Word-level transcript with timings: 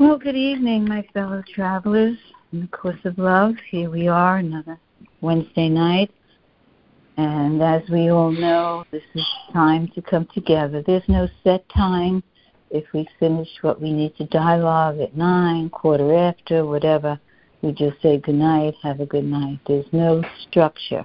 Well, 0.00 0.16
good 0.16 0.34
evening, 0.34 0.88
my 0.88 1.06
fellow 1.12 1.42
travelers. 1.54 2.16
In 2.54 2.62
the 2.62 2.68
course 2.68 3.04
of 3.04 3.18
love, 3.18 3.56
here 3.70 3.90
we 3.90 4.08
are, 4.08 4.38
another 4.38 4.80
Wednesday 5.20 5.68
night. 5.68 6.10
And 7.18 7.60
as 7.60 7.82
we 7.90 8.08
all 8.08 8.30
know, 8.30 8.84
this 8.90 9.02
is 9.14 9.26
time 9.52 9.88
to 9.88 10.00
come 10.00 10.26
together. 10.32 10.82
There's 10.82 11.06
no 11.06 11.28
set 11.44 11.68
time. 11.68 12.22
If 12.70 12.86
we 12.94 13.06
finish 13.18 13.50
what 13.60 13.78
we 13.78 13.92
need 13.92 14.16
to 14.16 14.24
dialogue 14.24 15.00
at 15.00 15.18
nine, 15.18 15.68
quarter 15.68 16.14
after, 16.14 16.64
whatever, 16.64 17.20
we 17.60 17.72
just 17.72 18.00
say 18.00 18.16
good 18.16 18.36
night, 18.36 18.76
have 18.82 19.00
a 19.00 19.06
good 19.06 19.26
night. 19.26 19.60
There's 19.66 19.92
no 19.92 20.22
structure. 20.48 21.04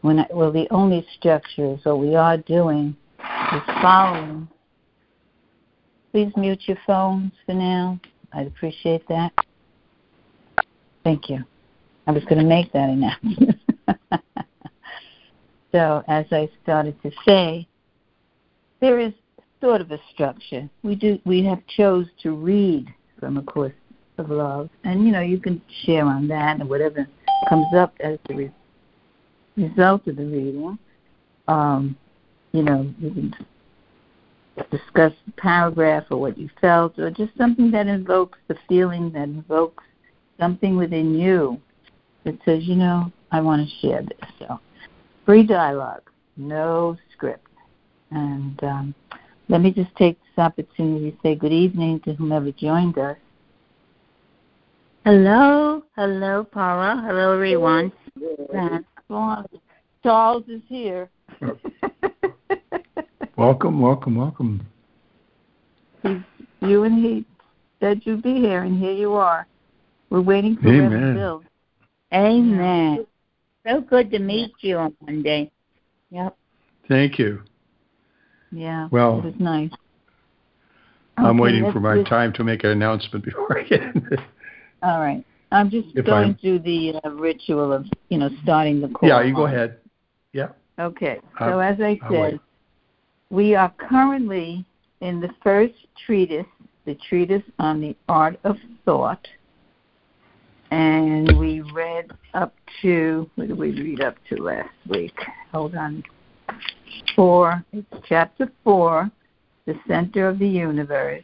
When 0.00 0.18
I, 0.18 0.26
well, 0.32 0.50
the 0.50 0.66
only 0.72 1.06
structure 1.16 1.74
is 1.74 1.84
what 1.84 2.00
we 2.00 2.16
are 2.16 2.36
doing 2.36 2.96
is 3.20 3.62
following. 3.80 4.48
Please 6.12 6.32
mute 6.36 6.62
your 6.66 6.78
phones 6.86 7.32
for 7.44 7.54
now. 7.54 8.00
I'd 8.32 8.46
appreciate 8.46 9.06
that. 9.08 9.32
Thank 11.04 11.28
you. 11.28 11.44
I 12.06 12.12
was 12.12 12.24
going 12.24 12.38
to 12.38 12.44
make 12.44 12.72
that 12.72 12.88
announcement. 12.88 13.60
so, 15.72 16.02
as 16.08 16.24
I 16.32 16.48
started 16.62 17.00
to 17.02 17.10
say, 17.26 17.66
there 18.80 18.98
is 18.98 19.12
sort 19.60 19.80
of 19.80 19.90
a 19.90 19.98
structure. 20.12 20.68
We 20.82 20.94
do. 20.94 21.18
We 21.24 21.44
have 21.44 21.60
chose 21.66 22.06
to 22.22 22.32
read 22.32 22.92
from 23.18 23.36
a 23.36 23.42
course 23.42 23.72
of 24.16 24.30
love, 24.30 24.70
and 24.84 25.04
you 25.04 25.12
know 25.12 25.20
you 25.20 25.38
can 25.38 25.60
share 25.84 26.04
on 26.04 26.28
that 26.28 26.60
and 26.60 26.68
whatever 26.68 27.06
comes 27.48 27.66
up 27.74 27.94
as 28.00 28.18
the 28.28 28.34
re- 28.34 28.52
result 29.56 30.06
of 30.06 30.16
the 30.16 30.24
reading. 30.24 30.78
Um, 31.46 31.96
you 32.52 32.62
know, 32.62 32.92
you 32.98 33.10
can 33.10 33.34
discuss 34.70 35.12
the 35.26 35.32
paragraph 35.36 36.04
or 36.10 36.18
what 36.18 36.38
you 36.38 36.48
felt, 36.60 36.98
or 36.98 37.10
just 37.10 37.36
something 37.36 37.70
that 37.70 37.86
invokes 37.86 38.38
the 38.48 38.56
feeling 38.68 39.10
that 39.12 39.24
invokes 39.24 39.84
something 40.38 40.76
within 40.76 41.14
you 41.14 41.60
that 42.24 42.38
says, 42.44 42.64
you 42.64 42.76
know, 42.76 43.10
I 43.30 43.40
want 43.40 43.66
to 43.66 43.86
share 43.86 44.02
this. 44.02 44.30
So, 44.38 44.60
free 45.24 45.44
dialogue, 45.44 46.02
no 46.36 46.96
script. 47.12 47.46
And 48.10 48.62
um, 48.62 48.94
let 49.48 49.60
me 49.60 49.70
just 49.70 49.94
take 49.96 50.18
this 50.18 50.42
opportunity 50.42 51.10
to 51.10 51.16
say 51.22 51.34
good 51.34 51.52
evening 51.52 52.00
to 52.00 52.14
whomever 52.14 52.52
joined 52.52 52.98
us. 52.98 53.16
Hello, 55.04 55.82
hello, 55.96 56.44
Paula. 56.44 57.02
Hello, 57.06 57.32
everyone. 57.32 57.92
Charles 60.02 60.44
is 60.48 60.62
here. 60.68 61.08
welcome, 63.38 63.80
welcome, 63.80 64.16
welcome. 64.16 64.66
He's, 66.02 66.18
you 66.60 66.82
and 66.82 67.02
he 67.02 67.24
said 67.80 68.02
you'd 68.04 68.22
be 68.22 68.34
here, 68.34 68.64
and 68.64 68.78
here 68.78 68.92
you 68.92 69.14
are. 69.14 69.46
We're 70.10 70.20
waiting 70.20 70.56
for 70.56 70.68
Amen. 70.68 70.90
Reverend 70.90 71.14
Bill. 71.16 71.42
Amen. 72.12 73.06
So 73.66 73.80
good 73.80 74.10
to 74.10 74.18
meet 74.18 74.52
you 74.60 74.76
on 74.78 74.94
Monday. 75.06 75.50
Yep. 76.10 76.36
Thank 76.88 77.18
you. 77.18 77.42
Yeah. 78.50 78.88
Well, 78.90 79.18
it 79.18 79.24
was 79.24 79.34
nice. 79.38 79.70
I'm 81.18 81.26
okay, 81.26 81.40
waiting 81.40 81.72
for 81.72 81.80
my 81.80 82.02
time 82.04 82.32
to 82.34 82.44
make 82.44 82.64
an 82.64 82.70
announcement 82.70 83.24
before 83.24 83.58
I 83.58 83.64
get 83.64 83.82
into 83.82 84.22
All 84.82 85.00
right. 85.00 85.24
I'm 85.50 85.70
just 85.70 85.88
if 85.94 86.06
going 86.06 86.28
I'm, 86.28 86.34
through 86.36 86.60
the 86.60 87.00
uh, 87.04 87.10
ritual 87.10 87.72
of, 87.72 87.86
you 88.08 88.18
know, 88.18 88.30
starting 88.42 88.80
the 88.80 88.88
call. 88.88 89.08
Yeah, 89.08 89.22
you 89.22 89.34
go 89.34 89.46
ahead. 89.46 89.78
Yeah. 90.32 90.48
Okay. 90.78 91.20
So 91.38 91.58
as 91.58 91.80
I 91.80 91.98
said, 92.10 92.40
we 93.30 93.54
are 93.54 93.72
currently 93.78 94.64
in 95.00 95.20
the 95.20 95.30
first 95.42 95.74
treatise, 96.06 96.46
the 96.86 96.94
treatise 97.08 97.42
on 97.58 97.80
the 97.80 97.96
art 98.08 98.38
of 98.44 98.56
thought. 98.84 99.26
And 100.70 101.38
we 101.38 101.60
read 101.60 102.10
up 102.34 102.54
to, 102.82 103.28
what 103.36 103.48
did 103.48 103.58
we 103.58 103.70
read 103.70 104.02
up 104.02 104.16
to 104.28 104.42
last 104.42 104.68
week? 104.88 105.16
Hold 105.52 105.74
on. 105.74 106.02
Four, 107.16 107.64
it's 107.72 107.86
chapter 108.06 108.50
four, 108.64 109.10
the 109.66 109.74
center 109.86 110.28
of 110.28 110.38
the 110.38 110.48
universe. 110.48 111.22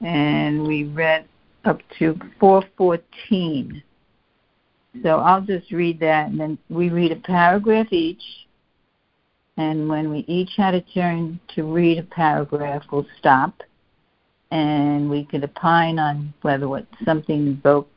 And 0.00 0.66
we 0.66 0.84
read 0.84 1.26
up 1.64 1.80
to 1.98 2.18
414. 2.40 3.82
So 5.02 5.08
I'll 5.20 5.40
just 5.40 5.70
read 5.70 6.00
that, 6.00 6.28
and 6.28 6.38
then 6.38 6.58
we 6.68 6.90
read 6.90 7.12
a 7.12 7.16
paragraph 7.16 7.92
each. 7.92 8.22
And 9.56 9.88
when 9.88 10.10
we 10.10 10.20
each 10.20 10.52
had 10.56 10.74
a 10.74 10.80
turn 10.80 11.38
to 11.54 11.64
read 11.64 11.98
a 11.98 12.02
paragraph, 12.02 12.84
we'll 12.90 13.06
stop, 13.18 13.62
and 14.50 15.10
we 15.10 15.24
could 15.24 15.44
opine 15.44 15.98
on 15.98 16.32
whether 16.42 16.68
what 16.68 16.86
something 17.04 17.48
evoked, 17.48 17.90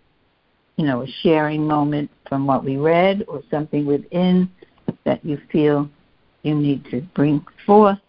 you 0.76 0.86
know, 0.86 1.04
a 1.04 1.08
sharing 1.22 1.66
moment 1.66 2.10
from 2.28 2.46
what 2.46 2.66
we 2.66 2.76
read, 2.78 3.24
or 3.28 3.42
something 3.50 3.86
within 3.86 4.50
that 5.06 5.24
you 5.24 5.40
feel 5.52 5.90
you 6.44 6.56
need 6.56 6.86
to 6.92 7.02
bring 7.16 7.46
forth. 7.66 8.00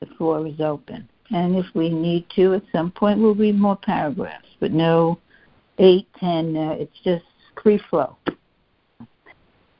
The 0.00 0.06
floor 0.16 0.46
is 0.46 0.60
open. 0.60 1.08
And 1.30 1.56
if 1.56 1.66
we 1.74 1.88
need 1.90 2.26
to, 2.36 2.54
at 2.54 2.62
some 2.72 2.90
point, 2.90 3.20
we'll 3.20 3.34
read 3.34 3.58
more 3.58 3.76
paragraphs, 3.76 4.48
but 4.60 4.72
no 4.72 5.18
eight, 5.78 6.08
ten. 6.18 6.56
Uh, 6.56 6.76
it's 6.78 6.98
just 7.04 7.24
free 7.62 7.80
flow. 7.90 8.16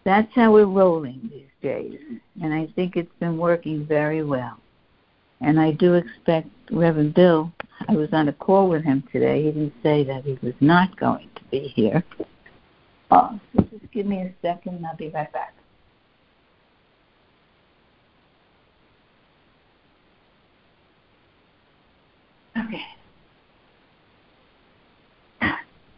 That's 0.05 0.33
how 0.34 0.53
we're 0.53 0.65
rolling 0.65 1.28
these 1.31 1.44
days, 1.62 1.99
and 2.43 2.55
I 2.55 2.69
think 2.75 2.97
it's 2.97 3.12
been 3.21 3.37
working 3.37 3.87
very 3.87 4.25
well. 4.25 4.59
And 5.43 5.61
I 5.61 5.72
do 5.72 5.94
expect 5.94 6.49
Reverend 6.71 7.15
Bill. 7.15 7.53
I 7.88 7.93
was 7.94 8.09
on 8.12 8.28
a 8.28 8.33
call 8.33 8.69
with 8.69 8.83
him 8.83 9.03
today. 9.12 9.44
He 9.44 9.50
didn't 9.50 9.75
say 9.83 10.05
that 10.05 10.25
he 10.25 10.39
was 10.43 10.55
not 10.60 10.99
going 10.99 11.28
to 11.34 11.43
be 11.50 11.72
here. 11.75 12.03
Uh, 13.10 13.39
so 13.56 13.62
just 13.62 13.93
give 13.93 14.06
me 14.06 14.19
a 14.19 14.33
second, 14.41 14.77
and 14.77 14.87
I'll 14.87 14.97
be 14.97 15.09
right 15.09 15.33
back. 15.33 15.55
Okay. 22.56 22.83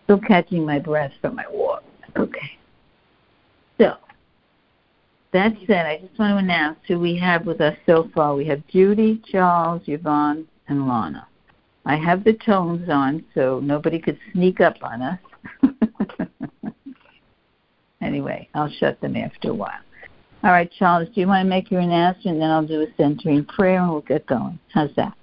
Still 0.05 0.21
catching 0.21 0.65
my 0.65 0.79
breath 0.79 1.13
from 1.21 1.37
my 1.37 1.45
walk. 1.51 1.85
Okay. 2.17 2.59
So, 3.83 3.97
that 5.33 5.55
said, 5.67 5.87
I 5.87 5.99
just 5.99 6.17
want 6.17 6.35
to 6.35 6.37
announce 6.37 6.79
who 6.87 7.01
we 7.01 7.17
have 7.19 7.47
with 7.47 7.61
us 7.61 7.77
so 7.85 8.09
far. 8.15 8.37
We 8.37 8.47
have 8.47 8.65
Judy, 8.69 9.21
Charles, 9.29 9.83
Yvonne, 9.87 10.47
and 10.69 10.87
Lana. 10.87 11.27
I 11.85 11.97
have 11.97 12.23
the 12.23 12.35
tones 12.35 12.89
on 12.89 13.25
so 13.35 13.59
nobody 13.61 13.99
could 13.99 14.19
sneak 14.33 14.61
up 14.61 14.77
on 14.83 15.03
us. 15.03 15.19
anyway, 18.01 18.49
I'll 18.55 18.71
shut 18.71 19.01
them 19.01 19.17
after 19.17 19.51
a 19.51 19.55
while. 19.55 19.81
All 20.45 20.53
right, 20.53 20.71
Charles, 20.79 21.09
do 21.13 21.21
you 21.21 21.27
want 21.27 21.45
to 21.45 21.49
make 21.49 21.73
your 21.73 21.81
announcement? 21.81 22.37
And 22.37 22.43
then 22.43 22.51
I'll 22.51 22.67
do 22.67 22.83
a 22.83 22.87
centering 22.97 23.45
prayer 23.45 23.81
and 23.81 23.91
we'll 23.91 24.03
get 24.03 24.27
going. 24.27 24.61
How's 24.73 24.95
that? 24.95 25.17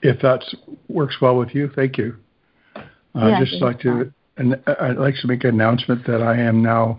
If 0.00 0.22
that 0.22 0.42
works 0.88 1.16
well 1.20 1.36
with 1.36 1.54
you, 1.54 1.70
thank 1.74 1.98
you. 1.98 2.16
I'd 3.14 3.28
yeah, 3.28 3.44
just 3.44 3.60
like 3.60 3.80
to, 3.80 4.10
and 4.36 4.60
I'd 4.66 4.96
like 4.96 5.14
to 5.20 5.26
make 5.26 5.44
an 5.44 5.50
announcement 5.50 6.06
that 6.06 6.22
I 6.22 6.38
am 6.38 6.62
now 6.62 6.98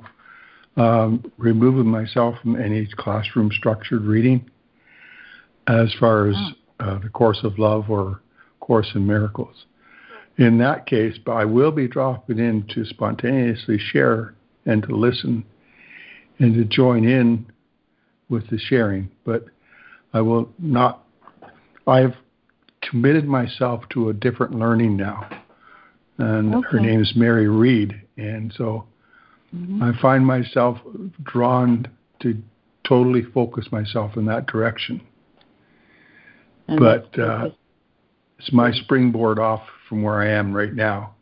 um, 0.78 1.32
removing 1.38 1.88
myself 1.88 2.36
from 2.42 2.62
any 2.62 2.88
classroom 2.98 3.50
structured 3.52 4.04
reading 4.04 4.50
as 5.68 5.94
far 6.00 6.30
as 6.30 6.36
oh. 6.80 6.86
uh, 6.86 7.00
the 7.00 7.10
Course 7.10 7.40
of 7.44 7.58
Love 7.58 7.90
or 7.90 8.22
Course 8.60 8.92
in 8.96 9.06
Miracles. 9.06 9.66
In 10.38 10.58
that 10.58 10.86
case, 10.86 11.18
but 11.24 11.34
I 11.34 11.46
will 11.46 11.72
be 11.72 11.88
dropping 11.88 12.40
in 12.40 12.68
to 12.74 12.86
spontaneously 12.86 13.78
share 13.80 14.36
and 14.66 14.84
to 14.84 14.96
listen 14.96 15.46
and 16.40 16.54
to 16.56 16.66
join 16.66 17.08
in 17.08 17.46
with 18.28 18.50
the 18.50 18.58
sharing, 18.58 19.10
but 19.24 19.46
I 20.14 20.22
will 20.22 20.50
not. 20.60 21.06
I've 21.88 22.16
committed 22.82 23.26
myself 23.26 23.84
to 23.92 24.10
a 24.10 24.14
different 24.14 24.56
learning 24.56 24.98
now. 24.98 25.30
And 26.18 26.56
okay. 26.56 26.68
her 26.72 26.80
name 26.80 27.02
is 27.02 27.14
Mary 27.16 27.48
Reed. 27.48 28.02
And 28.18 28.54
so 28.58 28.86
mm-hmm. 29.54 29.84
I 29.84 29.92
find 30.02 30.26
myself 30.26 30.78
drawn 31.24 31.88
to 32.22 32.42
totally 32.88 33.24
focus 33.34 33.66
myself 33.72 34.16
in 34.16 34.26
that 34.26 34.48
direction. 34.48 35.02
And 36.68 36.80
but 36.80 37.20
uh, 37.20 37.50
it's 38.40 38.52
my 38.52 38.72
springboard 38.72 39.40
off 39.40 39.64
from 39.90 40.02
where 40.02 40.22
I 40.22 40.30
am 40.30 40.54
right 40.54 40.74
now. 40.74 41.14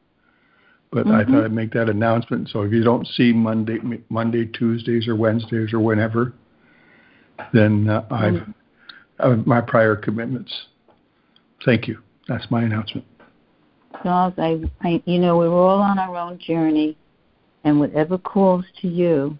But 0.91 1.07
mm-hmm. 1.07 1.15
I 1.15 1.25
thought 1.25 1.45
I'd 1.45 1.51
make 1.51 1.73
that 1.73 1.89
announcement. 1.89 2.49
So 2.49 2.61
if 2.61 2.71
you 2.71 2.83
don't 2.83 3.07
see 3.07 3.33
Monday, 3.33 3.79
Monday, 4.09 4.45
Tuesdays, 4.45 5.07
or 5.07 5.15
Wednesdays, 5.15 5.73
or 5.73 5.79
whenever, 5.79 6.33
then 7.51 7.89
uh, 7.89 8.05
I've, 8.11 8.33
mm-hmm. 8.33 8.51
I've 9.19 9.47
my 9.47 9.59
prior 9.59 9.95
commitments 9.95 10.53
Thank 11.65 11.87
you. 11.87 11.99
That's 12.27 12.49
my 12.49 12.63
announcement. 12.63 13.05
Charles, 14.01 14.33
I, 14.37 14.61
I, 14.81 15.01
you 15.05 15.19
know, 15.19 15.37
we're 15.37 15.49
all 15.49 15.81
on 15.81 15.99
our 15.99 16.15
own 16.15 16.39
journey, 16.39 16.97
and 17.63 17.79
whatever 17.79 18.17
calls 18.17 18.65
to 18.81 18.87
you, 18.87 19.37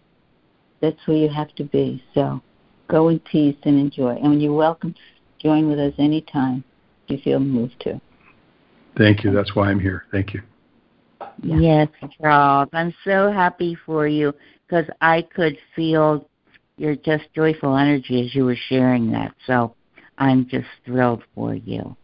that's 0.82 1.00
where 1.06 1.18
you 1.18 1.30
have 1.30 1.54
to 1.56 1.64
be. 1.64 2.04
So 2.14 2.42
go 2.88 3.10
in 3.10 3.20
peace 3.20 3.58
and 3.64 3.80
enjoy. 3.80 4.16
And 4.16 4.30
when 4.32 4.42
you're 4.42 4.54
welcome 4.54 4.94
to 4.94 5.00
join 5.42 5.68
with 5.70 5.80
us 5.80 5.94
anytime 5.98 6.64
you 7.08 7.18
feel 7.18 7.40
moved 7.40 7.80
to. 7.82 8.00
Thank 8.98 9.24
you. 9.24 9.32
That's 9.32 9.56
why 9.56 9.70
I'm 9.70 9.80
here. 9.80 10.06
Thank 10.12 10.34
you. 10.34 10.42
Yes, 11.42 11.88
Charles. 12.22 12.70
I'm 12.74 12.94
so 13.04 13.32
happy 13.32 13.78
for 13.86 14.08
you 14.08 14.34
because 14.68 14.86
I 15.02 15.24
could 15.36 15.58
feel 15.76 16.28
your 16.78 16.96
just 16.96 17.26
joyful 17.36 17.76
energy 17.76 18.26
as 18.26 18.36
you 18.36 18.46
were 18.46 18.58
sharing 18.70 19.12
that. 19.12 19.34
So 19.48 19.76
I'm 20.18 20.48
just 20.48 20.68
thrilled 20.86 21.24
for 21.34 21.56
you. 21.56 21.96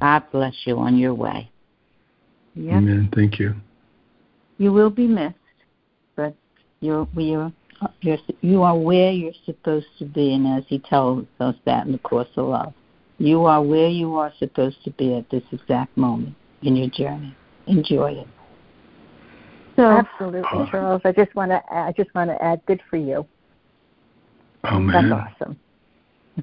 God 0.00 0.22
bless 0.32 0.54
you 0.64 0.78
on 0.78 0.98
your 0.98 1.14
way. 1.14 1.50
Yep. 2.54 2.74
Amen. 2.74 3.08
Thank 3.14 3.38
you. 3.38 3.54
You 4.58 4.72
will 4.72 4.90
be 4.90 5.06
missed, 5.06 5.34
but 6.14 6.34
you're 6.80 7.08
you're, 7.14 7.52
you're 8.00 8.18
you 8.40 8.62
are 8.62 8.78
where 8.78 9.10
you're 9.10 9.32
supposed 9.44 9.86
to 9.98 10.04
be, 10.04 10.34
and 10.34 10.46
as 10.46 10.64
he 10.68 10.78
tells 10.78 11.26
us 11.40 11.56
that 11.64 11.86
in 11.86 11.92
the 11.92 11.98
course 11.98 12.28
of 12.36 12.46
love, 12.46 12.72
you 13.18 13.44
are 13.44 13.62
where 13.62 13.88
you 13.88 14.14
are 14.16 14.32
supposed 14.38 14.82
to 14.84 14.90
be 14.92 15.14
at 15.14 15.28
this 15.30 15.42
exact 15.50 15.96
moment 15.96 16.34
in 16.62 16.76
your 16.76 16.88
journey. 16.90 17.34
Enjoy 17.66 18.12
it. 18.12 18.28
So, 19.76 19.90
Absolutely, 19.90 20.42
uh, 20.52 20.70
Charles. 20.70 21.02
I 21.04 21.12
just 21.12 21.34
want 21.34 21.50
to 21.50 21.60
I 21.72 21.92
just 21.96 22.14
want 22.14 22.30
to 22.30 22.40
add 22.42 22.62
good 22.66 22.80
for 22.88 22.96
you. 22.96 23.26
Oh 24.64 24.78
man, 24.78 25.10
that's 25.10 25.34
awesome. 25.40 25.58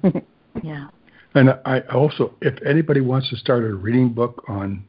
yeah. 0.63 0.87
And 1.33 1.57
I 1.65 1.79
also, 1.93 2.33
if 2.41 2.61
anybody 2.63 2.99
wants 3.01 3.29
to 3.29 3.37
start 3.37 3.63
a 3.63 3.73
reading 3.73 4.09
book 4.09 4.43
on 4.47 4.83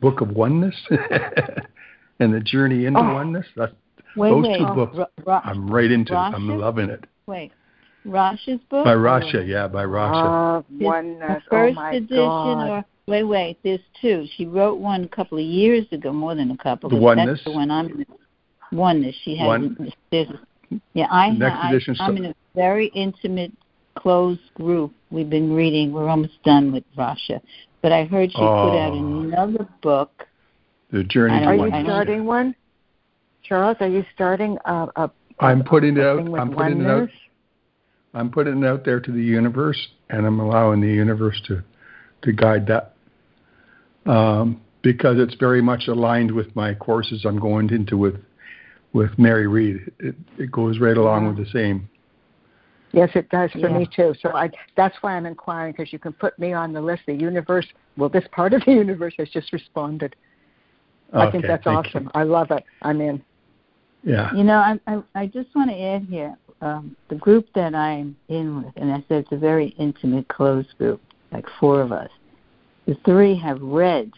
Book 0.00 0.20
of 0.20 0.30
Oneness 0.30 0.74
and 2.20 2.34
the 2.34 2.40
journey 2.40 2.84
into 2.84 3.00
oh. 3.00 3.14
oneness, 3.14 3.46
that's, 3.56 3.72
wait, 4.14 4.30
those 4.30 4.44
wait. 4.44 4.58
two 4.58 4.66
books, 4.66 4.98
Ra- 5.24 5.40
I'm 5.44 5.70
right 5.70 5.90
into. 5.90 6.12
Rasha? 6.12 6.34
I'm 6.34 6.58
loving 6.58 6.90
it. 6.90 7.04
Wait, 7.26 7.52
Rasha's 8.06 8.60
book? 8.68 8.84
By 8.84 8.94
Rasha, 8.94 9.46
yeah, 9.46 9.66
by 9.66 9.84
Rasha. 9.84 10.58
Uh, 10.58 10.62
oneness. 10.78 11.42
The 11.44 11.50
first 11.50 11.72
oh 11.72 11.80
my 11.80 11.92
edition, 11.92 12.16
God. 12.16 12.68
or 12.68 12.84
wait, 13.06 13.24
wait, 13.24 13.58
there's 13.64 13.80
two. 14.00 14.26
She 14.36 14.44
wrote 14.44 14.78
one 14.78 15.04
a 15.04 15.08
couple 15.08 15.38
of 15.38 15.44
years 15.44 15.86
ago, 15.90 16.12
more 16.12 16.34
than 16.34 16.50
a 16.50 16.56
couple. 16.58 16.90
The 16.90 16.96
oneness. 16.96 17.38
That's 17.38 17.44
the 17.44 17.52
one 17.52 17.70
I'm. 17.70 18.04
Oneness. 18.72 19.16
She 19.24 19.38
has. 19.38 19.46
One. 19.46 19.92
There's, 20.10 20.28
yeah, 20.92 21.06
I. 21.10 21.30
Next 21.30 21.56
I, 21.56 21.70
edition. 21.70 21.96
I'm 21.98 22.16
in 22.18 22.26
a 22.26 22.34
very 22.54 22.88
intimate, 22.88 23.52
closed 23.94 24.40
group. 24.54 24.92
We've 25.10 25.30
been 25.30 25.52
reading. 25.52 25.92
We're 25.92 26.08
almost 26.08 26.42
done 26.44 26.72
with 26.72 26.84
Rasha, 26.96 27.40
but 27.82 27.92
I 27.92 28.04
heard 28.04 28.30
she 28.30 28.38
oh. 28.38 28.70
put 28.70 28.78
out 28.78 28.92
another 28.92 29.68
book. 29.82 30.26
The 30.90 31.04
journey. 31.04 31.44
Are 31.44 31.54
you 31.54 31.68
starting 31.84 32.24
one, 32.24 32.54
Charles? 33.42 33.76
Are 33.80 33.88
you 33.88 34.04
starting 34.14 34.58
a? 34.64 34.88
a 34.96 35.10
I'm 35.40 35.62
putting 35.62 35.96
it 35.96 36.04
out. 36.04 36.18
I'm 36.18 36.52
putting 36.52 36.82
it 36.82 36.86
out. 36.86 37.08
I'm 38.14 38.30
putting 38.30 38.62
it 38.62 38.66
out 38.66 38.84
there 38.84 39.00
to 39.00 39.12
the 39.12 39.22
universe, 39.22 39.88
and 40.10 40.26
I'm 40.26 40.40
allowing 40.40 40.80
the 40.80 40.88
universe 40.88 41.40
to 41.46 41.62
to 42.22 42.32
guide 42.32 42.66
that 42.66 42.94
um, 44.06 44.60
because 44.82 45.18
it's 45.18 45.34
very 45.34 45.62
much 45.62 45.86
aligned 45.88 46.32
with 46.32 46.54
my 46.56 46.74
courses 46.74 47.24
I'm 47.24 47.38
going 47.38 47.70
into 47.70 47.96
with 47.96 48.16
with 48.92 49.18
Mary 49.18 49.46
Reed. 49.46 49.92
It, 49.98 50.14
it 50.38 50.50
goes 50.50 50.78
right 50.78 50.96
along 50.96 51.24
yeah. 51.24 51.28
with 51.28 51.38
the 51.38 51.52
same. 51.52 51.88
Yes, 52.92 53.10
it 53.14 53.28
does 53.28 53.50
for 53.52 53.58
yeah. 53.58 53.78
me 53.78 53.88
too. 53.94 54.14
So 54.22 54.30
I, 54.30 54.50
that's 54.76 54.96
why 55.02 55.14
I'm 55.14 55.26
inquiring 55.26 55.72
because 55.72 55.92
you 55.92 55.98
can 55.98 56.12
put 56.12 56.38
me 56.38 56.52
on 56.52 56.72
the 56.72 56.80
list. 56.80 57.02
The 57.06 57.14
universe, 57.14 57.66
well, 57.96 58.08
this 58.08 58.24
part 58.32 58.54
of 58.54 58.64
the 58.64 58.72
universe 58.84 59.14
has 59.18 59.28
just 59.28 59.52
responded. 59.52 60.16
Okay, 61.14 61.26
I 61.26 61.30
think 61.30 61.46
that's 61.46 61.66
awesome. 61.66 62.04
You. 62.04 62.10
I 62.14 62.22
love 62.22 62.50
it. 62.50 62.64
I'm 62.82 63.00
in. 63.00 63.22
Yeah. 64.04 64.32
You 64.34 64.44
know, 64.44 64.56
I 64.58 64.78
I, 64.86 65.02
I 65.14 65.26
just 65.26 65.54
want 65.54 65.70
to 65.70 65.78
add 65.78 66.04
here 66.04 66.36
um, 66.60 66.96
the 67.08 67.14
group 67.14 67.46
that 67.54 67.74
I'm 67.74 68.16
in 68.28 68.62
with, 68.62 68.72
and 68.76 68.92
I 68.92 69.04
said 69.08 69.24
it's 69.24 69.32
a 69.32 69.36
very 69.36 69.68
intimate, 69.78 70.28
closed 70.28 70.76
group, 70.78 71.00
like 71.32 71.46
four 71.60 71.80
of 71.80 71.92
us. 71.92 72.10
The 72.86 72.96
three 73.04 73.38
have 73.38 73.60
read 73.60 74.12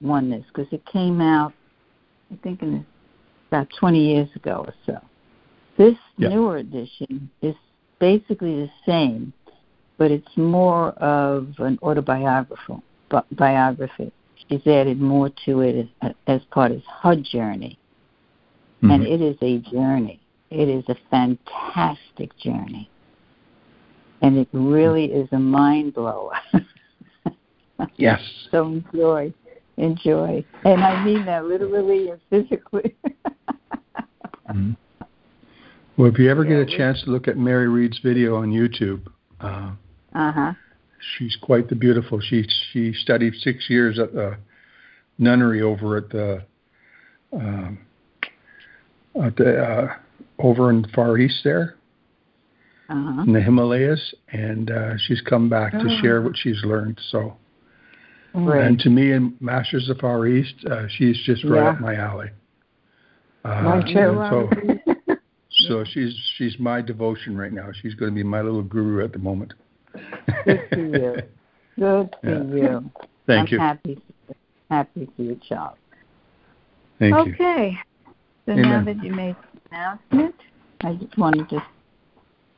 Oneness 0.00 0.44
because 0.48 0.70
it 0.72 0.84
came 0.86 1.20
out, 1.20 1.52
I 2.32 2.36
think, 2.42 2.62
in 2.62 2.84
about 3.48 3.68
20 3.78 3.98
years 3.98 4.28
ago 4.36 4.64
or 4.66 4.74
so. 4.86 4.98
This 5.76 5.96
yep. 6.18 6.30
newer 6.30 6.58
edition 6.58 7.30
is 7.42 7.54
basically 8.00 8.56
the 8.56 8.70
same, 8.86 9.32
but 9.98 10.10
it's 10.10 10.36
more 10.36 10.88
of 10.94 11.54
an 11.58 11.78
autobiographical 11.82 12.82
biography. 13.32 14.12
She's 14.48 14.66
added 14.66 15.00
more 15.00 15.30
to 15.44 15.60
it 15.60 15.88
as, 16.02 16.12
as 16.26 16.40
part 16.50 16.72
of 16.72 16.82
her 17.02 17.14
journey, 17.14 17.78
mm-hmm. 18.78 18.90
and 18.90 19.06
it 19.06 19.20
is 19.20 19.36
a 19.42 19.58
journey. 19.70 20.20
It 20.50 20.68
is 20.68 20.84
a 20.88 20.96
fantastic 21.10 22.36
journey, 22.38 22.90
and 24.22 24.38
it 24.38 24.48
really 24.52 25.04
is 25.04 25.28
a 25.32 25.38
mind 25.38 25.94
blower. 25.94 26.34
yes. 27.96 28.20
So 28.50 28.66
enjoy, 28.66 29.32
enjoy, 29.76 30.44
and 30.64 30.82
I 30.82 31.04
mean 31.04 31.26
that 31.26 31.44
literally 31.44 32.08
and 32.08 32.20
physically. 32.30 32.96
mm-hmm. 34.48 34.72
Well, 36.00 36.08
if 36.08 36.18
you 36.18 36.30
ever 36.30 36.44
get 36.44 36.56
a 36.56 36.64
chance 36.64 37.02
to 37.02 37.10
look 37.10 37.28
at 37.28 37.36
Mary 37.36 37.68
Reed's 37.68 37.98
video 37.98 38.36
on 38.36 38.50
YouTube, 38.50 39.06
uh 39.38 39.72
huh, 40.14 40.52
she's 41.18 41.36
quite 41.42 41.68
the 41.68 41.74
beautiful. 41.74 42.20
She 42.22 42.46
she 42.72 42.94
studied 42.94 43.34
six 43.34 43.68
years 43.68 43.98
at 43.98 44.14
the 44.14 44.38
nunnery 45.18 45.60
over 45.60 45.98
at 45.98 46.08
the 46.08 46.42
um, 47.34 47.80
at 49.22 49.36
the 49.36 49.62
uh, 49.62 49.94
over 50.38 50.70
in 50.70 50.86
Far 50.94 51.18
East 51.18 51.40
there, 51.44 51.76
uh-huh. 52.88 53.24
in 53.26 53.34
the 53.34 53.42
Himalayas, 53.42 54.14
and 54.32 54.70
uh, 54.70 54.96
she's 54.96 55.20
come 55.20 55.50
back 55.50 55.74
oh. 55.74 55.84
to 55.84 55.98
share 56.00 56.22
what 56.22 56.32
she's 56.34 56.64
learned. 56.64 56.98
So, 57.10 57.36
right. 58.32 58.64
and 58.64 58.78
to 58.78 58.88
me, 58.88 59.12
in 59.12 59.36
Masters 59.38 59.90
of 59.90 59.98
Far 59.98 60.26
East, 60.26 60.54
uh, 60.64 60.86
she's 60.88 61.20
just 61.26 61.44
right 61.44 61.62
yeah. 61.62 61.70
up 61.72 61.80
my 61.80 61.94
alley. 61.96 62.30
Uh, 63.44 63.62
Mine 63.62 63.86
too. 63.86 63.92
So, 63.94 64.79
so 65.68 65.84
she's 65.84 66.14
she's 66.36 66.58
my 66.58 66.80
devotion 66.80 67.36
right 67.36 67.52
now. 67.52 67.68
She's 67.80 67.94
going 67.94 68.12
to 68.12 68.14
be 68.14 68.22
my 68.22 68.40
little 68.40 68.62
guru 68.62 69.04
at 69.04 69.12
the 69.12 69.18
moment. 69.18 69.52
Good 70.44 70.60
for 70.70 70.76
you. 70.76 71.16
Good 71.78 72.16
for 72.22 72.56
yeah. 72.56 72.80
you. 72.80 72.90
Thank 73.26 73.48
I'm 73.48 73.52
you. 73.52 73.58
Happy, 73.58 74.02
happy 74.70 75.08
for 75.16 75.22
you, 75.22 75.40
Charles. 75.48 75.78
Thank 76.98 77.14
okay. 77.14 77.28
you. 77.28 77.34
Okay. 77.34 77.78
So 78.46 78.52
Amen. 78.52 78.62
now 78.68 78.84
that 78.84 79.04
you 79.04 79.12
made 79.12 79.36
the 79.54 79.76
announcement, 79.76 80.34
I 80.82 80.94
just 80.94 81.16
wanted 81.16 81.48
to 81.50 81.62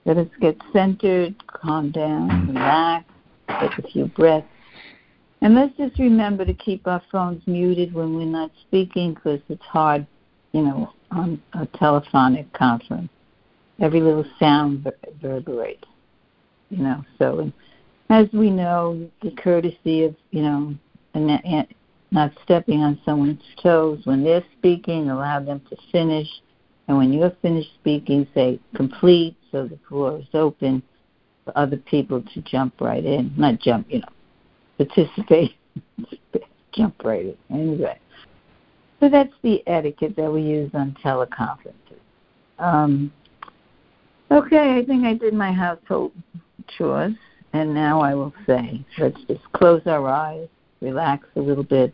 let 0.05 0.17
us 0.17 0.29
get 0.41 0.57
centered, 0.73 1.35
calm 1.47 1.91
down, 1.91 2.49
relax, 2.49 3.05
take 3.61 3.79
a 3.79 3.89
few 3.89 4.07
breaths. 4.07 4.47
And 5.41 5.55
let's 5.55 5.77
just 5.77 5.99
remember 5.99 6.45
to 6.45 6.55
keep 6.55 6.87
our 6.87 7.03
phones 7.11 7.43
muted 7.47 7.93
when 7.93 8.17
we're 8.17 8.25
not 8.25 8.51
speaking 8.63 9.15
because 9.15 9.41
it's 9.49 9.63
hard, 9.63 10.07
you 10.53 10.63
know, 10.63 10.93
on 11.13 11.41
a 11.55 11.67
telephonic 11.79 12.53
conference. 12.53 13.11
Every 13.81 14.01
little 14.01 14.25
sound 14.39 14.91
reverberates, 15.23 15.85
you 16.71 16.79
know. 16.79 17.05
So, 17.19 17.53
as 18.11 18.29
we 18.33 18.51
know, 18.51 19.09
the 19.23 19.31
courtesy 19.33 20.05
of, 20.05 20.15
you 20.31 20.43
know, 20.43 20.75
not 22.13 22.33
stepping 22.45 22.81
on 22.81 23.01
someone's 23.05 23.43
toes 23.63 24.01
when 24.05 24.23
they're 24.23 24.45
speaking, 24.59 25.11
allow 25.11 25.41
them 25.41 25.61
to 25.71 25.77
finish. 25.91 26.29
And 26.89 26.97
when 26.99 27.13
you're 27.13 27.33
finished 27.43 27.71
speaking, 27.81 28.27
say 28.35 28.61
complete 28.75 29.37
so 29.51 29.67
the 29.67 29.79
floor 29.89 30.19
is 30.19 30.27
open 30.35 30.83
for 31.45 31.57
other 31.57 31.77
people 31.77 32.23
to 32.35 32.41
jump 32.43 32.81
right 32.81 33.05
in. 33.05 33.33
Not 33.37 33.61
jump, 33.61 33.87
you 33.91 34.01
know, 34.01 34.85
participate, 34.85 35.53
jump 36.73 37.03
right 37.05 37.27
in. 37.27 37.37
Anyway. 37.51 37.99
So 39.03 39.09
that's 39.09 39.33
the 39.43 39.67
etiquette 39.67 40.15
that 40.15 40.33
we 40.33 40.43
use 40.43 40.71
on 40.75 40.97
teleconferences. 41.05 41.99
Um, 42.61 43.13
okay, 44.31 44.79
I 44.79 44.85
think 44.85 45.05
I 45.05 45.15
did 45.15 45.35
my 45.35 45.51
household 45.51 46.13
chores, 46.79 47.13
and 47.53 47.75
now 47.75 48.01
I 48.01 48.15
will 48.15 48.33
say, 48.47 48.85
let's 48.99 49.19
just 49.27 49.41
close 49.55 49.83
our 49.87 50.09
eyes, 50.09 50.47
relax 50.81 51.27
a 51.35 51.41
little 51.41 51.65
bit, 51.65 51.93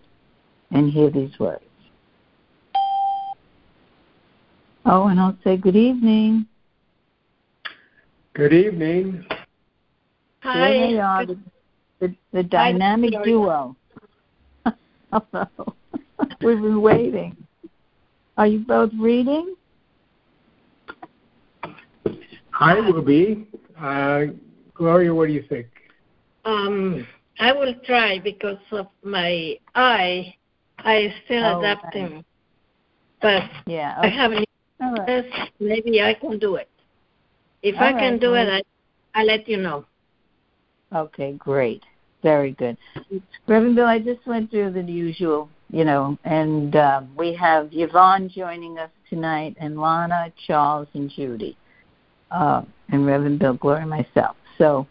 and 0.71 0.93
hear 0.93 1.09
these 1.11 1.31
words. 1.39 1.65
Oh, 4.85 5.07
and 5.07 5.19
I'll 5.19 5.39
say 5.43 5.57
good 5.57 5.77
evening. 5.77 6.47
Good 8.35 8.53
evening. 8.53 9.25
Hi. 10.41 10.73
Here 10.75 10.89
they 10.89 10.99
are, 10.99 11.25
the, 11.25 11.39
the, 12.01 12.15
the 12.35 12.43
dynamic 12.43 13.15
Hi. 13.15 13.25
duo. 13.25 13.77
Hello. 15.11 15.75
We've 16.43 16.61
been 16.61 16.81
waiting. 16.81 17.37
Are 18.37 18.47
you 18.47 18.61
both 18.61 18.93
reading? 18.99 19.55
I 22.59 22.75
will 22.75 23.03
be. 23.03 23.47
Uh, 23.79 24.27
Gloria, 24.75 25.15
what 25.15 25.27
do 25.27 25.33
you 25.33 25.45
think? 25.49 25.67
Um, 26.45 27.07
I 27.39 27.53
will 27.53 27.75
try 27.85 28.19
because 28.19 28.59
of 28.73 28.87
my 29.03 29.57
eye. 29.75 30.35
I 30.79 31.13
still 31.25 31.45
oh, 31.45 31.59
adapting, 31.59 32.25
but 33.21 33.43
yeah, 33.67 33.97
okay. 33.99 34.09
I 34.09 34.11
haven't. 34.11 34.49
Right. 34.81 35.51
Maybe 35.59 36.01
I 36.01 36.15
can 36.15 36.39
do 36.39 36.55
it. 36.55 36.69
If 37.63 37.75
All 37.77 37.83
I 37.83 37.93
can 37.93 38.13
right, 38.13 38.21
do 38.21 38.31
great. 38.31 38.49
it, 38.49 38.65
I, 39.15 39.21
I'll 39.21 39.27
let 39.27 39.49
you 39.49 39.57
know. 39.57 39.85
Okay, 40.95 41.33
great. 41.33 41.83
Very 42.23 42.53
good. 42.53 42.77
Reverend 43.47 43.77
Bill, 43.77 43.87
I 43.87 43.99
just 43.99 44.25
went 44.27 44.51
through 44.51 44.73
the 44.73 44.83
usual, 44.83 45.51
you 45.71 45.85
know, 45.85 46.19
and 46.25 46.77
uh, 46.77 47.03
we 47.17 47.35
have 47.35 47.69
Yvonne 47.73 48.29
joining 48.29 48.79
us 48.79 48.91
tonight, 49.11 49.57
and 49.61 49.79
Lana, 49.79 50.33
Charles, 50.47 50.89
and 50.95 51.11
Judy, 51.11 51.57
uh, 52.31 52.63
and 52.91 53.07
Reverend 53.07 53.39
Bill, 53.39 53.55
Glory, 53.55 53.87
myself. 53.87 54.37
So 54.57 54.87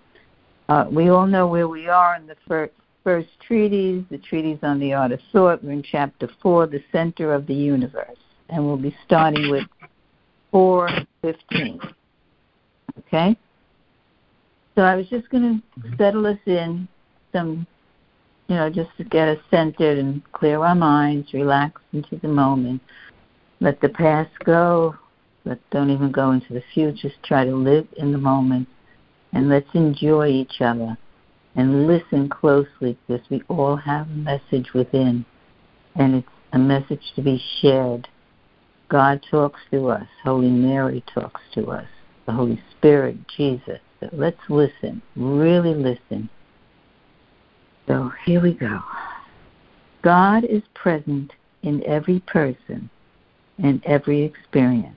uh, 0.70 0.86
we 0.92 1.10
all 1.10 1.28
know 1.28 1.48
where 1.48 1.68
we 1.68 1.88
are 1.88 2.16
in 2.16 2.28
the 2.28 2.36
first, 2.48 2.74
first 3.04 3.30
treatise, 3.46 4.04
the 4.10 4.18
treatise 4.18 4.60
on 4.64 4.80
the 4.80 4.94
art 4.94 5.12
of 5.12 5.20
thought. 5.32 5.64
We're 5.64 5.72
in 5.72 5.84
chapter 5.84 6.30
four, 6.42 6.68
the 6.68 6.84
center 6.92 7.34
of 7.34 7.48
the 7.48 7.54
universe, 7.54 8.18
and 8.50 8.66
we'll 8.66 8.78
be 8.78 8.96
starting 9.06 9.50
with 9.50 9.64
four 10.52 10.90
fifteen. 11.22 11.80
Okay. 13.00 13.38
So 14.76 14.84
I 14.84 14.96
was 14.96 15.08
just 15.10 15.30
going 15.30 15.62
to 15.82 15.98
settle 15.98 16.28
us 16.28 16.38
in 16.46 16.88
some, 17.34 17.66
you 18.48 18.56
know, 18.56 18.70
just 18.70 18.90
to 18.98 19.04
get 19.04 19.28
us 19.28 19.40
centered 19.52 19.98
and 19.98 20.22
clear 20.32 20.64
our 20.64 20.76
minds, 20.76 21.34
relax 21.34 21.82
into 21.94 22.18
the 22.18 22.28
moment. 22.28 22.82
Let 23.60 23.82
the 23.82 23.90
past 23.90 24.32
go. 24.44 24.96
Let 25.46 25.60
don't 25.70 25.90
even 25.90 26.12
go 26.12 26.32
into 26.32 26.54
the 26.54 26.64
future. 26.74 27.10
Just 27.10 27.22
try 27.24 27.46
to 27.46 27.56
live 27.56 27.88
in 27.98 28.12
the 28.12 28.18
moment 28.18 28.68
and 29.34 29.50
let's 29.50 29.70
enjoy 29.74 30.28
each 30.28 30.62
other 30.62 30.98
and 31.56 31.88
listen 31.88 32.30
closely 32.30 32.98
because 33.08 33.28
we 33.30 33.42
all 33.50 33.76
have 33.76 34.08
a 34.08 34.14
message 34.14 34.74
within 34.74 35.26
and 35.96 36.16
it's 36.16 36.28
a 36.54 36.60
message 36.60 37.02
to 37.16 37.22
be 37.22 37.42
shared. 37.62 38.08
God 38.90 39.26
talks 39.30 39.60
to 39.72 39.90
us, 39.90 40.08
Holy 40.24 40.50
Mary 40.50 41.04
talks 41.14 41.42
to 41.56 41.68
us, 41.68 41.88
the 42.26 42.32
Holy 42.32 42.62
Spirit, 42.78 43.18
Jesus. 43.36 43.80
So 44.00 44.10
let's 44.14 44.40
listen, 44.48 45.02
really 45.16 45.74
listen. 45.74 46.30
So 47.88 48.12
here 48.26 48.42
we 48.42 48.54
go. 48.54 48.80
God 50.04 50.44
is 50.44 50.64
present 50.74 51.32
in 51.64 51.84
every 51.86 52.20
person 52.22 52.90
and 53.58 53.84
every 53.86 54.24
experience. 54.24 54.96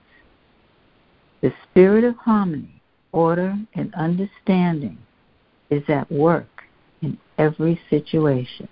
The 1.41 1.53
spirit 1.69 2.03
of 2.03 2.15
harmony 2.17 2.81
order, 3.11 3.57
and 3.75 3.93
understanding 3.95 4.97
is 5.69 5.83
at 5.87 6.11
work 6.11 6.63
in 7.01 7.17
every 7.37 7.79
situation. 7.89 8.67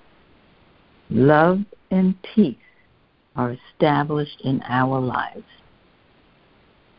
Love 1.10 1.60
and 1.92 2.16
peace 2.36 2.56
are 3.36 3.52
established 3.74 4.42
in 4.44 4.62
our 4.68 5.00
lives. 5.00 5.44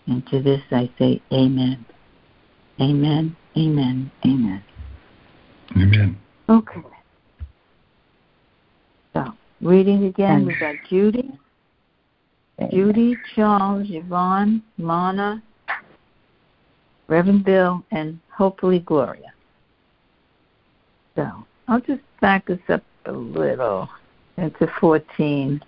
And 0.06 0.26
to 0.28 0.42
this 0.42 0.62
I 0.70 0.90
say, 0.98 1.22
Amen. 1.32 1.84
Amen, 2.80 3.36
amen, 3.56 4.10
amen. 4.24 4.64
Amen. 5.76 6.18
Okay. 6.48 6.80
Reading 9.62 10.04
again, 10.04 10.46
we've 10.46 10.58
got 10.58 10.76
Judy, 10.88 11.30
Judy, 12.70 13.16
Charles, 13.34 13.86
Yvonne, 13.90 14.62
Lana, 14.78 15.42
Reverend 17.08 17.44
Bill, 17.44 17.84
and 17.90 18.18
hopefully 18.34 18.78
Gloria. 18.78 19.32
So 21.14 21.28
I'll 21.68 21.80
just 21.80 22.00
back 22.22 22.48
us 22.48 22.58
up 22.70 22.82
a 23.04 23.12
little 23.12 23.88
into 24.38 24.66
14. 24.80 25.60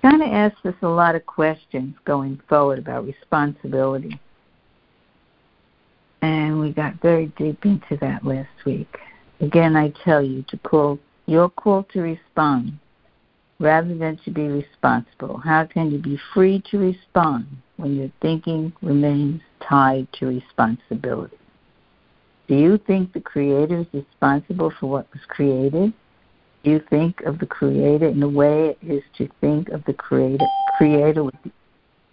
Kind 0.00 0.22
of 0.22 0.28
asks 0.28 0.64
us 0.64 0.74
a 0.82 0.88
lot 0.88 1.16
of 1.16 1.26
questions 1.26 1.96
going 2.04 2.40
forward 2.48 2.78
about 2.78 3.06
responsibility. 3.06 4.20
And 6.22 6.60
we 6.60 6.72
got 6.72 7.00
very 7.00 7.26
deep 7.36 7.64
into 7.64 7.96
that 8.00 8.24
last 8.24 8.48
week. 8.64 8.98
Again, 9.40 9.74
I 9.74 9.92
tell 10.04 10.22
you 10.22 10.44
to 10.48 10.56
call 10.58 10.98
your 11.28 11.48
call 11.48 11.84
to 11.92 12.00
respond 12.00 12.78
rather 13.60 13.94
than 13.94 14.18
to 14.24 14.30
be 14.30 14.48
responsible. 14.48 15.38
How 15.38 15.64
can 15.64 15.90
you 15.90 15.98
be 15.98 16.18
free 16.32 16.62
to 16.70 16.78
respond 16.78 17.46
when 17.78 17.94
your 17.94 18.10
thinking 18.20 18.72
remains 18.82 19.40
tied 19.60 20.06
to 20.14 20.26
responsibility. 20.26 21.36
Do 22.48 22.56
you 22.56 22.78
think 22.86 23.12
the 23.12 23.20
Creator 23.20 23.80
is 23.80 23.86
responsible 23.92 24.72
for 24.78 24.86
what 24.86 25.06
was 25.12 25.22
created? 25.28 25.92
Do 26.64 26.70
you 26.70 26.80
think 26.90 27.20
of 27.22 27.38
the 27.38 27.46
Creator 27.46 28.08
in 28.08 28.20
the 28.20 28.28
way 28.28 28.70
it 28.70 28.78
is 28.82 29.02
to 29.18 29.28
think 29.40 29.68
of 29.68 29.84
the 29.84 29.92
Creator, 29.92 30.46
creator 30.76 31.24
with 31.24 31.34
the 31.44 31.52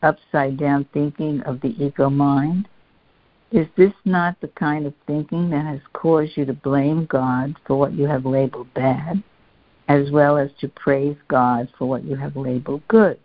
upside 0.03 0.57
down 0.57 0.85
thinking 0.93 1.41
of 1.41 1.61
the 1.61 1.75
ego 1.83 2.09
mind? 2.09 2.67
Is 3.55 3.67
this 3.77 3.93
not 4.03 4.35
the 4.41 4.49
kind 4.49 4.85
of 4.85 4.93
thinking 5.07 5.49
that 5.51 5.65
has 5.65 5.79
caused 5.93 6.35
you 6.35 6.43
to 6.43 6.51
blame 6.51 7.05
God 7.05 7.55
for 7.65 7.79
what 7.79 7.93
you 7.93 8.05
have 8.05 8.25
labeled 8.25 8.67
bad, 8.73 9.23
as 9.87 10.11
well 10.11 10.37
as 10.37 10.49
to 10.59 10.67
praise 10.67 11.15
God 11.29 11.69
for 11.77 11.87
what 11.87 12.03
you 12.03 12.17
have 12.17 12.35
labeled 12.35 12.85
good? 12.89 13.17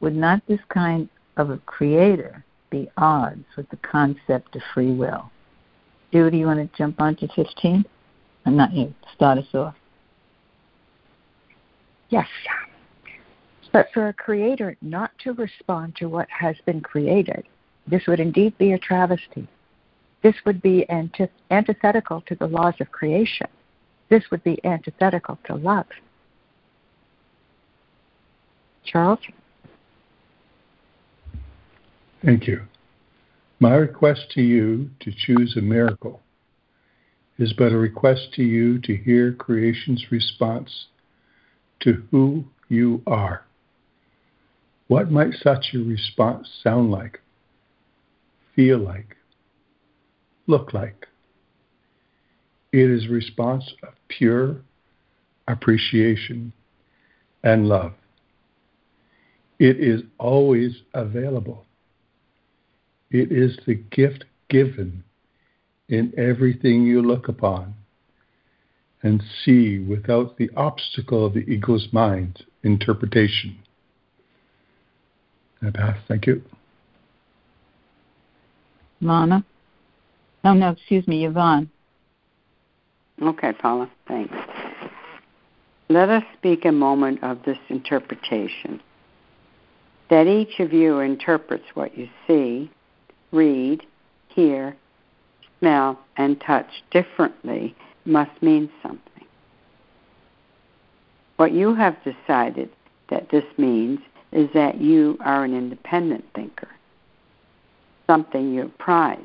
Would 0.00 0.16
not 0.16 0.42
this 0.48 0.58
kind 0.68 1.08
of 1.36 1.50
a 1.50 1.58
creator 1.58 2.44
be 2.70 2.90
odds 2.96 3.44
with 3.56 3.70
the 3.70 3.76
concept 3.76 4.56
of 4.56 4.62
free 4.74 4.90
will. 4.90 5.30
Do 6.10 6.28
you 6.32 6.46
want 6.46 6.58
to 6.58 6.76
jump 6.76 7.00
on 7.00 7.14
to 7.16 7.28
15? 7.28 7.84
I'm 8.46 8.56
not 8.56 8.72
you. 8.72 8.92
Start 9.14 9.38
us 9.38 9.54
off. 9.54 9.76
Yes. 12.08 12.26
But 13.72 13.90
for 13.94 14.08
a 14.08 14.12
creator 14.12 14.76
not 14.82 15.12
to 15.22 15.34
respond 15.34 15.94
to 16.00 16.08
what 16.08 16.26
has 16.30 16.56
been 16.66 16.80
created, 16.80 17.44
this 17.90 18.06
would 18.06 18.20
indeed 18.20 18.56
be 18.58 18.72
a 18.72 18.78
travesty. 18.78 19.48
This 20.22 20.34
would 20.44 20.62
be 20.62 20.86
antith- 20.90 21.30
antithetical 21.50 22.22
to 22.22 22.34
the 22.34 22.46
laws 22.46 22.74
of 22.80 22.92
creation. 22.92 23.48
This 24.08 24.24
would 24.30 24.44
be 24.44 24.62
antithetical 24.64 25.38
to 25.44 25.54
love. 25.54 25.86
Charles? 28.84 29.20
Thank 32.24 32.46
you. 32.46 32.62
My 33.60 33.74
request 33.74 34.30
to 34.32 34.42
you 34.42 34.90
to 35.00 35.12
choose 35.12 35.56
a 35.56 35.60
miracle 35.60 36.20
is 37.38 37.52
but 37.52 37.72
a 37.72 37.76
request 37.76 38.32
to 38.34 38.42
you 38.42 38.78
to 38.80 38.96
hear 38.96 39.32
creation's 39.32 40.06
response 40.10 40.86
to 41.80 42.02
who 42.10 42.44
you 42.68 43.02
are. 43.06 43.44
What 44.88 45.10
might 45.10 45.34
such 45.34 45.72
a 45.74 45.78
response 45.78 46.48
sound 46.62 46.90
like, 46.90 47.20
feel 48.54 48.78
like, 48.78 49.16
look 50.46 50.72
like? 50.72 51.06
It 52.72 52.90
is 52.90 53.06
a 53.06 53.10
response 53.10 53.72
of 53.82 53.94
pure 54.08 54.62
appreciation 55.48 56.52
and 57.42 57.68
love. 57.68 57.92
It 59.58 59.78
is 59.78 60.02
always 60.18 60.82
available. 60.94 61.66
It 63.10 63.32
is 63.32 63.58
the 63.66 63.74
gift 63.74 64.24
given 64.48 65.02
in 65.88 66.12
everything 66.16 66.84
you 66.84 67.02
look 67.02 67.28
upon 67.28 67.74
and 69.02 69.22
see 69.44 69.78
without 69.78 70.36
the 70.36 70.50
obstacle 70.56 71.26
of 71.26 71.34
the 71.34 71.40
ego's 71.40 71.88
mind 71.92 72.44
interpretation. 72.62 73.58
Thank 76.08 76.26
you. 76.26 76.42
Lana? 79.00 79.44
Oh, 80.44 80.54
no, 80.54 80.70
excuse 80.70 81.06
me, 81.06 81.26
Yvonne. 81.26 81.70
Okay, 83.22 83.52
Paula, 83.52 83.90
thanks. 84.08 84.34
Let 85.88 86.08
us 86.08 86.22
speak 86.38 86.64
a 86.64 86.72
moment 86.72 87.22
of 87.22 87.42
this 87.44 87.58
interpretation. 87.68 88.80
That 90.08 90.26
each 90.26 90.60
of 90.60 90.72
you 90.72 91.00
interprets 91.00 91.64
what 91.74 91.96
you 91.96 92.08
see 92.26 92.70
read, 93.32 93.84
hear, 94.28 94.76
smell, 95.58 95.98
and 96.16 96.40
touch 96.40 96.66
differently 96.90 97.74
must 98.04 98.42
mean 98.42 98.70
something. 98.82 99.26
What 101.36 101.52
you 101.52 101.74
have 101.74 101.96
decided 102.04 102.70
that 103.08 103.30
this 103.30 103.44
means 103.56 104.00
is 104.32 104.48
that 104.54 104.80
you 104.80 105.16
are 105.20 105.44
an 105.44 105.56
independent 105.56 106.24
thinker, 106.34 106.68
something 108.10 108.52
you 108.52 108.72
prize. 108.76 109.24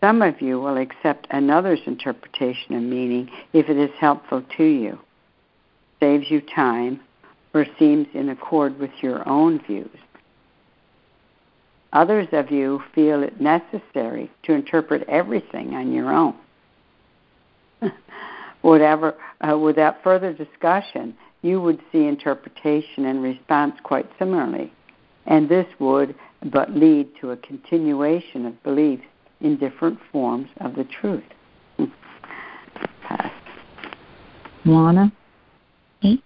Some 0.00 0.22
of 0.22 0.40
you 0.40 0.60
will 0.60 0.76
accept 0.76 1.26
another's 1.30 1.80
interpretation 1.86 2.76
of 2.76 2.82
meaning 2.84 3.28
if 3.52 3.68
it 3.68 3.76
is 3.76 3.90
helpful 3.98 4.44
to 4.56 4.64
you, 4.64 4.96
saves 5.98 6.30
you 6.30 6.40
time, 6.40 7.00
or 7.52 7.66
seems 7.80 8.06
in 8.14 8.28
accord 8.28 8.78
with 8.78 8.92
your 9.02 9.28
own 9.28 9.60
views. 9.66 9.98
Others 11.92 12.28
of 12.30 12.52
you 12.52 12.80
feel 12.94 13.24
it 13.24 13.40
necessary 13.40 14.30
to 14.44 14.52
interpret 14.52 15.02
everything 15.08 15.74
on 15.74 15.92
your 15.92 16.12
own. 16.12 16.36
Whatever, 18.62 19.16
uh, 19.40 19.58
without 19.58 20.00
further 20.04 20.32
discussion, 20.32 21.16
you 21.42 21.60
would 21.60 21.80
see 21.90 22.06
interpretation 22.06 23.06
and 23.06 23.20
response 23.20 23.74
quite 23.82 24.08
similarly, 24.16 24.72
and 25.30 25.48
this 25.48 25.66
would 25.78 26.14
but 26.52 26.72
lead 26.72 27.08
to 27.20 27.30
a 27.30 27.36
continuation 27.38 28.44
of 28.44 28.62
beliefs 28.62 29.04
in 29.40 29.56
different 29.56 29.98
forms 30.12 30.48
of 30.60 30.74
the 30.74 30.84
truth. 30.84 31.24
Pass. 33.02 33.32
Juana? 34.66 35.10
Okay. 35.98 36.18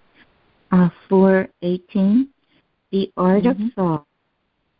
Uh, 0.71 0.89
418. 1.07 2.27
The 2.91 3.11
art 3.15 3.43
mm-hmm. 3.43 3.63
of 3.63 3.73
thought. 3.73 4.05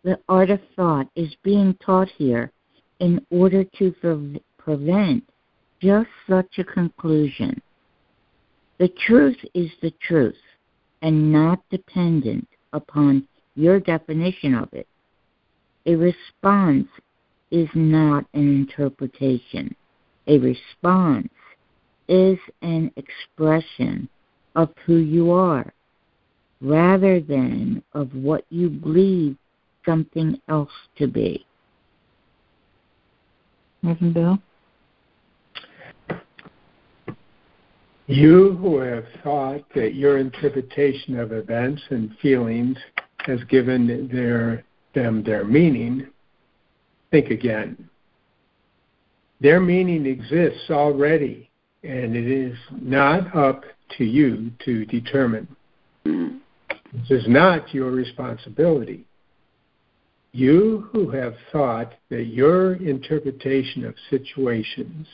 The 0.03 0.19
art 0.27 0.49
of 0.49 0.59
thought 0.75 1.07
is 1.15 1.33
being 1.43 1.75
taught 1.85 2.09
here 2.17 2.51
in 2.99 3.25
order 3.29 3.63
to 3.77 3.91
pre- 3.91 4.41
prevent 4.57 5.23
just 5.81 6.09
such 6.27 6.57
a 6.57 6.63
conclusion. 6.63 7.61
The 8.79 8.89
truth 9.07 9.37
is 9.53 9.69
the 9.81 9.93
truth 10.01 10.35
and 11.01 11.31
not 11.31 11.59
dependent 11.69 12.47
upon 12.73 13.27
your 13.55 13.79
definition 13.79 14.53
of 14.53 14.69
it. 14.73 14.87
A 15.85 15.95
response 15.95 16.87
is 17.51 17.69
not 17.73 18.25
an 18.33 18.55
interpretation. 18.55 19.75
A 20.27 20.39
response 20.39 21.29
is 22.07 22.37
an 22.61 22.91
expression 22.95 24.09
of 24.55 24.69
who 24.85 24.97
you 24.97 25.31
are 25.31 25.71
rather 26.61 27.19
than 27.19 27.83
of 27.93 28.13
what 28.15 28.45
you 28.49 28.69
believe 28.69 29.37
something 29.85 30.39
else 30.49 30.71
to 30.97 31.07
be. 31.07 31.45
Reverend 33.83 34.13
Bill? 34.13 34.39
You 38.07 38.53
who 38.61 38.79
have 38.79 39.05
thought 39.23 39.63
that 39.75 39.95
your 39.95 40.17
interpretation 40.19 41.19
of 41.19 41.31
events 41.31 41.81
and 41.89 42.15
feelings 42.21 42.77
has 43.25 43.43
given 43.45 44.09
their, 44.11 44.63
them 44.93 45.23
their 45.23 45.43
meaning, 45.43 46.07
think 47.11 47.29
again. 47.29 47.89
Their 49.41 49.59
meaning 49.59 50.05
exists 50.05 50.69
already, 50.69 51.49
and 51.83 52.15
it 52.15 52.27
is 52.27 52.57
not 52.71 53.35
up 53.35 53.63
to 53.97 54.05
you 54.05 54.51
to 54.63 54.85
determine. 54.85 55.47
This 56.03 57.09
is 57.09 57.27
not 57.27 57.73
your 57.73 57.91
responsibility. 57.91 59.05
You 60.31 60.89
who 60.91 61.09
have 61.11 61.35
thought 61.51 61.93
that 62.09 62.25
your 62.25 62.75
interpretation 62.75 63.85
of 63.85 63.95
situations 64.09 65.07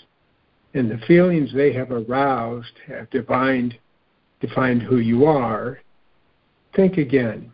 and 0.73 0.89
the 0.89 0.97
feelings 1.05 1.51
they 1.53 1.73
have 1.73 1.91
aroused 1.91 2.73
have 2.87 3.09
defined, 3.09 3.77
defined 4.39 4.81
who 4.81 4.97
you 4.97 5.25
are, 5.25 5.79
think 6.75 6.97
again. 6.97 7.51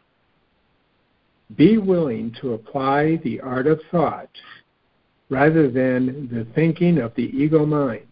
Be 1.56 1.78
willing 1.78 2.36
to 2.42 2.54
apply 2.54 3.18
the 3.24 3.40
art 3.40 3.68
of 3.68 3.80
thought 3.90 4.30
rather 5.30 5.70
than 5.70 6.28
the 6.32 6.46
thinking 6.54 6.98
of 6.98 7.14
the 7.16 7.24
ego 7.24 7.66
mind. 7.66 8.08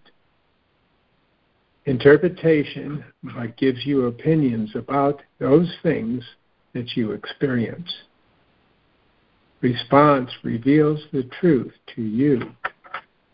Interpretation 1.85 3.03
but 3.23 3.55
gives 3.57 3.85
you 3.85 4.07
opinions 4.07 4.71
about 4.75 5.21
those 5.39 5.71
things 5.83 6.23
that 6.73 6.95
you 6.95 7.11
experience. 7.11 7.91
Response 9.61 10.29
reveals 10.43 10.99
the 11.11 11.23
truth 11.39 11.73
to 11.95 12.01
you 12.01 12.51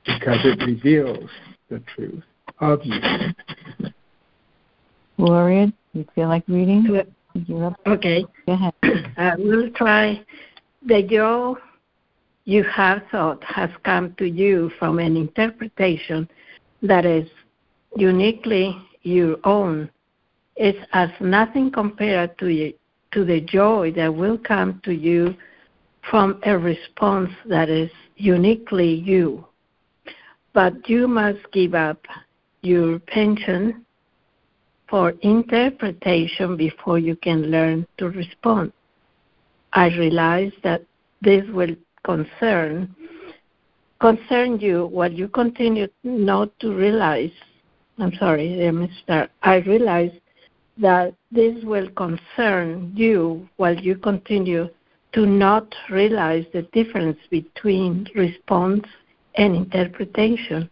because 0.05 0.39
it 0.43 0.63
reveals 0.65 1.29
the 1.69 1.81
truth 1.95 2.23
of 2.59 2.79
you. 2.83 2.99
Gloria, 5.17 5.71
you 5.93 6.05
feel 6.15 6.27
like 6.27 6.43
reading? 6.47 6.83
Okay. 7.87 8.25
Go 8.45 8.53
ahead. 8.53 8.73
Uh, 9.17 9.35
we'll 9.37 9.69
try. 9.71 10.23
The 10.85 11.03
joy 11.03 11.53
you 12.45 12.63
have 12.63 13.03
thought 13.11 13.43
has 13.43 13.69
come 13.83 14.15
to 14.17 14.25
you 14.25 14.71
from 14.79 14.97
an 14.99 15.15
interpretation 15.15 16.27
that 16.81 17.05
is 17.05 17.29
uniquely 17.95 18.75
your 19.03 19.37
own. 19.43 19.89
It 20.55 20.75
as 20.93 21.09
nothing 21.19 21.71
compared 21.71 22.37
to 22.39 22.47
you, 22.47 22.73
to 23.11 23.23
the 23.23 23.41
joy 23.41 23.91
that 23.95 24.13
will 24.13 24.37
come 24.37 24.81
to 24.85 24.91
you 24.91 25.35
from 26.09 26.39
a 26.45 26.57
response 26.57 27.29
that 27.45 27.69
is 27.69 27.91
uniquely 28.15 28.95
you 28.95 29.45
but 30.53 30.89
you 30.89 31.07
must 31.07 31.39
give 31.51 31.73
up 31.73 32.05
your 32.61 32.99
pension 32.99 33.85
for 34.91 35.11
interpretation 35.21 36.55
before 36.57 36.99
you 36.99 37.15
can 37.15 37.49
learn 37.49 37.87
to 37.97 38.09
respond. 38.09 38.71
I 39.73 39.87
realize 39.87 40.51
that 40.63 40.83
this 41.21 41.43
will 41.51 41.75
concern 42.03 42.93
concern 44.01 44.59
you 44.59 44.87
while 44.87 45.11
you 45.11 45.27
continue 45.27 45.87
not 46.03 46.49
to 46.59 46.73
realize 46.73 47.31
I'm 48.01 48.13
sorry, 48.15 48.55
let 48.55 48.73
me 48.73 48.89
start. 49.03 49.29
I 49.43 49.57
realize 49.57 50.11
that 50.77 51.13
this 51.31 51.63
will 51.63 51.87
concern 51.91 52.91
you 52.95 53.47
while 53.57 53.75
you 53.75 53.95
continue 53.95 54.69
to 55.13 55.25
not 55.27 55.73
realize 55.89 56.45
the 56.51 56.63
difference 56.73 57.19
between 57.29 58.07
response 58.15 58.85
and 59.35 59.55
interpretation. 59.55 60.69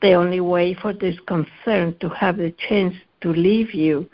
The 0.00 0.12
only 0.12 0.40
way 0.40 0.74
for 0.80 0.92
this 0.92 1.16
concern 1.26 1.96
to 1.98 2.08
have 2.10 2.36
the 2.36 2.54
chance 2.68 2.94
to 3.24 3.32
leave 3.32 3.74
you 3.74 4.08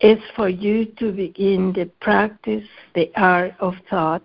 is 0.00 0.18
for 0.36 0.48
you 0.48 0.84
to 0.98 1.10
begin 1.10 1.74
to 1.74 1.86
practice 2.00 2.64
the 2.94 3.10
art 3.16 3.52
of 3.58 3.74
thought 3.90 4.22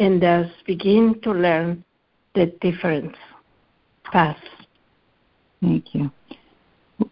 and 0.00 0.20
thus 0.20 0.50
begin 0.66 1.20
to 1.22 1.30
learn 1.30 1.84
the 2.34 2.46
difference. 2.60 3.16
Pass. 4.10 4.38
Thank 5.60 5.94
you. 5.94 6.10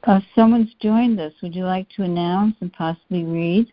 Uh, 0.04 0.20
someone's 0.34 0.74
joined 0.80 1.20
us. 1.20 1.32
Would 1.40 1.54
you 1.54 1.64
like 1.64 1.88
to 1.90 2.02
announce 2.02 2.56
and 2.60 2.72
possibly 2.72 3.24
read? 3.24 3.72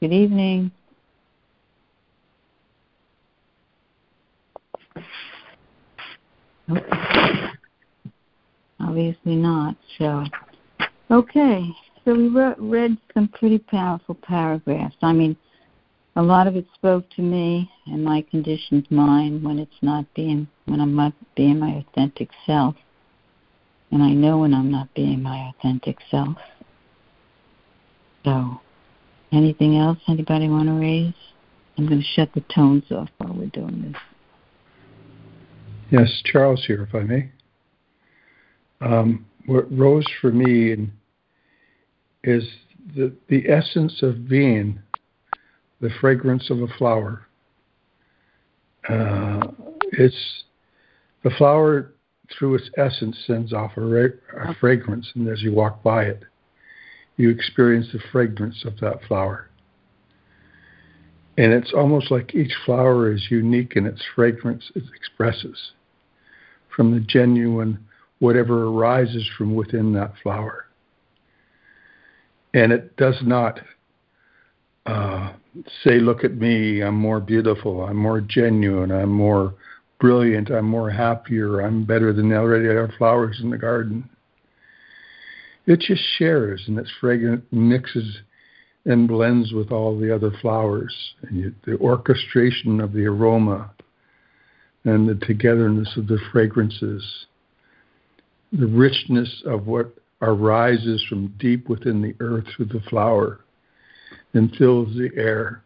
Good 0.00 0.12
evening. 0.12 0.72
Okay. 4.96 5.06
Obviously 8.80 9.36
not. 9.36 9.76
So, 9.98 10.24
okay. 11.10 11.64
So 12.04 12.14
we 12.14 12.28
re- 12.28 12.54
read 12.58 12.96
some 13.14 13.28
pretty 13.28 13.58
powerful 13.58 14.14
paragraphs. 14.14 14.96
I 15.02 15.12
mean, 15.12 15.36
a 16.16 16.22
lot 16.22 16.46
of 16.46 16.56
it 16.56 16.66
spoke 16.74 17.08
to 17.10 17.22
me 17.22 17.70
and 17.86 18.04
my 18.04 18.22
conditioned 18.30 18.86
mind 18.90 19.44
when 19.44 19.58
it's 19.58 19.82
not 19.82 20.06
being 20.14 20.48
when 20.66 20.80
I'm 20.80 20.96
not 20.96 21.12
being 21.36 21.58
my 21.58 21.84
authentic 21.84 22.30
self, 22.46 22.74
and 23.92 24.02
I 24.02 24.10
know 24.10 24.38
when 24.38 24.54
I'm 24.54 24.70
not 24.70 24.92
being 24.94 25.22
my 25.22 25.52
authentic 25.52 25.98
self. 26.10 26.36
So 28.24 28.60
Anything 29.32 29.76
else 29.76 29.98
anybody 30.08 30.48
want 30.48 30.68
to 30.68 30.74
raise? 30.74 31.14
I'm 31.78 31.86
going 31.86 32.00
to 32.00 32.06
shut 32.14 32.32
the 32.34 32.42
tones 32.52 32.84
off 32.90 33.08
while 33.18 33.34
we're 33.34 33.46
doing 33.46 33.82
this. 33.82 34.00
Yes, 35.90 36.22
Charles 36.24 36.64
here, 36.66 36.82
if 36.88 36.94
I 36.94 37.00
may. 37.00 37.30
Um, 38.80 39.26
what 39.46 39.66
rose 39.76 40.06
for 40.20 40.30
me 40.30 40.88
is 42.22 42.44
the, 42.94 43.12
the 43.28 43.48
essence 43.48 44.00
of 44.02 44.28
being 44.28 44.78
the 45.80 45.90
fragrance 46.00 46.48
of 46.48 46.62
a 46.62 46.68
flower. 46.78 47.26
Uh, 48.88 49.40
it's 49.92 50.44
the 51.24 51.30
flower 51.30 51.92
through 52.38 52.54
its 52.54 52.70
essence 52.76 53.18
sends 53.26 53.52
off 53.52 53.72
a, 53.76 54.04
a 54.04 54.54
fragrance, 54.60 55.10
and 55.16 55.28
as 55.28 55.42
you 55.42 55.52
walk 55.52 55.82
by 55.82 56.04
it, 56.04 56.22
you 57.16 57.30
experience 57.30 57.88
the 57.92 58.00
fragrance 58.12 58.64
of 58.64 58.78
that 58.78 59.02
flower. 59.08 59.50
And 61.36 61.52
it's 61.52 61.72
almost 61.74 62.12
like 62.12 62.34
each 62.34 62.52
flower 62.64 63.12
is 63.12 63.26
unique 63.28 63.72
in 63.74 63.86
its 63.86 64.02
fragrance 64.14 64.70
it 64.76 64.84
expresses 64.94 65.72
from 66.80 66.94
the 66.94 67.00
genuine 67.00 67.78
whatever 68.20 68.68
arises 68.68 69.28
from 69.36 69.54
within 69.54 69.92
that 69.92 70.14
flower. 70.22 70.64
And 72.54 72.72
it 72.72 72.96
does 72.96 73.16
not 73.22 73.60
uh, 74.86 75.34
say, 75.84 75.98
Look 76.00 76.24
at 76.24 76.38
me, 76.38 76.80
I'm 76.80 76.94
more 76.94 77.20
beautiful, 77.20 77.84
I'm 77.84 77.98
more 77.98 78.22
genuine, 78.22 78.90
I'm 78.90 79.10
more 79.10 79.52
brilliant, 80.00 80.50
I'm 80.50 80.64
more 80.64 80.88
happier, 80.88 81.60
I'm 81.60 81.84
better 81.84 82.14
than 82.14 82.30
the 82.30 82.40
other 82.40 82.94
flowers 82.96 83.40
in 83.42 83.50
the 83.50 83.58
garden. 83.58 84.08
It 85.66 85.80
just 85.80 86.02
shares 86.16 86.64
and 86.66 86.78
its 86.78 86.90
fragrance 86.98 87.44
mixes 87.50 88.20
and 88.86 89.06
blends 89.06 89.52
with 89.52 89.70
all 89.70 90.00
the 90.00 90.14
other 90.14 90.32
flowers. 90.40 90.96
And 91.28 91.36
you, 91.36 91.54
the 91.66 91.76
orchestration 91.76 92.80
of 92.80 92.94
the 92.94 93.04
aroma 93.04 93.70
and 94.84 95.08
the 95.08 95.14
togetherness 95.26 95.96
of 95.96 96.06
the 96.06 96.18
fragrances, 96.32 97.26
the 98.52 98.66
richness 98.66 99.42
of 99.46 99.66
what 99.66 99.94
arises 100.22 101.04
from 101.08 101.34
deep 101.38 101.68
within 101.68 102.02
the 102.02 102.14
earth 102.20 102.44
through 102.56 102.66
the 102.66 102.80
flower 102.88 103.40
and 104.34 104.54
fills 104.56 104.94
the 104.94 105.10
air. 105.16 105.62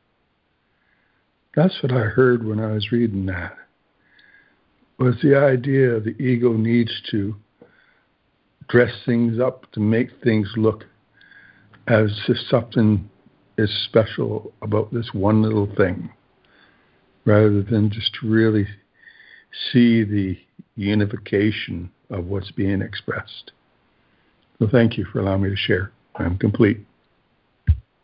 That's 1.55 1.83
what 1.83 1.93
I 1.93 2.05
heard 2.05 2.45
when 2.45 2.61
I 2.61 2.73
was 2.73 2.91
reading 2.91 3.27
that. 3.27 3.57
Was 4.99 5.17
the 5.23 5.37
idea 5.37 6.01
the 6.01 6.17
ego 6.23 6.53
needs 6.53 6.93
to 7.11 7.35
dress 8.69 8.93
things 9.05 9.41
up 9.41 9.71
to 9.73 9.81
make 9.81 10.09
things 10.23 10.49
look 10.57 10.85
as 11.87 12.11
if 12.29 12.37
something 12.49 13.09
is 13.59 13.71
special 13.85 14.53
about 14.63 14.93
this 14.93 15.11
one 15.13 15.43
little 15.43 15.69
thing, 15.77 16.11
rather 17.25 17.63
than 17.63 17.91
just 17.91 18.23
really 18.23 18.67
see 19.73 20.05
the 20.05 20.39
unification 20.77 21.91
of 22.11 22.27
what's 22.27 22.51
being 22.53 22.83
expressed. 22.83 23.53
So 24.59 24.69
thank 24.71 24.97
you 24.97 25.05
for 25.07 25.21
allowing 25.21 25.43
me 25.43 25.51
to 25.51 25.57
share. 25.57 25.93
I'm 26.17 26.39
complete. 26.39 26.79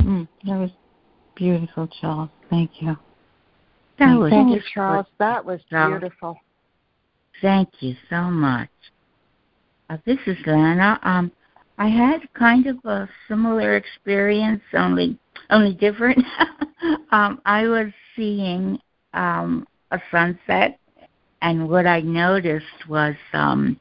Mm, 0.00 0.26
that 0.44 0.58
was 0.58 0.70
beautiful, 1.36 1.88
Charles. 2.00 2.30
Thank 2.48 2.82
you. 2.82 2.96
That 3.98 4.18
was 4.18 4.30
Thank 4.30 4.54
you, 4.54 4.62
Charles. 4.72 5.06
That 5.18 5.44
was 5.44 5.60
beautiful. 5.68 6.36
Thank 7.42 7.68
you 7.80 7.94
so 8.08 8.22
much. 8.22 8.70
Uh, 9.90 9.98
this 10.06 10.18
is 10.26 10.38
Lana. 10.46 10.98
Um, 11.02 11.30
I 11.78 11.88
had 11.88 12.20
kind 12.34 12.66
of 12.66 12.76
a 12.84 13.08
similar 13.28 13.76
experience, 13.76 14.62
only 14.74 15.18
only 15.50 15.74
different. 15.74 16.24
um, 17.12 17.40
I 17.44 17.66
was 17.66 17.92
seeing 18.16 18.78
um, 19.14 19.66
a 19.90 20.00
sunset, 20.10 20.78
and 21.42 21.68
what 21.68 21.86
I 21.86 22.00
noticed 22.00 22.88
was 22.88 23.14
um, 23.32 23.80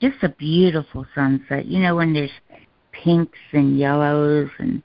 just 0.00 0.22
a 0.22 0.28
beautiful 0.28 1.06
sunset. 1.14 1.66
You 1.66 1.80
know, 1.80 1.96
when 1.96 2.12
there's 2.12 2.30
pinks 2.92 3.38
and 3.52 3.78
yellows 3.78 4.50
and 4.58 4.82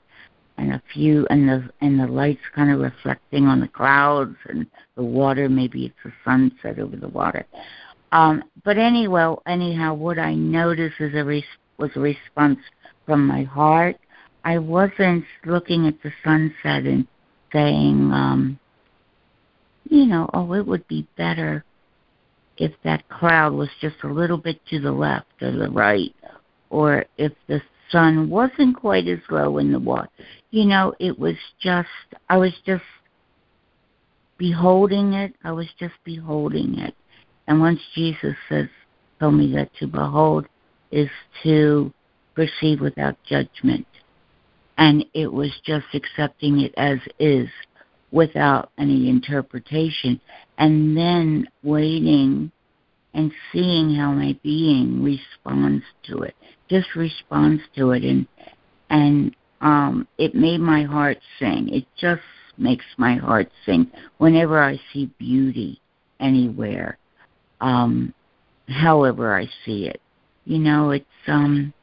and 0.58 0.74
a 0.74 0.82
few 0.94 1.28
and 1.30 1.48
the 1.48 1.70
and 1.82 2.00
the 2.00 2.08
lights 2.08 2.42
kind 2.56 2.72
of 2.72 2.80
reflecting 2.80 3.46
on 3.46 3.60
the 3.60 3.68
clouds 3.68 4.36
and 4.50 4.66
the 4.96 5.04
water 5.04 5.48
maybe 5.48 5.86
it's 5.86 6.06
a 6.06 6.12
sunset 6.26 6.80
over 6.80 6.96
the 6.96 7.08
water 7.10 7.46
um 8.12 8.44
but 8.64 8.78
anyway 8.78 9.36
anyhow 9.46 9.94
what 9.94 10.18
i 10.18 10.34
noticed 10.34 10.96
is 11.00 11.14
a 11.14 11.24
res- 11.24 11.44
was 11.78 11.92
a 11.96 12.00
response 12.00 12.60
from 13.06 13.28
my 13.28 13.44
heart 13.44 13.98
i 14.46 14.58
wasn't 14.58 15.24
looking 15.46 15.88
at 15.88 16.02
the 16.02 16.12
sunset 16.24 16.86
and 16.86 17.08
saying 17.54 18.12
um 18.12 18.60
you 19.90 20.06
know 20.06 20.30
oh 20.34 20.54
it 20.54 20.66
would 20.66 20.88
be 20.88 21.08
better 21.18 21.64
if 22.58 22.72
that 22.84 23.08
cloud 23.10 23.54
was 23.54 23.70
just 23.82 23.96
a 24.04 24.08
little 24.08 24.38
bit 24.38 24.60
to 24.68 24.80
the 24.80 24.92
left 24.92 25.28
or 25.42 25.52
the 25.52 25.70
right 25.70 26.14
or 26.70 27.06
if 27.18 27.32
the 27.48 27.62
sun 27.92 28.30
wasn't 28.30 28.76
quite 28.76 29.08
as 29.08 29.20
low 29.30 29.58
in 29.58 29.72
the 29.72 29.80
water. 29.80 30.10
You 30.52 30.66
know, 30.66 30.94
it 31.00 31.18
was 31.18 31.36
just, 31.62 31.88
I 32.30 32.38
was 32.38 32.54
just 32.66 32.84
beholding 34.38 35.14
it. 35.14 35.34
I 35.44 35.52
was 35.52 35.68
just 35.80 35.94
beholding 36.04 36.80
it. 36.80 36.96
And 37.48 37.60
once 37.60 37.80
Jesus 37.96 38.36
says, 38.50 38.68
told 39.20 39.36
me 39.36 39.54
that 39.54 39.74
to 39.80 39.88
behold 39.88 40.48
is 40.92 41.10
to 41.44 41.92
perceive 42.36 42.82
without 42.82 43.18
judgment. 43.24 43.88
And 44.78 45.06
it 45.14 45.32
was 45.32 45.52
just 45.66 45.88
accepting 45.94 46.60
it 46.60 46.74
as 46.78 47.00
is 47.20 47.50
without 48.12 48.72
any 48.78 49.10
interpretation. 49.10 50.20
And 50.58 50.98
then 50.98 51.48
waiting 51.64 52.52
and 53.14 53.32
seeing 53.52 53.96
how 53.96 54.12
my 54.12 54.38
being 54.44 55.04
responds 55.04 55.84
to 56.04 56.20
it 56.20 56.36
just 56.70 56.96
responds 56.96 57.62
to 57.76 57.92
it 57.92 58.04
and 58.04 58.28
and 58.90 59.36
um 59.62 60.08
it 60.18 60.36
made 60.36 60.60
my 60.60 60.84
heart 60.84 61.18
sing 61.40 61.68
it 61.70 61.86
just 62.00 62.22
makes 62.58 62.86
my 62.98 63.16
heart 63.16 63.50
sing 63.66 63.90
whenever 64.20 64.62
i 64.62 64.80
see 64.94 65.10
beauty 65.18 65.82
anywhere 66.20 66.98
um 67.62 68.14
however 68.68 69.36
i 69.36 69.46
see 69.66 69.88
it 69.88 70.02
you 70.46 70.60
know 70.60 70.92
it's 70.92 71.06
um 71.28 71.74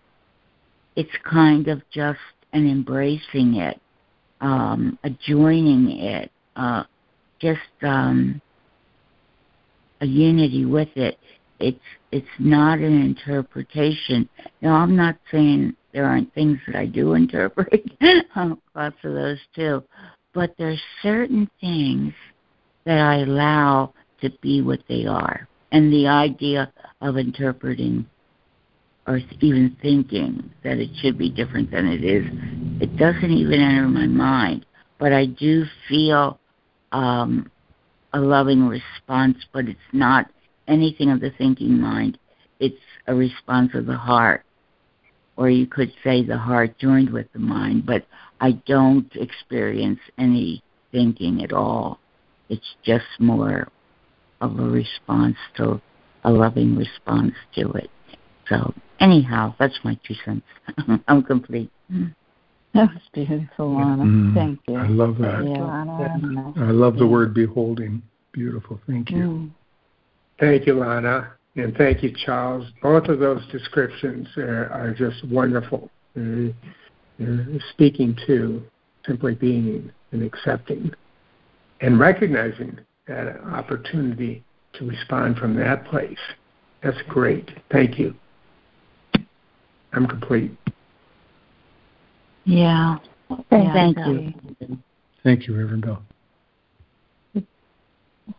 it's 0.96 1.10
kind 1.28 1.66
of 1.68 1.82
just 1.90 2.18
an 2.52 2.70
embracing 2.70 3.56
it 3.56 3.80
um 4.40 4.98
a 5.04 5.10
joining 5.10 5.98
it 5.98 6.30
uh 6.56 6.84
just 7.40 7.60
um 7.82 8.40
a 10.00 10.06
unity 10.06 10.64
with 10.64 10.88
it 10.96 11.18
it's 11.60 11.80
it's 12.12 12.26
not 12.38 12.78
an 12.78 13.00
interpretation. 13.02 14.28
Now 14.60 14.74
I'm 14.74 14.96
not 14.96 15.16
saying 15.30 15.74
there 15.92 16.04
aren't 16.04 16.32
things 16.34 16.58
that 16.66 16.76
I 16.76 16.86
do 16.86 17.14
interpret, 17.14 17.82
lots 18.74 18.96
of 19.02 19.14
those 19.14 19.38
too, 19.54 19.82
but 20.32 20.54
there's 20.58 20.80
certain 21.02 21.48
things 21.60 22.12
that 22.84 23.00
I 23.00 23.20
allow 23.22 23.94
to 24.20 24.30
be 24.42 24.62
what 24.62 24.80
they 24.88 25.06
are, 25.06 25.48
and 25.72 25.92
the 25.92 26.06
idea 26.06 26.72
of 27.00 27.16
interpreting 27.16 28.06
or 29.06 29.20
even 29.40 29.76
thinking 29.82 30.50
that 30.62 30.78
it 30.78 30.90
should 31.00 31.18
be 31.18 31.30
different 31.30 31.70
than 31.70 31.86
it 31.86 32.02
is, 32.02 32.24
it 32.80 32.96
doesn't 32.96 33.30
even 33.30 33.60
enter 33.60 33.86
my 33.88 34.06
mind. 34.06 34.64
But 34.98 35.12
I 35.12 35.26
do 35.26 35.64
feel 35.88 36.38
um, 36.92 37.50
a 38.12 38.20
loving 38.20 38.66
response, 38.66 39.38
but 39.52 39.66
it's 39.66 39.78
not 39.92 40.30
anything 40.68 41.10
of 41.10 41.20
the 41.20 41.30
thinking 41.36 41.80
mind. 41.80 42.18
It's 42.60 42.76
a 43.06 43.14
response 43.14 43.72
of 43.74 43.86
the 43.86 43.96
heart. 43.96 44.44
Or 45.36 45.50
you 45.50 45.66
could 45.66 45.92
say 46.02 46.22
the 46.22 46.38
heart 46.38 46.78
joined 46.78 47.10
with 47.10 47.26
the 47.32 47.40
mind, 47.40 47.84
but 47.84 48.06
I 48.40 48.52
don't 48.66 49.10
experience 49.16 49.98
any 50.16 50.62
thinking 50.92 51.42
at 51.42 51.52
all. 51.52 51.98
It's 52.48 52.74
just 52.84 53.04
more 53.18 53.68
of 54.40 54.58
a 54.58 54.62
response 54.62 55.36
to 55.56 55.80
a 56.22 56.30
loving 56.30 56.76
response 56.76 57.34
to 57.56 57.70
it. 57.72 57.90
So, 58.48 58.74
anyhow, 59.00 59.54
that's 59.58 59.78
my 59.84 59.98
two 60.06 60.14
cents. 60.24 60.42
I'm 61.08 61.22
complete. 61.22 61.70
That 62.74 62.90
was 62.92 63.02
beautiful, 63.12 63.76
Lana. 63.76 64.04
Mm, 64.04 64.34
Thank 64.34 64.60
you. 64.66 64.76
I 64.76 64.88
love 64.88 65.18
that. 65.18 65.44
Yeah. 65.46 66.64
I 66.64 66.70
love 66.70 66.96
the 66.96 67.06
word 67.06 67.32
beholding. 67.32 68.02
Beautiful. 68.32 68.80
Thank 68.86 69.10
you. 69.10 69.16
Mm. 69.16 69.50
Thank 70.40 70.66
you, 70.66 70.74
Lana. 70.74 71.32
And 71.56 71.76
thank 71.76 72.02
you, 72.02 72.12
Charles. 72.26 72.66
Both 72.82 73.04
of 73.06 73.20
those 73.20 73.46
descriptions 73.52 74.26
are, 74.36 74.68
are 74.70 74.92
just 74.92 75.24
wonderful. 75.28 75.88
They're, 76.16 76.52
they're 77.18 77.46
speaking 77.70 78.16
to 78.26 78.62
simply 79.06 79.34
being 79.34 79.92
and 80.10 80.22
accepting 80.22 80.90
and 81.80 82.00
recognizing 82.00 82.78
that 83.06 83.40
opportunity 83.42 84.42
to 84.74 84.88
respond 84.88 85.36
from 85.36 85.54
that 85.56 85.84
place. 85.86 86.18
That's 86.82 87.00
great. 87.08 87.50
Thank 87.70 87.98
you. 87.98 88.14
I'm 89.96 90.06
complete. 90.06 90.56
Yeah. 92.44 92.96
yeah 93.50 93.72
thank 93.72 93.98
you. 93.98 94.78
Thank 95.22 95.46
you, 95.46 95.56
Reverend 95.56 95.82
Bill. 95.82 96.02
This 97.34 97.44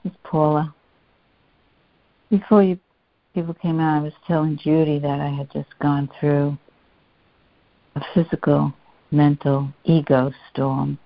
is 0.05 0.11
Paula. 0.23 0.73
Before 2.29 2.63
you 2.63 2.79
people 3.33 3.53
came 3.53 3.79
out, 3.79 3.99
I 3.99 4.01
was 4.01 4.13
telling 4.27 4.57
Judy 4.57 4.97
that 4.99 5.19
I 5.19 5.29
had 5.29 5.51
just 5.51 5.77
gone 5.79 6.09
through 6.19 6.57
a 7.95 8.01
physical, 8.13 8.73
mental 9.11 9.69
ego 9.83 10.31
storm 10.51 10.97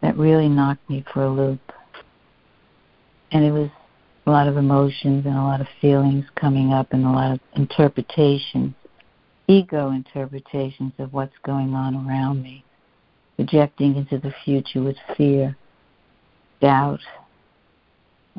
that 0.00 0.16
really 0.16 0.48
knocked 0.48 0.88
me 0.88 1.04
for 1.12 1.24
a 1.24 1.30
loop. 1.30 1.60
And 3.32 3.44
it 3.44 3.50
was 3.50 3.68
a 4.26 4.30
lot 4.30 4.48
of 4.48 4.56
emotions 4.56 5.26
and 5.26 5.36
a 5.36 5.42
lot 5.42 5.60
of 5.60 5.66
feelings 5.80 6.24
coming 6.36 6.72
up 6.72 6.92
and 6.92 7.04
a 7.04 7.10
lot 7.10 7.32
of 7.32 7.40
interpretations, 7.54 8.74
ego 9.48 9.90
interpretations 9.90 10.92
of 10.98 11.12
what's 11.12 11.36
going 11.44 11.74
on 11.74 11.94
around 11.94 12.42
me, 12.42 12.64
projecting 13.36 13.96
into 13.96 14.18
the 14.18 14.34
future 14.44 14.82
with 14.82 14.96
fear, 15.16 15.56
doubt, 16.60 17.00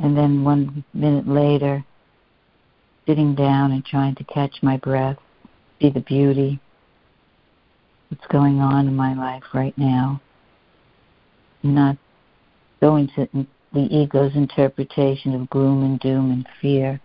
and 0.01 0.17
then 0.17 0.43
one 0.43 0.83
minute 0.93 1.27
later, 1.27 1.83
sitting 3.05 3.33
down 3.35 3.71
and 3.71 3.85
trying 3.85 4.15
to 4.15 4.23
catch 4.25 4.55
my 4.61 4.77
breath, 4.77 5.17
see 5.81 5.89
the 5.89 6.01
beauty, 6.01 6.59
what's 8.09 8.27
going 8.27 8.59
on 8.59 8.87
in 8.87 8.95
my 8.95 9.13
life 9.13 9.43
right 9.53 9.77
now, 9.77 10.21
not 11.63 11.97
going 12.81 13.09
to 13.15 13.27
the 13.73 13.95
ego's 13.95 14.35
interpretation 14.35 15.33
of 15.33 15.49
gloom 15.49 15.83
and 15.83 15.99
doom 15.99 16.31
and 16.31 16.47
fear, 16.61 16.99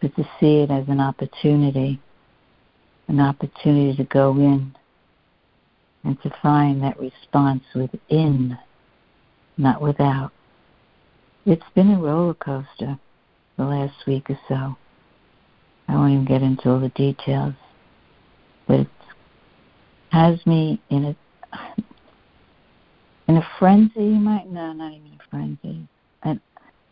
but 0.00 0.14
to 0.16 0.22
see 0.38 0.60
it 0.60 0.70
as 0.70 0.88
an 0.88 1.00
opportunity, 1.00 2.00
an 3.08 3.20
opportunity 3.20 3.96
to 3.96 4.04
go 4.04 4.32
in 4.36 4.76
and 6.04 6.20
to 6.22 6.32
find 6.42 6.82
that 6.82 6.98
response 7.00 7.62
within, 7.74 8.56
not 9.56 9.82
without. 9.82 10.30
It's 11.46 11.64
been 11.74 11.90
a 11.90 11.98
roller 11.98 12.34
coaster 12.34 12.98
the 13.56 13.64
last 13.64 14.06
week 14.06 14.30
or 14.30 14.38
so. 14.48 14.76
I 15.88 15.94
won't 15.94 16.12
even 16.12 16.24
get 16.26 16.42
into 16.42 16.70
all 16.70 16.80
the 16.80 16.90
details, 16.90 17.54
but 18.66 18.80
it 18.80 18.88
has 20.10 20.44
me 20.46 20.80
in 20.90 21.04
a 21.06 21.16
in 23.26 23.36
a 23.38 23.48
frenzy. 23.58 24.00
You 24.00 24.20
might 24.20 24.48
no, 24.48 24.72
not 24.72 24.92
even 24.92 25.12
a 25.18 25.30
frenzy. 25.30 25.88
At 26.24 26.38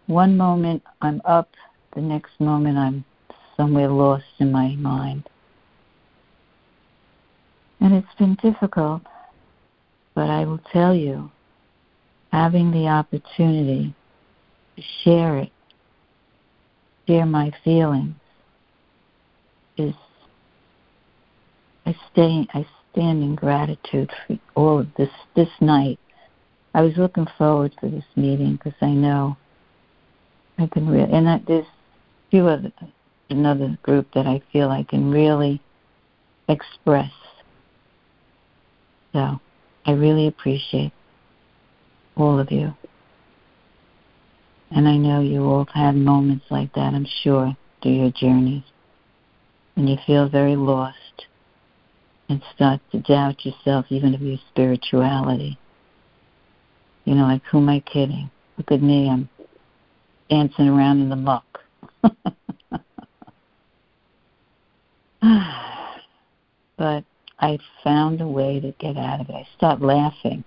one 0.07 0.37
moment 0.37 0.83
I'm 1.02 1.20
up, 1.26 1.50
the 1.94 2.00
next 2.00 2.40
moment 2.40 2.79
I'm 2.79 3.05
somewhere 3.57 3.88
lost 3.88 4.24
in 4.38 4.50
my 4.50 4.74
mind. 4.76 5.29
And 7.80 7.94
it's 7.94 8.14
been 8.18 8.36
difficult, 8.36 9.02
but 10.14 10.30
I 10.30 10.44
will 10.44 10.60
tell 10.72 10.94
you, 10.94 11.30
having 12.32 12.70
the 12.70 12.88
opportunity 12.88 13.94
to 14.76 14.82
share 15.04 15.38
it, 15.38 15.52
share 17.06 17.26
my 17.26 17.52
feelings, 17.64 18.14
is 19.76 19.94
I 21.84 21.94
stay 22.12 22.46
I 22.52 22.66
stand 22.92 23.22
in 23.22 23.34
gratitude 23.34 24.10
for 24.26 24.38
all 24.54 24.80
of 24.80 24.88
this 24.96 25.10
this 25.34 25.48
night. 25.60 25.98
I 26.74 26.82
was 26.82 26.96
looking 26.96 27.26
forward 27.38 27.74
to 27.80 27.88
this 27.88 28.04
meeting 28.16 28.56
because 28.56 28.78
I 28.80 28.90
know 28.90 29.36
I 30.58 30.66
can 30.66 30.88
really 30.88 31.12
and 31.12 31.28
I, 31.28 31.42
there's 31.46 31.66
few 32.30 32.48
other 32.48 32.72
another 33.30 33.78
group 33.82 34.08
that 34.14 34.26
I 34.26 34.42
feel 34.52 34.70
I 34.70 34.82
can 34.82 35.10
really 35.10 35.60
express. 36.48 37.12
So 39.16 39.40
I 39.87 39.92
really 39.92 40.26
appreciate 40.26 40.92
all 42.18 42.38
of 42.38 42.52
you. 42.52 42.74
And 44.70 44.87
I 44.87 44.98
know 44.98 45.22
you 45.22 45.42
all 45.42 45.64
have 45.64 45.74
had 45.74 45.96
moments 45.96 46.44
like 46.50 46.74
that, 46.74 46.92
I'm 46.92 47.07
sure, 47.22 47.57
through 47.83 47.92
your 47.92 48.11
journeys. 48.11 48.64
And 49.74 49.88
you 49.88 49.96
feel 50.07 50.29
very 50.29 50.55
lost 50.55 51.24
and 52.29 52.42
start 52.55 52.83
to 52.92 53.00
doubt 53.00 53.46
yourself, 53.46 53.87
even 53.88 54.14
of 54.14 54.20
your 54.20 54.37
spirituality. 54.50 55.59
You 57.07 57.14
know, 57.14 57.22
like, 57.22 57.44
who 57.50 57.57
am 57.57 57.70
I 57.70 57.81
kidding? 57.81 58.31
Look 58.59 58.70
at 58.70 58.83
me, 58.83 59.09
I'm 59.09 59.31
dancing 60.29 60.68
around 60.68 61.00
in 61.00 61.09
the 61.09 61.16
muck. 61.16 61.61
but 66.76 67.05
I 67.38 67.59
found 67.85 68.20
a 68.20 68.27
way 68.27 68.61
to 68.61 68.72
get 68.79 68.96
out 68.96 69.20
of 69.20 69.29
it. 69.29 69.35
I 69.35 69.49
stopped 69.57 69.83
laughing. 69.83 70.44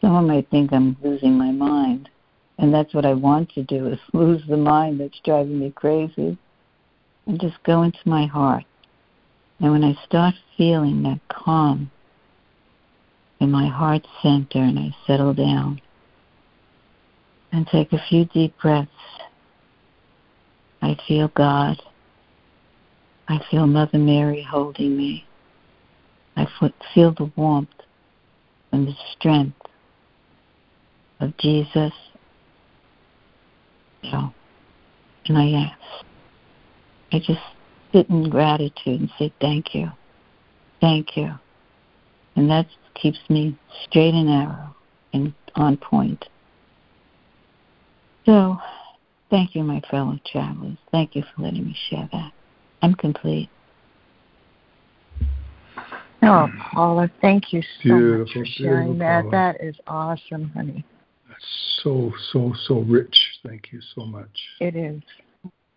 Someone 0.00 0.26
might 0.26 0.50
think 0.50 0.72
I'm 0.72 0.96
losing 1.02 1.38
my 1.38 1.52
mind. 1.52 2.08
And 2.58 2.72
that's 2.72 2.94
what 2.94 3.06
I 3.06 3.14
want 3.14 3.50
to 3.54 3.62
do 3.62 3.88
is 3.88 3.98
lose 4.12 4.42
the 4.48 4.56
mind 4.56 5.00
that's 5.00 5.20
driving 5.24 5.58
me 5.58 5.70
crazy 5.70 6.36
and 7.26 7.40
just 7.40 7.62
go 7.62 7.82
into 7.82 7.98
my 8.04 8.26
heart. 8.26 8.64
And 9.60 9.70
when 9.70 9.84
I 9.84 9.94
start 10.04 10.34
feeling 10.56 11.02
that 11.04 11.20
calm 11.28 11.90
in 13.40 13.50
my 13.50 13.68
heart 13.68 14.06
center 14.22 14.58
and 14.58 14.78
I 14.78 14.94
settle 15.06 15.34
down 15.34 15.80
and 17.52 17.66
take 17.66 17.92
a 17.92 18.02
few 18.08 18.24
deep 18.24 18.54
breaths, 18.60 18.90
I 20.80 20.96
feel 21.06 21.28
God. 21.28 21.80
I 23.28 23.40
feel 23.50 23.66
Mother 23.66 23.98
Mary 23.98 24.42
holding 24.42 24.96
me. 24.96 25.26
I 26.36 26.46
feel 26.94 27.12
the 27.12 27.30
warmth 27.36 27.68
and 28.72 28.88
the 28.88 28.94
strength 29.12 29.60
of 31.20 31.36
Jesus. 31.38 31.92
So, 34.10 34.32
and 35.26 35.38
I 35.38 35.50
ask, 35.52 36.04
I 37.12 37.18
just 37.18 37.40
sit 37.92 38.08
in 38.08 38.28
gratitude 38.30 39.00
and 39.00 39.10
say 39.18 39.32
thank 39.40 39.74
you, 39.74 39.90
thank 40.80 41.16
you, 41.16 41.30
and 42.34 42.50
that 42.50 42.66
keeps 42.94 43.18
me 43.28 43.56
straight 43.84 44.14
and 44.14 44.26
narrow 44.26 44.74
and 45.12 45.34
on 45.54 45.76
point. 45.76 46.24
So, 48.26 48.58
thank 49.30 49.54
you, 49.54 49.62
my 49.62 49.80
fellow 49.90 50.18
travelers. 50.26 50.78
Thank 50.90 51.14
you 51.14 51.22
for 51.22 51.42
letting 51.42 51.66
me 51.66 51.76
share 51.90 52.08
that. 52.12 52.32
I'm 52.80 52.94
complete. 52.94 53.48
Oh, 56.22 56.48
mm. 56.48 56.70
Paula, 56.72 57.10
thank 57.20 57.52
you 57.52 57.62
so 57.62 57.82
beautiful, 57.82 58.18
much 58.18 58.32
for 58.32 58.44
sharing 58.46 58.98
that. 58.98 59.22
Paula. 59.22 59.30
That 59.30 59.60
is 59.60 59.76
awesome, 59.86 60.50
honey. 60.54 60.84
That's 61.28 61.44
so, 61.82 62.12
so, 62.32 62.54
so 62.66 62.80
rich. 62.80 63.16
Thank 63.44 63.72
you 63.72 63.80
so 63.94 64.04
much. 64.04 64.30
It 64.60 64.76
is. 64.76 65.02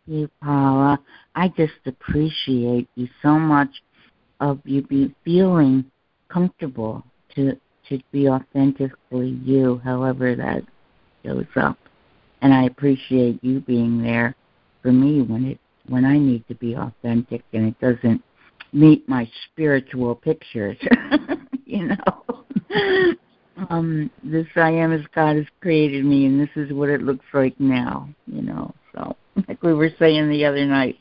You, 0.06 0.30
Paula. 0.44 1.00
I 1.34 1.48
just 1.50 1.74
appreciate 1.88 2.88
you 2.96 3.08
so 3.24 3.40
much 3.40 3.70
of 4.40 4.60
you 4.66 4.84
be 4.84 5.16
feeling 5.24 5.86
comfortable 6.30 7.04
to 7.36 7.58
to 7.90 8.00
be 8.12 8.28
authentically 8.28 9.40
you, 9.44 9.80
however 9.84 10.36
that 10.36 10.64
shows 11.24 11.46
up. 11.56 11.78
And 12.42 12.54
I 12.54 12.64
appreciate 12.64 13.44
you 13.44 13.60
being 13.62 14.02
there 14.02 14.36
for 14.82 14.92
me 14.92 15.22
when 15.22 15.46
it 15.46 15.60
when 15.88 16.04
I 16.06 16.18
need 16.18 16.48
to 16.48 16.56
be 16.56 16.76
authentic 16.76 17.44
and 17.54 17.68
it 17.68 17.80
doesn't 17.80 18.24
meet 18.76 19.08
my 19.08 19.30
spiritual 19.46 20.16
pictures. 20.16 20.78
you 21.66 21.88
know. 21.88 22.46
um, 23.70 24.12
this 24.24 24.46
I 24.56 24.72
am 24.72 24.92
as 24.92 25.02
God 25.16 25.38
has 25.38 25.46
created 25.62 26.06
me 26.06 26.26
and 26.26 26.40
this 26.40 26.50
is 26.56 26.74
what 26.74 26.90
it 26.90 27.02
looks 27.02 27.26
like 27.34 27.58
now, 27.60 28.10
you 28.28 28.42
know. 28.42 28.74
So 28.94 29.16
like 29.48 29.64
we 29.64 29.74
were 29.74 29.92
saying 29.98 30.30
the 30.30 30.46
other 30.46 30.66
night. 30.66 30.98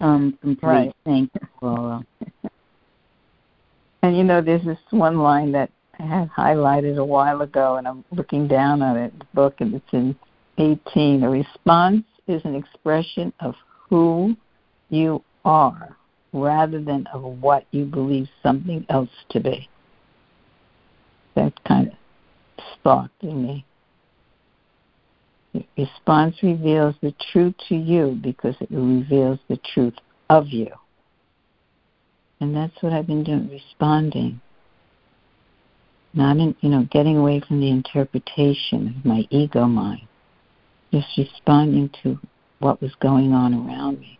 Um, 0.00 0.38
complete. 0.40 0.68
Right. 0.68 0.96
Thank 1.04 1.30
you, 1.34 1.48
Paula. 1.60 2.04
and 4.02 4.16
you 4.16 4.24
know, 4.24 4.40
there's 4.40 4.64
this 4.64 4.78
one 4.90 5.18
line 5.18 5.52
that 5.52 5.70
I 5.98 6.02
had 6.02 6.30
highlighted 6.30 6.98
a 6.98 7.04
while 7.04 7.42
ago, 7.42 7.76
and 7.76 7.86
I'm 7.86 8.04
looking 8.10 8.48
down 8.48 8.82
on 8.82 8.96
it, 8.96 9.16
the 9.18 9.26
book, 9.34 9.60
and 9.60 9.74
it's 9.74 9.92
in 9.92 10.16
18. 10.58 11.22
A 11.22 11.30
response 11.30 12.04
is 12.26 12.42
an 12.44 12.54
expression 12.54 13.32
of 13.40 13.54
who 13.88 14.36
you 14.90 15.22
are 15.44 15.96
rather 16.34 16.82
than 16.82 17.06
of 17.14 17.22
what 17.22 17.64
you 17.70 17.84
believe 17.84 18.28
something 18.42 18.84
else 18.90 19.08
to 19.30 19.40
be. 19.40 19.68
That 21.36 21.52
kind 21.64 21.88
of 21.88 22.64
sparked 22.74 23.22
in 23.22 23.42
me. 23.42 23.64
Response 25.78 26.34
reveals 26.42 26.96
the 27.00 27.14
truth 27.32 27.54
to 27.68 27.76
you 27.76 28.18
because 28.20 28.56
it 28.60 28.68
reveals 28.70 29.38
the 29.48 29.58
truth 29.72 29.94
of 30.28 30.48
you. 30.48 30.68
And 32.40 32.54
that's 32.54 32.82
what 32.82 32.92
I've 32.92 33.06
been 33.06 33.22
doing, 33.22 33.48
responding. 33.48 34.40
Not 36.12 36.36
in, 36.38 36.56
you 36.60 36.68
know, 36.68 36.86
getting 36.90 37.16
away 37.16 37.40
from 37.46 37.60
the 37.60 37.70
interpretation 37.70 38.96
of 38.98 39.04
my 39.04 39.26
ego 39.30 39.66
mind. 39.66 40.08
Just 40.92 41.06
responding 41.16 41.90
to 42.02 42.18
what 42.58 42.82
was 42.82 42.92
going 43.00 43.32
on 43.32 43.54
around 43.54 44.00
me. 44.00 44.18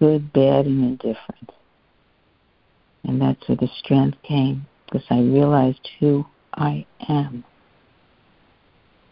Good, 0.00 0.32
bad, 0.32 0.66
and 0.66 0.82
indifferent. 0.82 1.50
And 3.04 3.20
that's 3.20 3.46
where 3.48 3.56
the 3.56 3.68
strength 3.78 4.18
came 4.22 4.66
because 4.86 5.06
I 5.10 5.20
realized 5.20 5.88
who 6.00 6.26
I 6.54 6.84
am. 7.08 7.44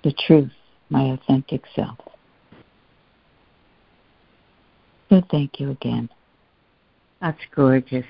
The 0.03 0.13
truth 0.27 0.51
my 0.91 1.13
authentic 1.13 1.63
self. 1.75 1.99
So 5.11 5.23
thank 5.31 5.61
you 5.61 5.71
again. 5.71 6.09
That's 7.21 7.39
gorgeous. 7.55 8.07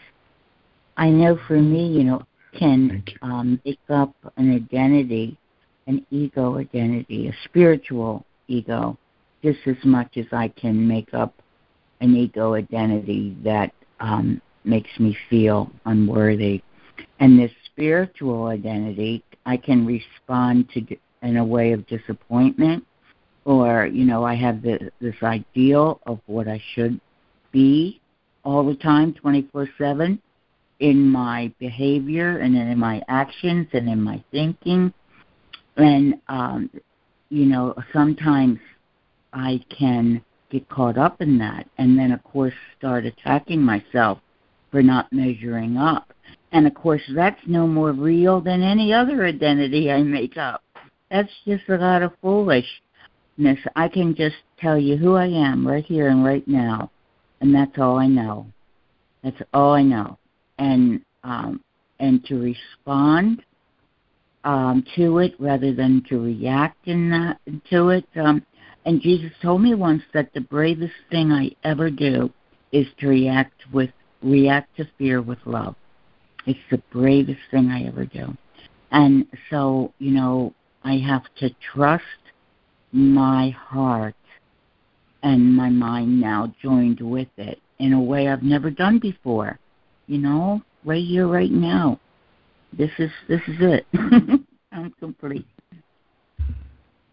I 0.97 1.11
know 1.11 1.39
for 1.47 1.61
me, 1.61 1.87
you 1.87 2.05
know, 2.05 2.23
can 2.59 3.05
um, 3.23 3.61
make 3.65 3.79
up 3.89 4.15
an 4.37 4.55
identity, 4.55 5.39
an 5.87 6.05
ego 6.11 6.59
identity, 6.59 7.29
a 7.29 7.35
spiritual 7.45 8.25
ego, 8.49 8.99
just 9.43 9.61
as 9.67 9.77
much 9.85 10.17
as 10.17 10.27
I 10.33 10.49
can 10.49 10.87
make 10.87 11.15
up 11.15 11.35
an 12.01 12.15
ego 12.15 12.55
identity 12.55 13.37
that 13.45 13.73
um, 14.01 14.41
makes 14.65 14.91
me 14.99 15.17
feel 15.29 15.71
unworthy. 15.87 16.63
And 17.21 17.39
this 17.39 17.53
spiritual 17.67 18.47
identity, 18.47 19.25
I 19.47 19.57
can 19.57 19.87
respond 19.87 20.69
to 20.75 20.97
in 21.23 21.37
a 21.37 21.45
way 21.45 21.73
of 21.73 21.87
disappointment 21.87 22.85
or 23.45 23.87
you 23.87 24.05
know 24.05 24.25
i 24.25 24.35
have 24.35 24.63
the, 24.63 24.91
this 25.01 25.17
ideal 25.23 26.01
of 26.07 26.21
what 26.27 26.47
i 26.47 26.63
should 26.75 27.01
be 27.51 28.01
all 28.45 28.65
the 28.65 28.77
time 28.77 29.13
24/7 29.15 30.19
in 30.81 31.11
my 31.11 31.53
behavior 31.59 32.39
and 32.39 32.57
in 32.57 32.79
my 32.79 33.03
actions 33.09 33.67
and 33.73 33.89
in 33.89 34.01
my 34.01 34.23
thinking 34.31 34.93
and 35.77 36.21
um 36.29 36.71
you 37.31 37.47
know 37.47 37.75
sometimes 37.93 38.59
i 39.33 39.61
can 39.77 40.23
get 40.51 40.69
caught 40.69 40.99
up 40.99 41.21
in 41.21 41.39
that 41.39 41.67
and 41.79 41.99
then 41.99 42.13
of 42.13 42.23
course 42.25 42.55
start 42.79 43.05
attacking 43.05 43.61
myself 43.61 44.19
for 44.71 44.83
not 44.83 45.13
measuring 45.13 45.77
up 45.77 46.13
and 46.53 46.67
of 46.67 46.75
course 46.75 47.03
that's 47.15 47.41
no 47.47 47.67
more 47.67 47.93
real 47.93 48.41
than 48.41 48.63
any 48.63 48.93
other 48.93 49.25
identity 49.25 49.91
i 49.91 50.03
make 50.03 50.37
up 50.37 50.63
that's 51.11 51.33
just 51.47 51.69
a 51.69 51.77
lot 51.77 52.03
of 52.03 52.13
foolishness. 52.21 53.59
I 53.77 53.89
can 53.89 54.15
just 54.15 54.37
tell 54.59 54.79
you 54.79 54.97
who 54.97 55.15
I 55.15 55.27
am 55.27 55.67
right 55.67 55.85
here 55.85 56.09
and 56.09 56.25
right 56.25 56.47
now, 56.47 56.91
and 57.41 57.55
that's 57.55 57.79
all 57.79 57.99
I 57.99 58.07
know. 58.07 58.47
That's 59.23 59.41
all 59.55 59.73
I 59.73 59.83
know. 59.83 60.19
And 60.59 61.03
um, 61.25 61.63
and 62.01 62.25
to 62.27 62.37
respond 62.37 63.43
um, 64.45 64.85
to 64.97 65.19
it 65.19 65.35
rather 65.39 65.75
than 65.75 66.05
to 66.09 66.21
react 66.21 66.87
in 66.87 67.11
that 67.11 67.39
to 67.71 67.91
it. 67.91 68.07
Um, 68.17 68.45
and 68.89 69.03
Jesus 69.03 69.33
told 69.43 69.61
me 69.61 69.75
once 69.75 70.03
that 70.15 70.33
the 70.33 70.41
bravest 70.41 70.95
thing 71.11 71.31
I 71.31 71.51
ever 71.63 71.91
do 71.91 72.33
is 72.73 72.87
to 73.01 73.09
react 73.09 73.67
with 73.71 73.91
react 74.23 74.75
to 74.79 74.89
fear 74.97 75.21
with 75.21 75.37
love. 75.45 75.75
It's 76.47 76.59
the 76.71 76.81
bravest 76.91 77.41
thing 77.51 77.69
I 77.69 77.87
ever 77.87 78.07
do. 78.07 78.35
And 78.91 79.27
so, 79.51 79.93
you 79.99 80.13
know, 80.13 80.55
I 80.85 80.95
have 81.07 81.25
to 81.37 81.51
trust 81.75 82.03
my 82.91 83.51
heart 83.51 84.15
and 85.23 85.55
my 85.55 85.69
mind 85.69 86.19
now 86.19 86.51
joined 86.63 87.03
with 87.03 87.29
it 87.37 87.61
in 87.79 87.93
a 87.93 88.01
way 88.01 88.29
I've 88.29 88.43
never 88.43 88.71
done 88.71 88.99
before. 89.01 89.59
You 90.07 90.17
know, 90.17 90.63
right 90.87 91.05
here, 91.05 91.29
right 91.29 91.53
now. 91.53 92.01
This 92.73 92.91
is 92.99 93.11
this 93.29 93.43
is 93.49 93.57
it. 93.61 93.87
I'm 94.73 94.95
complete. 94.99 95.47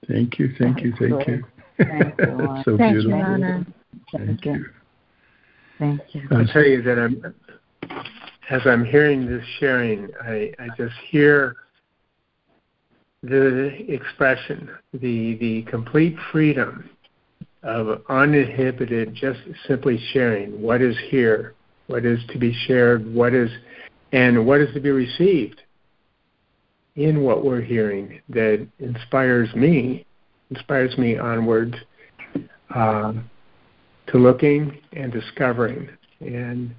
Thank 0.08 0.40
you, 0.40 0.54
thank 0.58 0.82
you, 0.82 0.94
thank 0.98 1.28
you. 1.28 1.44
Thank 1.78 2.20
you. 2.20 2.62
so 2.64 2.78
Thank 2.78 2.94
beautiful. 2.94 3.18
you, 3.18 3.26
Anna. 3.26 3.66
Thank 4.12 4.46
you. 4.46 4.66
Thank 5.78 6.02
you. 6.14 6.28
I'll 6.32 6.48
tell 6.48 6.64
you 6.64 6.82
that 6.84 6.98
I'm 6.98 7.36
as 8.50 8.62
I'm 8.66 8.86
hearing 8.86 9.26
this 9.26 9.44
sharing, 9.60 10.10
I, 10.24 10.52
I 10.60 10.68
just 10.78 10.96
hear 11.10 11.56
the 13.24 13.92
expression, 13.92 14.70
the 14.94 15.36
the 15.36 15.64
complete 15.64 16.16
freedom 16.32 16.90
of 17.64 18.04
uninhibited, 18.10 19.16
just 19.16 19.40
simply 19.68 20.00
sharing 20.14 20.62
what 20.62 20.82
is 20.82 20.96
here, 21.10 21.56
what 21.88 22.06
is 22.06 22.20
to 22.30 22.38
be 22.38 22.54
shared, 22.68 23.12
what 23.14 23.34
is 23.34 23.50
and 24.12 24.46
what 24.46 24.62
is 24.62 24.72
to 24.76 24.80
be 24.80 24.92
received 24.92 25.62
in 26.96 27.22
what 27.22 27.44
we're 27.44 27.62
hearing 27.62 28.22
that 28.30 28.66
inspires 28.80 29.54
me, 29.56 30.05
inspires 30.50 30.98
me 30.98 31.18
onwards 31.18 31.76
uh, 32.74 33.14
to 34.08 34.18
looking 34.18 34.78
and 34.94 35.12
discovering 35.12 35.90
and 36.20 36.74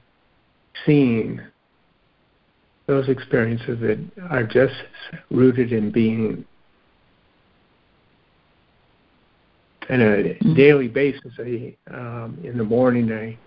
seeing 0.84 1.40
those 2.86 3.08
experiences 3.08 3.78
that 3.80 3.98
are 4.30 4.44
just 4.44 4.74
rooted 5.30 5.72
in 5.72 5.90
being. 5.90 6.44
On 9.88 10.00
a 10.00 10.04
mm-hmm. 10.04 10.54
daily 10.54 10.88
basis, 10.88 11.32
I, 11.38 11.76
um, 11.92 12.38
in 12.42 12.58
the 12.58 12.64
morning, 12.64 13.12
I 13.12 13.38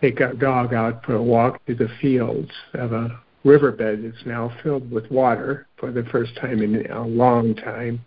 take 0.00 0.20
our 0.20 0.34
dog 0.34 0.72
out 0.72 1.04
for 1.04 1.16
a 1.16 1.22
walk 1.22 1.64
through 1.66 1.76
the 1.76 1.88
fields 2.00 2.50
of 2.74 2.92
a 2.92 3.20
riverbed 3.42 4.04
that's 4.04 4.26
now 4.26 4.52
filled 4.62 4.90
with 4.90 5.10
water 5.10 5.66
for 5.76 5.90
the 5.90 6.04
first 6.04 6.36
time 6.36 6.62
in 6.62 6.86
a 6.90 7.06
long 7.06 7.54
time. 7.54 8.04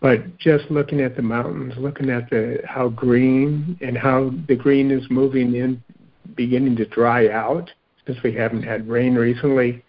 But 0.00 0.38
just 0.38 0.70
looking 0.70 1.00
at 1.00 1.16
the 1.16 1.22
mountains, 1.22 1.74
looking 1.76 2.08
at 2.10 2.30
the 2.30 2.60
how 2.64 2.88
green 2.88 3.76
and 3.80 3.98
how 3.98 4.30
the 4.46 4.54
green 4.54 4.90
is 4.90 5.04
moving 5.10 5.54
in, 5.54 5.82
beginning 6.36 6.76
to 6.76 6.86
dry 6.86 7.28
out 7.28 7.70
since 8.06 8.18
we 8.22 8.32
haven't 8.32 8.62
had 8.62 8.88
rain 8.88 9.16
recently. 9.16 9.82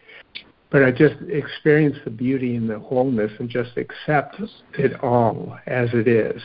But 0.71 0.83
I 0.83 0.91
just 0.91 1.15
experience 1.27 1.97
the 2.03 2.11
beauty 2.11 2.55
and 2.55 2.69
the 2.69 2.79
wholeness 2.79 3.31
and 3.39 3.49
just 3.49 3.71
accept 3.77 4.37
it 4.77 4.99
all 5.03 5.57
as 5.67 5.89
it 5.93 6.07
is. 6.07 6.41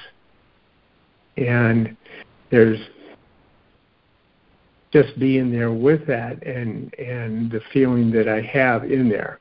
And 1.36 1.96
there's 2.50 2.78
just 4.92 5.18
being 5.18 5.50
there 5.50 5.72
with 5.72 6.06
that 6.06 6.42
and 6.46 6.94
and 6.98 7.50
the 7.50 7.60
feeling 7.72 8.10
that 8.12 8.28
I 8.28 8.40
have 8.42 8.84
in 8.84 9.08
there. 9.08 9.40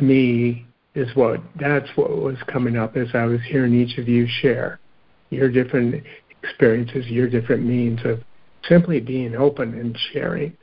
Me 0.00 0.66
is 0.94 1.08
what 1.14 1.40
that's 1.60 1.88
what 1.96 2.10
was 2.10 2.36
coming 2.46 2.76
up 2.76 2.96
as 2.96 3.08
I 3.14 3.24
was 3.24 3.40
hearing 3.46 3.74
each 3.74 3.98
of 3.98 4.08
you 4.08 4.26
share 4.40 4.80
your 5.30 5.50
different 5.50 6.02
experiences, 6.42 7.06
your 7.06 7.28
different 7.28 7.64
means 7.64 8.00
of 8.04 8.20
simply 8.68 9.00
being 9.00 9.34
open 9.34 9.74
and 9.74 9.96
sharing. 10.12 10.56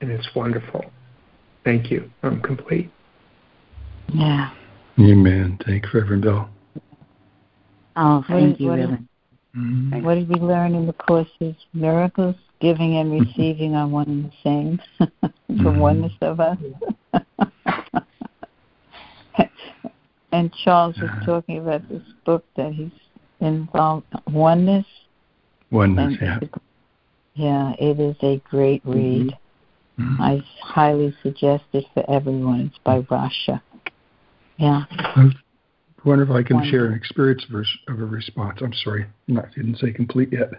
And 0.00 0.10
it's 0.10 0.28
wonderful. 0.34 0.84
Thank 1.64 1.90
you. 1.90 2.10
I'm 2.22 2.40
complete. 2.40 2.90
Yeah. 4.14 4.50
Amen. 4.98 5.58
Thank 5.66 5.84
you, 5.84 6.00
Reverend 6.00 6.22
Bell. 6.22 6.48
Oh, 7.96 8.24
thank 8.28 8.60
you, 8.60 8.68
what, 8.68 8.78
Reverend. 8.78 9.08
Mm-hmm. 9.56 10.04
What 10.04 10.14
did 10.14 10.28
we 10.28 10.36
learn 10.36 10.74
in 10.74 10.86
the 10.86 10.92
courses? 10.92 11.54
Miracles, 11.72 12.36
giving 12.60 12.96
and 12.96 13.12
receiving 13.12 13.74
are 13.74 13.88
one 13.88 14.08
and 14.08 14.24
the 14.24 14.32
same. 14.42 14.80
the 14.98 15.32
mm-hmm. 15.54 15.78
oneness 15.78 16.12
of 16.20 16.40
us. 16.40 16.58
and 20.32 20.52
Charles 20.64 20.96
was 20.98 21.10
talking 21.24 21.58
about 21.58 21.88
this 21.88 22.02
book 22.24 22.44
that 22.56 22.72
he's 22.72 22.90
involved 23.40 24.06
oneness. 24.30 24.86
Oneness, 25.70 26.14
yeah. 26.20 26.38
Yeah, 27.34 27.72
it 27.78 28.00
is 28.00 28.16
a 28.22 28.42
great 28.50 28.82
read. 28.84 29.36
Mm-hmm. 29.98 30.22
I 30.22 30.42
highly 30.62 31.14
suggest 31.22 31.64
it 31.72 31.84
for 31.94 32.08
everyone. 32.10 32.72
It's 32.72 32.78
by 32.84 33.00
Rasha. 33.02 33.60
Yeah. 34.56 34.84
I 34.90 35.30
wonder 36.04 36.24
if 36.24 36.30
I 36.30 36.42
can 36.42 36.68
share 36.70 36.86
an 36.86 36.94
experience 36.94 37.44
of 37.88 38.00
a 38.00 38.04
response. 38.04 38.58
I'm 38.60 38.72
sorry, 38.72 39.06
I 39.28 39.42
didn't 39.54 39.78
say 39.78 39.92
complete 39.92 40.32
yet. 40.32 40.50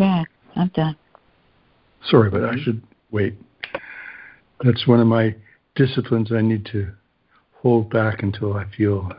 Yeah, 0.00 0.24
I'm 0.56 0.68
done. 0.68 0.96
Sorry, 2.06 2.30
but 2.30 2.42
I 2.42 2.54
should 2.64 2.82
wait. 3.10 3.34
That's 4.64 4.86
one 4.86 4.98
of 4.98 5.06
my 5.06 5.34
disciplines 5.74 6.32
I 6.32 6.40
need 6.40 6.64
to 6.72 6.90
hold 7.52 7.90
back 7.90 8.22
until 8.22 8.54
I 8.56 8.64
feel 8.74 9.10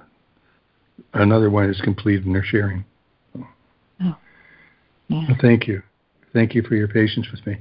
another 1.14 1.52
one 1.52 1.70
is 1.70 1.80
complete 1.82 2.24
and 2.24 2.34
they're 2.34 2.44
sharing. 2.44 2.84
Oh. 3.38 4.18
Yeah. 5.08 5.26
Well, 5.28 5.38
thank 5.40 5.68
you. 5.68 5.84
Thank 6.34 6.56
you 6.56 6.64
for 6.64 6.74
your 6.74 6.88
patience 6.88 7.28
with 7.30 7.46
me. 7.46 7.58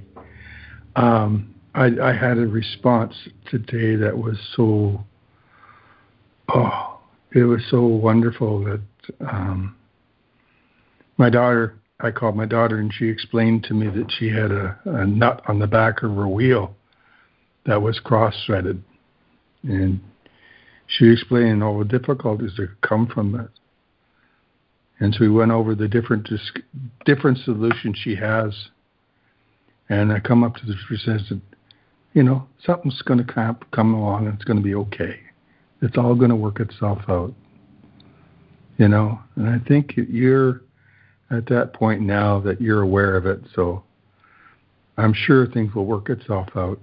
Um, 0.97 1.55
I, 1.75 1.91
I 2.03 2.15
had 2.15 2.39
a 2.39 2.47
response 2.47 3.15
today 3.51 3.97
that 3.97 4.17
was 4.17 4.39
so, 4.57 5.05
oh, 6.55 7.01
it 7.35 7.43
was 7.43 7.61
so 7.71 7.85
wonderful 7.85 8.65
that 8.65 8.81
um, 9.29 9.77
my 11.19 11.29
daughter, 11.29 11.77
I 12.03 12.11
called 12.11 12.37
my 12.37 12.47
daughter 12.47 12.79
and 12.79 12.93
she 12.93 13.07
explained 13.07 13.65
to 13.65 13.75
me 13.75 13.89
that 13.89 14.11
she 14.19 14.29
had 14.29 14.51
a, 14.51 14.79
a 14.85 15.07
nut 15.07 15.43
on 15.49 15.59
the 15.59 15.67
back 15.67 16.03
of 16.03 16.15
her 16.15 16.29
wheel 16.29 16.75
that 17.67 17.83
was 17.83 17.99
cross 17.99 18.35
threaded. 18.47 18.83
And 19.63 20.01
she 20.87 21.11
explained 21.11 21.63
all 21.63 21.79
the 21.79 21.85
difficulties 21.85 22.53
that 22.57 22.81
come 22.81 23.07
from 23.07 23.33
that. 23.33 23.51
And 24.99 25.15
so 25.15 25.21
we 25.21 25.31
went 25.31 25.51
over 25.51 25.75
the 25.75 25.89
different 25.89 26.29
different 27.05 27.39
solutions 27.39 27.99
she 28.03 28.17
has. 28.17 28.69
And 29.89 30.13
I 30.13 30.21
come 30.21 30.45
up 30.45 30.57
to 30.57 30.67
the 30.67 30.75
says 30.99 31.33
you 32.13 32.23
know, 32.23 32.47
something's 32.65 33.01
going 33.03 33.25
to 33.25 33.33
come, 33.33 33.59
come 33.73 33.95
along 33.95 34.27
and 34.27 34.35
it's 34.35 34.45
going 34.45 34.57
to 34.57 34.63
be 34.63 34.75
okay. 34.75 35.21
It's 35.81 35.97
all 35.97 36.15
going 36.15 36.31
to 36.31 36.37
work 36.37 36.61
itself 36.61 36.99
out. 37.09 37.33
You 38.79 38.89
know, 38.89 39.21
and 39.37 39.49
I 39.49 39.59
think 39.69 39.95
you're 39.97 40.63
at 41.31 41.47
that 41.47 41.73
point 41.73 42.01
now 42.01 42.41
that 42.41 42.61
you're 42.61 42.83
aware 42.83 43.17
of 43.17 43.27
it. 43.27 43.41
So 43.55 43.85
I'm 44.97 45.15
sure 45.15 45.47
things 45.47 45.75
will 45.75 45.87
work 45.87 46.11
itself 46.11 46.49
out. 46.57 46.81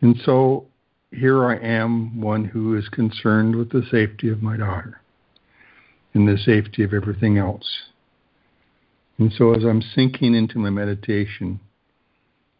And 0.00 0.16
so 0.24 0.66
here 1.10 1.44
I 1.44 1.56
am, 1.56 2.20
one 2.20 2.44
who 2.44 2.76
is 2.76 2.88
concerned 2.88 3.56
with 3.56 3.70
the 3.70 3.82
safety 3.90 4.28
of 4.28 4.42
my 4.42 4.56
daughter 4.56 5.00
and 6.14 6.28
the 6.28 6.36
safety 6.38 6.82
of 6.82 6.92
everything 6.92 7.38
else. 7.38 7.66
And 9.18 9.32
so 9.32 9.54
as 9.54 9.64
I'm 9.64 9.82
sinking 9.82 10.34
into 10.34 10.58
my 10.58 10.70
meditation, 10.70 11.60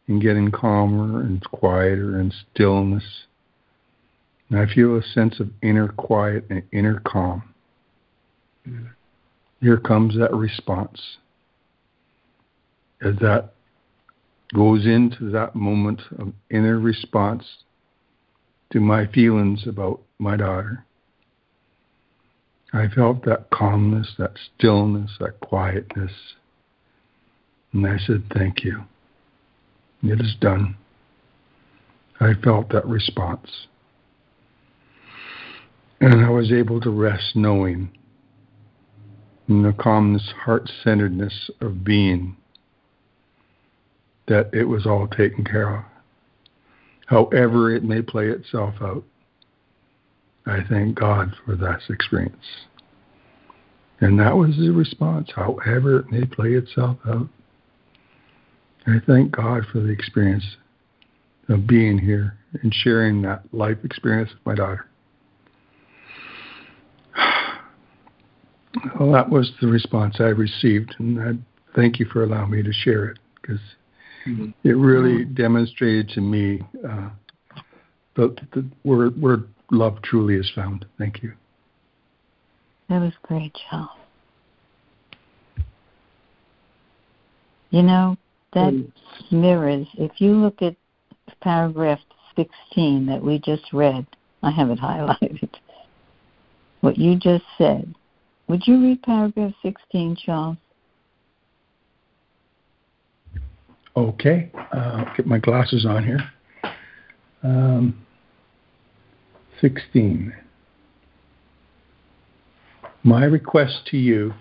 and 0.09 0.21
getting 0.21 0.51
calmer 0.51 1.21
and 1.21 1.43
quieter 1.45 2.19
and 2.19 2.35
stillness. 2.53 3.05
And 4.51 4.59
I 4.59 4.73
feel 4.73 4.97
a 4.97 5.03
sense 5.03 5.41
of 5.41 5.51
inner 5.63 5.89
quiet 5.89 6.45
and 6.51 6.63
inner 6.73 7.01
calm. 7.01 7.43
Mm-hmm. 8.69 8.87
Here 9.63 9.77
comes 9.77 10.19
that 10.19 10.35
response. 10.35 11.01
As 13.01 13.15
that 13.21 13.53
goes 14.53 14.85
into 14.85 15.31
that 15.31 15.55
moment 15.55 16.03
of 16.19 16.33
inner 16.51 16.81
response 16.81 17.45
to 18.73 18.81
my 18.81 19.07
feelings 19.07 19.65
about 19.69 20.01
my 20.19 20.37
daughter. 20.37 20.85
I 22.73 22.89
felt 22.89 23.25
that 23.25 23.51
calmness, 23.51 24.15
that 24.19 24.33
stillness, 24.59 25.13
that 25.21 25.39
quietness. 25.41 26.13
And 27.73 27.87
I 27.87 27.99
said, 27.99 28.25
Thank 28.35 28.65
you. 28.65 28.83
It 30.03 30.21
is 30.21 30.35
done. 30.41 30.77
I 32.19 32.33
felt 32.43 32.71
that 32.71 32.87
response. 32.87 33.69
And 36.01 36.25
I 36.25 36.31
was 36.31 36.51
able 36.51 36.81
to 36.81 36.91
rest 36.91 37.37
knowing 37.37 37.93
and 39.49 39.65
the 39.65 39.73
calmness, 39.73 40.33
heart 40.45 40.71
centeredness 40.83 41.51
of 41.61 41.85
being, 41.85 42.37
that 44.29 44.51
it 44.53 44.65
was 44.65 44.87
all 44.87 45.09
taken 45.09 45.45
care 45.45 45.77
of. 45.77 45.85
However, 47.07 47.75
it 47.75 47.85
may 47.85 48.03
play 48.03 48.29
itself 48.29 48.75
out. 48.81 49.05
I 50.47 50.61
thank 50.69 50.95
God 50.99 51.35
for 51.45 51.57
that 51.57 51.81
experience. 51.89 52.67
And 54.01 54.19
that 54.19 54.37
was 54.37 54.57
the 54.57 54.71
response, 54.71 55.31
however 55.35 56.01
it 56.01 56.11
may 56.11 56.25
play 56.25 56.55
itself 56.55 56.97
out. 57.07 57.29
I 58.87 58.97
thank 59.07 59.31
God 59.31 59.65
for 59.71 59.79
the 59.79 59.91
experience 59.91 60.57
of 61.49 61.67
being 61.67 61.99
here 61.99 62.37
and 62.63 62.75
sharing 62.75 63.23
that 63.23 63.43
life 63.53 63.79
experience 63.85 64.31
with 64.31 64.45
my 64.45 64.55
daughter. 64.55 64.87
Well, 68.99 69.13
that 69.13 69.29
was 69.29 69.53
the 69.61 69.67
response 69.67 70.17
I 70.19 70.25
received, 70.25 70.95
and 70.99 71.21
I 71.21 71.33
thank 71.75 71.99
you 71.99 72.07
for 72.07 72.25
allowing 72.25 72.51
me 72.51 72.63
to 72.63 72.73
share 72.73 73.07
it 73.07 73.19
because 73.41 73.61
mm-hmm. 74.27 74.51
it 74.65 74.73
really 74.73 75.25
demonstrated 75.25 76.09
to 76.11 76.21
me 76.21 76.63
uh, 76.89 77.11
the, 78.17 78.37
the 78.53 78.65
where, 78.83 79.09
where 79.09 79.39
love 79.71 80.01
truly 80.03 80.37
is 80.37 80.51
found. 80.55 80.87
Thank 80.99 81.23
you. 81.23 81.33
That 82.89 83.01
was 83.01 83.13
great, 83.23 83.57
Charles. 83.71 83.91
You 87.71 87.83
know, 87.83 88.17
that 88.53 88.75
mm. 88.75 88.93
mirrors, 89.31 89.87
if 89.95 90.21
you 90.21 90.35
look 90.35 90.61
at 90.61 90.77
paragraph 91.41 92.01
16 92.37 93.07
that 93.07 93.23
we 93.23 93.39
just 93.39 93.73
read, 93.73 94.07
I 94.43 94.51
have 94.51 94.71
it 94.71 94.79
highlighted. 94.79 95.51
What 96.81 96.99
you 96.99 97.15
just 97.15 97.45
said. 97.59 97.95
Would 98.49 98.67
you 98.67 98.81
read 98.83 99.03
paragraph 99.03 99.53
16, 99.63 100.17
Charles? 100.25 100.57
Okay. 103.97 104.51
Uh, 104.73 105.05
get 105.17 105.27
my 105.27 105.39
glasses 105.39 105.87
on 105.87 106.05
here. 106.05 106.21
Um, 107.43 108.07
16. 109.61 110.33
My 113.05 113.25
request 113.25 113.87
to 113.91 113.97
you 113.97 114.35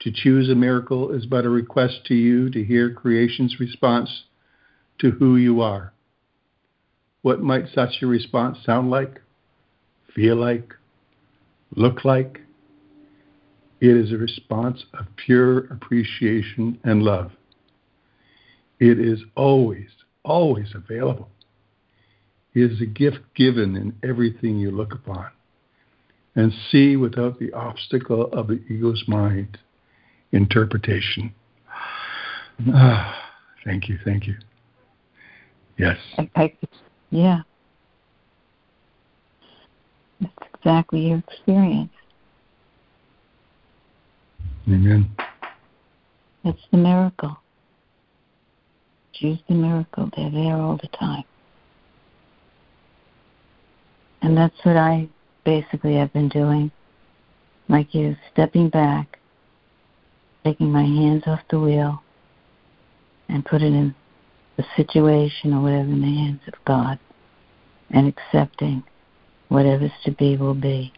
to 0.00 0.10
choose 0.12 0.48
a 0.48 0.54
miracle 0.54 1.12
is 1.12 1.26
but 1.26 1.44
a 1.44 1.48
request 1.48 2.06
to 2.06 2.14
you 2.14 2.50
to 2.50 2.64
hear 2.64 2.92
creation's 2.92 3.60
response 3.60 4.24
to 4.98 5.10
who 5.10 5.36
you 5.36 5.60
are. 5.60 5.92
What 7.22 7.42
might 7.42 7.66
such 7.74 8.02
a 8.02 8.06
response 8.06 8.58
sound 8.64 8.90
like, 8.90 9.20
feel 10.14 10.36
like, 10.36 10.74
look 11.76 12.04
like? 12.04 12.40
It 13.80 13.96
is 13.96 14.12
a 14.12 14.16
response 14.16 14.84
of 14.94 15.06
pure 15.16 15.60
appreciation 15.72 16.78
and 16.84 17.02
love. 17.02 17.32
It 18.78 18.98
is 18.98 19.20
always, 19.36 19.88
always 20.22 20.74
available. 20.74 21.28
It 22.54 22.72
is 22.72 22.80
a 22.80 22.86
gift 22.86 23.20
given 23.34 23.76
in 23.76 23.94
everything 24.08 24.58
you 24.58 24.70
look 24.70 24.92
upon 24.92 25.26
and 26.34 26.52
see 26.70 26.96
without 26.96 27.38
the 27.38 27.52
obstacle 27.52 28.26
of 28.32 28.48
the 28.48 28.62
ego's 28.68 29.04
mind 29.06 29.58
interpretation. 30.32 31.32
Ah, 32.74 33.32
thank 33.64 33.88
you, 33.88 33.98
thank 34.04 34.26
you. 34.26 34.34
Yes. 35.78 35.96
I, 36.18 36.30
I, 36.36 36.52
yeah. 37.10 37.40
That's 40.20 40.32
exactly 40.54 41.08
your 41.08 41.22
experience. 41.26 41.90
Amen. 44.68 45.10
That's 46.44 46.58
the 46.70 46.78
miracle. 46.78 47.36
Choose 49.12 49.38
the 49.48 49.54
miracle. 49.54 50.10
They're 50.16 50.30
there 50.30 50.56
all 50.56 50.78
the 50.80 50.88
time. 50.88 51.24
And 54.22 54.36
that's 54.36 54.54
what 54.62 54.76
I 54.76 55.08
basically 55.44 55.96
have 55.96 56.12
been 56.12 56.28
doing. 56.28 56.70
Like 57.68 57.94
you, 57.94 58.16
stepping 58.32 58.68
back, 58.68 59.18
taking 60.44 60.70
my 60.70 60.82
hands 60.82 61.24
off 61.26 61.40
the 61.50 61.60
wheel, 61.60 62.02
and 63.28 63.44
put 63.44 63.62
it 63.62 63.72
in 63.72 63.94
the 64.56 64.64
situation 64.76 65.54
or 65.54 65.62
whatever 65.62 65.88
in 65.88 66.00
the 66.00 66.06
hands 66.06 66.40
of 66.48 66.54
God, 66.64 66.98
and 67.90 68.08
accepting 68.08 68.82
whatever's 69.48 69.92
to 70.04 70.10
be 70.12 70.36
will 70.36 70.54
be. 70.54 70.92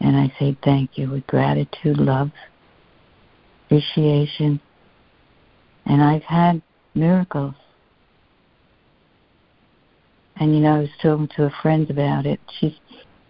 And 0.00 0.16
I 0.16 0.32
say 0.38 0.56
thank 0.62 0.98
you 0.98 1.10
with 1.10 1.26
gratitude, 1.26 1.98
love, 1.98 2.30
appreciation. 3.64 4.60
And 5.86 6.02
I've 6.02 6.22
had 6.22 6.62
miracles. 6.94 7.54
And 10.36 10.54
you 10.54 10.60
know, 10.60 10.76
I 10.76 10.78
was 10.80 10.90
talking 11.00 11.28
to 11.36 11.44
a 11.44 11.52
friend 11.62 11.88
about 11.90 12.26
it. 12.26 12.40
She's 12.60 12.74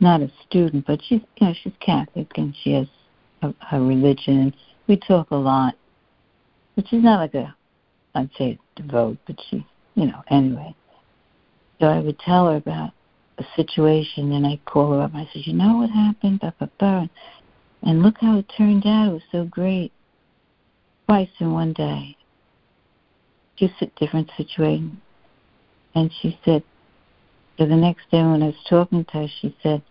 not 0.00 0.20
a 0.20 0.30
student, 0.46 0.86
but 0.86 1.00
she's 1.06 1.20
you 1.36 1.46
know 1.46 1.54
she's 1.62 1.72
Catholic 1.80 2.30
and 2.36 2.54
she 2.62 2.72
has 2.72 2.86
a, 3.42 3.54
a 3.72 3.80
religion. 3.80 4.52
We 4.88 4.96
talk 4.96 5.30
a 5.30 5.36
lot, 5.36 5.74
but 6.74 6.88
she's 6.88 7.02
not 7.02 7.20
like 7.20 7.34
a 7.34 7.54
I'd 8.14 8.30
say 8.36 8.58
devote, 8.74 9.18
but 9.26 9.36
she 9.48 9.64
you 9.94 10.06
know 10.06 10.22
anyway. 10.28 10.74
So 11.80 11.86
I 11.86 12.00
would 12.00 12.18
tell 12.18 12.50
her 12.50 12.56
about 12.56 12.90
a 13.38 13.44
situation, 13.54 14.32
and 14.32 14.46
I 14.46 14.58
call 14.64 14.92
her 14.92 15.02
up. 15.02 15.12
And 15.12 15.22
I 15.22 15.30
said, 15.32 15.46
"You 15.46 15.54
know 15.54 15.76
what 15.78 15.90
happened?" 15.90 16.40
Blah, 16.40 16.52
blah, 16.58 16.68
blah. 16.78 17.06
And 17.82 18.02
look 18.02 18.16
how 18.20 18.38
it 18.38 18.52
turned 18.56 18.86
out. 18.86 19.08
It 19.08 19.12
was 19.12 19.22
so 19.30 19.44
great. 19.44 19.92
Twice 21.06 21.28
in 21.38 21.52
one 21.52 21.72
day. 21.72 22.16
Just 23.56 23.74
a 23.80 23.86
different 23.98 24.30
situation. 24.36 25.00
And 25.94 26.10
she 26.20 26.38
said, 26.44 26.62
so 27.58 27.64
the 27.64 27.76
next 27.76 28.10
day 28.10 28.22
when 28.22 28.42
I 28.42 28.46
was 28.46 28.64
talking 28.68 29.04
to 29.04 29.12
her, 29.12 29.26
she 29.40 29.56
said, 29.62 29.82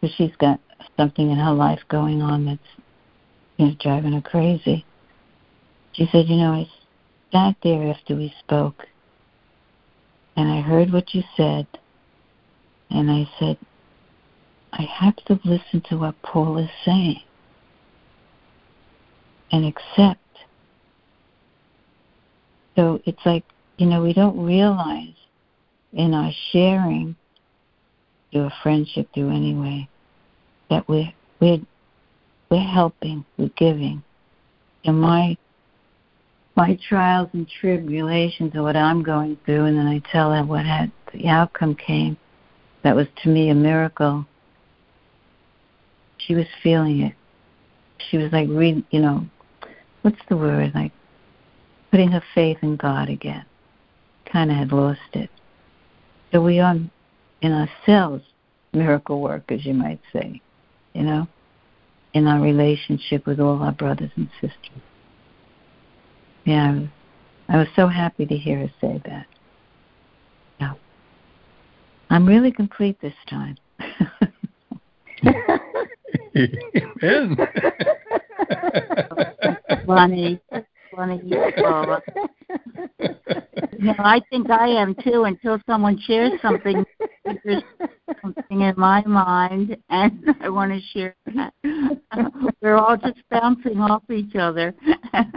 because 0.00 0.14
she's 0.16 0.36
got 0.36 0.60
something 0.96 1.30
in 1.30 1.38
her 1.38 1.52
life 1.52 1.80
going 1.88 2.20
on 2.20 2.44
that's, 2.44 2.84
you 3.56 3.66
know, 3.66 3.74
driving 3.80 4.12
her 4.12 4.20
crazy. 4.20 4.84
She 5.92 6.06
said, 6.12 6.28
you 6.28 6.36
know, 6.36 6.52
I 6.52 6.68
sat 7.32 7.56
there 7.62 7.88
after 7.90 8.14
we 8.14 8.34
spoke, 8.40 8.86
and 10.36 10.50
I 10.50 10.60
heard 10.60 10.92
what 10.92 11.14
you 11.14 11.22
said, 11.36 11.66
and 12.90 13.10
I 13.10 13.28
said, 13.38 13.58
I 14.72 14.82
have 14.82 15.16
to 15.26 15.40
listen 15.44 15.82
to 15.88 15.96
what 15.96 16.20
Paul 16.22 16.58
is 16.58 16.70
saying 16.84 17.22
and 19.50 19.64
accept. 19.64 20.20
So 22.76 23.00
it's 23.04 23.24
like, 23.24 23.44
you 23.76 23.86
know, 23.86 24.02
we 24.02 24.12
don't 24.12 24.44
realize 24.44 25.14
in 25.92 26.14
our 26.14 26.30
sharing 26.52 27.16
through 28.30 28.44
a 28.44 28.54
friendship, 28.62 29.08
through 29.14 29.30
anyway, 29.30 29.88
that 30.70 30.86
we're, 30.88 31.12
we're, 31.40 31.60
we're 32.50 32.60
helping, 32.60 33.24
we're 33.36 33.50
giving. 33.56 34.02
And 34.84 35.00
my 35.00 35.36
my 36.58 36.76
trials 36.88 37.28
and 37.34 37.48
tribulations 37.48 38.52
or 38.56 38.64
what 38.64 38.74
I'm 38.74 39.04
going 39.04 39.38
through, 39.44 39.66
and 39.66 39.78
then 39.78 39.86
I 39.86 40.02
tell 40.10 40.32
her 40.32 40.42
what 40.42 40.66
had 40.66 40.90
the 41.12 41.28
outcome 41.28 41.76
came 41.76 42.16
that 42.82 42.96
was 42.96 43.06
to 43.22 43.28
me 43.28 43.50
a 43.50 43.54
miracle. 43.54 44.26
She 46.18 46.34
was 46.34 46.46
feeling 46.62 47.00
it. 47.00 47.14
She 48.10 48.16
was 48.16 48.32
like, 48.32 48.48
read, 48.48 48.84
you 48.90 49.00
know, 49.00 49.26
what's 50.02 50.20
the 50.28 50.36
word? 50.36 50.72
Like 50.74 50.92
putting 51.90 52.12
her 52.12 52.22
faith 52.34 52.58
in 52.62 52.76
God 52.76 53.08
again. 53.08 53.44
Kind 54.30 54.50
of 54.50 54.56
had 54.56 54.72
lost 54.72 55.00
it. 55.14 55.30
So 56.32 56.42
we 56.42 56.60
are 56.60 56.76
in 57.40 57.52
ourselves 57.52 58.24
miracle 58.72 59.20
workers, 59.20 59.64
you 59.64 59.74
might 59.74 60.00
say, 60.12 60.40
you 60.94 61.02
know, 61.02 61.26
in 62.12 62.26
our 62.26 62.40
relationship 62.40 63.26
with 63.26 63.40
all 63.40 63.62
our 63.62 63.72
brothers 63.72 64.10
and 64.16 64.28
sisters. 64.40 64.82
Yeah, 66.44 66.70
I 66.70 66.72
was, 66.72 66.88
I 67.48 67.56
was 67.58 67.68
so 67.76 67.88
happy 67.88 68.26
to 68.26 68.36
hear 68.36 68.58
her 68.58 68.70
say 68.80 69.00
that. 69.06 69.26
I'm 72.10 72.26
really 72.26 72.52
complete 72.52 73.00
this 73.00 73.14
time. 73.28 73.56
Amen. 76.36 77.36
funny, 79.86 80.40
funny. 80.94 81.32
Uh, 81.34 82.00
you 83.78 83.84
know, 83.84 83.94
I 83.98 84.20
think 84.30 84.50
I 84.50 84.68
am 84.68 84.94
too. 84.94 85.24
Until 85.24 85.58
someone 85.66 85.98
shares 86.06 86.32
something, 86.40 86.84
there's 87.44 87.62
something 88.22 88.60
in 88.62 88.74
my 88.76 89.02
mind, 89.04 89.76
and 89.90 90.24
I 90.40 90.48
want 90.48 90.72
to 90.72 90.80
share 90.92 91.14
that. 91.34 91.52
We're 92.62 92.76
all 92.76 92.96
just 92.96 93.18
bouncing 93.30 93.80
off 93.80 94.02
each 94.10 94.34
other. 94.36 94.74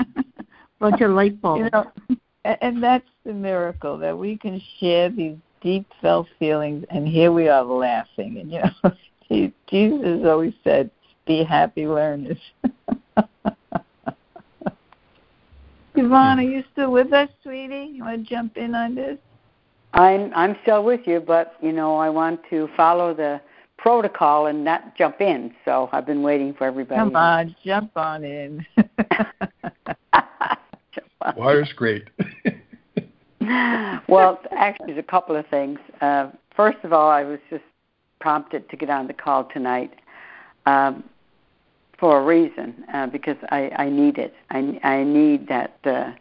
Bunch 0.80 1.01
of 1.01 1.11
light 1.11 1.41
bulbs. 1.41 1.59
You 1.59 1.69
know, 1.72 1.91
and 2.61 2.82
that's 2.82 3.07
the 3.26 3.34
miracle 3.34 3.97
that 3.99 4.17
we 4.17 4.38
can 4.38 4.61
share 4.80 5.09
these 5.09 5.38
deep 5.62 5.86
felt 6.01 6.28
feelings, 6.39 6.84
and 6.89 7.07
here 7.07 7.32
we 7.32 7.47
are 7.47 7.64
laughing. 7.64 8.39
And 8.39 8.51
you 8.51 8.59
know, 9.30 9.51
Jesus 9.70 10.26
always 10.26 10.53
said, 10.64 10.89
be 11.26 11.43
happy 11.43 11.88
learners. 11.88 12.39
Yvonne, 15.95 16.39
are 16.39 16.41
you 16.41 16.64
still 16.72 16.91
with 16.91 17.14
us, 17.14 17.30
sweetie? 17.43 17.91
You 17.93 18.05
want 18.05 18.24
to 18.24 18.30
jump 18.30 18.57
in 18.57 18.74
on 18.74 18.95
this? 18.95 19.20
I'm 19.93 20.32
I'm 20.34 20.55
still 20.64 20.84
with 20.84 21.01
you, 21.05 21.20
but 21.20 21.55
you 21.62 21.74
know 21.74 21.97
I 21.97 22.09
want 22.09 22.39
to 22.49 22.70
follow 22.78 23.14
the 23.14 23.41
protocol 23.78 24.47
and 24.47 24.64
not 24.64 24.95
jump 24.97 25.20
in. 25.20 25.53
So 25.66 25.89
I've 25.91 26.05
been 26.05 26.22
waiting 26.22 26.53
for 26.53 26.66
everybody. 26.66 26.99
Come 26.99 27.16
on, 27.16 27.55
jump 27.64 27.97
on 27.97 28.24
in. 28.24 28.66
Water's 31.36 31.74
great. 31.74 32.07
Well, 34.08 34.39
actually, 34.52 34.88
there's 34.88 35.00
a 35.00 35.04
couple 35.04 35.36
of 35.36 35.48
things. 35.48 35.80
Uh, 36.00 36.30
first 36.56 36.78
of 36.84 36.94
all, 36.94 37.10
I 37.10 37.24
was 37.24 37.39
just 37.50 37.64
prompted 38.20 38.70
to 38.70 38.78
get 38.78 38.89
on 38.89 39.08
the 39.08 39.14
call 39.14 39.46
tonight 39.46 39.94
um, 40.66 41.04
for 41.98 42.20
a 42.20 42.24
reason, 42.24 42.84
uh, 42.94 43.08
because 43.08 43.38
I, 43.50 43.72
I 43.78 43.89
need 43.89 44.18
it. 44.18 44.36
I, 44.52 44.80
I 44.84 45.04
need 45.04 45.48
that 45.48 45.78
uh, 45.84 46.12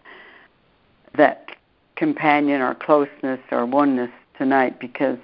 that 1.17 1.51
companion 1.97 2.63
or 2.63 2.75
closeness 2.75 3.41
or 3.51 3.67
oneness 3.67 4.11
tonight 4.39 4.81
because 4.81 5.19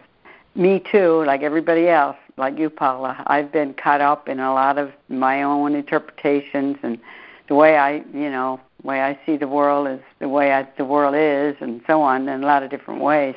me 0.55 0.82
too, 0.92 1.24
like 1.24 1.42
everybody 1.42 1.88
else, 1.88 2.16
like 2.36 2.59
you, 2.59 2.68
Paula, 2.68 3.22
I've 3.26 3.51
been 3.53 3.72
caught 3.72 4.01
up 4.01 4.28
in 4.28 4.40
a 4.40 4.53
lot 4.53 4.76
of 4.76 4.92
my 5.09 5.42
own 5.42 5.74
interpretations 5.74 6.76
and 6.82 6.99
the 7.49 7.55
way 7.55 7.78
I, 7.78 8.03
you 8.12 8.30
know, 8.30 8.61
way 8.87 9.03
I 9.03 9.18
see 9.26 9.37
the 9.37 9.49
world 9.49 9.89
is 9.89 10.01
the 10.20 10.28
way 10.28 10.53
I, 10.53 10.66
the 10.78 10.84
world 10.84 11.14
is, 11.14 11.57
and 11.61 11.82
so 11.87 12.01
on, 12.03 12.28
in 12.28 12.43
a 12.43 12.47
lot 12.47 12.62
of 12.62 12.70
different 12.70 13.01
ways. 13.01 13.34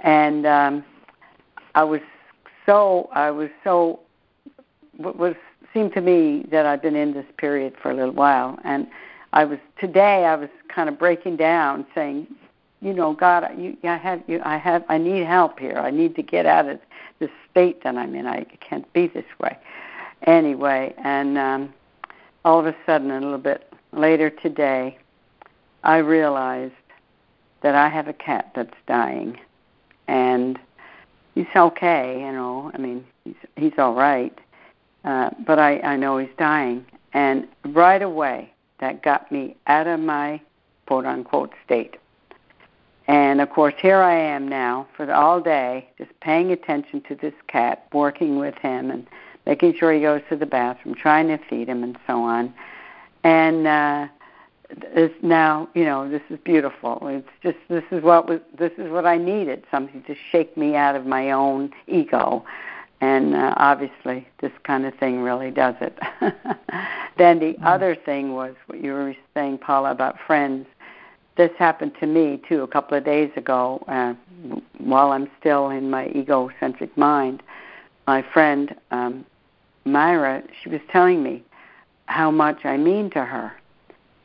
And 0.00 0.46
um, 0.46 0.84
I 1.74 1.84
was 1.84 2.00
so, 2.64 3.10
I 3.12 3.30
was 3.30 3.50
so, 3.64 4.00
what 4.96 5.16
was 5.16 5.34
seemed 5.74 5.92
to 5.94 6.00
me 6.00 6.44
that 6.50 6.66
I've 6.66 6.82
been 6.82 6.96
in 6.96 7.12
this 7.12 7.26
period 7.36 7.74
for 7.80 7.90
a 7.90 7.94
little 7.94 8.14
while, 8.14 8.58
and 8.64 8.86
I 9.32 9.44
was 9.44 9.58
today. 9.78 10.24
I 10.24 10.34
was 10.36 10.48
kind 10.68 10.88
of 10.88 10.98
breaking 10.98 11.36
down, 11.36 11.86
saying, 11.94 12.26
you 12.80 12.92
know, 12.92 13.12
God, 13.12 13.48
you, 13.58 13.76
I 13.84 13.96
have, 13.96 14.22
you, 14.26 14.40
I 14.44 14.56
have, 14.56 14.84
I 14.88 14.98
need 14.98 15.24
help 15.24 15.60
here. 15.60 15.78
I 15.78 15.90
need 15.90 16.16
to 16.16 16.22
get 16.22 16.46
out 16.46 16.68
of 16.68 16.80
this 17.18 17.30
state 17.50 17.84
that 17.84 17.96
I'm 17.96 18.14
in. 18.14 18.26
I 18.26 18.44
can't 18.60 18.90
be 18.92 19.06
this 19.06 19.26
way, 19.38 19.56
anyway. 20.26 20.94
And 20.98 21.38
um, 21.38 21.74
all 22.44 22.58
of 22.58 22.66
a 22.66 22.74
sudden, 22.86 23.10
a 23.10 23.20
little 23.20 23.38
bit 23.38 23.69
later 23.92 24.30
today, 24.30 24.98
I 25.82 25.98
realized 25.98 26.74
that 27.62 27.74
I 27.74 27.88
have 27.88 28.08
a 28.08 28.12
cat 28.12 28.52
that's 28.54 28.76
dying, 28.86 29.38
and 30.08 30.58
he's 31.34 31.46
okay. 31.54 32.20
You 32.20 32.32
know, 32.32 32.70
I 32.74 32.78
mean, 32.78 33.04
he's 33.24 33.34
he's 33.56 33.72
all 33.78 33.94
right, 33.94 34.36
uh, 35.04 35.30
but 35.46 35.58
I 35.58 35.80
I 35.80 35.96
know 35.96 36.18
he's 36.18 36.30
dying, 36.38 36.84
and 37.12 37.46
right 37.66 38.02
away 38.02 38.52
that 38.80 39.02
got 39.02 39.30
me 39.30 39.56
out 39.66 39.86
of 39.86 40.00
my 40.00 40.40
quote 40.86 41.06
unquote 41.06 41.52
state. 41.64 41.96
And 43.06 43.40
of 43.40 43.50
course, 43.50 43.74
here 43.78 44.00
I 44.00 44.14
am 44.14 44.48
now 44.48 44.86
for 44.96 45.12
all 45.12 45.40
day, 45.40 45.88
just 45.98 46.10
paying 46.20 46.52
attention 46.52 47.00
to 47.08 47.16
this 47.16 47.34
cat, 47.48 47.86
working 47.92 48.38
with 48.38 48.54
him, 48.56 48.90
and 48.90 49.06
making 49.46 49.74
sure 49.74 49.92
he 49.92 50.00
goes 50.00 50.22
to 50.28 50.36
the 50.36 50.46
bathroom, 50.46 50.94
trying 50.94 51.26
to 51.28 51.38
feed 51.48 51.68
him, 51.68 51.82
and 51.82 51.98
so 52.06 52.22
on 52.22 52.54
and 53.24 53.66
uh, 53.66 54.08
it's 54.70 55.14
now 55.22 55.68
you 55.74 55.84
know 55.84 56.08
this 56.08 56.22
is 56.30 56.38
beautiful. 56.44 57.00
It's 57.04 57.28
just 57.42 57.58
this 57.68 57.84
is 57.90 58.02
what 58.02 58.28
was 58.28 58.40
this 58.58 58.72
is 58.78 58.90
what 58.90 59.06
I 59.06 59.16
needed 59.16 59.64
something 59.70 60.02
to 60.04 60.14
shake 60.30 60.56
me 60.56 60.76
out 60.76 60.96
of 60.96 61.06
my 61.06 61.30
own 61.30 61.72
ego, 61.86 62.44
and 63.00 63.34
uh, 63.34 63.54
obviously 63.56 64.26
this 64.40 64.52
kind 64.64 64.86
of 64.86 64.94
thing 64.94 65.20
really 65.22 65.50
does 65.50 65.74
it. 65.80 65.98
then 67.18 67.38
the 67.38 67.54
mm-hmm. 67.54 67.64
other 67.64 67.94
thing 67.94 68.34
was 68.34 68.54
what 68.66 68.82
you 68.82 68.92
were 68.92 69.16
saying, 69.34 69.58
Paula, 69.58 69.90
about 69.90 70.16
friends. 70.26 70.66
This 71.36 71.50
happened 71.58 71.92
to 72.00 72.06
me 72.06 72.40
too 72.48 72.62
a 72.62 72.68
couple 72.68 72.98
of 72.98 73.04
days 73.04 73.30
ago. 73.36 73.82
Uh, 73.88 74.14
while 74.78 75.12
I'm 75.12 75.30
still 75.38 75.70
in 75.70 75.90
my 75.90 76.08
egocentric 76.08 76.96
mind, 76.96 77.42
my 78.06 78.22
friend 78.22 78.74
um, 78.90 79.24
Myra, 79.84 80.42
she 80.62 80.68
was 80.68 80.80
telling 80.90 81.22
me 81.22 81.42
how 82.10 82.30
much 82.30 82.64
I 82.64 82.76
mean 82.76 83.08
to 83.10 83.24
her 83.24 83.52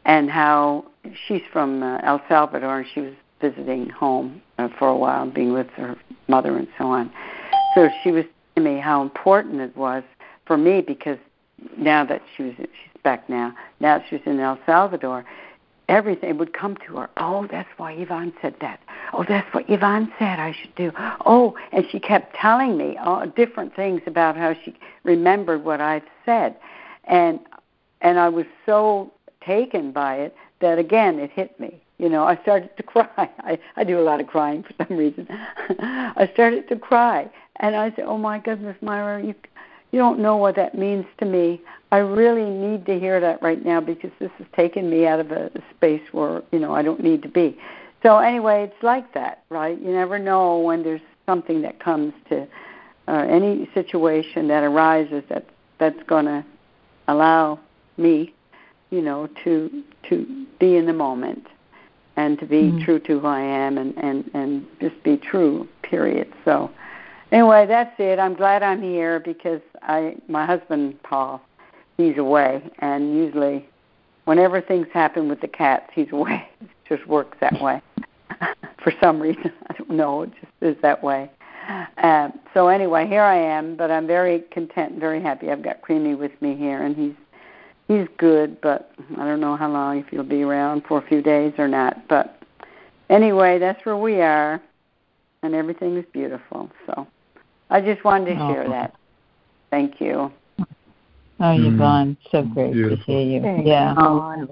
and 0.06 0.30
how 0.30 0.86
she's 1.28 1.44
from 1.54 1.84
uh, 1.84 2.00
El 2.04 2.22
Salvador 2.28 2.80
and 2.80 2.88
she 2.92 3.02
was 3.02 3.14
visiting 3.40 3.90
home 3.90 4.42
uh, 4.58 4.70
for 4.80 4.88
a 4.88 4.98
while, 4.98 5.30
being 5.30 5.54
with 5.54 5.70
her 5.72 5.96
mother 6.28 6.58
and 6.58 6.68
so 6.78 6.86
on. 6.86 7.12
So 7.76 7.90
she 8.04 8.12
was 8.12 8.26
telling 8.56 8.76
me 8.76 8.82
how 8.82 9.04
important 9.04 9.62
it 9.62 9.78
was 9.78 10.04
for 10.46 10.58
me 10.58 10.82
because 10.82 11.20
now 11.78 12.04
that 12.06 12.24
she 12.36 12.44
was 12.44 12.54
she's 12.58 13.02
back 13.04 13.30
now, 13.30 13.54
now 13.80 14.04
she's 14.10 14.22
in 14.26 14.40
El 14.40 14.58
Salvador, 14.66 15.24
everything 15.88 16.40
would 16.40 16.54
come 16.54 16.76
to 16.88 16.96
her. 16.98 17.10
Oh, 17.18 17.48
that's 17.52 17.70
why 17.78 17.94
Yvonne 17.94 18.34
said 18.42 18.56
that. 18.62 18.80
Oh, 19.14 19.24
that's 19.28 19.52
what 19.54 19.70
Yvonne 19.70 20.12
said 20.18 20.40
I 20.40 20.56
should 20.60 20.74
do. 20.74 20.92
Oh, 21.26 21.56
and 21.72 21.86
she 21.92 22.00
kept 22.00 22.36
telling 22.36 22.78
me 22.78 22.98
all 22.98 23.28
different 23.28 23.76
things 23.76 24.02
about 24.08 24.36
how 24.36 24.56
she 24.64 24.76
remembered 25.04 25.64
what 25.64 25.82
I've 25.82 26.08
said. 26.26 26.56
And 27.04 27.40
and 28.06 28.20
I 28.20 28.30
was 28.30 28.46
so 28.68 29.12
taken 29.44 29.92
by 29.92 30.18
it 30.18 30.36
that 30.62 30.78
again 30.78 31.20
it 31.20 31.32
hit 31.32 31.60
me. 31.60 31.82
You 31.98 32.08
know, 32.08 32.24
I 32.24 32.40
started 32.44 32.70
to 32.78 32.84
cry. 32.94 33.08
I, 33.18 33.60
I 33.76 33.84
do 33.84 34.00
a 34.00 34.04
lot 34.04 34.22
of 34.22 34.28
crying 34.28 34.64
for 34.64 34.86
some 34.86 34.96
reason. 34.96 35.28
I 35.80 36.30
started 36.34 36.70
to 36.70 36.78
cry, 36.78 37.30
and 37.58 37.76
I 37.76 37.90
said, 37.96 38.06
"Oh 38.06 38.18
my 38.18 38.38
goodness, 38.40 38.78
Myra, 38.82 39.22
you 39.24 39.34
you 39.92 40.00
don't 40.00 40.20
know 40.20 40.38
what 40.38 40.56
that 40.56 40.76
means 40.76 41.06
to 41.18 41.26
me. 41.26 41.62
I 41.92 41.98
really 41.98 42.50
need 42.50 42.86
to 42.86 43.00
hear 43.00 43.20
that 43.20 43.42
right 43.42 43.64
now 43.66 43.82
because 43.82 44.12
this 44.20 44.32
has 44.38 44.48
taken 44.56 44.90
me 44.90 45.08
out 45.08 45.20
of 45.20 45.32
a 45.32 45.50
space 45.76 46.02
where 46.12 46.44
you 46.52 46.60
know 46.60 46.74
I 46.76 46.84
don't 46.84 47.04
need 47.04 47.24
to 47.24 47.30
be." 47.30 47.58
So 48.04 48.20
anyway, 48.20 48.66
it's 48.66 48.84
like 48.84 49.16
that, 49.16 49.44
right? 49.50 49.82
You 49.82 49.92
never 49.92 50.20
know 50.20 50.60
when 50.60 50.84
there's 50.84 51.02
something 51.26 51.64
that 51.64 51.80
comes 51.80 52.14
to 52.30 52.48
uh, 53.08 53.26
any 53.28 53.68
situation 53.74 54.48
that 54.50 54.64
arises 54.64 55.24
that 55.30 55.46
that's 55.80 56.04
going 56.04 56.26
to 56.26 56.46
allow 57.08 57.60
me, 57.98 58.34
you 58.90 59.02
know, 59.02 59.28
to 59.44 59.84
to 60.10 60.46
be 60.60 60.76
in 60.78 60.86
the 60.86 60.94
moment 60.94 61.48
and 62.18 62.40
to 62.40 62.46
be 62.46 62.64
mm-hmm. 62.64 62.84
true 62.84 63.00
to 63.00 63.20
who 63.20 63.28
I 63.28 63.42
am 63.42 63.78
and, 63.78 63.94
and, 63.98 64.30
and 64.34 64.66
just 64.80 65.02
be 65.04 65.18
true, 65.18 65.68
period. 65.82 66.32
So 66.46 66.72
anyway, 67.32 67.66
that's 67.66 67.94
it. 68.00 68.20
I'm 68.20 68.36
glad 68.36 68.64
I'm 68.64 68.82
here 68.82 69.20
because 69.20 69.62
I 69.82 70.16
my 70.28 70.46
husband 70.46 71.02
Paul, 71.04 71.42
he's 71.98 72.18
away 72.18 72.64
and 72.80 73.16
usually 73.16 73.68
whenever 74.26 74.62
things 74.62 74.88
happen 74.94 75.30
with 75.30 75.42
the 75.42 75.48
cats, 75.48 75.90
he's 75.94 76.12
away. 76.12 76.48
It 76.88 76.98
just 76.98 77.08
works 77.08 77.36
that 77.42 77.60
way. 77.64 77.82
For 78.84 78.94
some 79.02 79.20
reason. 79.20 79.52
I 79.70 79.74
don't 79.74 79.90
know, 79.90 80.22
it 80.22 80.32
just 80.40 80.54
is 80.62 80.80
that 80.84 81.04
way. 81.04 81.32
Um, 81.98 82.40
so 82.54 82.68
anyway, 82.68 83.08
here 83.08 83.24
I 83.24 83.38
am, 83.38 83.76
but 83.76 83.90
I'm 83.90 84.06
very 84.06 84.42
content 84.52 84.92
and 84.92 85.00
very 85.00 85.20
happy. 85.20 85.50
I've 85.50 85.64
got 85.64 85.82
Creamy 85.82 86.14
with 86.14 86.40
me 86.44 86.56
here, 86.56 86.84
and 86.84 86.96
he's 86.96 87.16
he's 87.88 88.08
good, 88.18 88.60
but 88.62 88.92
I 89.18 89.26
don't 89.26 89.40
know 89.40 89.56
how 89.56 89.70
long 89.70 90.00
if 90.00 90.08
he'll 90.08 90.24
be 90.24 90.44
around 90.44 90.84
for 90.88 90.98
a 91.00 91.08
few 91.08 91.22
days 91.22 91.54
or 91.58 91.68
not. 91.68 92.08
But 92.08 92.42
anyway, 93.10 93.60
that's 93.60 93.86
where 93.86 93.98
we 93.98 94.22
are, 94.22 94.62
and 95.44 95.54
everything 95.54 95.98
is 95.98 96.06
beautiful. 96.12 96.70
So 96.86 97.08
I 97.70 97.82
just 97.82 98.04
wanted 98.04 98.36
to 98.36 98.42
oh. 98.42 98.54
share 98.54 98.70
that. 98.70 98.96
Thank 99.70 100.00
you. 100.00 100.32
Oh, 101.40 101.52
Yvonne, 101.52 102.16
mm. 102.16 102.32
so 102.32 102.44
great 102.44 102.74
beautiful. 102.74 102.98
to 102.98 103.04
hear 103.04 103.22
you. 103.22 103.42
Thank 103.42 103.68
yeah. 103.68 103.94
Oh, 103.98 104.46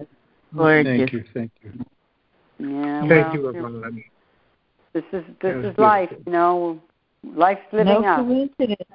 Thank 0.55 1.13
you. 1.13 1.23
Thank 1.33 1.51
you. 1.61 1.71
Yeah. 2.59 3.07
Thank 3.07 3.33
well, 3.33 3.33
you, 3.33 3.49
Yvonne. 3.49 4.03
This 4.93 5.03
is 5.11 5.23
this 5.41 5.65
is 5.65 5.77
life, 5.77 6.09
you 6.25 6.31
know. 6.31 6.79
Life's 7.23 7.61
living 7.71 8.01
no 8.01 8.05
up. 8.05 8.19
Coincidence. 8.19 8.89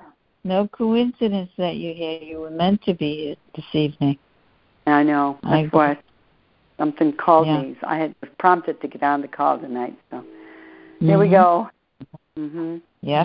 No 0.44 0.68
coincidence 0.68 1.50
that 1.58 1.76
you're 1.76 1.94
here. 1.94 2.20
You 2.20 2.40
were 2.40 2.50
meant 2.50 2.82
to 2.84 2.94
be 2.94 3.16
here 3.16 3.36
this 3.56 3.64
evening. 3.72 4.18
I 4.90 5.02
know. 5.02 5.38
That's 5.42 5.68
I, 5.72 5.76
why 5.76 5.98
something 6.78 7.12
called 7.12 7.46
yeah. 7.46 7.62
me. 7.62 7.76
I 7.86 7.96
had 7.96 8.14
was 8.20 8.30
prompted 8.38 8.80
to 8.80 8.88
get 8.88 9.02
on 9.02 9.20
the 9.20 9.28
call 9.28 9.58
tonight. 9.58 9.96
So 10.10 10.18
mm-hmm. 10.18 11.06
here 11.06 11.18
we 11.18 11.26
mm-hmm. 11.26 11.34
go. 11.34 11.70
Mm-hmm. 12.38 12.76
Yeah. 13.02 13.24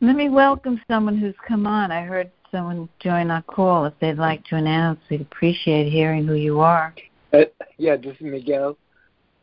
Let 0.00 0.16
me 0.16 0.28
welcome 0.28 0.80
someone 0.88 1.16
who's 1.16 1.34
come 1.46 1.66
on. 1.66 1.92
I 1.92 2.02
heard 2.02 2.30
someone 2.50 2.88
join 3.00 3.30
our 3.30 3.42
call. 3.42 3.84
If 3.84 3.94
they'd 4.00 4.18
like 4.18 4.44
to 4.46 4.56
announce, 4.56 4.98
we'd 5.10 5.20
appreciate 5.20 5.90
hearing 5.90 6.26
who 6.26 6.34
you 6.34 6.60
are. 6.60 6.94
Uh, 7.32 7.44
yeah, 7.78 7.96
this 7.96 8.16
is 8.16 8.22
Miguel. 8.22 8.76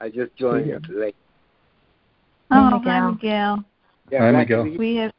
I 0.02 0.10
just 0.10 0.36
joined 0.36 0.68
yeah. 0.68 0.78
late. 0.90 1.16
Oh, 2.52 2.80
Miguel. 2.80 2.82
hi, 2.84 3.12
Miguel. 3.12 3.66
Yeah, 4.12 4.20
hi, 4.20 4.32
Miguel. 4.32 4.64
We 4.78 4.96
have, 4.98 5.12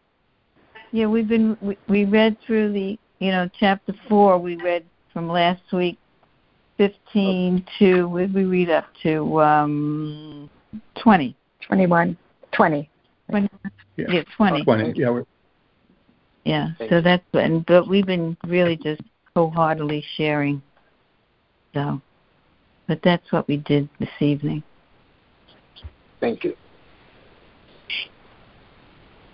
yeah, 0.92 1.06
we've 1.06 1.28
been 1.28 1.56
we, 1.60 1.78
we 1.88 2.04
read 2.04 2.36
through 2.46 2.72
the 2.72 2.98
you 3.18 3.30
know 3.30 3.48
chapter 3.58 3.94
four. 4.08 4.38
We 4.38 4.56
read 4.56 4.84
from 5.12 5.28
last 5.28 5.62
week, 5.72 5.98
15 6.78 7.66
to, 7.78 8.04
where 8.04 8.26
did 8.26 8.34
we 8.34 8.44
read 8.44 8.70
up 8.70 8.86
to? 9.02 9.40
Um, 9.40 10.50
20. 11.02 11.36
21. 11.66 12.16
20. 12.52 12.90
20. 13.30 13.48
Yeah, 13.96 14.06
yeah 14.08 14.22
20. 14.36 14.64
20, 14.64 14.98
yeah. 14.98 15.20
Yeah. 16.44 16.68
So 16.88 17.00
that's 17.02 17.22
and 17.34 17.66
but 17.66 17.86
we've 17.86 18.06
been 18.06 18.36
really 18.46 18.76
just 18.76 19.02
wholeheartedly 19.36 20.02
sharing. 20.16 20.62
So, 21.74 22.00
but 22.88 23.00
that's 23.04 23.30
what 23.30 23.46
we 23.46 23.58
did 23.58 23.88
this 23.98 24.08
evening. 24.20 24.62
Thank 26.18 26.44
you. 26.44 26.56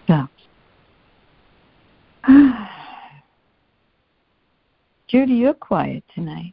So. 0.08 0.28
Judy, 5.08 5.34
you're 5.34 5.54
quiet 5.54 6.02
tonight. 6.14 6.52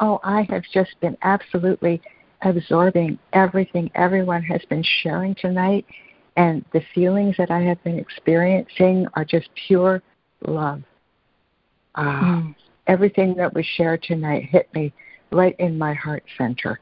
Oh, 0.00 0.20
I 0.24 0.42
have 0.50 0.64
just 0.72 0.98
been 1.00 1.16
absolutely 1.22 2.02
absorbing 2.42 3.18
everything 3.32 3.90
everyone 3.94 4.42
has 4.42 4.60
been 4.68 4.84
sharing 5.02 5.34
tonight, 5.36 5.86
and 6.36 6.64
the 6.72 6.82
feelings 6.94 7.36
that 7.38 7.50
I 7.50 7.60
have 7.60 7.82
been 7.84 7.98
experiencing 7.98 9.06
are 9.14 9.24
just 9.24 9.48
pure 9.66 10.02
love. 10.46 10.82
Uh, 11.94 12.02
Mm. 12.02 12.54
Everything 12.88 13.34
that 13.34 13.52
was 13.52 13.66
shared 13.66 14.02
tonight 14.04 14.44
hit 14.44 14.72
me 14.72 14.92
right 15.32 15.56
in 15.58 15.76
my 15.76 15.92
heart 15.92 16.22
center. 16.38 16.78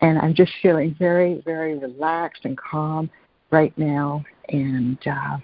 And 0.00 0.18
I'm 0.18 0.32
just 0.32 0.52
feeling 0.62 0.94
very, 0.98 1.42
very 1.44 1.76
relaxed 1.76 2.44
and 2.44 2.56
calm 2.56 3.10
right 3.50 3.76
now 3.76 4.24
and 4.48 4.96
uh, 5.06 5.36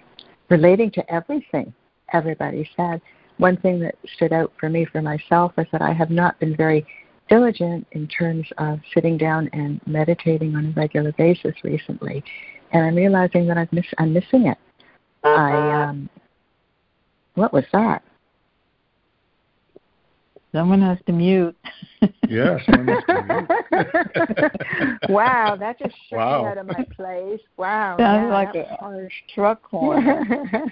relating 0.49 0.89
to 0.91 1.13
everything 1.13 1.71
everybody 2.13 2.67
said. 2.75 2.99
One 3.37 3.57
thing 3.57 3.79
that 3.81 3.95
stood 4.15 4.33
out 4.33 4.51
for 4.59 4.69
me 4.69 4.85
for 4.85 5.01
myself 5.01 5.53
is 5.57 5.67
that 5.71 5.81
I 5.81 5.93
have 5.93 6.09
not 6.09 6.39
been 6.39 6.55
very 6.55 6.85
diligent 7.29 7.87
in 7.91 8.07
terms 8.07 8.47
of 8.57 8.79
sitting 8.93 9.17
down 9.17 9.49
and 9.53 9.81
meditating 9.85 10.55
on 10.55 10.67
a 10.67 10.69
regular 10.71 11.11
basis 11.13 11.55
recently. 11.63 12.23
And 12.71 12.85
I'm 12.85 12.95
realizing 12.95 13.47
that 13.47 13.57
I've 13.57 13.71
miss, 13.73 13.85
I'm 13.97 14.13
missing 14.13 14.47
it. 14.47 14.57
I 15.23 15.71
um, 15.83 16.09
what 17.33 17.51
was 17.51 17.65
that? 17.73 18.03
Someone 20.55 20.81
has 20.83 20.97
to 21.05 21.11
mute. 21.11 21.53
Yes. 22.29 22.61
wow, 25.09 25.57
that 25.57 25.77
just 25.77 25.93
shook 26.09 26.17
Wow. 26.17 26.43
me 26.43 26.47
out 26.47 26.57
of 26.57 26.65
my 26.65 26.85
place. 26.95 27.41
Wow, 27.57 27.97
Sounds 27.99 28.21
yeah, 28.21 28.33
like 28.33 28.53
that 28.53 28.55
a 28.55 28.59
was 28.59 28.67
harsh. 28.79 29.13
truck 29.33 29.61
horn. 29.65 30.07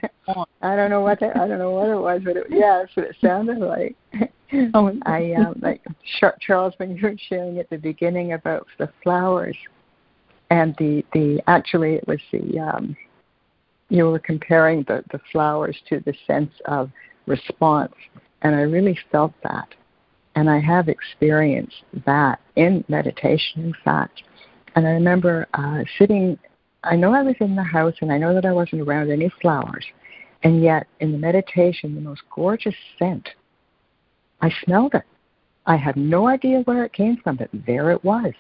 I 0.62 0.78
don't 0.78 0.90
know 0.90 1.02
what 1.02 1.20
the, 1.20 1.38
I 1.38 1.50
don't 1.50 1.60
know 1.60 1.72
what 1.72 1.90
it 1.90 2.00
was, 2.00 2.22
but 2.24 2.38
it, 2.38 2.46
yeah, 2.50 2.78
that's 2.80 2.96
what 2.96 3.08
it 3.08 3.18
sounded 3.22 3.58
like. 3.60 3.98
Oh, 4.76 4.96
I 5.08 5.34
um, 5.34 5.56
like 5.64 5.82
Charles 6.40 6.76
when 6.78 6.96
you 6.96 7.02
were 7.02 7.16
sharing 7.28 7.58
at 7.58 7.68
the 7.72 7.78
beginning 7.78 8.34
about 8.34 8.68
the 8.78 8.88
flowers, 9.02 9.58
and 10.52 10.76
the 10.78 11.04
the 11.12 11.42
actually 11.48 11.96
it 11.96 12.08
was 12.08 12.20
the 12.32 12.60
um, 12.60 12.96
you 13.90 14.06
were 14.06 14.20
comparing 14.20 14.84
the 14.84 15.04
the 15.12 15.20
flowers 15.32 15.76
to 15.90 16.02
the 16.02 16.14
sense 16.28 16.52
of 16.66 16.92
response, 17.26 17.94
and 18.44 18.56
I 18.56 18.62
really 18.62 18.98
felt 19.12 19.34
that, 19.44 19.68
and 20.36 20.50
I 20.50 20.60
have 20.60 20.90
experienced 20.90 21.84
that 22.06 22.40
in 22.56 22.84
meditation, 22.88 23.64
in 23.64 23.76
fact. 23.84 24.24
And 24.76 24.88
I 24.88 24.92
remember 24.92 25.48
uh, 25.54 25.84
sitting. 25.98 26.38
I 26.84 26.96
know 26.96 27.14
I 27.14 27.24
was 27.24 27.36
in 27.40 27.56
the 27.56 27.64
house, 27.64 27.96
and 28.02 28.12
I 28.12 28.18
know 28.18 28.34
that 28.34 28.46
I 28.46 28.52
wasn't 28.52 28.82
around 28.82 29.12
any 29.12 29.32
flowers, 29.42 29.86
and 30.44 30.62
yet 30.62 30.88
in 31.00 31.12
the 31.12 31.18
meditation, 31.18 31.96
the 31.96 32.02
most 32.02 32.22
gorgeous 32.30 32.76
scent 33.00 33.30
I 34.44 34.54
smelled 34.66 34.94
it. 34.94 35.04
I 35.66 35.78
had 35.78 35.96
no 35.96 36.28
idea 36.28 36.60
where 36.66 36.84
it 36.84 36.92
came 36.92 37.16
from, 37.24 37.38
but 37.38 37.50
there 37.66 37.92
it 37.92 38.04
was. 38.04 38.34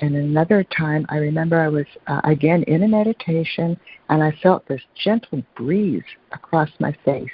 And 0.00 0.14
another 0.14 0.62
time, 0.64 1.06
I 1.08 1.16
remember 1.16 1.58
I 1.58 1.68
was 1.68 1.86
uh, 2.06 2.20
again 2.24 2.62
in 2.64 2.82
a 2.82 2.88
meditation, 2.88 3.80
and 4.10 4.22
I 4.22 4.32
felt 4.42 4.68
this 4.68 4.82
gentle 5.02 5.42
breeze 5.56 6.04
across 6.32 6.68
my 6.78 6.94
face. 7.06 7.30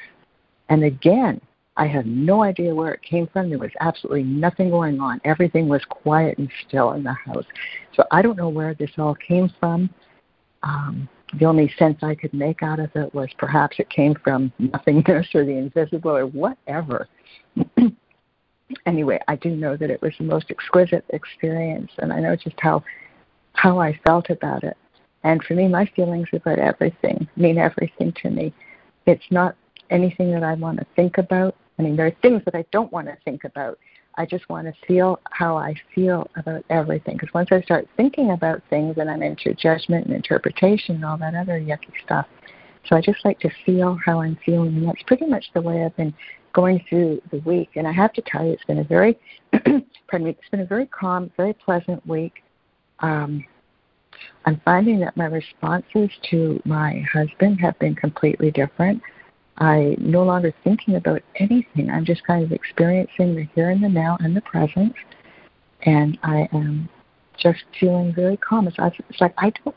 And 0.68 0.84
again, 0.84 1.40
I 1.76 1.86
had 1.86 2.06
no 2.06 2.42
idea 2.42 2.74
where 2.74 2.92
it 2.92 3.02
came 3.02 3.26
from. 3.26 3.50
There 3.50 3.58
was 3.58 3.72
absolutely 3.80 4.22
nothing 4.22 4.70
going 4.70 5.00
on. 5.00 5.20
Everything 5.24 5.68
was 5.68 5.84
quiet 5.88 6.38
and 6.38 6.48
still 6.66 6.92
in 6.92 7.02
the 7.02 7.12
house. 7.12 7.44
So 7.94 8.04
I 8.12 8.22
don't 8.22 8.36
know 8.36 8.48
where 8.48 8.74
this 8.74 8.92
all 8.96 9.16
came 9.16 9.52
from. 9.58 9.90
Um, 10.62 11.08
the 11.38 11.46
only 11.46 11.72
sense 11.76 11.98
I 12.02 12.14
could 12.14 12.32
make 12.32 12.62
out 12.62 12.78
of 12.78 12.90
it 12.94 13.12
was 13.12 13.28
perhaps 13.38 13.76
it 13.78 13.90
came 13.90 14.14
from 14.22 14.52
nothingness 14.58 15.26
or 15.34 15.44
the 15.44 15.52
invisible 15.52 16.16
or 16.16 16.26
whatever. 16.26 17.08
anyway, 18.86 19.18
I 19.26 19.36
do 19.36 19.50
know 19.50 19.76
that 19.76 19.90
it 19.90 20.00
was 20.00 20.12
the 20.18 20.24
most 20.24 20.50
exquisite 20.50 21.04
experience, 21.10 21.90
and 21.98 22.12
I 22.12 22.20
know 22.20 22.36
just 22.36 22.58
how 22.60 22.84
how 23.54 23.78
I 23.78 23.98
felt 24.04 24.30
about 24.30 24.64
it. 24.64 24.76
And 25.22 25.42
for 25.42 25.54
me, 25.54 25.68
my 25.68 25.86
feelings 25.96 26.28
about 26.32 26.58
everything 26.58 27.28
mean 27.36 27.56
everything 27.56 28.12
to 28.22 28.30
me. 28.30 28.52
It's 29.06 29.24
not 29.30 29.56
anything 29.90 30.32
that 30.32 30.42
I 30.42 30.54
want 30.54 30.78
to 30.78 30.86
think 30.96 31.18
about. 31.18 31.54
I 31.78 31.82
mean, 31.82 31.96
there 31.96 32.06
are 32.06 32.16
things 32.22 32.42
that 32.44 32.54
I 32.54 32.64
don't 32.72 32.92
want 32.92 33.08
to 33.08 33.16
think 33.24 33.44
about. 33.44 33.78
I 34.16 34.26
just 34.26 34.48
want 34.48 34.66
to 34.68 34.86
feel 34.86 35.18
how 35.30 35.56
I 35.56 35.74
feel 35.94 36.30
about 36.36 36.64
everything. 36.70 37.16
Because 37.16 37.34
once 37.34 37.48
I 37.50 37.60
start 37.62 37.88
thinking 37.96 38.30
about 38.30 38.62
things, 38.70 38.96
and 38.98 39.10
I'm 39.10 39.22
into 39.22 39.54
judgment 39.54 40.06
and 40.06 40.14
interpretation 40.14 40.96
and 40.96 41.04
all 41.04 41.18
that 41.18 41.34
other 41.34 41.60
yucky 41.60 41.92
stuff. 42.04 42.26
So 42.86 42.96
I 42.96 43.00
just 43.00 43.24
like 43.24 43.40
to 43.40 43.50
feel 43.64 43.98
how 44.04 44.20
I'm 44.20 44.38
feeling, 44.44 44.76
and 44.76 44.88
that's 44.88 45.02
pretty 45.06 45.26
much 45.26 45.46
the 45.54 45.62
way 45.62 45.84
I've 45.84 45.96
been 45.96 46.14
going 46.52 46.84
through 46.88 47.20
the 47.30 47.38
week. 47.38 47.70
And 47.76 47.88
I 47.88 47.92
have 47.92 48.12
to 48.12 48.22
tell 48.22 48.44
you, 48.44 48.52
it's 48.52 48.64
been 48.64 48.78
a 48.78 48.84
very, 48.84 49.18
pardon 49.52 50.24
me, 50.24 50.30
it's 50.30 50.50
been 50.50 50.60
a 50.60 50.66
very 50.66 50.86
calm, 50.86 51.30
very 51.36 51.54
pleasant 51.54 52.06
week. 52.06 52.42
Um, 53.00 53.44
I'm 54.44 54.60
finding 54.64 55.00
that 55.00 55.16
my 55.16 55.26
responses 55.26 56.10
to 56.30 56.60
my 56.64 57.04
husband 57.12 57.60
have 57.60 57.78
been 57.78 57.94
completely 57.94 58.50
different. 58.50 59.02
I 59.58 59.96
no 59.98 60.24
longer 60.24 60.52
thinking 60.64 60.96
about 60.96 61.22
anything. 61.36 61.90
I'm 61.90 62.04
just 62.04 62.24
kind 62.24 62.42
of 62.44 62.52
experiencing 62.52 63.36
the 63.36 63.48
here 63.54 63.70
and 63.70 63.82
the 63.82 63.88
now 63.88 64.16
and 64.20 64.36
the 64.36 64.40
present, 64.40 64.94
and 65.82 66.18
I 66.22 66.48
am 66.52 66.88
just 67.38 67.62
feeling 67.78 68.12
very 68.14 68.36
calm. 68.36 68.66
It's, 68.66 68.76
it's 68.78 69.20
like 69.20 69.34
I 69.38 69.52
don't, 69.64 69.76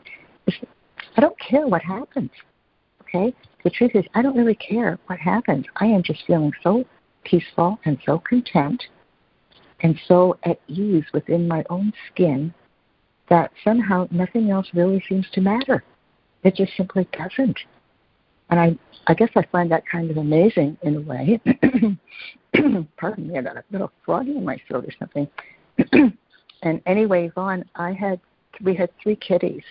I 1.16 1.22
don't 1.22 1.40
care 1.40 1.68
what 1.68 1.82
happens. 1.84 2.32
Okay, 3.02 3.34
the 3.64 3.70
truth 3.70 3.92
is, 3.94 4.04
I 4.16 4.22
don't 4.22 4.36
really 4.36 4.56
care 4.56 5.00
what 5.06 5.20
happens. 5.20 5.66
I 5.78 5.86
am 5.86 6.04
just 6.04 6.24
feeling 6.26 6.52
so 6.64 6.84
peaceful 7.24 7.80
and 7.86 7.98
so 8.06 8.20
content, 8.20 8.84
and 9.82 10.00
so 10.08 10.38
at 10.44 10.60
ease 10.68 11.06
within 11.14 11.48
my 11.48 11.64
own 11.70 11.94
skin 12.12 12.54
that 13.30 13.52
somehow 13.64 14.08
nothing 14.10 14.50
else 14.50 14.68
really 14.74 15.04
seems 15.08 15.28
to 15.34 15.42
matter. 15.42 15.84
It 16.44 16.56
just 16.56 16.76
simply 16.76 17.08
doesn't. 17.12 17.60
And 18.50 18.60
I, 18.60 18.78
I 19.08 19.14
guess 19.14 19.30
I 19.36 19.44
find 19.52 19.72
that 19.72 19.84
kind 19.88 20.10
of 20.10 20.18
amazing 20.18 20.78
in 20.82 20.98
a 20.98 21.02
way. 21.02 21.40
Pardon 22.98 23.28
me, 23.28 23.38
I 23.38 23.42
got 23.42 23.58
a 23.58 23.64
little 23.72 23.92
froggy 24.06 24.36
in 24.36 24.46
my 24.46 24.58
throat 24.68 24.86
or 24.86 24.94
something. 25.00 25.28
and 26.62 26.82
anyway, 26.86 27.30
Vaughn, 27.36 27.66
I 27.76 27.92
had 27.94 28.20
we 28.62 28.74
had 28.74 28.90
three 29.02 29.16
kitties, 29.16 29.64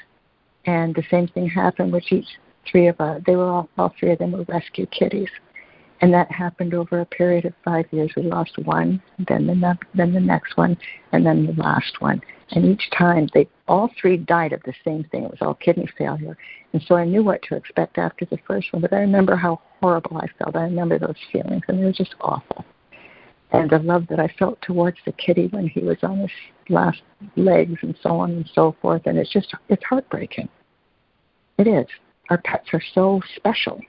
and 0.67 0.95
the 0.95 1.03
same 1.11 1.29
thing 1.29 1.49
happened 1.49 1.93
with 1.93 2.05
each 2.11 2.27
three 2.71 2.87
of 2.87 3.01
us. 3.01 3.21
They 3.27 3.37
were 3.37 3.49
all 3.49 3.69
all 3.79 3.93
three 3.99 4.13
of 4.13 4.19
them 4.19 4.33
were 4.33 4.45
rescue 4.45 4.87
kitties, 4.87 5.31
and 6.01 6.13
that 6.15 6.31
happened 6.31 6.75
over 6.75 7.01
a 7.01 7.07
period 7.07 7.45
of 7.45 7.55
five 7.65 7.87
years. 7.91 8.13
We 8.17 8.23
lost 8.23 8.59
one, 8.59 9.03
then 9.29 9.47
the 9.47 9.55
ne- 9.55 9.89
then 9.95 10.13
the 10.13 10.21
next 10.21 10.57
one, 10.57 10.77
and 11.13 11.27
then 11.27 11.47
the 11.47 11.61
last 11.61 12.01
one. 12.01 12.21
And 12.53 12.65
each 12.65 12.91
time 12.97 13.29
they 13.35 13.49
all 13.69 13.91
three 14.01 14.17
died 14.17 14.53
of 14.53 14.63
the 14.63 14.75
same 14.85 15.05
thing. 15.05 15.25
It 15.25 15.31
was 15.31 15.41
all 15.41 15.55
kidney 15.55 15.89
failure. 15.99 16.37
And 16.73 16.83
so 16.87 16.95
I 16.95 17.05
knew 17.05 17.23
what 17.25 17.43
to 17.43 17.57
expect 17.57 17.99
after 17.99 18.25
the 18.25 18.39
first 18.47 18.73
one, 18.73 18.83
but 18.83 18.93
I 18.93 18.99
remember 18.99 19.37
how 19.37 19.61
horrible 19.81 20.19
I 20.19 20.27
felt. 20.39 20.57
I 20.57 20.63
remember 20.63 20.99
those 20.99 21.17
feelings 21.33 21.63
and 21.69 21.79
they 21.79 21.85
were 21.85 21.93
just 21.93 22.15
awful. 22.21 22.65
And 23.53 23.71
the 23.71 23.79
love 23.79 24.07
that 24.09 24.21
I 24.21 24.29
felt 24.39 24.61
towards 24.63 24.99
the 25.05 25.13
kitty 25.13 25.47
when 25.49 25.69
he 25.69 25.81
was 25.81 25.99
on 26.03 26.19
his 26.19 26.31
last 26.69 27.03
legs 27.37 27.79
and 27.83 27.97
so 28.03 28.11
on 28.11 28.33
and 28.33 28.51
so 28.55 28.77
forth. 28.83 29.03
And 29.07 29.19
it's 29.19 29.33
just 29.33 29.55
it's 29.69 29.85
heartbreaking. 29.85 30.49
It 31.59 31.69
is. 31.69 31.87
Our 32.29 32.39
pets 32.39 32.69
are 32.73 32.83
so 32.95 33.21
special. 33.37 33.81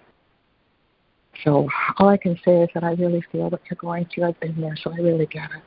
So 1.43 1.67
all 1.97 2.09
I 2.09 2.17
can 2.17 2.39
say 2.43 2.63
is 2.63 2.69
that 2.73 2.83
I 2.83 2.91
really 2.93 3.23
feel 3.31 3.49
what 3.49 3.61
you're 3.69 3.77
going 3.79 4.07
through. 4.13 4.25
I've 4.25 4.39
been 4.39 4.59
there, 4.59 4.77
so 4.81 4.91
I 4.91 4.97
really 4.97 5.25
get 5.27 5.49
it. 5.51 5.63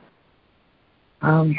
Um, 1.21 1.55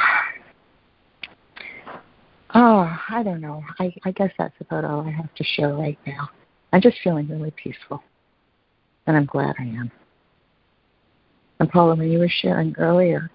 Oh, 2.55 2.97
I 3.09 3.23
don't 3.23 3.41
know. 3.41 3.65
I, 3.79 3.95
I 4.05 4.11
guess 4.13 4.31
that's 4.39 4.55
about 4.61 4.85
all 4.85 5.07
I 5.07 5.11
have 5.11 5.35
to 5.35 5.45
share 5.45 5.75
right 5.75 5.99
now. 6.07 6.29
I'm 6.73 6.83
just 6.83 6.99
feeling 7.03 7.29
really 7.29 7.53
peaceful, 7.53 8.03
and 9.07 9.17
I'm 9.17 9.27
glad 9.27 9.55
I 9.59 9.65
am. 9.65 9.91
And 11.61 11.71
Paula, 11.71 11.95
when 11.95 12.11
you 12.11 12.19
were 12.19 12.29
sharing 12.29 12.75
earlier 12.79 13.31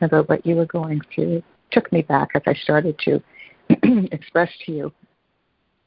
about 0.00 0.28
what 0.28 0.46
you 0.46 0.54
were 0.54 0.66
going 0.66 1.00
through, 1.14 1.36
it 1.36 1.44
took 1.72 1.92
me 1.92 2.02
back 2.02 2.30
as 2.34 2.42
I 2.46 2.54
started 2.54 2.98
to 3.00 3.22
express 4.12 4.50
to 4.64 4.72
you 4.72 4.92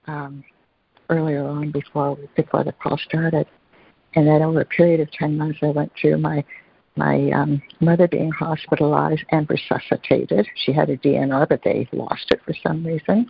um, 0.05 0.43
earlier 1.09 1.47
on 1.47 1.71
before 1.71 2.17
before 2.35 2.63
the 2.63 2.73
call 2.73 2.97
started, 2.97 3.47
and 4.15 4.27
that 4.27 4.41
over 4.41 4.61
a 4.61 4.65
period 4.65 4.99
of 4.99 5.11
ten 5.11 5.37
months, 5.37 5.59
I 5.63 5.67
went 5.67 5.91
through 5.99 6.17
my 6.17 6.43
my 6.97 7.29
um, 7.31 7.61
mother 7.79 8.07
being 8.07 8.31
hospitalized 8.31 9.23
and 9.29 9.49
resuscitated. 9.49 10.47
She 10.65 10.73
had 10.73 10.89
a 10.89 10.97
DNR, 10.97 11.47
but 11.47 11.61
they 11.63 11.87
lost 11.91 12.31
it 12.31 12.41
for 12.45 12.53
some 12.63 12.85
reason. 12.85 13.29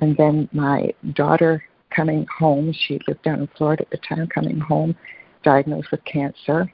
And 0.00 0.16
then 0.16 0.48
my 0.52 0.92
daughter 1.12 1.62
coming 1.94 2.26
home. 2.38 2.72
She 2.72 2.98
lived 3.06 3.22
down 3.22 3.40
in 3.40 3.48
Florida 3.56 3.82
at 3.82 3.90
the 3.90 3.98
time, 3.98 4.26
coming 4.28 4.58
home, 4.58 4.96
diagnosed 5.42 5.90
with 5.90 6.04
cancer. 6.04 6.70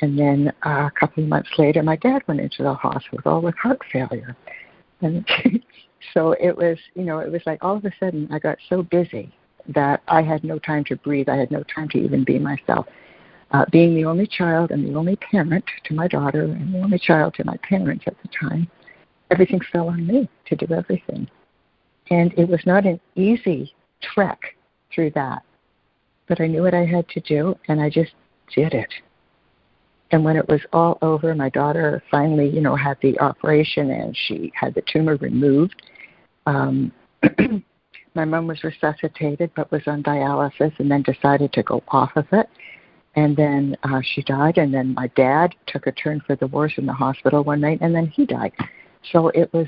And 0.00 0.18
then 0.18 0.52
uh, 0.64 0.88
a 0.88 0.92
couple 0.98 1.22
of 1.22 1.28
months 1.28 1.50
later, 1.58 1.82
my 1.82 1.96
dad 1.96 2.22
went 2.26 2.40
into 2.40 2.62
the 2.62 2.74
hospital 2.74 3.42
with 3.42 3.54
heart 3.56 3.80
failure. 3.92 4.36
And 5.02 5.28
so 6.14 6.32
it 6.32 6.56
was, 6.56 6.78
you 6.94 7.04
know, 7.04 7.18
it 7.18 7.30
was 7.30 7.42
like 7.46 7.62
all 7.62 7.76
of 7.76 7.84
a 7.84 7.92
sudden 8.00 8.28
I 8.30 8.38
got 8.38 8.58
so 8.68 8.82
busy 8.82 9.34
that 9.68 10.02
I 10.08 10.22
had 10.22 10.42
no 10.42 10.58
time 10.58 10.84
to 10.84 10.96
breathe. 10.96 11.28
I 11.28 11.36
had 11.36 11.50
no 11.50 11.62
time 11.74 11.88
to 11.90 11.98
even 11.98 12.24
be 12.24 12.38
myself. 12.38 12.86
Uh, 13.52 13.64
being 13.72 13.94
the 13.96 14.04
only 14.04 14.26
child 14.26 14.70
and 14.70 14.86
the 14.86 14.96
only 14.96 15.16
parent 15.16 15.64
to 15.84 15.94
my 15.94 16.06
daughter 16.06 16.44
and 16.44 16.72
the 16.72 16.78
only 16.78 16.98
child 16.98 17.34
to 17.34 17.44
my 17.44 17.56
parents 17.68 18.04
at 18.06 18.14
the 18.22 18.28
time, 18.28 18.70
everything 19.30 19.60
fell 19.72 19.88
on 19.88 20.06
me 20.06 20.28
to 20.46 20.54
do 20.54 20.72
everything. 20.72 21.28
And 22.10 22.32
it 22.36 22.48
was 22.48 22.60
not 22.64 22.86
an 22.86 23.00
easy 23.16 23.74
trek 24.00 24.40
through 24.94 25.10
that. 25.12 25.42
But 26.28 26.40
I 26.40 26.46
knew 26.46 26.62
what 26.62 26.74
I 26.74 26.84
had 26.84 27.08
to 27.08 27.20
do, 27.20 27.56
and 27.66 27.80
I 27.80 27.90
just 27.90 28.12
did 28.54 28.72
it. 28.72 28.92
And 30.12 30.24
when 30.24 30.36
it 30.36 30.48
was 30.48 30.60
all 30.72 30.98
over, 31.02 31.34
my 31.34 31.50
daughter 31.50 32.02
finally, 32.10 32.48
you 32.48 32.60
know, 32.60 32.74
had 32.74 32.98
the 33.00 33.18
operation 33.20 33.90
and 33.90 34.16
she 34.16 34.52
had 34.54 34.74
the 34.74 34.82
tumor 34.92 35.16
removed. 35.16 35.82
Um, 36.46 36.92
my 38.14 38.24
mom 38.24 38.48
was 38.48 38.64
resuscitated 38.64 39.52
but 39.54 39.70
was 39.70 39.82
on 39.86 40.02
dialysis 40.02 40.72
and 40.78 40.90
then 40.90 41.02
decided 41.02 41.52
to 41.52 41.62
go 41.62 41.82
off 41.88 42.10
of 42.16 42.26
it. 42.32 42.48
And 43.16 43.36
then 43.36 43.76
uh, 43.82 44.00
she 44.02 44.22
died, 44.22 44.56
and 44.56 44.72
then 44.72 44.94
my 44.94 45.08
dad 45.08 45.54
took 45.66 45.86
a 45.86 45.92
turn 45.92 46.20
for 46.26 46.36
the 46.36 46.46
worse 46.46 46.74
in 46.76 46.86
the 46.86 46.92
hospital 46.92 47.42
one 47.42 47.60
night, 47.60 47.78
and 47.80 47.94
then 47.94 48.06
he 48.06 48.24
died. 48.24 48.52
So 49.12 49.28
it 49.28 49.52
was, 49.52 49.66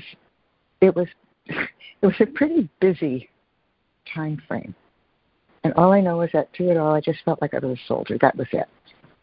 it 0.79 0.95
was, 0.95 1.07
it 1.47 2.05
was 2.05 2.15
a 2.21 2.25
pretty 2.25 2.69
busy 2.79 3.29
time 4.13 4.41
frame. 4.47 4.73
And 5.63 5.73
all 5.75 5.93
I 5.93 6.01
know 6.01 6.21
is 6.21 6.29
that 6.33 6.49
through 6.55 6.71
it 6.71 6.77
all, 6.77 6.93
I 6.93 7.01
just 7.01 7.19
felt 7.23 7.41
like 7.41 7.53
I 7.53 7.59
was 7.59 7.77
a 7.77 7.87
soldier. 7.87 8.17
That 8.21 8.35
was 8.35 8.47
it. 8.51 8.67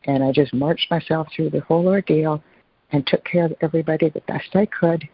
And 0.05 0.25
I 0.25 0.33
just 0.33 0.55
marched 0.55 0.91
myself 0.91 1.29
through 1.35 1.51
the 1.51 1.61
whole 1.61 1.87
ordeal 1.87 2.43
and 2.93 3.07
took 3.07 3.25
care 3.25 3.45
of 3.45 3.55
everybody 3.61 4.09
the 4.09 4.23
best 4.23 4.49
I 4.55 4.67
could. 4.67 5.09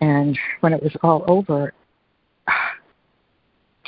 And 0.00 0.38
when 0.60 0.72
it 0.72 0.82
was 0.82 0.96
all 1.02 1.24
over, 1.26 1.72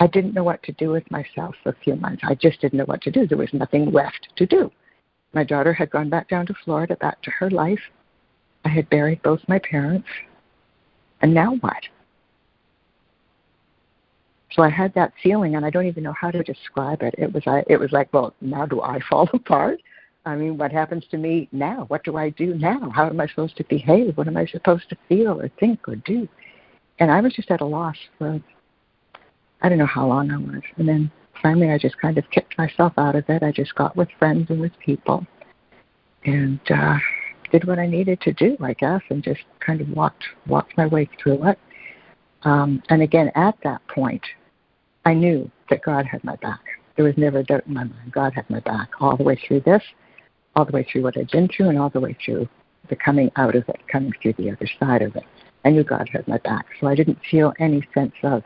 I 0.01 0.07
didn't 0.07 0.35
know 0.35 0.43
what 0.43 0.63
to 0.63 0.73
do 0.73 0.91
with 0.91 1.09
myself 1.11 1.55
for 1.63 1.71
a 1.71 1.77
few 1.85 1.95
months. 1.95 2.23
I 2.25 2.35
just 2.35 2.61
didn't 2.63 2.79
know 2.79 2.87
what 2.87 3.03
to 3.03 3.11
do. 3.11 3.27
There 3.27 3.37
was 3.37 3.53
nothing 3.53 3.93
left 3.93 4.29
to 4.37 4.47
do. 4.47 4.73
My 5.35 5.45
daughter 5.45 5.75
had 5.75 5.91
gone 5.91 6.09
back 6.09 6.29
down 6.29 6.47
to 6.47 6.55
Florida, 6.65 6.97
back 6.97 7.21
to 7.23 7.31
her 7.31 7.51
life. 7.51 7.81
I 8.65 8.71
had 8.71 8.89
buried 8.89 9.23
both 9.23 9.41
my 9.47 9.59
parents. 9.59 10.09
And 11.21 11.35
now 11.35 11.57
what? 11.57 11.83
So 14.53 14.63
I 14.63 14.71
had 14.71 14.93
that 14.95 15.13
feeling, 15.23 15.55
and 15.55 15.65
I 15.65 15.71
don't 15.71 15.87
even 15.87 16.03
know 16.03 16.15
how 16.19 16.31
to 16.31 16.43
describe 16.43 17.03
it. 17.03 17.15
It 17.19 17.33
was 17.33 17.43
I, 17.47 17.63
it 17.69 17.79
was 17.79 17.93
like, 17.93 18.13
well, 18.13 18.35
now 18.41 18.67
do 18.67 18.81
I 18.81 18.99
fall 19.11 19.29
apart? 19.33 19.81
I 20.25 20.35
mean, 20.35 20.59
what 20.59 20.73
happens 20.73 21.05
to 21.11 21.19
me 21.19 21.49
now? 21.53 21.85
What 21.89 22.05
do 22.05 22.17
I 22.17 22.31
do 22.31 22.55
now? 22.55 22.91
How 22.91 23.07
am 23.07 23.21
I 23.21 23.27
supposed 23.27 23.57
to 23.59 23.65
behave? 23.65 24.17
What 24.17 24.29
am 24.29 24.37
I 24.37 24.47
supposed 24.47 24.89
to 24.89 24.97
feel 25.09 25.41
or 25.41 25.49
think 25.61 25.89
or 25.89 25.97
do? 25.97 26.27
And 26.99 27.11
I 27.11 27.21
was 27.21 27.35
just 27.35 27.51
at 27.51 27.61
a 27.61 27.67
loss 27.67 27.97
for 28.19 28.41
I 29.63 29.69
don't 29.69 29.79
know 29.79 29.87
how 29.87 30.07
long 30.07 30.31
I 30.31 30.37
was. 30.37 30.63
And 30.77 30.89
then 30.89 31.11
finally, 31.43 31.71
I 31.71 31.79
just 31.79 31.99
kind 31.99 32.19
of 32.19 32.31
kicked 32.31 32.57
myself 32.59 32.93
out 32.97 33.17
of 33.17 33.25
it. 33.29 33.43
I 33.43 33.53
just 33.53 33.75
got 33.75 33.97
with 33.97 34.09
friends 34.19 34.47
and 34.51 34.61
with 34.61 34.73
people, 34.79 35.27
and 36.25 36.61
uh, 36.71 36.99
did 37.51 37.67
what 37.67 37.79
I 37.79 37.87
needed 37.87 38.21
to 38.23 38.33
do, 38.33 38.57
I 38.61 38.75
guess, 38.75 39.03
and 39.11 39.23
just 39.23 39.41
kind 39.61 39.81
of 39.81 39.89
walked 39.91 40.25
walked 40.47 40.77
my 40.77 40.87
way 40.87 41.09
through 41.23 41.47
it. 41.49 41.59
Um, 42.43 42.83
and 42.89 43.03
again, 43.03 43.31
at 43.35 43.57
that 43.65 43.87
point, 43.89 44.23
I 45.05 45.15
knew 45.15 45.51
that 45.69 45.83
God 45.83 46.07
had 46.07 46.25
my 46.25 46.37
back. 46.37 46.61
There 46.97 47.05
was 47.05 47.17
never 47.17 47.39
a 47.39 47.45
doubt 47.45 47.67
in 47.67 47.75
my 47.75 47.85
mind. 47.85 48.13
God 48.13 48.33
had 48.35 48.49
my 48.49 48.61
back 48.61 48.91
all 49.01 49.17
the 49.17 49.23
way 49.23 49.39
through 49.47 49.61
this, 49.61 49.83
all 50.57 50.65
the 50.65 50.73
way 50.73 50.87
through 50.91 51.03
what 51.03 51.17
I'd 51.17 51.31
been 51.31 51.49
through, 51.49 51.69
and 51.69 51.79
all 51.79 51.91
the 51.91 52.01
way 52.01 52.17
through 52.25 52.49
the 52.89 52.97
coming 52.97 53.31
out 53.37 53.55
of 53.55 53.69
it, 53.69 53.81
coming 53.91 54.13
through 54.21 54.35
the 54.35 54.51
other 54.51 54.69
side 54.79 55.03
of 55.03 55.15
it. 55.17 55.25
I 55.65 55.71
knew 55.71 55.85
God 55.85 56.09
had 56.13 56.27
my 56.27 56.39
back. 56.39 56.67
So 56.81 56.87
I 56.87 56.95
didn't 56.95 57.19
feel 57.31 57.53
any 57.59 57.87
sense 57.95 58.15
of 58.23 58.43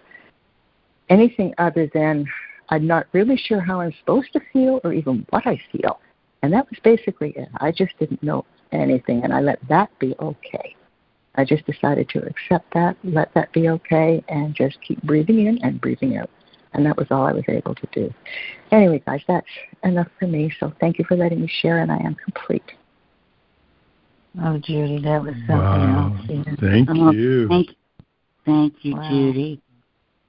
anything 1.08 1.54
other 1.58 1.90
than 1.92 2.26
I'm 2.70 2.86
not 2.86 3.06
really 3.12 3.36
sure 3.36 3.60
how 3.60 3.80
I'm 3.80 3.92
supposed 4.00 4.32
to 4.32 4.40
feel 4.52 4.80
or 4.84 4.92
even 4.92 5.26
what 5.30 5.46
I 5.46 5.60
feel. 5.72 6.00
And 6.42 6.52
that 6.52 6.68
was 6.70 6.78
basically 6.82 7.30
it. 7.36 7.48
I 7.58 7.72
just 7.72 7.98
didn't 7.98 8.22
know 8.22 8.44
anything, 8.72 9.22
and 9.22 9.32
I 9.32 9.40
let 9.40 9.58
that 9.68 9.90
be 9.98 10.14
okay. 10.20 10.74
I 11.36 11.44
just 11.44 11.66
decided 11.66 12.08
to 12.10 12.20
accept 12.26 12.72
that, 12.74 12.96
let 13.02 13.32
that 13.34 13.52
be 13.52 13.68
okay, 13.68 14.22
and 14.28 14.54
just 14.54 14.78
keep 14.86 15.02
breathing 15.02 15.46
in 15.46 15.58
and 15.62 15.80
breathing 15.80 16.16
out. 16.16 16.30
And 16.74 16.84
that 16.86 16.96
was 16.96 17.06
all 17.10 17.24
I 17.24 17.32
was 17.32 17.44
able 17.48 17.74
to 17.74 17.88
do. 17.92 18.12
Anyway, 18.72 19.02
guys, 19.06 19.22
that's 19.28 19.46
enough 19.84 20.08
for 20.18 20.26
me. 20.26 20.52
So 20.58 20.72
thank 20.80 20.98
you 20.98 21.04
for 21.06 21.16
letting 21.16 21.40
me 21.40 21.50
share, 21.62 21.78
and 21.78 21.90
I 21.90 21.96
am 21.98 22.14
complete. 22.16 22.72
Oh, 24.42 24.58
Judy, 24.58 25.00
that 25.02 25.22
was 25.22 25.34
something 25.46 25.56
wow. 25.56 26.16
else. 26.16 26.26
Yeah. 26.28 26.54
Thank 26.60 26.88
oh, 26.90 27.12
you. 27.12 27.48
Thank, 27.48 27.68
thank 28.44 28.74
you, 28.84 28.96
Wow. 28.96 29.08
Judy. 29.08 29.62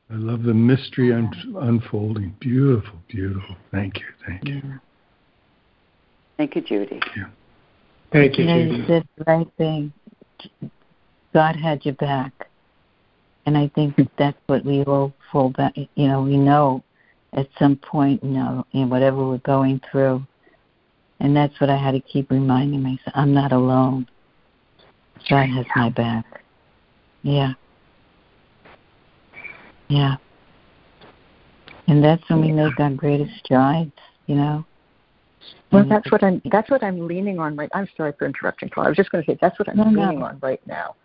I 0.10 0.16
love 0.16 0.44
the 0.44 0.54
mystery 0.54 1.12
un- 1.14 1.56
unfolding. 1.60 2.36
Beautiful, 2.40 3.00
beautiful. 3.08 3.56
Thank 3.72 4.00
you, 4.00 4.06
thank 4.26 4.48
you. 4.48 4.62
Yeah. 4.64 4.78
Thank 6.38 6.56
you, 6.56 6.62
Judy. 6.62 7.00
Thank 8.12 8.38
you, 8.38 8.46
You 8.46 8.50
know, 8.50 8.58
you 8.58 8.70
Judy. 8.70 8.88
said 8.88 9.08
the 9.18 9.24
right 9.26 9.48
thing. 9.58 9.94
God 11.34 11.56
had 11.56 11.84
your 11.86 11.96
back. 11.96 12.32
And 13.46 13.58
I 13.58 13.70
think 13.76 13.96
that's 14.18 14.38
what 14.48 14.64
we 14.66 14.84
all 14.84 15.14
fall 15.32 15.50
back, 15.50 15.76
you 15.76 16.08
know, 16.08 16.22
we 16.22 16.38
know 16.38 16.84
at 17.34 17.48
some 17.60 17.76
point, 17.76 18.24
you 18.24 18.32
know, 18.32 18.66
in 18.72 18.90
whatever 18.90 19.28
we're 19.28 19.38
going 19.40 19.82
through. 19.92 20.26
And 21.20 21.36
that's 21.36 21.60
what 21.60 21.70
I 21.70 21.78
had 21.78 21.92
to 21.92 22.00
keep 22.00 22.30
reminding 22.30 22.82
myself. 22.82 23.14
I'm 23.14 23.34
not 23.34 23.52
alone. 23.52 24.08
God 25.30 25.48
has 25.48 25.66
my 25.76 25.90
back. 25.90 26.44
Yeah. 27.24 27.54
Yeah. 29.88 30.16
And 31.88 32.04
that's 32.04 32.28
when 32.30 32.42
we 32.42 32.52
make 32.52 32.80
our 32.80 32.90
greatest 32.92 33.32
strides, 33.44 33.92
you 34.26 34.36
know. 34.36 34.66
Well, 35.72 35.86
that's 35.88 36.10
what 36.12 36.24
I'm. 36.24 36.42
That's 36.52 36.70
what 36.72 36.84
I'm 36.84 37.08
leaning 37.08 37.38
on. 37.38 37.56
Right. 37.56 37.70
I'm 37.74 37.88
sorry 37.96 38.14
for 38.18 38.26
interrupting, 38.26 38.70
Paul. 38.70 38.86
I 38.86 38.90
was 38.90 38.98
just 38.98 39.12
going 39.12 39.24
to 39.24 39.32
say 39.32 39.38
that's 39.42 39.60
what 39.60 39.70
I'm 39.70 39.78
No, 39.78 39.84
no. 39.84 40.02
leaning 40.02 40.24
on 40.24 40.40
right 40.42 40.66
now. 40.66 40.96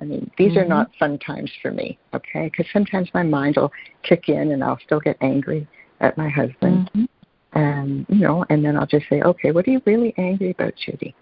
I 0.00 0.04
mean, 0.04 0.30
these 0.36 0.56
are 0.56 0.64
Mhm. 0.64 0.68
not 0.68 0.94
fun 0.96 1.18
times 1.18 1.50
for 1.62 1.70
me. 1.70 1.98
Okay, 2.14 2.44
because 2.44 2.70
sometimes 2.72 3.12
my 3.14 3.22
mind 3.22 3.56
will 3.56 3.72
kick 4.02 4.28
in, 4.28 4.52
and 4.52 4.62
I'll 4.62 4.78
still 4.78 5.00
get 5.00 5.16
angry 5.20 5.66
at 6.00 6.16
my 6.18 6.28
husband, 6.28 6.90
Mhm. 6.94 7.08
and 7.54 8.06
you 8.08 8.20
know, 8.20 8.44
and 8.50 8.64
then 8.64 8.76
I'll 8.76 8.86
just 8.86 9.08
say, 9.08 9.22
okay, 9.22 9.50
what 9.52 9.66
are 9.66 9.70
you 9.70 9.82
really 9.86 10.14
angry 10.18 10.50
about, 10.50 10.76
Judy? 10.76 11.14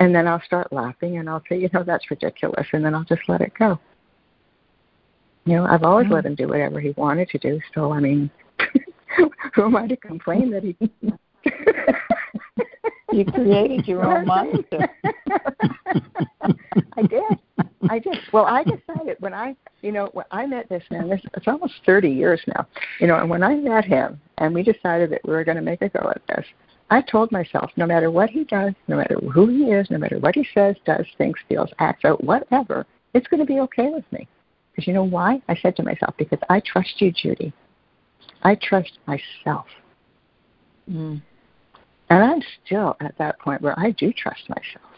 And 0.00 0.14
then 0.14 0.26
I'll 0.26 0.40
start 0.40 0.72
laughing, 0.72 1.18
and 1.18 1.28
I'll 1.28 1.42
say, 1.48 1.58
you 1.58 1.68
know, 1.72 1.82
that's 1.82 2.10
ridiculous, 2.10 2.66
and 2.72 2.84
then 2.84 2.94
I'll 2.94 3.04
just 3.04 3.28
let 3.28 3.42
it 3.42 3.52
go. 3.54 3.78
You 5.48 5.56
know, 5.56 5.64
I've 5.64 5.82
always 5.82 6.06
Mm. 6.08 6.12
let 6.12 6.26
him 6.26 6.34
do 6.34 6.46
whatever 6.46 6.78
he 6.78 6.90
wanted 6.90 7.30
to 7.30 7.38
do. 7.38 7.58
So 7.74 7.90
I 7.90 8.00
mean, 8.00 8.30
who 9.54 9.64
am 9.64 9.76
I 9.76 9.86
to 9.86 9.96
complain 9.96 10.50
that 10.50 10.62
he? 10.62 10.76
You 13.10 13.24
created 13.24 13.88
your 13.88 14.04
own 14.04 14.26
monster. 14.34 14.86
I 16.98 17.02
did. 17.02 17.22
I 17.88 17.98
did. 17.98 18.18
Well, 18.34 18.44
I 18.44 18.62
decided 18.64 19.16
when 19.20 19.32
I, 19.32 19.56
you 19.80 19.92
know, 19.92 20.10
when 20.12 20.26
I 20.30 20.44
met 20.44 20.68
this 20.68 20.84
man, 20.90 21.08
this 21.08 21.22
it's 21.34 21.48
almost 21.48 21.72
30 21.86 22.10
years 22.10 22.42
now, 22.46 22.66
you 23.00 23.06
know, 23.06 23.16
and 23.16 23.30
when 23.30 23.42
I 23.42 23.54
met 23.54 23.86
him 23.86 24.20
and 24.36 24.52
we 24.52 24.62
decided 24.62 25.08
that 25.12 25.22
we 25.24 25.32
were 25.32 25.42
going 25.42 25.56
to 25.56 25.62
make 25.62 25.80
a 25.80 25.88
go 25.88 26.10
at 26.10 26.20
this, 26.28 26.44
I 26.90 27.00
told 27.00 27.32
myself, 27.32 27.70
no 27.78 27.86
matter 27.86 28.10
what 28.10 28.28
he 28.28 28.44
does, 28.44 28.74
no 28.88 28.98
matter 28.98 29.16
who 29.32 29.46
he 29.48 29.72
is, 29.72 29.90
no 29.90 29.96
matter 29.96 30.18
what 30.18 30.34
he 30.34 30.46
says, 30.54 30.76
does, 30.84 31.06
thinks, 31.16 31.40
feels, 31.48 31.70
acts 31.78 32.04
out, 32.04 32.22
whatever, 32.22 32.84
it's 33.14 33.26
going 33.28 33.40
to 33.40 33.46
be 33.46 33.60
okay 33.60 33.88
with 33.88 34.04
me. 34.12 34.28
Because 34.78 34.86
you 34.86 34.94
know 34.94 35.02
why? 35.02 35.42
I 35.48 35.56
said 35.56 35.74
to 35.78 35.82
myself, 35.82 36.14
because 36.16 36.38
I 36.48 36.60
trust 36.64 37.00
you, 37.00 37.10
Judy. 37.10 37.52
I 38.44 38.54
trust 38.54 38.92
myself. 39.08 39.66
Mm. 40.88 41.20
And 42.10 42.22
I'm 42.22 42.40
still 42.64 42.96
at 43.00 43.18
that 43.18 43.40
point 43.40 43.60
where 43.60 43.76
I 43.76 43.90
do 43.90 44.12
trust 44.12 44.48
myself. 44.48 44.88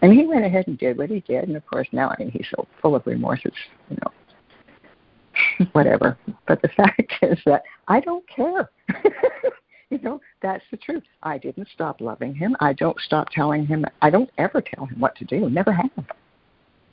And 0.00 0.10
he 0.10 0.24
went 0.24 0.46
ahead 0.46 0.68
and 0.68 0.78
did 0.78 0.96
what 0.96 1.10
he 1.10 1.20
did, 1.20 1.44
and 1.44 1.54
of 1.54 1.66
course 1.66 1.86
now 1.92 2.08
I 2.08 2.14
mean 2.18 2.30
he's 2.30 2.46
so 2.56 2.66
full 2.80 2.94
of 2.96 3.06
remorse 3.06 3.40
it's 3.44 3.56
you 3.90 3.98
know 4.02 5.66
whatever. 5.72 6.16
But 6.48 6.62
the 6.62 6.68
fact 6.76 7.12
is 7.20 7.38
that 7.44 7.62
I 7.88 8.00
don't 8.00 8.26
care. 8.26 8.70
you 9.90 9.98
know, 9.98 10.18
that's 10.40 10.64
the 10.70 10.78
truth. 10.78 11.04
I 11.22 11.36
didn't 11.36 11.68
stop 11.74 12.00
loving 12.00 12.34
him. 12.34 12.56
I 12.60 12.72
don't 12.72 12.98
stop 13.00 13.28
telling 13.28 13.66
him 13.66 13.84
I 14.00 14.08
don't 14.08 14.30
ever 14.38 14.62
tell 14.62 14.86
him 14.86 14.98
what 14.98 15.14
to 15.16 15.26
do. 15.26 15.50
Never 15.50 15.72
have. 15.72 15.90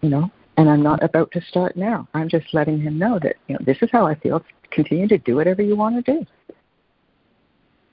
You 0.01 0.09
know? 0.09 0.31
And 0.57 0.69
I'm 0.69 0.83
not 0.83 1.03
about 1.03 1.31
to 1.31 1.41
start 1.41 1.75
now. 1.75 2.07
I'm 2.13 2.29
just 2.29 2.53
letting 2.53 2.79
him 2.79 2.99
know 2.99 3.19
that, 3.23 3.35
you 3.47 3.55
know, 3.55 3.61
this 3.65 3.77
is 3.81 3.89
how 3.91 4.05
I 4.05 4.15
feel. 4.15 4.43
Continue 4.71 5.07
to 5.07 5.17
do 5.19 5.35
whatever 5.35 5.61
you 5.61 5.75
want 5.75 6.03
to 6.03 6.11
do. 6.11 6.25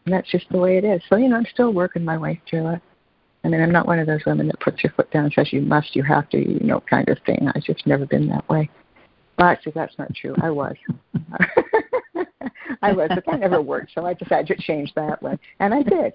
And 0.04 0.14
that's 0.14 0.30
just 0.30 0.48
the 0.50 0.58
way 0.58 0.76
it 0.76 0.84
is. 0.84 1.02
So, 1.08 1.16
you 1.16 1.28
know, 1.28 1.36
I'm 1.36 1.46
still 1.52 1.72
working 1.72 2.04
my 2.04 2.18
way 2.18 2.40
through 2.48 2.68
it. 2.74 2.82
I 3.44 3.48
mean, 3.48 3.62
I'm 3.62 3.72
not 3.72 3.86
one 3.86 3.98
of 3.98 4.06
those 4.06 4.24
women 4.26 4.46
that 4.48 4.60
puts 4.60 4.82
your 4.82 4.92
foot 4.92 5.10
down 5.10 5.24
and 5.24 5.32
says 5.32 5.52
you 5.52 5.62
must, 5.62 5.96
you 5.96 6.02
have 6.02 6.28
to, 6.30 6.38
you 6.38 6.60
know, 6.60 6.80
kind 6.80 7.08
of 7.08 7.18
thing. 7.24 7.48
I've 7.54 7.64
just 7.64 7.86
never 7.86 8.04
been 8.04 8.28
that 8.28 8.46
way. 8.48 8.68
Well, 9.38 9.48
actually, 9.48 9.72
that's 9.74 9.98
not 9.98 10.14
true. 10.14 10.34
I 10.42 10.50
was. 10.50 10.74
I 12.82 12.92
was, 12.92 13.08
but 13.14 13.24
that 13.26 13.40
never 13.40 13.62
worked. 13.62 13.92
So 13.94 14.04
I 14.04 14.12
decided 14.12 14.46
to 14.48 14.62
change 14.62 14.92
that 14.94 15.22
one, 15.22 15.38
and 15.60 15.72
I 15.72 15.82
did. 15.82 16.12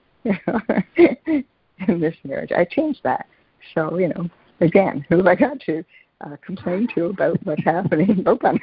In 1.87 1.99
this 1.99 2.15
marriage, 2.23 2.51
I 2.55 2.65
changed 2.65 2.99
that. 3.03 3.25
So 3.73 3.97
you 3.97 4.09
know, 4.09 4.29
again, 4.61 5.03
who 5.09 5.17
have 5.17 5.27
I 5.27 5.35
got 5.35 5.59
to 5.61 5.83
uh, 6.21 6.35
complain 6.45 6.87
to 6.95 7.05
about 7.05 7.37
what's 7.45 7.63
happening? 7.63 8.23
Nobody. 8.25 8.59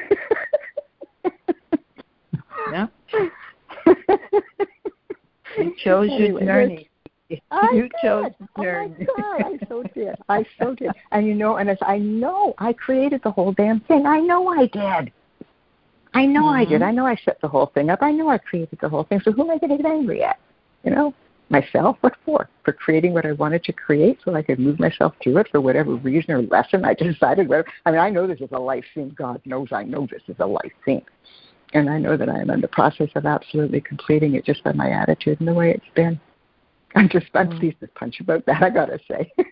yeah. 2.72 2.86
you 5.58 5.74
chose 5.84 6.08
your 6.10 6.40
journey. 6.40 6.88
I 7.50 7.70
you 7.72 7.82
did. 7.82 7.92
chose 8.02 8.30
the 8.38 8.62
journey. 8.62 9.06
Oh 9.08 9.14
my 9.16 9.38
God, 9.38 9.58
I 9.62 9.66
so 9.66 9.82
did. 9.94 10.14
I 10.28 10.44
so 10.58 10.74
did. 10.74 10.90
And 11.12 11.26
you 11.26 11.34
know, 11.34 11.56
and 11.56 11.70
as 11.70 11.78
I 11.82 11.98
know, 11.98 12.54
I 12.58 12.72
created 12.72 13.22
the 13.24 13.30
whole 13.30 13.52
damn 13.52 13.80
thing. 13.80 14.06
I 14.06 14.20
know 14.20 14.48
I 14.48 14.66
did. 14.66 15.12
I 16.14 16.26
know 16.26 16.42
mm-hmm. 16.42 16.60
I 16.60 16.64
did. 16.66 16.82
I 16.82 16.90
know 16.90 17.06
I 17.06 17.16
set 17.24 17.40
the 17.40 17.48
whole 17.48 17.66
thing 17.66 17.88
up. 17.88 18.00
I 18.02 18.10
know 18.10 18.28
I 18.28 18.38
created 18.38 18.78
the 18.80 18.88
whole 18.88 19.04
thing. 19.04 19.20
So 19.24 19.32
who 19.32 19.42
am 19.42 19.50
I 19.50 19.58
going 19.58 19.70
to 19.70 19.82
get 19.82 19.90
angry 19.90 20.22
at? 20.22 20.38
You 20.84 20.90
know, 20.90 21.14
myself. 21.52 21.98
What 22.00 22.16
for? 22.24 22.48
For 22.64 22.72
creating 22.72 23.12
what 23.12 23.26
I 23.26 23.32
wanted 23.32 23.62
to 23.64 23.72
create, 23.72 24.18
so 24.24 24.34
I 24.34 24.42
could 24.42 24.58
move 24.58 24.80
myself 24.80 25.14
through 25.22 25.38
it 25.38 25.48
for 25.50 25.60
whatever 25.60 25.94
reason 25.94 26.32
or 26.32 26.42
lesson 26.42 26.84
I 26.84 26.94
decided. 26.98 27.48
Whatever. 27.48 27.68
I 27.86 27.92
mean, 27.92 28.00
I 28.00 28.10
know 28.10 28.26
this 28.26 28.40
is 28.40 28.48
a 28.52 28.58
life 28.58 28.84
theme. 28.94 29.14
God 29.16 29.40
knows 29.44 29.68
I 29.70 29.84
know 29.84 30.08
this 30.10 30.22
is 30.26 30.36
a 30.40 30.46
life 30.46 30.72
theme, 30.84 31.04
and 31.74 31.88
I 31.88 31.98
know 31.98 32.16
that 32.16 32.28
I 32.28 32.40
am 32.40 32.50
in 32.50 32.60
the 32.60 32.68
process 32.68 33.10
of 33.14 33.26
absolutely 33.26 33.80
completing 33.80 34.34
it 34.34 34.44
just 34.44 34.64
by 34.64 34.72
my 34.72 34.90
attitude 34.90 35.38
and 35.38 35.48
the 35.48 35.54
way 35.54 35.70
it's 35.70 35.94
been. 35.94 36.18
I'm 36.94 37.08
just 37.08 37.26
I'm 37.34 37.48
mm-hmm. 37.48 37.58
pleased 37.58 37.76
as 37.82 37.88
punch 37.94 38.20
about 38.20 38.44
that. 38.46 38.62
I 38.62 38.70
gotta 38.70 38.98
say. 39.08 39.32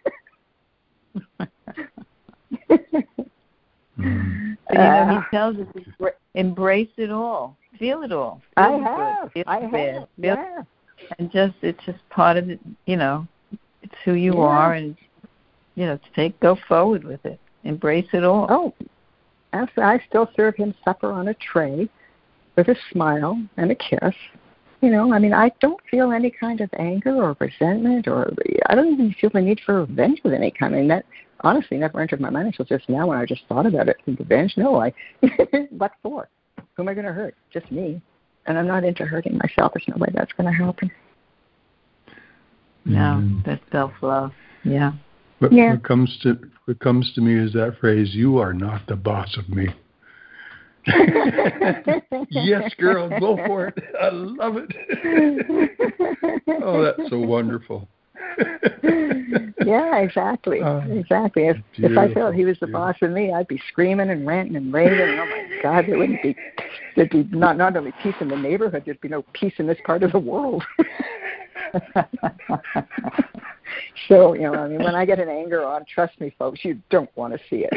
mm. 3.98 4.56
But, 4.68 4.78
you 4.78 4.78
know, 4.78 5.08
he 5.08 5.16
uh, 5.16 5.22
tells 5.30 5.56
us 5.56 5.66
embrace 6.34 6.90
it 6.96 7.10
all, 7.10 7.56
feel 7.78 8.02
it 8.02 8.12
all. 8.12 8.40
Feel 8.56 8.64
I 8.64 8.70
have. 8.70 9.32
Feel 9.32 9.44
I 9.46 9.60
have. 9.60 9.70
Feel, 9.70 10.08
yeah. 10.18 10.62
And 11.18 11.30
just 11.30 11.54
it's 11.62 11.84
just 11.84 11.98
part 12.10 12.36
of 12.36 12.48
it. 12.50 12.60
You 12.86 12.96
know, 12.96 13.26
it's 13.82 13.94
who 14.04 14.14
you 14.14 14.34
yeah. 14.34 14.40
are, 14.40 14.74
and 14.74 14.96
you 15.74 15.86
know, 15.86 15.98
take 16.14 16.38
go 16.40 16.56
forward 16.68 17.04
with 17.04 17.24
it. 17.24 17.40
Embrace 17.64 18.08
it 18.12 18.24
all. 18.24 18.46
Oh, 18.48 18.74
absolutely. 19.52 19.84
I 19.84 20.04
still 20.08 20.30
serve 20.36 20.56
him 20.56 20.74
supper 20.84 21.12
on 21.12 21.28
a 21.28 21.34
tray, 21.34 21.88
with 22.56 22.68
a 22.68 22.76
smile 22.92 23.40
and 23.56 23.70
a 23.70 23.74
kiss. 23.74 24.14
You 24.80 24.90
know, 24.90 25.12
I 25.12 25.18
mean, 25.18 25.34
I 25.34 25.50
don't 25.60 25.80
feel 25.90 26.10
any 26.10 26.30
kind 26.30 26.62
of 26.62 26.70
anger 26.78 27.22
or 27.22 27.36
resentment, 27.38 28.08
or 28.08 28.32
I 28.66 28.74
don't 28.74 28.94
even 28.94 29.14
feel 29.20 29.30
the 29.30 29.40
need 29.40 29.60
for 29.64 29.80
revenge 29.80 30.20
of 30.24 30.32
any 30.32 30.50
kind. 30.50 30.74
I 30.74 30.78
mean, 30.78 30.88
that 30.88 31.04
honestly 31.42 31.76
never 31.76 32.00
entered 32.00 32.20
my 32.20 32.30
mind 32.30 32.46
until 32.46 32.64
just 32.64 32.88
now 32.88 33.06
when 33.06 33.18
I 33.18 33.26
just 33.26 33.42
thought 33.48 33.66
about 33.66 33.88
it. 33.88 33.98
Revenge? 34.06 34.54
No, 34.56 34.80
I. 34.80 34.92
what 35.70 35.92
for? 36.02 36.28
Who 36.74 36.82
am 36.82 36.88
I 36.88 36.94
going 36.94 37.06
to 37.06 37.12
hurt? 37.12 37.34
Just 37.52 37.70
me. 37.70 38.00
And 38.50 38.58
I'm 38.58 38.66
not 38.66 38.82
into 38.82 39.04
hurting 39.06 39.38
myself. 39.38 39.72
There's 39.72 39.86
no 39.86 39.94
way 39.96 40.08
that's 40.12 40.32
going 40.32 40.52
to 40.52 40.64
happen. 40.64 40.90
No, 42.84 42.98
mm. 42.98 43.44
that's 43.46 43.62
self 43.70 43.92
love. 44.02 44.32
Yeah. 44.64 44.90
What, 45.38 45.52
yeah. 45.52 45.74
what 45.74 45.84
comes 45.84 46.18
to 46.24 46.36
what 46.64 46.80
comes 46.80 47.12
to 47.14 47.20
me 47.20 47.38
is 47.38 47.52
that 47.52 47.76
phrase, 47.78 48.12
"You 48.12 48.38
are 48.38 48.52
not 48.52 48.88
the 48.88 48.96
boss 48.96 49.36
of 49.36 49.48
me." 49.48 49.68
yes, 52.30 52.74
girl, 52.76 53.08
go 53.20 53.36
for 53.46 53.68
it. 53.68 53.78
I 54.02 54.08
love 54.10 54.56
it. 54.56 55.70
oh, 56.64 56.82
that's 56.82 57.08
so 57.08 57.20
wonderful. 57.20 57.88
yeah, 59.64 59.98
exactly, 59.98 60.60
uh, 60.60 60.80
exactly. 60.88 61.46
If 61.46 61.56
if 61.74 61.96
I 61.96 62.12
felt 62.12 62.34
he 62.34 62.44
was 62.44 62.58
the 62.60 62.66
boss 62.66 62.96
of 63.02 63.10
me, 63.10 63.32
I'd 63.32 63.48
be 63.48 63.60
screaming 63.68 64.10
and 64.10 64.26
ranting 64.26 64.56
and 64.56 64.72
raving. 64.72 65.00
And, 65.00 65.20
oh 65.20 65.26
my 65.26 65.60
God, 65.62 65.84
there 65.86 65.98
wouldn't 65.98 66.22
be 66.22 66.36
there'd 66.96 67.10
be 67.10 67.24
not 67.30 67.56
not 67.56 67.76
only 67.76 67.92
peace 68.02 68.14
in 68.20 68.28
the 68.28 68.36
neighborhood, 68.36 68.82
there'd 68.84 69.00
be 69.00 69.08
no 69.08 69.22
peace 69.32 69.54
in 69.58 69.66
this 69.66 69.78
part 69.84 70.02
of 70.02 70.12
the 70.12 70.18
world. 70.18 70.64
so 74.08 74.34
you 74.34 74.42
know, 74.42 74.54
I 74.54 74.68
mean, 74.68 74.82
when 74.82 74.94
I 74.94 75.04
get 75.04 75.18
an 75.18 75.28
anger 75.28 75.64
on, 75.64 75.84
trust 75.92 76.20
me, 76.20 76.34
folks, 76.38 76.64
you 76.64 76.80
don't 76.90 77.10
want 77.16 77.32
to 77.34 77.40
see 77.48 77.66
it. 77.70 77.72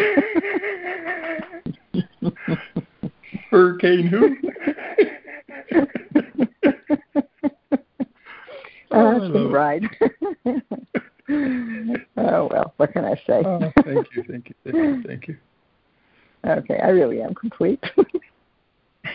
Hurricane 3.49 4.07
who? 4.07 4.35
oh, 8.93 9.19
that's 9.19 9.35
a 9.35 9.47
ride. 9.47 9.83
oh 12.17 12.47
well, 12.51 12.73
what 12.77 12.93
can 12.93 13.05
I 13.05 13.15
say? 13.27 13.43
Oh, 13.45 13.71
thank 13.83 14.07
you, 14.15 14.23
thank 14.27 14.49
you, 14.49 14.55
thank 14.63 14.75
you, 14.75 15.03
thank 15.05 15.27
you. 15.27 15.37
Okay, 16.45 16.77
I 16.77 16.89
really 16.89 17.21
am 17.21 17.33
complete. 17.33 17.83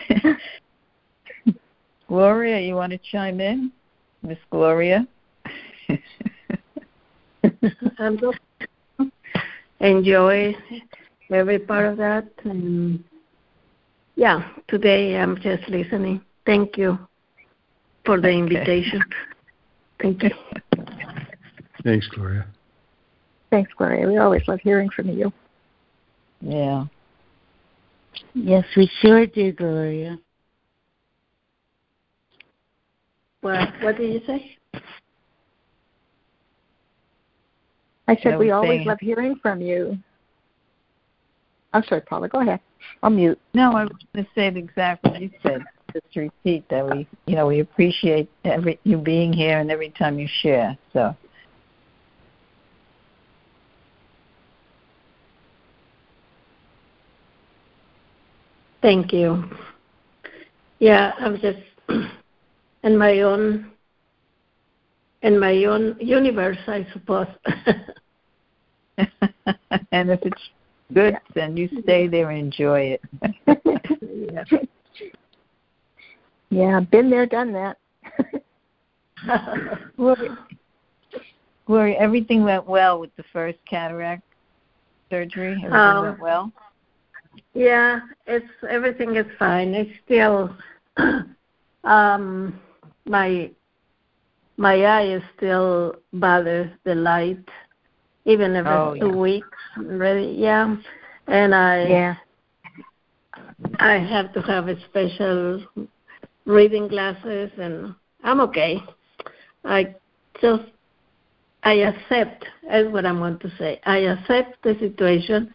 Gloria, 2.07 2.59
you 2.59 2.75
want 2.75 2.91
to 2.91 2.97
chime 2.97 3.39
in, 3.39 3.71
Miss 4.23 4.39
Gloria? 4.49 5.07
I'm 7.99 8.17
just 8.17 8.39
enjoy 9.79 10.55
every 11.31 11.59
part 11.59 11.85
of 11.85 11.97
that, 11.97 12.27
and 12.43 13.03
yeah, 14.15 14.49
today 14.67 15.17
I'm 15.17 15.39
just 15.39 15.69
listening. 15.69 16.21
Thank 16.45 16.77
you 16.77 16.97
for 18.05 18.19
the 18.19 18.29
invitation. 18.29 19.03
Thank 20.01 20.23
you. 20.23 20.29
Thanks, 21.83 22.07
Gloria. 22.07 22.45
Thanks, 23.49 23.71
Gloria. 23.77 24.07
We 24.07 24.17
always 24.17 24.41
love 24.47 24.59
hearing 24.61 24.89
from 24.95 25.09
you. 25.09 25.31
Yeah. 26.41 26.85
Yes, 28.33 28.65
we 28.77 28.89
sure 29.01 29.25
do, 29.25 29.51
Gloria. 29.51 30.17
What 33.41 33.69
what 33.81 33.97
did 33.97 34.13
you 34.13 34.21
say? 34.25 34.57
I 38.07 38.15
said 38.21 38.33
I 38.33 38.37
we 38.37 38.51
always 38.51 38.79
saying. 38.79 38.87
love 38.87 38.97
hearing 38.99 39.35
from 39.41 39.61
you. 39.61 39.97
I'm 41.73 41.83
sorry, 41.83 42.01
Paula. 42.01 42.27
Go 42.27 42.41
ahead. 42.41 42.59
I'll 43.03 43.09
mute. 43.09 43.39
No, 43.53 43.73
I 43.75 43.83
was 43.83 43.93
going 44.13 44.25
to 44.25 44.31
say 44.33 44.47
exactly 44.47 45.11
what 45.11 45.21
you 45.21 45.31
said. 45.43 45.63
Just 45.93 46.11
to 46.13 46.19
repeat 46.21 46.67
that 46.69 46.87
we, 46.87 47.07
you 47.25 47.35
know, 47.35 47.47
we 47.47 47.59
appreciate 47.61 48.29
every 48.43 48.79
you 48.83 48.97
being 48.97 49.33
here 49.33 49.59
and 49.59 49.71
every 49.71 49.89
time 49.91 50.19
you 50.19 50.27
share. 50.41 50.77
So. 50.93 51.15
Thank 58.81 59.11
you. 59.11 59.43
Yeah, 60.79 61.13
I'm 61.19 61.39
just 61.39 61.59
in 62.83 62.97
my 62.97 63.21
own 63.21 63.71
in 65.21 65.39
my 65.39 65.65
own 65.65 65.97
universe, 65.99 66.57
I 66.67 66.87
suppose. 66.93 67.27
and 68.97 70.09
if 70.09 70.21
it's 70.23 70.49
good, 70.93 71.17
then 71.35 71.57
you 71.57 71.69
stay 71.83 72.07
there 72.07 72.29
and 72.29 72.39
enjoy 72.39 72.97
it. 72.97 73.01
yeah. 74.01 74.43
Yeah, 76.49 76.79
been 76.79 77.09
there, 77.09 77.25
done 77.25 77.53
that. 77.53 77.77
Gloria, 79.97 80.37
Gloria, 81.65 81.97
everything 81.99 82.43
went 82.43 82.65
well 82.67 82.99
with 82.99 83.15
the 83.15 83.23
first 83.31 83.57
cataract 83.69 84.23
surgery. 85.09 85.53
Everything 85.63 85.73
um, 85.75 86.03
went 86.03 86.19
well. 86.19 86.51
Yeah, 87.53 87.99
it's 88.25 88.45
everything 88.67 89.15
is 89.15 89.25
fine. 89.37 89.73
It's 89.73 89.91
still 90.05 90.55
um 91.83 92.59
my 93.05 93.51
my 94.57 94.81
eye 94.83 95.15
is 95.15 95.23
still 95.37 95.95
bothers 96.13 96.69
the 96.83 96.95
light 96.95 97.39
even 98.25 98.55
if 98.55 98.65
oh, 98.67 98.91
it's 98.91 98.99
two 98.99 99.17
weeks 99.17 99.47
really 99.77 100.35
Yeah, 100.37 100.75
and 101.27 101.55
I 101.55 101.87
yeah 101.87 102.15
I 103.79 103.93
have 103.93 104.33
to 104.33 104.41
have 104.41 104.67
a 104.67 104.79
special 104.89 105.63
reading 106.49 106.87
glasses, 106.87 107.51
and 107.57 107.95
I'm 108.23 108.41
okay. 108.41 108.81
I 109.63 109.95
just 110.41 110.63
I 111.63 111.73
accept. 111.73 112.45
Is 112.71 112.91
what 112.91 113.05
I 113.05 113.11
want 113.11 113.39
to 113.41 113.51
say. 113.57 113.79
I 113.85 113.97
accept 113.99 114.61
the 114.63 114.75
situation, 114.79 115.53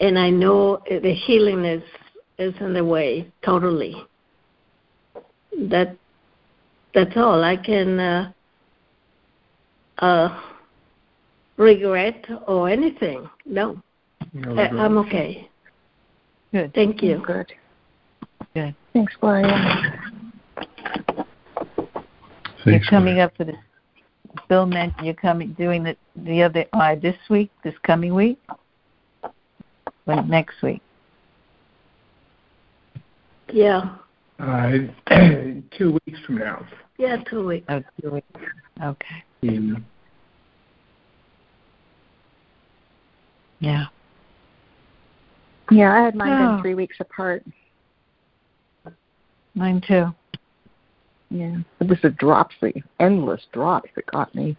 and 0.00 0.18
I 0.18 0.30
know 0.30 0.82
the 0.88 1.12
healing 1.12 1.64
is 1.64 1.82
is 2.38 2.54
in 2.60 2.72
the 2.72 2.84
way 2.84 3.30
totally. 3.44 3.94
That 5.68 5.96
that's 6.94 7.16
all 7.16 7.42
I 7.44 7.56
can. 7.56 7.98
Uh, 7.98 8.32
uh, 9.98 10.40
regret 11.56 12.24
or 12.46 12.68
anything. 12.68 13.28
No, 13.44 13.82
no 14.32 14.56
I, 14.56 14.68
I'm 14.68 14.96
okay. 14.98 15.50
Good. 16.52 16.72
Thank 16.72 17.02
you. 17.02 17.22
Good. 17.26 17.52
Good. 18.54 18.74
Thanks, 18.92 19.12
Gloria. 19.20 19.94
You're 22.70 22.80
coming 22.88 23.20
up 23.20 23.36
for 23.36 23.44
the 23.44 23.54
Bill 24.48 24.66
mentioned 24.66 25.06
you're 25.06 25.14
coming 25.14 25.54
doing 25.54 25.82
the 25.82 25.96
the 26.16 26.42
other 26.42 26.64
uh, 26.72 26.94
this 26.94 27.16
week, 27.30 27.50
this 27.64 27.74
coming 27.82 28.14
week, 28.14 28.38
or 30.06 30.22
next 30.22 30.62
week. 30.62 30.82
Yeah. 33.52 33.96
Uh, 34.38 34.70
two 35.76 35.98
weeks 36.06 36.20
from 36.26 36.38
now. 36.38 36.66
Yeah, 36.98 37.16
two 37.28 37.46
weeks. 37.46 37.66
Oh, 37.68 37.82
two 38.00 38.10
weeks. 38.10 38.26
Okay. 38.82 39.24
In, 39.42 39.84
Yeah. 43.60 43.86
Yeah, 45.70 45.92
I 45.92 46.04
had 46.04 46.14
mine 46.14 46.32
Oh. 46.32 46.52
been 46.52 46.62
three 46.62 46.74
weeks 46.74 46.96
apart. 47.00 47.44
Mine 49.54 49.80
too. 49.86 50.14
Yeah. 51.30 51.56
It 51.80 51.88
was 51.88 51.98
a 52.04 52.10
dropsy, 52.10 52.82
endless 53.00 53.42
drops 53.52 53.90
that 53.96 54.06
got 54.06 54.34
me. 54.34 54.56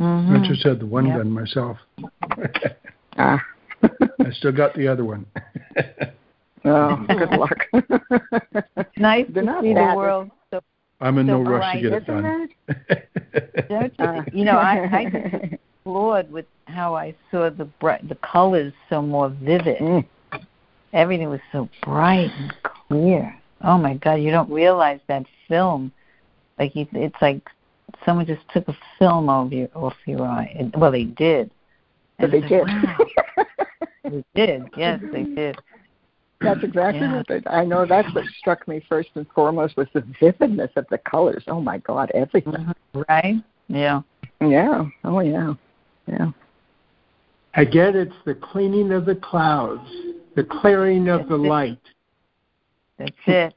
Mm-hmm. 0.00 0.36
I 0.44 0.48
just 0.48 0.64
had 0.64 0.80
the 0.80 0.86
one 0.86 1.06
Yep. 1.06 1.16
done 1.18 1.30
myself. 1.30 1.76
Ah. 3.16 3.40
I 3.82 4.30
still 4.32 4.52
got 4.52 4.74
the 4.74 4.88
other 4.88 5.04
one. 5.04 5.26
oh, 6.64 7.04
good 7.08 7.30
luck. 7.30 7.66
It's 7.72 8.88
nice 8.96 9.26
They're 9.30 9.42
to 9.42 9.50
not 9.50 9.62
see 9.62 9.74
bad. 9.74 9.92
the 9.92 9.96
world 9.96 10.30
so 10.52 10.60
I'm 11.00 11.18
in 11.18 11.26
So 11.26 11.42
no 11.42 11.50
rush 11.50 11.74
to 11.76 11.80
get 11.82 11.92
it 11.92 12.02
Isn't 12.02 12.22
done. 12.22 12.48
don't 13.68 13.92
you? 13.98 14.04
Uh, 14.04 14.22
you 14.32 14.44
know, 14.44 14.56
I, 14.58 14.88
I 14.98 15.04
just 15.04 15.52
explored 15.54 16.30
with 16.32 16.46
how 16.66 16.94
I 16.96 17.14
saw 17.30 17.48
the 17.50 17.64
bright, 17.64 18.08
the 18.08 18.16
colors 18.16 18.72
so 18.90 19.00
more 19.02 19.28
vivid. 19.30 19.78
Mm. 19.78 20.04
Everything 20.92 21.28
was 21.28 21.40
so 21.52 21.68
bright 21.82 22.30
and 22.38 22.52
clear. 22.88 23.34
Oh 23.62 23.78
my 23.78 23.94
God! 23.94 24.14
You 24.14 24.30
don't 24.30 24.50
realize 24.50 25.00
that 25.08 25.24
film, 25.48 25.92
like 26.58 26.76
you, 26.76 26.86
it's 26.92 27.20
like 27.20 27.40
someone 28.04 28.26
just 28.26 28.42
took 28.52 28.68
a 28.68 28.76
film 28.98 29.28
over 29.28 29.54
your 29.54 29.68
off 29.74 29.96
your 30.06 30.22
eye. 30.22 30.54
And, 30.58 30.74
well, 30.76 30.92
they 30.92 31.04
did. 31.04 31.50
But 32.18 32.24
And 32.24 32.32
they 32.32 32.38
it's 32.38 32.48
did. 32.48 32.66
Wow, 32.66 32.98
they 34.04 34.24
did. 34.34 34.70
Yes, 34.76 35.00
they 35.12 35.24
did. 35.24 35.58
That's 36.40 36.62
exactly 36.62 37.00
Yeah. 37.00 37.16
what 37.16 37.26
they, 37.26 37.42
I 37.48 37.64
know. 37.64 37.84
That's 37.84 38.12
what 38.14 38.24
struck 38.38 38.68
me 38.68 38.80
first 38.88 39.10
and 39.16 39.26
foremost 39.34 39.76
was 39.76 39.88
the 39.92 40.04
vividness 40.20 40.70
of 40.76 40.86
the 40.88 40.98
colors. 40.98 41.42
Oh 41.48 41.60
my 41.60 41.78
God, 41.78 42.10
everything. 42.14 42.52
Mhm. 42.52 43.04
Right? 43.08 43.36
Yeah. 43.68 44.02
Yeah. 44.40 44.86
Oh 45.04 45.20
yeah. 45.20 45.54
Yeah. 46.06 46.30
Again, 47.54 47.96
it's 47.96 48.14
the 48.24 48.34
cleaning 48.34 48.92
of 48.92 49.04
the 49.04 49.16
clouds, 49.16 49.90
the 50.36 50.44
clearing 50.44 51.08
of 51.08 51.28
the 51.28 51.36
light. 51.36 51.80
That's 52.98 53.16
it. 53.26 53.54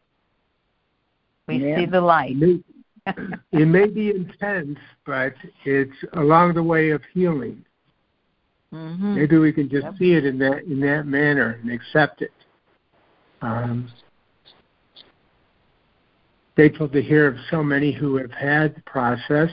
We 1.47 1.57
Yeah. 1.57 1.75
see 1.75 1.85
the 1.85 2.01
light. 2.01 2.35
It 3.51 3.65
may, 3.65 3.87
be 3.87 4.11
intense, 4.11 4.77
but 5.07 5.33
it's 5.65 5.95
along 6.13 6.53
the 6.53 6.61
way 6.63 6.91
of 6.91 7.03
healing. 7.13 7.65
hmm 8.71 9.15
Maybe 9.15 9.37
we 9.39 9.51
can 9.51 9.67
just 9.69 9.85
Yep. 9.85 9.95
see 9.97 10.13
it 10.13 10.23
in 10.25 10.37
that 10.37 10.63
in 10.65 10.79
that 10.81 11.07
manner 11.07 11.59
and 11.61 11.71
accept 11.71 12.21
it. 12.21 12.31
Um, 13.41 13.89
grateful 16.55 16.87
to 16.89 17.01
hear 17.01 17.25
of 17.27 17.37
so 17.49 17.63
many 17.63 17.91
who 17.91 18.17
have 18.17 18.31
had 18.31 18.75
the 18.75 18.81
process 18.83 19.51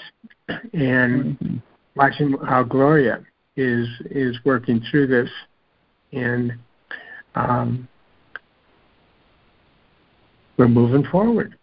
and 0.74 1.38
Mhm. 1.38 1.62
watching 1.96 2.32
how 2.44 2.62
Gloria 2.62 3.24
is 3.56 3.88
is 4.10 4.38
working 4.44 4.80
through 4.82 5.06
this 5.06 5.30
and 6.12 6.52
um, 7.34 7.88
we're 10.58 10.68
moving 10.68 11.04
forward. 11.10 11.56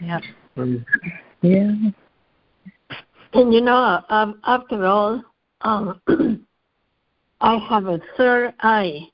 Yep. 0.00 0.22
We're- 0.56 0.84
Yeah. 1.42 1.74
And 3.32 3.54
you 3.54 3.60
know, 3.60 4.00
um, 4.08 4.40
after 4.44 4.84
all, 4.86 5.22
um, 5.62 6.00
I 7.40 7.56
have 7.68 7.86
a 7.86 8.00
third 8.16 8.54
eye. 8.60 9.08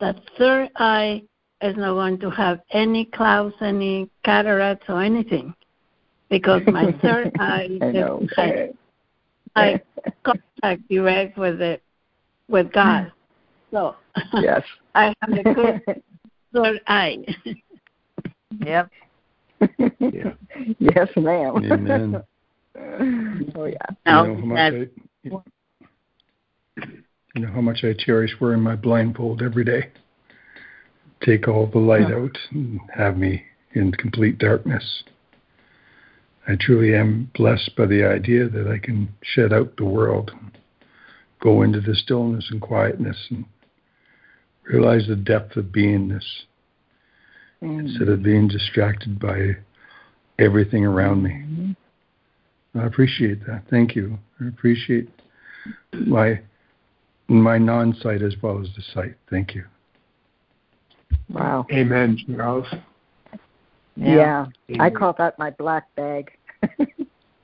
That 0.00 0.20
third 0.38 0.70
eye 0.76 1.22
is 1.62 1.76
not 1.76 1.94
going 1.94 2.18
to 2.20 2.30
have 2.30 2.60
any 2.70 3.06
clouds, 3.06 3.54
any 3.60 4.10
cataracts, 4.24 4.86
or 4.88 5.02
anything, 5.02 5.54
because 6.28 6.62
my 6.66 6.92
third 7.00 7.32
eye 7.38 7.78
I 7.80 7.92
know. 7.92 8.20
is 8.22 8.30
I, 8.36 8.70
I 9.56 9.80
contact 10.22 10.88
direct 10.88 11.38
with 11.38 11.60
it, 11.60 11.82
with 12.48 12.72
God. 12.72 13.12
So 13.72 13.96
yes. 14.34 14.62
I 14.94 15.12
have 15.20 15.32
a 15.32 15.42
good 15.54 16.02
third 16.54 16.80
eye. 16.86 17.18
Yep. 18.64 18.90
Yeah. 19.98 20.32
Yes, 20.78 21.08
ma'am. 21.16 21.56
Amen. 21.70 22.22
oh 23.54 23.64
yeah. 23.64 23.76
You 24.06 24.12
know 24.12 24.36
how 24.36 24.46
much 24.46 24.58
I, 24.58 24.86
you 27.34 27.42
know 27.42 27.52
how 27.52 27.60
much 27.60 27.84
I 27.84 27.92
cherish 27.92 28.32
wearing 28.40 28.62
my 28.62 28.76
blindfold 28.76 29.42
every 29.42 29.64
day. 29.64 29.90
Take 31.22 31.48
all 31.48 31.66
the 31.66 31.78
light 31.78 32.10
out 32.12 32.36
and 32.50 32.80
have 32.94 33.16
me 33.16 33.44
in 33.74 33.92
complete 33.92 34.38
darkness. 34.38 35.04
I 36.48 36.56
truly 36.58 36.94
am 36.94 37.30
blessed 37.34 37.76
by 37.76 37.86
the 37.86 38.04
idea 38.04 38.48
that 38.48 38.68
I 38.68 38.78
can 38.78 39.08
shed 39.22 39.52
out 39.52 39.76
the 39.76 39.84
world, 39.84 40.30
go 41.40 41.62
into 41.62 41.80
the 41.80 41.94
stillness 41.94 42.48
and 42.50 42.60
quietness, 42.60 43.16
and 43.30 43.44
realize 44.64 45.06
the 45.06 45.16
depth 45.16 45.56
of 45.56 45.66
beingness 45.66 46.24
instead 47.60 48.08
of 48.08 48.22
being 48.22 48.48
distracted 48.48 49.18
by 49.18 49.56
everything 50.38 50.84
around 50.84 51.22
me. 51.22 51.30
Mhm. 51.30 51.76
I 52.74 52.86
appreciate 52.86 53.44
that. 53.46 53.66
Thank 53.68 53.96
you. 53.96 54.18
I 54.40 54.48
appreciate 54.48 55.08
my 55.92 56.40
my 57.28 57.58
non-sight 57.58 58.22
as 58.22 58.40
well 58.40 58.60
as 58.60 58.68
the 58.76 58.82
sight. 58.94 59.16
Thank 59.30 59.54
you. 59.54 59.64
Wow. 61.28 61.66
Amen, 61.72 62.18
Charles. 62.36 62.66
Yeah. 63.96 64.46
I 64.68 64.72
Amen. 64.74 64.94
call 64.94 65.12
that 65.14 65.38
my 65.38 65.50
black 65.50 65.92
bag. 65.96 66.30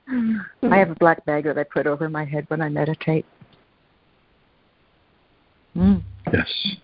I 0.09 0.77
have 0.77 0.91
a 0.91 0.95
black 0.95 1.25
bag 1.25 1.45
that 1.45 1.59
I 1.59 1.65
put 1.65 1.87
over 1.87 2.09
my 2.09 2.25
head 2.25 2.45
when 2.49 2.61
I 2.61 2.69
meditate. 2.69 3.25
Mm. 5.77 6.03
Yes. 6.33 6.77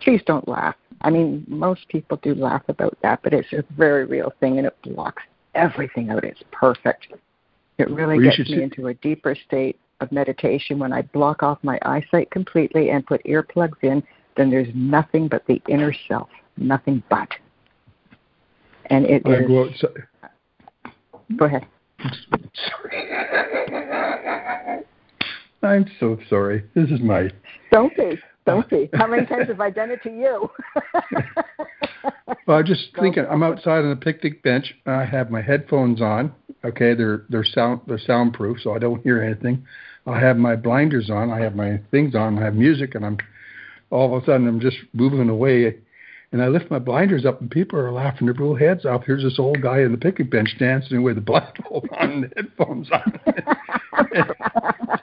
Please 0.00 0.22
don't 0.26 0.46
laugh. 0.48 0.74
I 1.02 1.10
mean, 1.10 1.44
most 1.48 1.88
people 1.88 2.18
do 2.22 2.34
laugh 2.34 2.62
about 2.68 2.96
that, 3.02 3.20
but 3.22 3.32
it's 3.32 3.52
a 3.52 3.64
very 3.76 4.04
real 4.04 4.32
thing 4.40 4.58
and 4.58 4.66
it 4.66 4.76
blocks 4.82 5.22
everything 5.54 6.10
out. 6.10 6.24
It's 6.24 6.42
perfect. 6.50 7.08
It 7.78 7.88
really 7.90 8.16
Well, 8.18 8.26
gets 8.26 8.38
me 8.50 8.56
see- 8.56 8.62
into 8.62 8.88
a 8.88 8.94
deeper 8.94 9.34
state 9.34 9.78
of 10.00 10.10
meditation 10.12 10.78
when 10.78 10.92
I 10.92 11.02
block 11.02 11.42
off 11.42 11.58
my 11.62 11.78
eyesight 11.82 12.30
completely 12.30 12.90
and 12.90 13.06
put 13.06 13.22
earplugs 13.24 13.82
in, 13.82 14.02
then 14.36 14.50
there's 14.50 14.68
nothing 14.74 15.28
but 15.28 15.44
the 15.46 15.60
inner 15.68 15.92
self. 16.06 16.28
Nothing 16.56 17.02
but. 17.08 17.28
And 18.86 19.04
it 19.06 19.22
I 19.26 19.30
is- 19.34 19.48
go. 19.48 19.68
Go 21.36 21.44
ahead. 21.44 21.66
Sorry. 22.00 23.08
I'm 25.62 25.86
so 26.00 26.16
sorry. 26.30 26.64
This 26.74 26.90
is 26.90 27.00
my. 27.00 27.30
Don't 27.72 27.94
be. 27.96 28.18
Be. 28.70 28.88
How 28.94 29.06
many 29.06 29.26
times 29.26 29.48
have 29.48 29.60
I 29.60 29.70
done 29.70 29.90
it 29.90 30.02
to 30.02 30.10
you? 30.10 30.50
Well, 32.48 32.58
I'm 32.58 32.64
just 32.64 32.92
Go 32.94 33.02
thinking. 33.02 33.26
I'm 33.30 33.42
outside 33.44 33.84
on 33.84 33.92
a 33.92 33.96
picnic 33.96 34.42
bench. 34.42 34.74
And 34.86 34.96
I 34.96 35.04
have 35.04 35.30
my 35.30 35.42
headphones 35.42 36.00
on. 36.00 36.32
Okay, 36.64 36.94
they're 36.94 37.24
they're 37.28 37.44
sound 37.44 37.82
they're 37.86 37.98
soundproof, 37.98 38.60
so 38.62 38.74
I 38.74 38.78
don't 38.78 39.02
hear 39.02 39.22
anything. 39.22 39.64
I 40.06 40.18
have 40.18 40.36
my 40.36 40.56
blinders 40.56 41.10
on. 41.10 41.30
I 41.30 41.40
have 41.40 41.54
my 41.54 41.80
things 41.92 42.16
on. 42.16 42.38
I 42.38 42.44
have 42.44 42.54
music, 42.54 42.96
and 42.96 43.06
I'm 43.06 43.18
all 43.90 44.16
of 44.16 44.22
a 44.22 44.26
sudden 44.26 44.48
I'm 44.48 44.58
just 44.58 44.78
moving 44.92 45.28
away, 45.28 45.76
and 46.32 46.42
I 46.42 46.48
lift 46.48 46.70
my 46.70 46.80
blinders 46.80 47.24
up, 47.24 47.40
and 47.40 47.48
people 47.50 47.78
are 47.78 47.92
laughing 47.92 48.26
their 48.26 48.34
little 48.34 48.56
heads 48.56 48.84
off. 48.84 49.04
Here's 49.06 49.22
this 49.22 49.38
old 49.38 49.62
guy 49.62 49.82
in 49.82 49.92
the 49.92 49.98
picnic 49.98 50.30
bench 50.30 50.56
dancing 50.58 51.02
with 51.02 51.14
the 51.14 51.20
blindfold 51.20 51.88
on 51.96 52.10
and 52.10 52.24
the 52.24 52.30
headphones 52.34 52.88
on. 52.90 53.20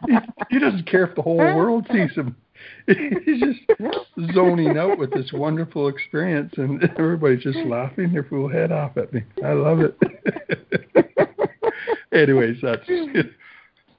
he, 0.08 0.16
he 0.50 0.60
doesn't 0.60 0.90
care 0.90 1.06
if 1.06 1.16
the 1.16 1.22
whole 1.22 1.38
world 1.38 1.88
sees 1.90 2.12
him. 2.16 2.36
He's 3.26 3.40
just 3.40 3.60
zoning 4.34 4.78
out 4.78 5.00
with 5.00 5.12
this 5.12 5.32
wonderful 5.34 5.88
experience, 5.88 6.54
and 6.58 6.84
everybody's 7.00 7.42
just 7.42 7.58
laughing 7.60 8.14
their 8.14 8.24
fool 8.24 8.48
head 8.48 8.72
off 8.72 8.96
at 8.98 9.12
me. 9.12 9.24
I 9.44 9.54
love 9.54 9.80
it. 9.80 9.98
Anyways, 12.12 12.58
that's. 12.62 12.88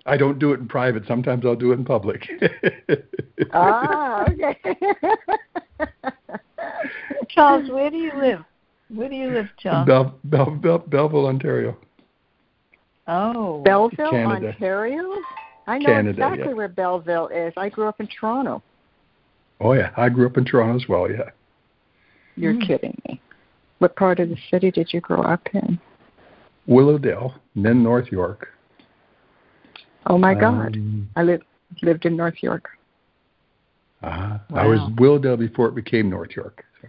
I 0.07 0.17
don't 0.17 0.39
do 0.39 0.53
it 0.53 0.61
in 0.61 0.69
private. 0.69 1.03
Sometimes 1.09 1.45
I'll 1.45 1.57
do 1.57 1.73
it 1.73 1.79
in 1.79 1.85
public. 1.85 2.23
ah, 3.53 4.25
okay. 4.31 4.57
Charles, 7.29 7.69
where 7.71 7.91
do 7.91 7.97
you 7.97 8.13
live? 8.17 8.45
Where 8.89 9.09
do 9.09 9.17
you 9.17 9.31
live, 9.31 9.49
Charles? 9.59 9.87
Bel, 9.87 10.15
Bel, 10.23 10.51
Bel, 10.51 10.79
Belleville, 10.79 11.27
Ontario. 11.27 11.77
Oh. 13.09 13.63
Belleville, 13.65 14.11
Canada. 14.11 14.49
Ontario? 14.49 15.13
I 15.67 15.79
know 15.79 15.87
Canada, 15.87 16.11
exactly 16.11 16.49
yeah. 16.49 16.55
where 16.55 16.69
Belleville 16.69 17.29
is. 17.29 17.53
I 17.57 17.69
grew 17.69 17.89
up 17.89 18.01
in 18.01 18.07
Toronto. 18.07 18.63
Oh 19.61 19.73
yeah, 19.73 19.91
I 19.97 20.09
grew 20.09 20.27
up 20.27 20.37
in 20.37 20.45
Toronto 20.45 20.77
as 20.77 20.89
well. 20.89 21.11
Yeah, 21.11 21.31
You're 22.37 22.53
Hmm. 22.53 22.61
kidding 22.61 23.03
me. 23.09 23.21
What 23.79 23.97
part 23.97 24.21
of 24.21 24.29
the 24.29 24.37
city 24.51 24.71
did 24.71 24.93
you 24.93 25.01
grow 25.01 25.23
up 25.23 25.47
in? 25.55 25.79
Willowdale, 26.67 27.35
then 27.55 27.83
North 27.83 28.11
York. 28.13 28.49
Oh 30.07 30.19
my 30.19 30.35
God. 30.35 30.77
Um, 30.77 31.09
I 31.17 31.23
lived 31.23 31.45
lived 31.83 32.07
in 32.07 32.17
North 32.17 32.43
York. 32.43 32.71
uh, 34.03 34.39
I 34.55 34.67
was 34.67 34.79
Willowdale 34.99 35.37
before 35.37 35.69
it 35.69 35.75
became 35.75 36.09
North 36.11 36.37
York. 36.37 36.65
So 36.81 36.89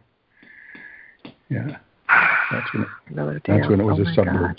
Yeah. 1.49 1.78
That's 2.51 2.74
when 2.74 2.84
it, 2.84 2.89
that's 3.47 3.70
when 3.70 3.80
it 3.80 3.84
was 3.84 3.99
oh 3.99 4.03
a 4.03 4.13
suburb. 4.13 4.57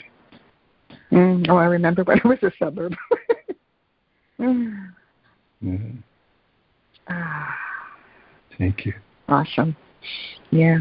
Mm, 1.12 1.48
oh, 1.48 1.56
I 1.56 1.66
remember 1.66 2.04
when 2.04 2.18
it 2.18 2.24
was 2.24 2.38
a 2.42 2.52
suburb. 2.58 2.94
mm-hmm. 4.40 5.96
ah. 7.08 7.67
Thank 8.58 8.84
you. 8.84 8.94
Awesome. 9.28 9.76
Yeah. 10.50 10.78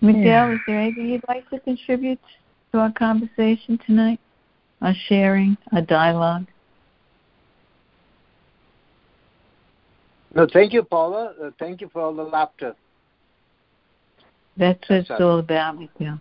Michelle, 0.00 0.22
Yeah. 0.22 0.54
is 0.54 0.60
there 0.66 0.78
anything 0.78 1.08
you'd 1.08 1.24
like 1.26 1.48
to 1.50 1.58
contribute 1.60 2.20
to 2.72 2.78
our 2.78 2.92
conversation 2.92 3.78
tonight? 3.78 4.20
Our 4.82 4.94
sharing, 5.08 5.56
our 5.72 5.80
dialogue? 5.80 6.46
No, 10.34 10.46
thank 10.46 10.74
you, 10.74 10.82
Paula. 10.82 11.34
Uh, 11.42 11.50
thank 11.58 11.80
you 11.80 11.88
for 11.88 12.02
all 12.02 12.14
the 12.14 12.22
laughter. 12.22 12.76
That's 14.58 14.78
what 14.88 14.98
it's 14.98 15.08
That's 15.08 15.20
all 15.20 15.38
about, 15.38 15.78
Michelle. 15.78 16.20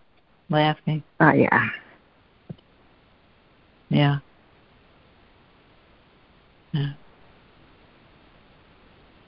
Laughing. 0.50 1.04
Oh, 1.20 1.32
yeah. 1.32 1.70
Yeah. 3.90 4.20
Yeah. 6.76 6.92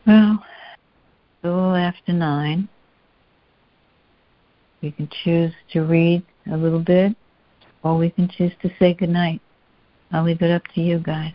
Well, 0.06 0.44
it's 0.44 1.44
a 1.44 1.48
little 1.48 1.76
after 1.76 2.12
nine. 2.12 2.68
We 4.82 4.92
can 4.92 5.10
choose 5.24 5.54
to 5.72 5.82
read 5.82 6.24
a 6.52 6.58
little 6.58 6.82
bit, 6.82 7.16
or 7.84 7.98
we 7.98 8.10
can 8.10 8.28
choose 8.30 8.52
to 8.62 8.70
say 8.80 8.94
goodnight. 8.94 9.42
I'll 10.12 10.24
leave 10.24 10.42
it 10.42 10.52
up 10.52 10.64
to 10.76 10.82
you 10.82 11.00
guys. 11.00 11.34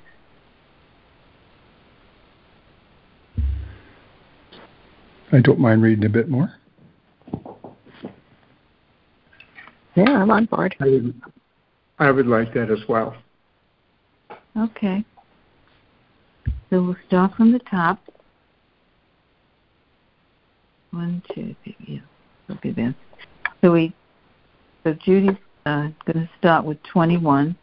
I 5.32 5.40
don't 5.40 5.58
mind 5.58 5.82
reading 5.82 6.04
a 6.04 6.10
bit 6.10 6.28
more. 6.28 6.52
Yeah, 9.94 10.10
I'm 10.10 10.30
on 10.30 10.44
board. 10.44 10.76
I 10.78 10.84
would, 10.84 11.22
I 11.98 12.10
would 12.10 12.26
like 12.26 12.52
that 12.52 12.70
as 12.70 12.86
well. 12.86 13.16
Okay. 14.58 15.04
So 16.72 16.82
we'll 16.82 16.96
start 17.06 17.34
from 17.34 17.52
the 17.52 17.58
top. 17.58 17.98
One, 20.90 21.22
two, 21.34 21.54
three, 21.62 21.76
yeah. 21.86 22.00
Okay, 22.50 22.70
then. 22.70 22.94
So 23.60 23.72
we, 23.72 23.94
so 24.82 24.94
Judy's 24.94 25.36
uh, 25.66 25.88
going 26.06 26.26
to 26.26 26.30
start 26.38 26.64
with 26.64 26.82
21, 26.84 27.54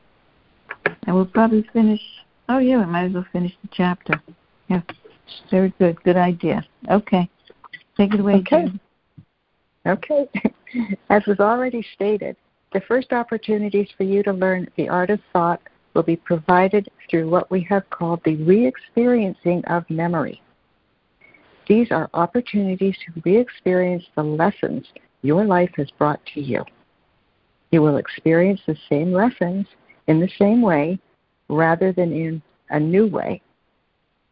and 1.08 1.16
we'll 1.16 1.26
probably 1.26 1.68
finish. 1.74 2.02
Oh 2.50 2.60
yeah, 2.60 2.78
we 2.78 2.86
might 2.86 3.06
as 3.06 3.14
well 3.14 3.26
finish 3.34 3.52
the 3.64 3.70
chapter. 3.74 4.22
Yeah, 4.68 4.82
very 5.50 5.74
good. 5.80 6.04
Good 6.04 6.18
idea. 6.18 6.64
Okay, 6.92 7.28
take 7.98 8.14
it 8.14 8.20
away, 8.20 8.36
Okay. 8.36 8.66
Judy. 8.66 8.80
Okay. 9.88 10.30
As 11.10 11.26
was 11.26 11.40
already 11.40 11.84
stated, 11.96 12.36
the 12.74 12.82
first 12.82 13.12
opportunities 13.12 13.88
for 13.98 14.04
you 14.04 14.22
to 14.22 14.34
learn 14.34 14.70
the 14.78 14.88
art 14.88 15.10
of 15.10 15.20
thought 15.34 15.62
will 15.94 16.04
be 16.04 16.16
provided 16.16 16.90
through 17.10 17.30
what 17.30 17.50
we 17.50 17.62
have 17.62 17.90
called 17.90 18.22
the 18.24 18.36
re 18.38 18.66
experiencing 18.66 19.64
of 19.66 19.90
memory. 19.90 20.42
These 21.68 21.92
are 21.92 22.10
opportunities 22.14 22.96
to 23.06 23.22
re 23.24 23.38
experience 23.38 24.04
the 24.16 24.24
lessons 24.24 24.88
your 25.22 25.46
life 25.46 25.72
has 25.78 25.90
brought 25.92 26.20
to 26.34 26.42
you. 26.42 26.64
You 27.72 27.82
will 27.82 27.98
experience 27.98 28.62
the 28.66 28.78
same 28.90 29.12
lessons 29.12 29.68
in 30.08 30.20
the 30.20 30.30
same 30.40 30.62
way 30.62 31.00
rather 31.50 31.92
than 31.92 32.12
in 32.12 32.42
a 32.70 32.80
new 32.80 33.08
way. 33.08 33.42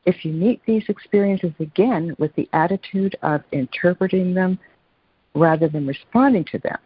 If 0.06 0.24
you 0.24 0.32
meet 0.32 0.62
these 0.66 0.86
experiences 0.88 1.52
again 1.60 2.16
with 2.18 2.34
the 2.36 2.48
attitude 2.54 3.16
of 3.24 3.44
interpreting 3.52 4.34
them 4.34 4.58
rather 5.36 5.68
than 5.68 5.86
responding 5.86 6.46
to 6.46 6.60
them, 6.60 6.78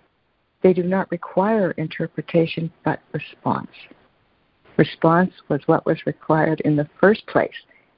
they 0.64 0.74
do 0.74 0.84
not 0.84 1.12
require 1.12 1.72
interpretation 1.72 2.72
but 2.84 3.00
response. 3.14 3.70
Response 4.82 5.32
was 5.48 5.62
what 5.68 5.86
was 5.86 6.08
required 6.08 6.60
in 6.62 6.76
the 6.76 6.90
first 7.00 7.24
place, 7.28 7.54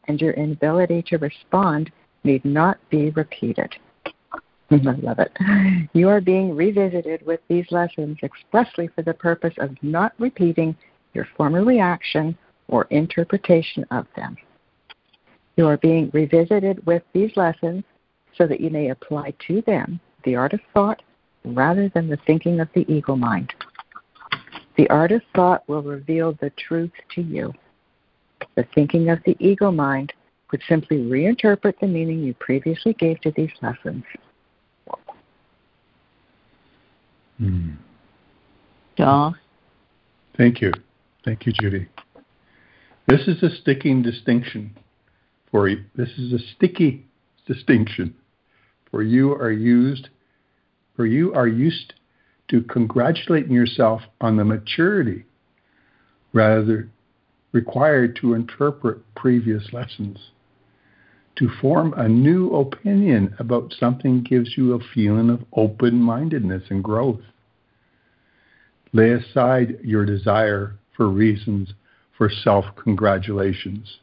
and 0.10 0.20
your 0.20 0.34
inability 0.34 1.02
to 1.04 1.18
respond 1.18 1.90
need 2.26 2.44
not 2.44 2.78
be 2.90 3.10
repeated. 3.12 3.74
I 4.70 4.76
love 4.76 5.20
it. 5.20 5.32
You 5.94 6.10
are 6.10 6.20
being 6.20 6.54
revisited 6.54 7.26
with 7.26 7.40
these 7.48 7.66
lessons 7.72 8.18
expressly 8.22 8.90
for 8.90 9.02
the 9.02 9.14
purpose 9.14 9.54
of 9.60 9.82
not 9.82 10.12
repeating 10.20 10.76
your 11.14 11.26
former 11.38 11.64
reaction 11.64 12.38
or 12.68 12.84
interpretation 12.90 13.86
of 13.90 14.06
them. 14.18 14.36
You 15.56 15.68
are 15.68 15.78
being 15.78 16.12
revisited 16.14 16.86
with 16.86 17.04
these 17.14 17.32
lessons 17.38 17.86
so 18.38 18.46
that 18.46 18.60
you 18.60 18.70
may 18.70 18.90
apply 18.90 19.36
to 19.48 19.62
them 19.62 20.02
the 20.26 20.36
art 20.36 20.52
of 20.52 20.60
thought 20.74 21.02
rather 21.46 21.88
than 21.88 22.10
the 22.10 22.20
thinking 22.28 22.60
of 22.60 22.68
the 22.76 22.86
ego 22.92 23.16
mind. 23.16 23.54
The 24.76 24.90
art 24.90 25.12
of 25.12 25.22
thought 25.36 25.68
will 25.68 25.84
reveal 25.84 26.34
the 26.34 26.52
truth 26.52 26.92
to 27.16 27.22
you. 27.22 27.54
The 28.56 28.66
thinking 28.76 29.10
of 29.10 29.20
the 29.26 29.38
ego 29.40 29.72
mind 29.72 30.14
would 30.52 30.62
simply 30.68 30.98
reinterpret 30.98 31.80
the 31.80 31.88
meaning 31.88 32.24
you 32.24 32.34
previously 32.36 32.94
gave 32.94 33.20
to 33.22 33.32
these 33.32 33.52
lessons. 33.62 34.04
Hmm. 37.38 37.72
Doll. 38.96 39.36
Thank 40.38 40.62
you. 40.62 40.72
Thank 41.26 41.46
you, 41.46 41.54
Judy. 41.54 41.88
This 43.08 43.28
is 43.28 43.42
a 43.44 43.50
sticking 43.50 44.02
distinction 44.02 44.78
for 45.52 45.68
you. 45.68 45.84
This 45.96 46.10
is 46.18 46.34
a 46.34 46.40
sticky 46.56 47.06
distinction. 47.48 48.16
For 48.90 49.02
you 49.02 49.34
are 49.34 49.52
used 49.52 50.10
for 50.96 51.08
you 51.08 51.34
are 51.34 51.48
used 51.48 51.94
to 52.50 52.62
congratulating 52.62 53.54
yourself 53.54 54.02
on 54.22 54.38
the 54.38 54.44
maturity 54.44 55.26
rather 56.34 56.90
required 57.52 58.18
to 58.20 58.34
interpret 58.34 59.00
previous 59.16 59.72
lessons. 59.72 60.18
To 61.38 61.50
form 61.62 61.94
a 61.98 62.08
new 62.08 62.50
opinion 62.50 63.36
about 63.40 63.74
something 63.80 64.24
gives 64.24 64.56
you 64.56 64.74
a 64.74 64.80
feeling 64.94 65.30
of 65.30 65.44
open 65.54 65.96
mindedness 65.96 66.64
and 66.70 66.84
growth. 66.84 67.22
Lay 68.92 69.12
aside 69.12 69.80
your 69.84 70.06
desire 70.06 70.76
for 70.96 71.08
reasons 71.08 71.74
for 72.18 72.30
self 72.30 72.66
congratulations 72.76 73.98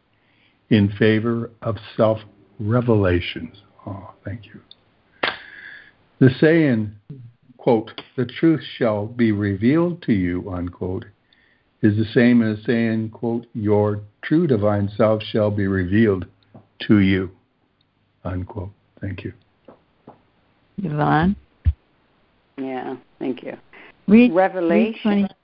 in 0.71 0.91
favor 0.99 1.51
of 1.63 1.77
self 1.97 2.19
revelations. 2.59 3.57
Oh, 3.87 4.13
thank 4.25 4.47
you. 4.47 4.61
The 6.19 6.31
saying, 6.41 6.93
quote, 7.61 7.93
the 8.17 8.25
truth 8.25 8.63
shall 8.79 9.07
be 9.07 9.33
revealed 9.33 10.01
to 10.01 10.15
you, 10.15 10.51
unquote, 10.51 11.05
is 11.83 11.95
the 11.97 12.07
same 12.15 12.43
as 12.43 12.57
saying, 12.65 13.11
quote, 13.11 13.47
your 13.53 14.01
true 14.23 14.47
divine 14.47 14.91
self 14.97 15.23
shall 15.23 15.51
be 15.51 15.67
revealed 15.67 16.25
to 16.79 17.01
you, 17.01 17.31
unquote. 18.25 18.71
Thank 19.03 19.25
you. 19.25 19.35
Yvonne. 20.83 21.37
Yeah, 22.57 22.97
thank 23.19 23.43
you. 23.43 23.59
Read 24.09 24.33
Revelation. 24.33 25.11
Read, 25.11 25.35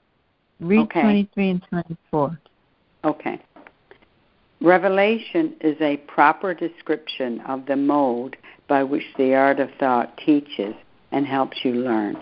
20, 0.59 0.79
read 0.79 0.79
Okay. 0.85 1.01
23 1.01 1.49
and 1.51 1.63
24. 1.69 2.39
Okay. 3.05 3.39
Revelation 4.59 5.53
is 5.61 5.79
a 5.81 5.97
proper 5.97 6.55
description 6.55 7.41
of 7.41 7.67
the 7.67 7.75
mode 7.75 8.37
by 8.67 8.81
which 8.81 9.03
the 9.19 9.35
art 9.35 9.59
of 9.59 9.69
thought 9.79 10.17
teaches 10.17 10.73
and 11.11 11.25
helps 11.25 11.57
you 11.63 11.73
learn. 11.73 12.17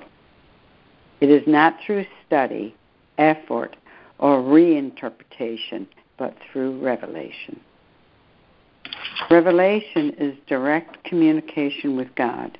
It 1.21 1.29
is 1.29 1.43
not 1.47 1.77
through 1.85 2.05
study, 2.25 2.75
effort, 3.17 3.75
or 4.19 4.41
reinterpretation, 4.41 5.87
but 6.17 6.35
through 6.51 6.79
revelation. 6.79 7.59
Revelation 9.29 10.13
is 10.17 10.35
direct 10.47 11.03
communication 11.03 11.97
with 11.97 12.13
God 12.15 12.57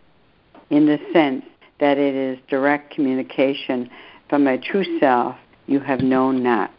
in 0.70 0.86
the 0.86 0.98
sense 1.14 1.46
that 1.80 1.98
it 1.98 2.16
is 2.16 2.40
direct 2.50 2.94
communication 2.94 3.90
from 4.30 4.48
a 4.48 4.58
true 4.58 5.00
self 5.00 5.36
you 5.68 5.80
have 5.80 6.00
known 6.00 6.44
not, 6.44 6.72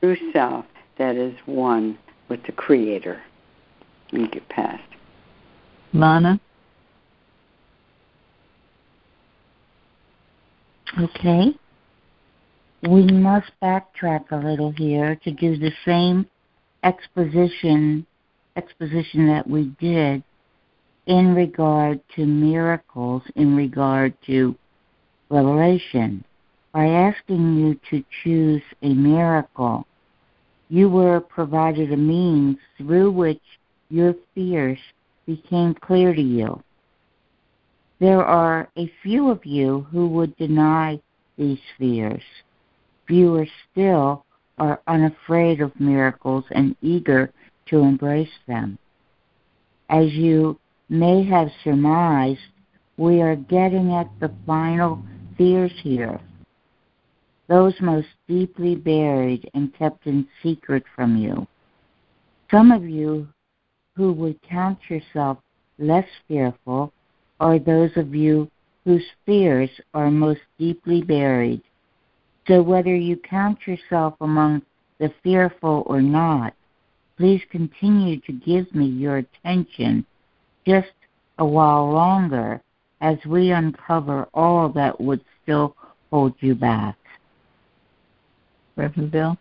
true 0.00 0.16
self 0.32 0.64
that 0.98 1.16
is 1.16 1.34
one 1.46 1.98
with 2.28 2.42
the 2.46 2.52
Creator. 2.52 3.20
Let 4.12 4.22
me 4.22 4.28
get 4.28 4.48
past. 4.48 4.82
Lana. 5.92 6.40
Okay. 10.98 11.54
We 12.88 13.02
must 13.04 13.50
backtrack 13.62 14.30
a 14.30 14.36
little 14.36 14.70
here 14.70 15.16
to 15.24 15.30
do 15.30 15.58
the 15.58 15.72
same 15.84 16.26
exposition 16.82 18.06
exposition 18.56 19.26
that 19.26 19.46
we 19.46 19.64
did 19.78 20.22
in 21.06 21.34
regard 21.34 22.00
to 22.14 22.24
miracles, 22.24 23.22
in 23.34 23.54
regard 23.54 24.14
to 24.26 24.56
revelation. 25.28 26.24
By 26.72 26.86
asking 26.86 27.56
you 27.56 27.78
to 27.90 28.04
choose 28.22 28.62
a 28.82 28.94
miracle, 28.94 29.86
you 30.70 30.88
were 30.88 31.20
provided 31.20 31.92
a 31.92 31.96
means 31.96 32.56
through 32.78 33.10
which 33.10 33.42
your 33.90 34.14
fears 34.34 34.78
became 35.26 35.74
clear 35.74 36.14
to 36.14 36.22
you. 36.22 36.62
There 37.98 38.24
are 38.24 38.68
a 38.76 38.92
few 39.02 39.30
of 39.30 39.46
you 39.46 39.86
who 39.90 40.06
would 40.08 40.36
deny 40.36 41.00
these 41.38 41.60
fears. 41.78 42.22
Fewer 43.06 43.46
still 43.70 44.24
are 44.58 44.80
unafraid 44.86 45.60
of 45.60 45.78
miracles 45.80 46.44
and 46.50 46.76
eager 46.82 47.32
to 47.66 47.80
embrace 47.80 48.38
them. 48.46 48.78
As 49.88 50.12
you 50.12 50.58
may 50.88 51.22
have 51.24 51.48
surmised, 51.64 52.40
we 52.96 53.22
are 53.22 53.36
getting 53.36 53.92
at 53.92 54.10
the 54.20 54.32
final 54.46 55.02
fears 55.36 55.72
here, 55.82 56.20
those 57.48 57.74
most 57.80 58.08
deeply 58.26 58.74
buried 58.74 59.48
and 59.54 59.74
kept 59.74 60.06
in 60.06 60.26
secret 60.42 60.84
from 60.94 61.16
you. 61.16 61.46
Some 62.50 62.72
of 62.72 62.84
you 62.84 63.28
who 63.94 64.12
would 64.12 64.40
count 64.42 64.78
yourself 64.88 65.38
less 65.78 66.06
fearful 66.28 66.92
are 67.40 67.58
those 67.58 67.90
of 67.96 68.14
you 68.14 68.50
whose 68.84 69.04
fears 69.24 69.70
are 69.94 70.10
most 70.10 70.40
deeply 70.58 71.02
buried. 71.02 71.62
So 72.46 72.62
whether 72.62 72.94
you 72.94 73.16
count 73.16 73.58
yourself 73.66 74.14
among 74.20 74.62
the 74.98 75.12
fearful 75.22 75.82
or 75.86 76.00
not, 76.00 76.54
please 77.16 77.42
continue 77.50 78.20
to 78.20 78.32
give 78.32 78.72
me 78.74 78.86
your 78.86 79.18
attention 79.18 80.06
just 80.66 80.92
a 81.38 81.44
while 81.44 81.90
longer 81.90 82.60
as 83.00 83.18
we 83.26 83.50
uncover 83.50 84.28
all 84.32 84.68
that 84.70 85.00
would 85.00 85.22
still 85.42 85.74
hold 86.10 86.34
you 86.40 86.54
back. 86.54 86.96
Reverend 88.76 89.10
Bill? 89.10 89.36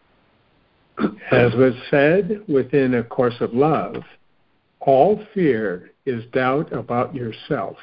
As 1.32 1.54
was 1.56 1.74
said 1.92 2.42
within 2.48 2.96
A 2.96 3.04
Course 3.04 3.36
of 3.42 3.54
Love, 3.54 3.98
all 4.86 5.20
fear 5.34 5.92
is 6.06 6.24
doubt 6.32 6.72
about 6.72 7.14
yourself. 7.14 7.78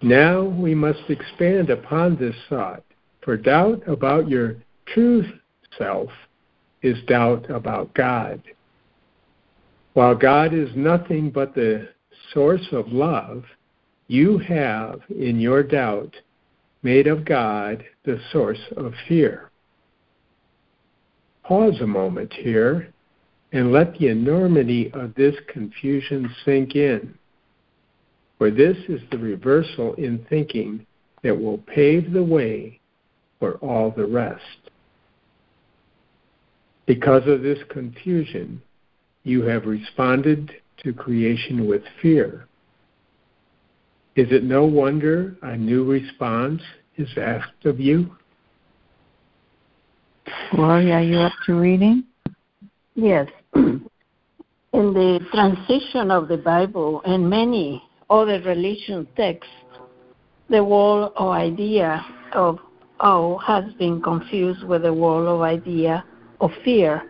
Now 0.00 0.42
we 0.42 0.74
must 0.74 1.02
expand 1.08 1.70
upon 1.70 2.16
this 2.16 2.36
thought, 2.48 2.82
for 3.20 3.36
doubt 3.36 3.82
about 3.86 4.28
your 4.28 4.56
true 4.86 5.24
self 5.76 6.10
is 6.82 6.96
doubt 7.06 7.50
about 7.50 7.92
God. 7.94 8.40
While 9.92 10.14
God 10.14 10.54
is 10.54 10.70
nothing 10.74 11.30
but 11.30 11.54
the 11.54 11.88
source 12.32 12.66
of 12.72 12.88
love, 12.88 13.44
you 14.06 14.38
have, 14.38 15.00
in 15.10 15.38
your 15.38 15.62
doubt, 15.62 16.14
made 16.82 17.06
of 17.06 17.24
God 17.24 17.84
the 18.04 18.18
source 18.32 18.60
of 18.76 18.94
fear. 19.08 19.50
Pause 21.42 21.80
a 21.82 21.86
moment 21.86 22.32
here 22.32 22.92
and 23.52 23.72
let 23.72 23.98
the 23.98 24.08
enormity 24.08 24.90
of 24.92 25.14
this 25.14 25.34
confusion 25.48 26.34
sink 26.44 26.74
in. 26.74 27.14
For 28.36 28.50
this 28.50 28.76
is 28.88 29.00
the 29.10 29.18
reversal 29.18 29.94
in 29.94 30.24
thinking 30.28 30.86
that 31.22 31.38
will 31.38 31.58
pave 31.58 32.12
the 32.12 32.22
way 32.22 32.78
for 33.38 33.54
all 33.56 33.90
the 33.90 34.06
rest. 34.06 34.42
Because 36.86 37.26
of 37.26 37.42
this 37.42 37.58
confusion, 37.70 38.62
you 39.24 39.42
have 39.42 39.66
responded 39.66 40.52
to 40.82 40.92
creation 40.92 41.66
with 41.66 41.82
fear. 42.00 42.46
Is 44.16 44.28
it 44.30 44.44
no 44.44 44.64
wonder 44.64 45.36
a 45.42 45.56
new 45.56 45.84
response 45.84 46.62
is 46.96 47.08
asked 47.16 47.64
of 47.64 47.78
you? 47.78 48.16
Gloria, 50.50 50.94
are 50.94 51.02
you 51.02 51.18
up 51.18 51.32
to 51.46 51.54
reading? 51.54 52.04
Yes. 53.00 53.28
In 53.54 53.80
the 54.72 55.20
transition 55.32 56.10
of 56.10 56.26
the 56.26 56.36
Bible 56.36 57.00
and 57.04 57.30
many 57.30 57.80
other 58.10 58.40
religion 58.40 59.06
texts, 59.16 59.52
the 60.50 60.64
wall 60.64 61.12
or 61.16 61.30
idea 61.30 62.04
of 62.32 62.58
awe 62.98 63.38
has 63.38 63.72
been 63.74 64.02
confused 64.02 64.64
with 64.64 64.82
the 64.82 64.92
whole 64.92 65.44
idea 65.44 66.04
of 66.40 66.50
fear. 66.64 67.08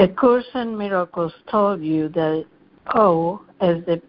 A 0.00 0.08
Course 0.08 0.50
in 0.56 0.76
Miracles 0.76 1.32
told 1.48 1.80
you 1.80 2.08
that 2.08 2.44
oh, 2.92 3.40
awe 3.60 3.66
is 3.68 3.84
the 3.86 4.02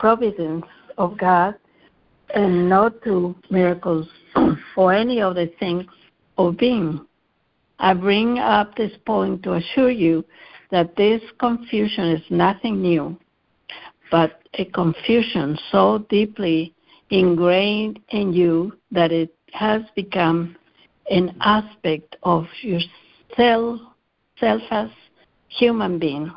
providence 0.00 0.66
of 0.98 1.16
God 1.18 1.54
and 2.34 2.68
not 2.68 3.00
to 3.04 3.36
miracles 3.50 4.08
or 4.76 4.92
any 4.92 5.20
of 5.20 5.36
the 5.36 5.52
things 5.60 5.84
of 6.36 6.56
being. 6.56 7.06
I 7.78 7.94
bring 7.94 8.38
up 8.38 8.74
this 8.74 8.92
point 9.04 9.42
to 9.42 9.54
assure 9.54 9.90
you 9.90 10.24
that 10.70 10.96
this 10.96 11.22
confusion 11.38 12.06
is 12.06 12.22
nothing 12.30 12.80
new, 12.80 13.16
but 14.10 14.40
a 14.54 14.64
confusion 14.64 15.58
so 15.70 16.04
deeply 16.08 16.74
ingrained 17.10 18.00
in 18.10 18.32
you 18.32 18.72
that 18.90 19.12
it 19.12 19.34
has 19.52 19.82
become 19.94 20.56
an 21.10 21.36
aspect 21.40 22.16
of 22.22 22.46
your 22.62 22.80
self, 23.36 23.80
self 24.40 24.62
as 24.70 24.90
human 25.48 25.98
being. 25.98 26.32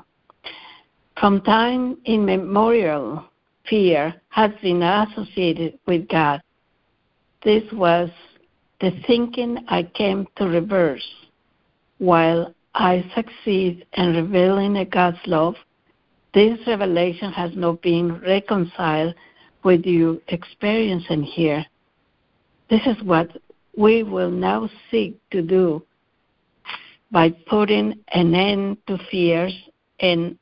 From 1.19 1.41
time 1.41 1.97
immemorial, 2.05 3.25
fear 3.67 4.13
has 4.29 4.51
been 4.61 4.83
associated 4.83 5.79
with 5.85 6.07
God. 6.07 6.41
This 7.43 7.63
was 7.73 8.09
the 8.79 8.91
thinking 9.07 9.57
I 9.67 9.83
came 9.83 10.27
to 10.37 10.45
reverse. 10.45 11.07
While 11.99 12.53
I 12.73 13.05
succeed 13.13 13.85
in 13.93 14.15
revealing 14.15 14.83
God's 14.89 15.19
love, 15.25 15.55
this 16.33 16.57
revelation 16.65 17.31
has 17.33 17.51
not 17.55 17.81
been 17.81 18.19
reconciled 18.21 19.15
with 19.63 19.85
you 19.85 20.21
experiencing 20.29 21.23
here. 21.23 21.65
This 22.69 22.81
is 22.85 23.01
what 23.03 23.29
we 23.77 24.03
will 24.03 24.31
now 24.31 24.69
seek 24.89 25.17
to 25.31 25.41
do 25.41 25.83
by 27.11 27.31
putting 27.47 27.99
an 28.13 28.33
end 28.33 28.77
to 28.87 28.97
fears 29.11 29.53
and 29.99 30.37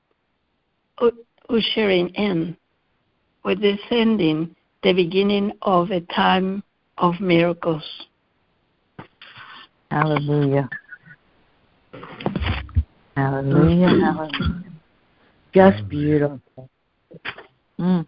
ushering 1.49 2.09
in 2.09 2.57
with 3.43 3.61
this 3.61 3.79
ending 3.89 4.55
the 4.83 4.93
beginning 4.93 5.53
of 5.61 5.89
a 5.91 6.01
time 6.01 6.61
of 6.97 7.19
miracles. 7.21 7.83
Hallelujah. 9.89 10.69
Hallelujah. 13.15 13.87
Hallelujah. 13.87 14.63
Just 15.53 15.89
beautiful. 15.89 16.69
Mm. 17.79 18.05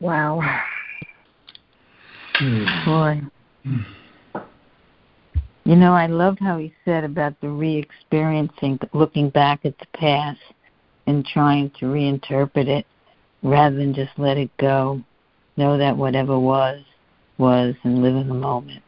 Wow. 0.00 0.40
Boy. 2.84 3.22
You 5.64 5.74
know, 5.74 5.94
I 5.94 6.06
loved 6.06 6.38
how 6.38 6.58
he 6.58 6.72
said 6.84 7.02
about 7.02 7.40
the 7.40 7.48
re 7.48 7.76
experiencing, 7.76 8.78
looking 8.92 9.30
back 9.30 9.64
at 9.64 9.76
the 9.78 9.86
past 9.98 10.38
and 11.06 11.26
trying 11.26 11.70
to 11.80 11.86
reinterpret 11.86 12.68
it 12.68 12.86
rather 13.42 13.74
than 13.74 13.94
just 13.94 14.12
let 14.16 14.36
it 14.36 14.50
go. 14.58 15.02
Know 15.56 15.76
that 15.78 15.96
whatever 15.96 16.38
was, 16.38 16.82
was, 17.38 17.74
and 17.82 18.02
live 18.02 18.14
in 18.14 18.28
the 18.28 18.34
moment. 18.34 18.82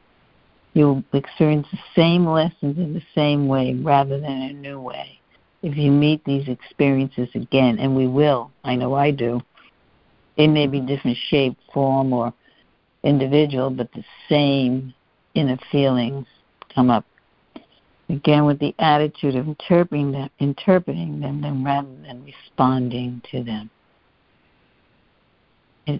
You'll 0.78 1.02
experience 1.12 1.66
the 1.72 1.80
same 1.96 2.24
lessons 2.24 2.78
in 2.78 2.94
the 2.94 3.02
same 3.12 3.48
way 3.48 3.74
rather 3.74 4.20
than 4.20 4.42
a 4.42 4.52
new 4.52 4.80
way. 4.80 5.18
If 5.60 5.76
you 5.76 5.90
meet 5.90 6.24
these 6.24 6.46
experiences 6.46 7.28
again, 7.34 7.80
and 7.80 7.96
we 7.96 8.06
will, 8.06 8.52
I 8.62 8.76
know 8.76 8.94
I 8.94 9.10
do, 9.10 9.40
it 10.36 10.46
may 10.46 10.68
be 10.68 10.78
different 10.78 11.16
shape, 11.30 11.56
form, 11.74 12.12
or 12.12 12.32
individual, 13.02 13.70
but 13.70 13.90
the 13.90 14.04
same 14.28 14.94
inner 15.34 15.58
feelings 15.72 16.28
come 16.72 16.90
up. 16.90 17.04
Again, 18.08 18.44
with 18.44 18.60
the 18.60 18.72
attitude 18.78 19.34
of 19.34 19.48
interpreting 19.48 20.12
them, 20.12 20.30
interpreting 20.38 21.18
them, 21.18 21.40
them 21.40 21.64
rather 21.64 21.88
than 22.06 22.24
responding 22.24 23.20
to 23.32 23.42
them. 23.42 23.68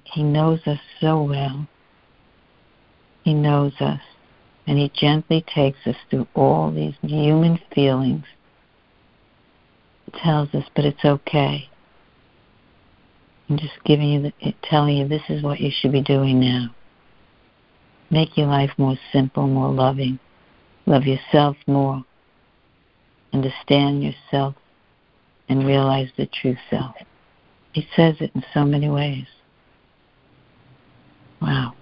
He 0.05 0.23
knows 0.23 0.61
us 0.67 0.79
so 1.01 1.21
well. 1.21 1.67
He 3.25 3.35
knows 3.35 3.73
us. 3.81 3.99
And 4.69 4.79
He 4.79 4.93
gently 4.95 5.43
takes 5.55 5.79
us 5.87 5.97
through 6.11 6.29
all 6.35 6.71
these 6.71 6.95
human 7.01 7.59
feelings. 7.75 8.27
Tells 10.23 10.55
us, 10.55 10.65
but 10.77 10.85
it's 10.85 11.05
okay. 11.05 11.71
I'm 13.49 13.57
just 13.57 13.83
giving 13.85 14.11
you, 14.11 14.21
the, 14.21 14.55
telling 14.63 14.99
you 14.99 15.09
this 15.09 15.23
is 15.31 15.43
what 15.43 15.59
you 15.59 15.71
should 15.75 15.93
be 15.93 16.03
doing 16.03 16.39
now. 16.39 16.75
Make 18.11 18.37
your 18.37 18.47
life 18.47 18.71
more 18.77 18.97
simple, 19.11 19.47
more 19.47 19.73
loving. 19.73 20.19
Love 20.85 21.05
yourself 21.05 21.57
more. 21.67 22.05
Understand 23.33 24.03
yourself 24.03 24.55
and 25.49 25.67
realize 25.67 26.11
the 26.19 26.27
true 26.27 26.57
self. 26.69 26.95
He 27.73 27.89
says 27.97 28.17
it 28.21 28.33
in 28.35 28.45
so 28.53 28.65
many 28.65 28.91
ways. 28.91 29.27
Wow. 31.41 31.75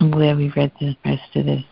I'm 0.00 0.10
glad 0.10 0.36
we 0.36 0.52
read 0.56 0.72
the 0.80 0.96
rest 1.04 1.36
of 1.36 1.46
this. 1.46 1.64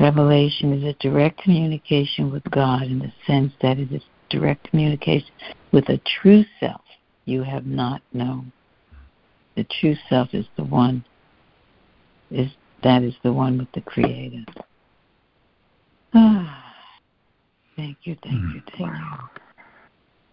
Revelation 0.00 0.72
is 0.72 0.84
a 0.84 0.94
direct 1.00 1.42
communication 1.42 2.30
with 2.30 2.44
God 2.50 2.82
in 2.82 2.98
the 2.98 3.12
sense 3.26 3.52
that 3.62 3.78
it 3.78 3.92
is 3.92 4.02
direct 4.30 4.70
communication 4.70 5.28
with 5.72 5.88
a 5.88 6.00
true 6.20 6.44
self 6.60 6.80
you 7.24 7.42
have 7.42 7.66
not 7.66 8.02
known. 8.12 8.52
The 9.56 9.66
true 9.80 9.96
self 10.08 10.28
is 10.32 10.46
the 10.56 10.64
one 10.64 11.04
is 12.30 12.50
that 12.82 13.02
is 13.02 13.14
the 13.22 13.32
one 13.32 13.58
with 13.58 13.72
the 13.72 13.80
creator. 13.80 14.44
Ah. 16.14 16.62
Thank 17.76 17.98
you, 18.04 18.16
thank 18.22 18.54
you, 18.54 18.62
thank 18.78 18.80
you. 18.80 19.18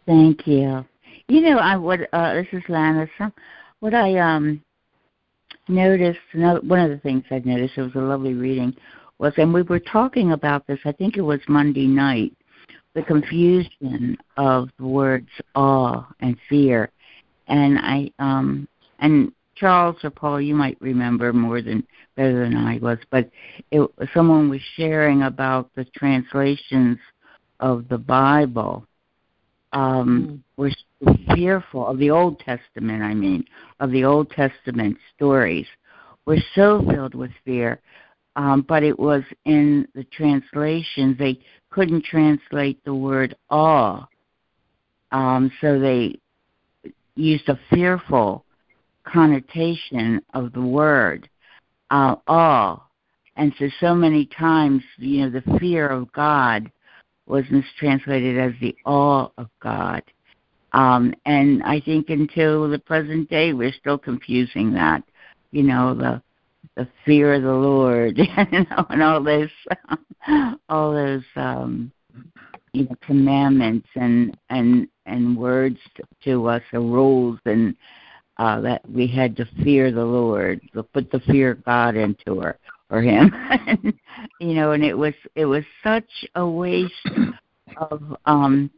Thank 0.05 0.47
you. 0.47 0.85
You 1.27 1.41
know, 1.41 1.57
I 1.57 1.75
what 1.75 1.99
uh, 2.13 2.33
this 2.35 2.47
is 2.53 2.63
Lana. 2.69 3.07
Some, 3.17 3.33
what 3.79 3.93
I 3.93 4.17
um 4.17 4.61
noticed, 5.67 6.19
another, 6.33 6.61
one 6.61 6.79
of 6.79 6.89
the 6.89 6.97
things 6.97 7.23
I 7.31 7.39
noticed, 7.39 7.77
it 7.77 7.81
was 7.81 7.95
a 7.95 7.99
lovely 7.99 8.33
reading, 8.33 8.75
was, 9.19 9.33
and 9.37 9.53
we 9.53 9.61
were 9.61 9.79
talking 9.79 10.31
about 10.31 10.65
this. 10.67 10.79
I 10.85 10.91
think 10.91 11.17
it 11.17 11.21
was 11.21 11.39
Monday 11.47 11.87
night, 11.87 12.33
the 12.93 13.03
confusion 13.03 14.17
of 14.37 14.69
the 14.77 14.85
words 14.85 15.29
awe 15.55 16.05
and 16.19 16.37
fear, 16.49 16.91
and 17.47 17.79
I 17.79 18.11
um 18.19 18.67
and 18.99 19.31
Charles 19.55 19.97
or 20.03 20.09
Paul, 20.09 20.41
you 20.41 20.55
might 20.55 20.77
remember 20.81 21.31
more 21.31 21.61
than 21.61 21.85
better 22.15 22.43
than 22.43 22.55
I 22.55 22.79
was, 22.79 22.97
but 23.11 23.29
it, 23.71 23.87
someone 24.13 24.49
was 24.49 24.61
sharing 24.75 25.23
about 25.23 25.69
the 25.75 25.85
translations 25.95 26.97
of 27.59 27.87
the 27.87 27.97
Bible 27.97 28.85
um, 29.73 30.43
mm. 30.43 30.57
were 30.57 30.71
fearful 31.35 31.87
of 31.87 31.97
the 31.97 32.09
Old 32.09 32.39
Testament. 32.39 33.01
I 33.03 33.13
mean, 33.13 33.45
of 33.79 33.91
the 33.91 34.03
Old 34.05 34.29
Testament 34.31 34.97
stories 35.15 35.67
were 36.25 36.37
so 36.55 36.83
filled 36.89 37.15
with 37.15 37.31
fear. 37.45 37.79
Um, 38.35 38.65
but 38.67 38.81
it 38.81 38.97
was 38.97 39.23
in 39.45 39.87
the 39.93 40.05
translations 40.05 41.17
they 41.17 41.39
couldn't 41.69 42.03
translate 42.03 42.83
the 42.83 42.95
word 42.95 43.35
awe, 43.49 44.07
um, 45.11 45.51
so 45.61 45.79
they 45.79 46.15
used 47.15 47.47
a 47.49 47.59
fearful 47.69 48.43
connotation 49.03 50.19
of 50.33 50.51
the 50.53 50.61
word 50.61 51.29
uh, 51.91 52.15
awe. 52.27 52.81
And 53.35 53.53
so, 53.59 53.67
so 53.79 53.95
many 53.95 54.25
times, 54.25 54.83
you 54.97 55.21
know, 55.21 55.29
the 55.29 55.59
fear 55.59 55.87
of 55.87 56.11
God 56.11 56.71
was 57.25 57.45
mistranslated 57.51 58.37
as 58.37 58.53
the 58.59 58.75
awe 58.85 59.29
of 59.37 59.47
God. 59.61 60.03
Um, 60.73 61.13
and 61.25 61.61
I 61.63 61.79
think 61.79 62.09
until 62.09 62.67
the 62.67 62.79
present 62.79 63.29
day, 63.29 63.53
we're 63.53 63.73
still 63.73 63.97
confusing 63.97 64.73
that, 64.73 65.03
you 65.51 65.63
know, 65.63 65.93
the 65.93 66.21
the 66.75 66.87
fear 67.05 67.35
of 67.35 67.43
the 67.43 67.53
Lord, 67.53 68.17
you 68.51 68.65
know, 68.69 68.85
and 68.89 69.03
all 69.03 69.21
those, 69.21 69.49
all 70.69 70.93
those, 70.93 71.23
um, 71.35 71.91
you 72.73 72.85
know, 72.85 72.95
commandments 73.01 73.87
and 73.95 74.35
and 74.49 74.87
and 75.05 75.37
words 75.37 75.77
to 76.23 76.47
us, 76.47 76.63
or 76.73 76.79
rules, 76.79 77.39
and 77.45 77.75
uh, 78.37 78.59
that 78.61 78.89
we 78.89 79.05
had 79.05 79.35
to 79.37 79.45
fear 79.63 79.91
the 79.91 80.03
Lord, 80.03 80.61
to 80.73 80.81
put 80.81 81.11
the 81.11 81.19
fear 81.19 81.51
of 81.51 81.63
God 81.63 81.95
into 81.95 82.39
her 82.39 82.57
for 82.89 83.01
him. 83.01 83.31
You 84.39 84.53
know 84.55 84.71
and 84.73 84.83
it 84.83 84.97
was 84.97 85.13
it 85.35 85.45
was 85.45 85.63
such 85.83 86.09
a 86.35 86.45
waste 86.45 87.09
of 87.77 88.01
um 88.25 88.69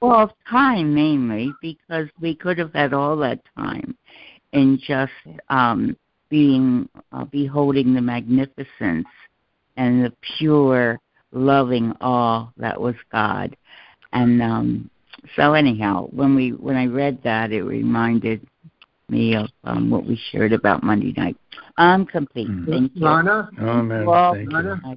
well 0.00 0.20
of 0.20 0.30
time 0.48 0.94
mainly 0.94 1.52
because 1.60 2.08
we 2.20 2.34
could 2.34 2.58
have 2.58 2.72
had 2.72 2.92
all 2.92 3.16
that 3.16 3.40
time 3.56 3.96
in 4.52 4.78
just 4.86 5.12
um 5.48 5.96
being 6.28 6.88
uh, 7.12 7.24
beholding 7.24 7.94
the 7.94 8.00
magnificence 8.00 9.06
and 9.76 10.04
the 10.04 10.12
pure 10.36 10.98
loving 11.32 11.92
awe 12.00 12.48
that 12.56 12.80
was 12.80 12.94
god 13.12 13.56
and 14.12 14.42
um 14.42 14.90
so 15.36 15.52
anyhow 15.54 16.06
when 16.10 16.34
we 16.34 16.50
when 16.50 16.76
i 16.76 16.86
read 16.86 17.18
that 17.22 17.52
it 17.52 17.62
reminded 17.62 18.46
me 19.08 19.34
of 19.34 19.48
um, 19.64 19.90
what 19.90 20.04
we 20.04 20.20
shared 20.30 20.52
about 20.52 20.82
Monday 20.82 21.14
night. 21.16 21.36
I'm 21.76 22.04
complete. 22.04 22.48
Mm-hmm. 22.48 22.70
Thank 22.70 22.92
you. 22.94 23.04
Lana? 23.04 23.50
Oh, 23.60 23.82
man. 23.82 24.06
Well, 24.06 24.34
Thank 24.34 24.52
Lana? 24.52 24.80
you. 24.84 24.96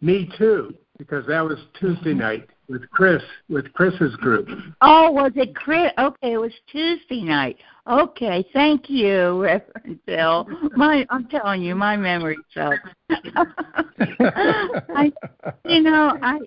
Me 0.00 0.30
too, 0.38 0.74
because 1.00 1.26
that 1.26 1.40
was 1.40 1.58
Tuesday 1.80 2.12
night 2.12 2.46
with 2.68 2.88
Chris, 2.90 3.22
with 3.48 3.72
Chris's 3.72 4.14
group. 4.16 4.46
Oh, 4.82 5.10
was 5.10 5.32
it 5.34 5.56
Chris? 5.56 5.90
Okay, 5.98 6.34
it 6.34 6.36
was 6.36 6.52
Tuesday 6.70 7.22
night. 7.22 7.56
Okay, 7.90 8.44
thank 8.52 8.90
you, 8.90 9.42
Reverend 9.42 9.98
Bill. 10.04 10.46
My, 10.76 11.06
I'm 11.08 11.26
telling 11.28 11.62
you, 11.62 11.74
my 11.74 11.96
memory 11.96 12.36
sucks. 12.52 12.78
I, 14.20 15.10
you 15.64 15.80
know, 15.80 16.18
I 16.22 16.38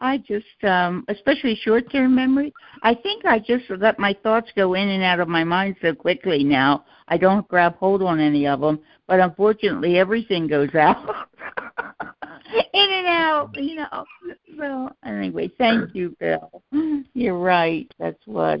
I 0.00 0.18
just, 0.18 0.64
um, 0.64 1.04
especially 1.08 1.56
short 1.62 1.90
term 1.90 2.14
memory, 2.14 2.52
I 2.82 2.94
think 2.94 3.24
I 3.24 3.38
just 3.38 3.64
let 3.68 3.98
my 3.98 4.16
thoughts 4.22 4.50
go 4.56 4.74
in 4.74 4.88
and 4.88 5.02
out 5.02 5.20
of 5.20 5.28
my 5.28 5.44
mind 5.44 5.76
so 5.80 5.94
quickly 5.94 6.42
now. 6.44 6.84
I 7.06 7.16
don't 7.18 7.46
grab 7.48 7.76
hold 7.76 8.02
on 8.02 8.20
any 8.20 8.46
of 8.46 8.60
them, 8.60 8.80
but 9.06 9.20
unfortunately, 9.20 9.98
everything 9.98 10.48
goes 10.48 10.74
out. 10.74 11.28
in 12.72 12.90
and 12.92 13.06
out, 13.06 13.50
you 13.54 13.76
know. 13.76 14.04
So, 14.58 14.90
anyway, 15.04 15.50
thank 15.58 15.94
you, 15.94 16.16
Bill. 16.18 16.62
You're 17.14 17.38
right. 17.38 17.92
That's 17.98 18.20
what. 18.26 18.60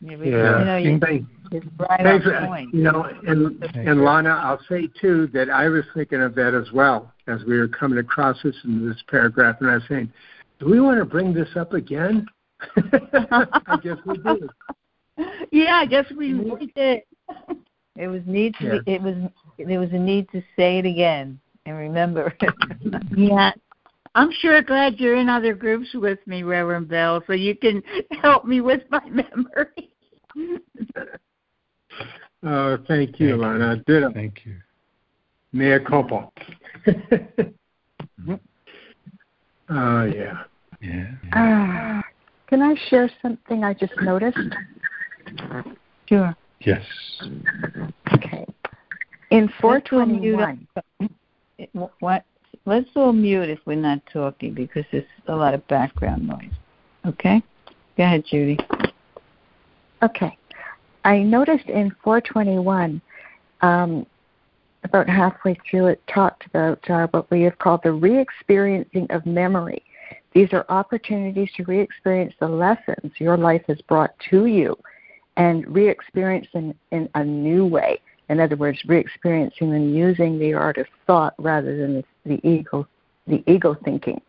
Yeah, 0.00 0.16
you 0.16 0.30
know, 0.30 0.76
you, 0.76 0.98
right 1.78 2.00
Thanks, 2.02 2.26
on 2.26 2.34
uh, 2.34 2.46
point. 2.46 2.74
You 2.74 2.82
know, 2.82 3.04
and 3.26 3.62
and 3.74 4.04
Lana, 4.04 4.30
I'll 4.30 4.60
say 4.68 4.88
too 5.00 5.28
that 5.32 5.50
I 5.50 5.68
was 5.68 5.84
thinking 5.94 6.20
of 6.20 6.34
that 6.34 6.54
as 6.54 6.70
well 6.72 7.12
as 7.26 7.42
we 7.44 7.58
were 7.58 7.68
coming 7.68 7.98
across 7.98 8.36
this 8.44 8.54
in 8.64 8.86
this 8.86 9.02
paragraph, 9.08 9.56
and 9.60 9.70
I 9.70 9.74
was 9.74 9.82
saying, 9.88 10.12
do 10.60 10.66
we 10.66 10.80
want 10.80 10.98
to 10.98 11.04
bring 11.04 11.32
this 11.32 11.48
up 11.56 11.72
again? 11.72 12.26
I 12.76 13.78
guess 13.82 13.96
we 14.04 14.18
do. 14.18 14.48
Yeah, 15.50 15.76
I 15.76 15.86
guess 15.86 16.04
we, 16.16 16.32
mm-hmm. 16.32 16.50
we 16.50 16.66
did. 16.76 17.02
It 17.96 18.08
was 18.08 18.22
need 18.26 18.54
to. 18.60 18.64
Yeah. 18.64 18.78
Be, 18.84 18.92
it 18.92 19.02
was. 19.02 19.14
There 19.58 19.80
was 19.80 19.90
a 19.92 19.98
need 19.98 20.28
to 20.32 20.42
say 20.56 20.78
it 20.78 20.86
again 20.86 21.40
and 21.66 21.76
remember. 21.76 22.34
it. 22.40 22.54
yeah, 23.16 23.52
I'm 24.14 24.30
sure 24.40 24.62
glad 24.62 24.98
you're 24.98 25.16
in 25.16 25.28
other 25.28 25.54
groups 25.54 25.88
with 25.92 26.18
me, 26.26 26.42
Reverend 26.42 26.88
Bell, 26.88 27.22
so 27.26 27.34
you 27.34 27.54
can 27.54 27.82
help 28.22 28.46
me 28.46 28.60
with 28.60 28.82
my 28.90 29.04
memory. 29.10 29.90
oh, 32.42 32.78
thank 32.88 33.20
you, 33.20 33.36
Lana. 33.36 33.82
Ditto. 33.86 34.12
Thank 34.12 34.46
you. 34.46 34.56
Mea 35.52 35.78
culpa. 35.86 36.30
oh, 39.70 40.04
yeah. 40.04 40.44
Yeah. 40.80 41.10
Uh, 41.32 42.02
can 42.48 42.62
I 42.62 42.74
share 42.88 43.10
something 43.22 43.64
I 43.64 43.74
just 43.74 43.94
noticed? 44.02 44.38
Sure. 46.06 46.36
Yes. 46.60 46.82
Okay. 48.12 48.46
In 49.30 49.50
421. 49.60 50.66
What? 52.00 52.24
Let's 52.64 52.88
all 52.96 53.12
mute 53.12 53.48
if 53.48 53.60
we're 53.64 53.76
not 53.76 54.00
talking 54.12 54.54
because 54.54 54.84
there's 54.90 55.04
a 55.28 55.36
lot 55.36 55.54
of 55.54 55.66
background 55.68 56.26
noise. 56.26 56.52
Okay? 57.06 57.42
Go 57.96 58.04
ahead, 58.04 58.24
Judy. 58.28 58.58
Okay. 60.02 60.36
I 61.04 61.18
noticed 61.20 61.66
in 61.66 61.94
421, 62.02 63.00
um, 63.62 64.06
about 64.84 65.08
halfway 65.08 65.56
through, 65.68 65.86
it 65.86 66.02
talked 66.12 66.46
about 66.46 66.90
uh, 66.90 67.06
what 67.10 67.30
we 67.30 67.42
have 67.42 67.58
called 67.58 67.80
the 67.84 67.92
re 67.92 68.18
experiencing 68.18 69.06
of 69.10 69.24
memory. 69.24 69.82
These 70.34 70.52
are 70.52 70.66
opportunities 70.68 71.48
to 71.56 71.64
re 71.64 71.80
experience 71.80 72.34
the 72.40 72.48
lessons 72.48 73.12
your 73.18 73.36
life 73.36 73.62
has 73.68 73.80
brought 73.82 74.14
to 74.30 74.46
you 74.46 74.76
and 75.36 75.66
re 75.66 75.88
experience 75.88 76.46
them 76.52 76.74
in 76.90 77.08
a 77.14 77.24
new 77.24 77.66
way. 77.66 78.00
In 78.28 78.40
other 78.40 78.56
words, 78.56 78.78
re-experiencing 78.86 79.74
and 79.74 79.94
using 79.94 80.38
the 80.38 80.54
art 80.54 80.78
of 80.78 80.86
thought 81.06 81.34
rather 81.38 81.76
than 81.76 81.94
the, 81.94 82.04
the 82.24 82.48
ego, 82.48 82.86
the 83.26 83.42
ego 83.46 83.76
thinking. 83.84 84.20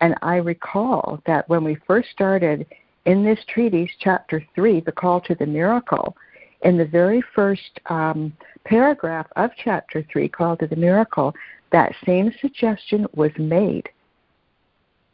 And 0.00 0.14
I 0.22 0.36
recall 0.36 1.20
that 1.26 1.48
when 1.48 1.64
we 1.64 1.76
first 1.86 2.10
started 2.10 2.66
in 3.04 3.24
this 3.24 3.38
treatise, 3.48 3.90
chapter 4.00 4.44
three, 4.54 4.80
the 4.80 4.92
call 4.92 5.20
to 5.22 5.34
the 5.34 5.46
miracle, 5.46 6.16
in 6.62 6.76
the 6.76 6.84
very 6.84 7.22
first 7.34 7.80
um, 7.86 8.32
paragraph 8.64 9.26
of 9.36 9.50
chapter 9.62 10.04
three, 10.10 10.28
call 10.28 10.56
to 10.56 10.66
the 10.66 10.76
miracle, 10.76 11.34
that 11.70 11.94
same 12.04 12.32
suggestion 12.40 13.06
was 13.14 13.30
made. 13.38 13.88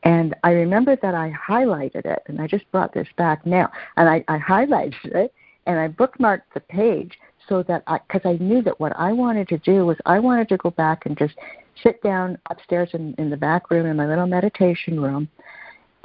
And 0.02 0.34
I 0.42 0.52
remember 0.52 0.96
that 0.96 1.14
I 1.14 1.32
highlighted 1.48 2.04
it, 2.04 2.22
and 2.26 2.40
I 2.40 2.46
just 2.46 2.70
brought 2.72 2.92
this 2.92 3.08
back 3.16 3.46
now, 3.46 3.70
and 3.96 4.08
I, 4.08 4.24
I 4.28 4.38
highlighted 4.38 5.14
it, 5.14 5.32
and 5.66 5.78
I 5.78 5.88
bookmarked 5.88 6.42
the 6.52 6.60
page 6.60 7.18
so 7.48 7.62
that 7.64 7.82
I, 7.86 7.98
because 7.98 8.22
I 8.24 8.42
knew 8.42 8.62
that 8.62 8.78
what 8.80 8.92
I 8.98 9.12
wanted 9.12 9.48
to 9.48 9.58
do 9.58 9.86
was 9.86 9.96
I 10.06 10.18
wanted 10.18 10.48
to 10.50 10.56
go 10.56 10.70
back 10.70 11.06
and 11.06 11.16
just 11.16 11.34
sit 11.82 12.02
down 12.02 12.38
upstairs 12.50 12.90
in, 12.92 13.14
in 13.18 13.30
the 13.30 13.36
back 13.36 13.70
room 13.70 13.86
in 13.86 13.96
my 13.96 14.06
little 14.06 14.26
meditation 14.26 15.00
room, 15.00 15.28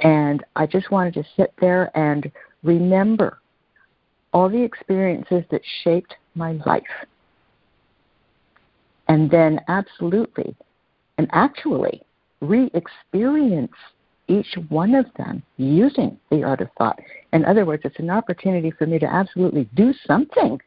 and 0.00 0.44
I 0.56 0.66
just 0.66 0.90
wanted 0.90 1.14
to 1.14 1.24
sit 1.36 1.52
there 1.60 1.96
and 1.96 2.30
remember 2.62 3.38
all 4.32 4.48
the 4.48 4.62
experiences 4.62 5.44
that 5.50 5.62
shaped 5.82 6.14
my 6.34 6.52
life. 6.66 6.82
And 9.08 9.30
then, 9.30 9.60
absolutely, 9.68 10.54
and 11.18 11.28
actually, 11.32 12.02
re 12.40 12.70
experience 12.74 13.72
each 14.28 14.56
one 14.68 14.94
of 14.94 15.06
them 15.16 15.42
using 15.56 16.16
the 16.30 16.44
art 16.44 16.60
of 16.60 16.68
thought. 16.78 16.98
In 17.32 17.44
other 17.44 17.64
words, 17.64 17.82
it's 17.84 17.98
an 17.98 18.10
opportunity 18.10 18.70
for 18.70 18.86
me 18.86 18.98
to 19.00 19.06
absolutely 19.06 19.68
do 19.74 19.92
something. 20.06 20.60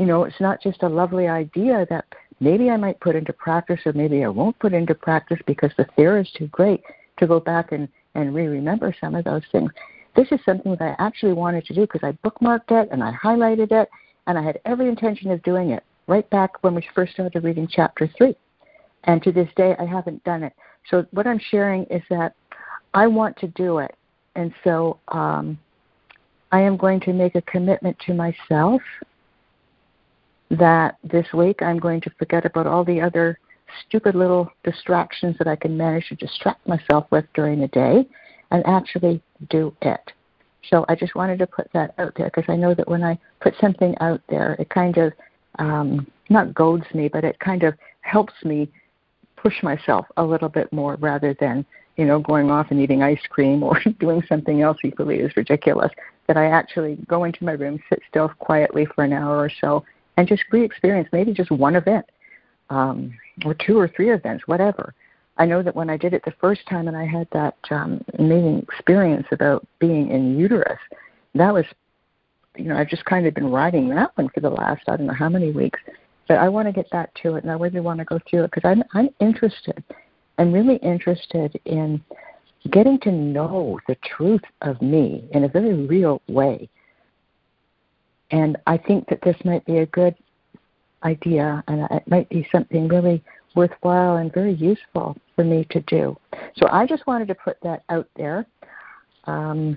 You 0.00 0.06
know, 0.06 0.24
it's 0.24 0.40
not 0.40 0.62
just 0.62 0.82
a 0.82 0.88
lovely 0.88 1.28
idea 1.28 1.86
that 1.90 2.06
maybe 2.40 2.70
I 2.70 2.78
might 2.78 2.98
put 3.00 3.14
into 3.14 3.34
practice 3.34 3.80
or 3.84 3.92
maybe 3.92 4.24
I 4.24 4.28
won't 4.28 4.58
put 4.58 4.72
into 4.72 4.94
practice 4.94 5.38
because 5.46 5.72
the 5.76 5.84
fear 5.94 6.18
is 6.18 6.30
too 6.38 6.46
great 6.46 6.80
to 7.18 7.26
go 7.26 7.38
back 7.38 7.72
and, 7.72 7.86
and 8.14 8.34
re 8.34 8.46
remember 8.46 8.96
some 8.98 9.14
of 9.14 9.26
those 9.26 9.42
things. 9.52 9.70
This 10.16 10.28
is 10.32 10.40
something 10.46 10.74
that 10.74 10.96
I 10.98 11.04
actually 11.06 11.34
wanted 11.34 11.66
to 11.66 11.74
do 11.74 11.82
because 11.82 12.00
I 12.02 12.12
bookmarked 12.26 12.70
it 12.70 12.88
and 12.90 13.04
I 13.04 13.12
highlighted 13.12 13.72
it 13.72 13.90
and 14.26 14.38
I 14.38 14.42
had 14.42 14.58
every 14.64 14.88
intention 14.88 15.30
of 15.32 15.42
doing 15.42 15.72
it 15.72 15.84
right 16.06 16.28
back 16.30 16.64
when 16.64 16.74
we 16.74 16.88
first 16.94 17.12
started 17.12 17.44
reading 17.44 17.68
chapter 17.70 18.08
3. 18.16 18.34
And 19.04 19.22
to 19.22 19.32
this 19.32 19.50
day, 19.54 19.76
I 19.78 19.84
haven't 19.84 20.24
done 20.24 20.44
it. 20.44 20.54
So, 20.90 21.04
what 21.10 21.26
I'm 21.26 21.40
sharing 21.50 21.84
is 21.90 22.00
that 22.08 22.34
I 22.94 23.06
want 23.06 23.36
to 23.40 23.48
do 23.48 23.80
it. 23.80 23.94
And 24.34 24.54
so, 24.64 24.98
um, 25.08 25.58
I 26.52 26.60
am 26.60 26.78
going 26.78 27.00
to 27.00 27.12
make 27.12 27.34
a 27.34 27.42
commitment 27.42 27.98
to 28.06 28.14
myself 28.14 28.80
that 30.50 30.96
this 31.04 31.26
week 31.32 31.62
I'm 31.62 31.78
going 31.78 32.00
to 32.02 32.10
forget 32.18 32.44
about 32.44 32.66
all 32.66 32.84
the 32.84 33.00
other 33.00 33.38
stupid 33.86 34.14
little 34.14 34.50
distractions 34.64 35.36
that 35.38 35.46
I 35.46 35.56
can 35.56 35.76
manage 35.76 36.08
to 36.08 36.16
distract 36.16 36.66
myself 36.66 37.06
with 37.10 37.24
during 37.34 37.60
the 37.60 37.68
day 37.68 38.06
and 38.50 38.66
actually 38.66 39.22
do 39.48 39.74
it. 39.82 40.12
So 40.68 40.84
I 40.88 40.94
just 40.94 41.14
wanted 41.14 41.38
to 41.38 41.46
put 41.46 41.70
that 41.72 41.94
out 41.98 42.12
there 42.16 42.30
because 42.34 42.52
I 42.52 42.56
know 42.56 42.74
that 42.74 42.88
when 42.88 43.02
I 43.02 43.18
put 43.40 43.54
something 43.60 43.94
out 44.00 44.20
there, 44.28 44.54
it 44.58 44.68
kind 44.68 44.96
of 44.98 45.12
um, 45.58 46.06
not 46.28 46.54
goads 46.54 46.84
me, 46.94 47.08
but 47.08 47.24
it 47.24 47.38
kind 47.38 47.62
of 47.62 47.74
helps 48.02 48.34
me 48.44 48.70
push 49.36 49.62
myself 49.62 50.06
a 50.16 50.24
little 50.24 50.48
bit 50.48 50.70
more 50.72 50.96
rather 50.96 51.34
than 51.40 51.64
you 51.96 52.04
know 52.04 52.18
going 52.18 52.50
off 52.50 52.70
and 52.70 52.80
eating 52.80 53.02
ice 53.02 53.20
cream 53.30 53.62
or 53.62 53.80
doing 53.98 54.22
something 54.28 54.62
else 54.62 54.78
equally 54.84 55.20
as 55.20 55.36
ridiculous. 55.36 55.92
That 56.26 56.36
I 56.36 56.46
actually 56.46 56.96
go 57.08 57.24
into 57.24 57.44
my 57.44 57.52
room, 57.52 57.80
sit 57.88 58.00
still 58.08 58.28
quietly 58.28 58.86
for 58.94 59.02
an 59.02 59.12
hour 59.12 59.38
or 59.38 59.50
so, 59.60 59.84
and 60.20 60.28
just 60.28 60.44
re-experience 60.52 61.08
maybe 61.12 61.32
just 61.32 61.50
one 61.50 61.76
event 61.76 62.04
um, 62.68 63.18
or 63.46 63.54
two 63.54 63.78
or 63.78 63.88
three 63.88 64.12
events, 64.12 64.46
whatever. 64.46 64.92
I 65.38 65.46
know 65.46 65.62
that 65.62 65.74
when 65.74 65.88
I 65.88 65.96
did 65.96 66.12
it 66.12 66.22
the 66.26 66.34
first 66.38 66.60
time 66.68 66.88
and 66.88 66.96
I 66.96 67.06
had 67.06 67.26
that 67.32 67.56
um, 67.70 68.04
amazing 68.18 68.66
experience 68.70 69.26
about 69.32 69.66
being 69.78 70.10
in 70.10 70.38
uterus, 70.38 70.78
that 71.34 71.54
was, 71.54 71.64
you 72.54 72.64
know, 72.64 72.76
I've 72.76 72.90
just 72.90 73.06
kind 73.06 73.26
of 73.26 73.32
been 73.32 73.50
riding 73.50 73.88
that 73.88 74.10
one 74.16 74.28
for 74.28 74.40
the 74.40 74.50
last 74.50 74.82
I 74.88 74.98
don't 74.98 75.06
know 75.06 75.14
how 75.14 75.30
many 75.30 75.52
weeks, 75.52 75.80
but 76.28 76.36
I 76.36 76.50
want 76.50 76.68
to 76.68 76.72
get 76.72 76.90
back 76.90 77.14
to 77.22 77.36
it 77.36 77.44
and 77.44 77.50
I 77.50 77.54
really 77.54 77.80
want 77.80 78.00
to 78.00 78.04
go 78.04 78.18
through 78.28 78.44
it 78.44 78.50
because 78.52 78.68
I'm 78.68 78.84
I'm 78.92 79.08
interested. 79.20 79.82
I'm 80.36 80.52
really 80.52 80.76
interested 80.76 81.58
in 81.64 82.04
getting 82.70 83.00
to 83.00 83.10
know 83.10 83.80
the 83.88 83.96
truth 84.04 84.44
of 84.60 84.82
me 84.82 85.26
in 85.32 85.44
a 85.44 85.48
very 85.48 85.72
real 85.72 86.20
way. 86.28 86.68
And 88.30 88.56
I 88.66 88.76
think 88.76 89.08
that 89.08 89.20
this 89.22 89.36
might 89.44 89.64
be 89.66 89.78
a 89.78 89.86
good 89.86 90.14
idea 91.02 91.64
and 91.68 91.86
it 91.90 92.08
might 92.08 92.28
be 92.28 92.46
something 92.52 92.88
really 92.88 93.22
worthwhile 93.54 94.16
and 94.16 94.32
very 94.32 94.54
useful 94.54 95.16
for 95.34 95.44
me 95.44 95.66
to 95.70 95.80
do. 95.82 96.16
So 96.56 96.68
I 96.70 96.86
just 96.86 97.06
wanted 97.06 97.28
to 97.28 97.34
put 97.34 97.56
that 97.62 97.82
out 97.88 98.08
there. 98.16 98.46
Um, 99.24 99.76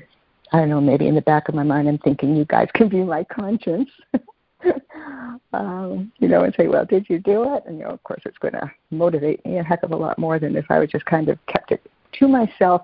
I 0.52 0.60
don't 0.60 0.70
know, 0.70 0.82
maybe 0.82 1.08
in 1.08 1.16
the 1.16 1.22
back 1.22 1.50
of 1.50 1.56
my 1.56 1.64
mind, 1.64 1.88
I'm 1.88 1.98
thinking 2.00 2.36
you 2.36 2.46
guys 2.46 2.68
can 2.76 2.88
be 2.88 3.04
my 3.04 3.24
conscience. 3.24 3.90
um, 5.54 6.12
you 6.20 6.28
know, 6.28 6.44
and 6.44 6.54
say, 6.56 6.68
well, 6.68 6.86
did 6.86 7.10
you 7.10 7.20
do 7.20 7.56
it? 7.56 7.64
And, 7.66 7.78
you 7.78 7.84
know, 7.84 7.92
of 7.92 8.04
course, 8.04 8.22
it's 8.26 8.38
going 8.38 8.54
to 8.54 8.72
motivate 8.92 9.44
me 9.46 9.58
a 9.58 9.64
heck 9.64 9.84
of 9.84 9.92
a 9.92 9.96
lot 9.96 10.20
more 10.20 10.40
than 10.40 10.56
if 10.56 10.66
I 10.70 10.80
would 10.80 10.92
just 10.92 11.06
kind 11.06 11.30
of 11.30 11.44
kept 11.48 11.72
it 11.72 11.82
to 12.20 12.28
myself 12.28 12.84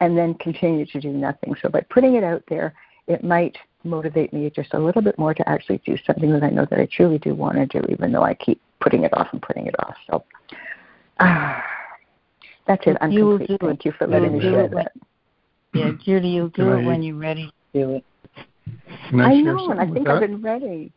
and 0.00 0.16
then 0.16 0.34
continue 0.34 0.86
to 0.86 1.00
do 1.00 1.10
nothing. 1.10 1.54
So 1.60 1.68
by 1.68 1.82
putting 1.90 2.14
it 2.14 2.24
out 2.24 2.42
there, 2.48 2.74
it 3.06 3.22
might 3.22 3.56
motivate 3.84 4.32
me 4.32 4.50
just 4.54 4.74
a 4.74 4.78
little 4.78 5.02
bit 5.02 5.18
more 5.18 5.34
to 5.34 5.48
actually 5.48 5.78
do 5.84 5.96
something 6.06 6.30
that 6.32 6.42
I 6.42 6.50
know 6.50 6.66
that 6.70 6.78
I 6.78 6.86
truly 6.86 7.18
do 7.18 7.34
want 7.34 7.56
to 7.56 7.66
do, 7.66 7.84
even 7.88 8.12
though 8.12 8.22
I 8.22 8.34
keep 8.34 8.60
putting 8.80 9.04
it 9.04 9.16
off 9.16 9.28
and 9.32 9.40
putting 9.40 9.66
it 9.66 9.74
off. 9.80 9.94
So 10.10 10.24
ah, 11.20 11.64
that's 12.66 12.86
it. 12.86 12.96
I'm 13.00 13.10
you 13.10 13.38
complete. 13.38 13.60
Thank 13.60 13.80
it. 13.80 13.84
you 13.86 13.92
for 13.92 14.06
letting 14.06 14.34
me 14.34 14.40
share 14.40 14.68
that. 14.68 14.92
Yeah, 15.74 15.92
Judy, 16.04 16.28
you'll 16.28 16.48
do 16.48 16.72
it 16.72 16.84
when 16.84 17.02
you're 17.02 17.16
ready 17.16 17.52
to 17.72 17.80
do 17.80 17.90
it. 17.94 18.04
I, 19.12 19.22
I 19.22 19.40
know, 19.40 19.70
and 19.70 19.80
I 19.80 19.90
think 19.90 20.08
I've 20.08 20.20
been 20.20 20.40
ready. 20.40 20.92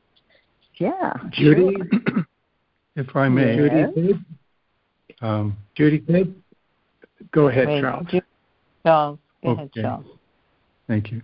Yeah. 0.75 1.13
Judy, 1.31 1.75
sure. 1.75 2.25
if 2.95 3.15
I 3.15 3.29
may. 3.29 3.55
Judy, 3.55 4.19
um, 5.21 5.55
Judy, 5.75 6.03
go 7.31 7.47
ahead, 7.47 7.67
Wait, 7.67 7.81
Charles. 7.81 8.07
Charles, 8.85 9.19
go 9.43 9.49
okay. 9.49 9.61
ahead, 9.61 9.71
Charles. 9.73 10.05
Thank 10.87 11.11
you. 11.11 11.21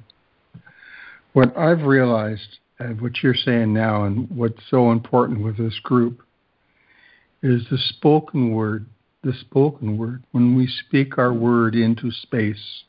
What 1.40 1.57
I've 1.57 1.84
realized, 1.84 2.57
and 2.80 2.99
what 2.99 3.24
you're 3.24 3.34
saying 3.34 3.74
now, 3.74 4.03
and 4.03 4.30
what's 4.30 4.61
so 4.70 4.91
important 4.91 5.41
with 5.41 5.57
this 5.57 5.80
group, 5.80 6.22
is 7.41 7.61
the 7.72 7.78
spoken 7.78 8.52
word. 8.52 8.88
The 9.24 9.32
spoken 9.32 9.98
word, 9.98 10.24
when 10.34 10.57
we 10.57 10.68
speak 10.68 11.18
our 11.18 11.32
word 11.32 11.76
into 11.76 12.11
space, 12.11 12.84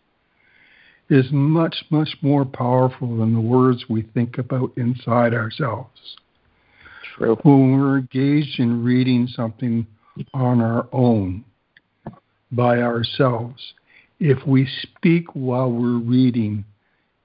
is 1.09 1.27
much, 1.31 1.85
much 1.91 2.17
more 2.23 2.45
powerful 2.45 3.19
than 3.19 3.35
the 3.35 3.41
words 3.41 3.85
we 3.89 4.03
think 4.03 4.37
about 4.37 4.73
inside 4.77 5.33
ourselves. 5.33 6.17
True. 7.15 7.37
When 7.45 7.79
we're 7.81 7.99
engaged 7.99 8.59
in 8.59 8.83
reading 8.83 9.29
something 9.29 9.87
on 10.35 10.61
our 10.61 10.89
own, 10.91 11.45
by 12.51 12.83
ourselves, 12.83 13.75
if 14.19 14.45
we 14.45 14.67
speak 14.83 15.37
while 15.37 15.71
we're 15.71 16.01
reading 16.01 16.65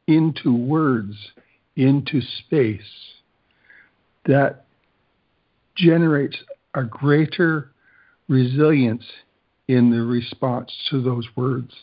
into 0.07 0.55
words, 0.55 1.15
into 1.75 2.21
space, 2.21 2.81
that 4.25 4.65
generates 5.75 6.37
a 6.73 6.83
greater 6.83 7.71
resilience 8.27 9.05
in 9.67 9.91
the 9.91 10.01
response 10.01 10.71
to 10.89 11.01
those 11.01 11.27
words. 11.35 11.73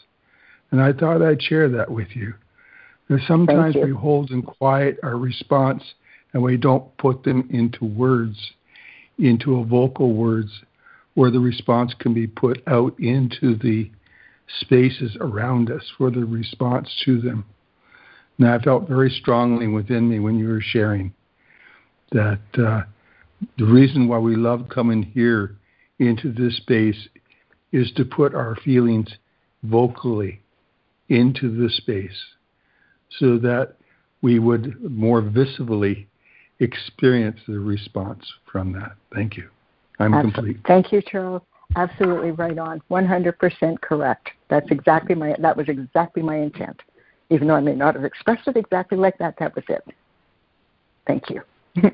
And 0.70 0.80
I 0.80 0.92
thought 0.92 1.22
I'd 1.22 1.42
share 1.42 1.68
that 1.70 1.90
with 1.90 2.08
you. 2.14 2.34
Because 3.06 3.26
sometimes 3.26 3.74
we 3.74 3.90
hold 3.90 4.30
in 4.30 4.42
quiet 4.42 4.98
our 5.02 5.16
response 5.16 5.82
and 6.32 6.42
we 6.42 6.56
don't 6.56 6.96
put 6.96 7.24
them 7.24 7.48
into 7.50 7.84
words, 7.84 8.52
into 9.18 9.58
a 9.58 9.64
vocal 9.64 10.14
words, 10.14 10.50
where 11.14 11.30
the 11.30 11.40
response 11.40 11.92
can 11.98 12.14
be 12.14 12.26
put 12.26 12.62
out 12.66 12.98
into 12.98 13.56
the 13.56 13.90
spaces 14.60 15.16
around 15.20 15.70
us 15.70 15.82
for 15.98 16.10
the 16.10 16.24
response 16.24 16.88
to 17.04 17.20
them. 17.20 17.44
And 18.42 18.50
I 18.50 18.58
felt 18.58 18.88
very 18.88 19.08
strongly 19.08 19.68
within 19.68 20.08
me 20.08 20.18
when 20.18 20.36
you 20.36 20.48
were 20.48 20.60
sharing 20.60 21.14
that 22.10 22.40
uh, 22.58 22.82
the 23.56 23.64
reason 23.64 24.08
why 24.08 24.18
we 24.18 24.34
love 24.34 24.68
coming 24.68 25.04
here 25.04 25.54
into 26.00 26.32
this 26.32 26.56
space 26.56 27.08
is 27.70 27.92
to 27.92 28.04
put 28.04 28.34
our 28.34 28.56
feelings 28.56 29.14
vocally 29.62 30.40
into 31.08 31.56
this 31.56 31.76
space 31.76 32.20
so 33.20 33.38
that 33.38 33.76
we 34.22 34.40
would 34.40 34.90
more 34.90 35.20
visibly 35.20 36.08
experience 36.58 37.38
the 37.46 37.60
response 37.60 38.24
from 38.50 38.72
that. 38.72 38.96
Thank 39.14 39.36
you. 39.36 39.48
I'm 40.00 40.14
Absolutely. 40.14 40.54
complete. 40.54 40.66
Thank 40.66 40.90
you, 40.90 41.00
Charles. 41.00 41.42
Absolutely 41.76 42.32
right 42.32 42.58
on. 42.58 42.82
100% 42.90 43.80
correct. 43.82 44.30
That's 44.50 44.68
exactly 44.72 45.14
my 45.14 45.36
that 45.38 45.56
was 45.56 45.68
exactly 45.68 46.24
my 46.24 46.38
intent. 46.38 46.82
Even 47.32 47.48
though 47.48 47.54
I 47.54 47.60
may 47.60 47.74
not 47.74 47.94
have 47.94 48.04
expressed 48.04 48.46
it 48.46 48.56
exactly 48.56 48.98
like 48.98 49.16
that, 49.18 49.36
that 49.38 49.54
was 49.54 49.64
it. 49.68 49.84
Thank 51.06 51.30
you. 51.30 51.42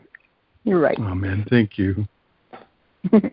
You're 0.65 0.81
right. 0.81 0.97
Oh, 0.99 1.05
Amen. 1.05 1.47
Thank 1.49 1.79
you. 1.79 2.07
you 3.13 3.31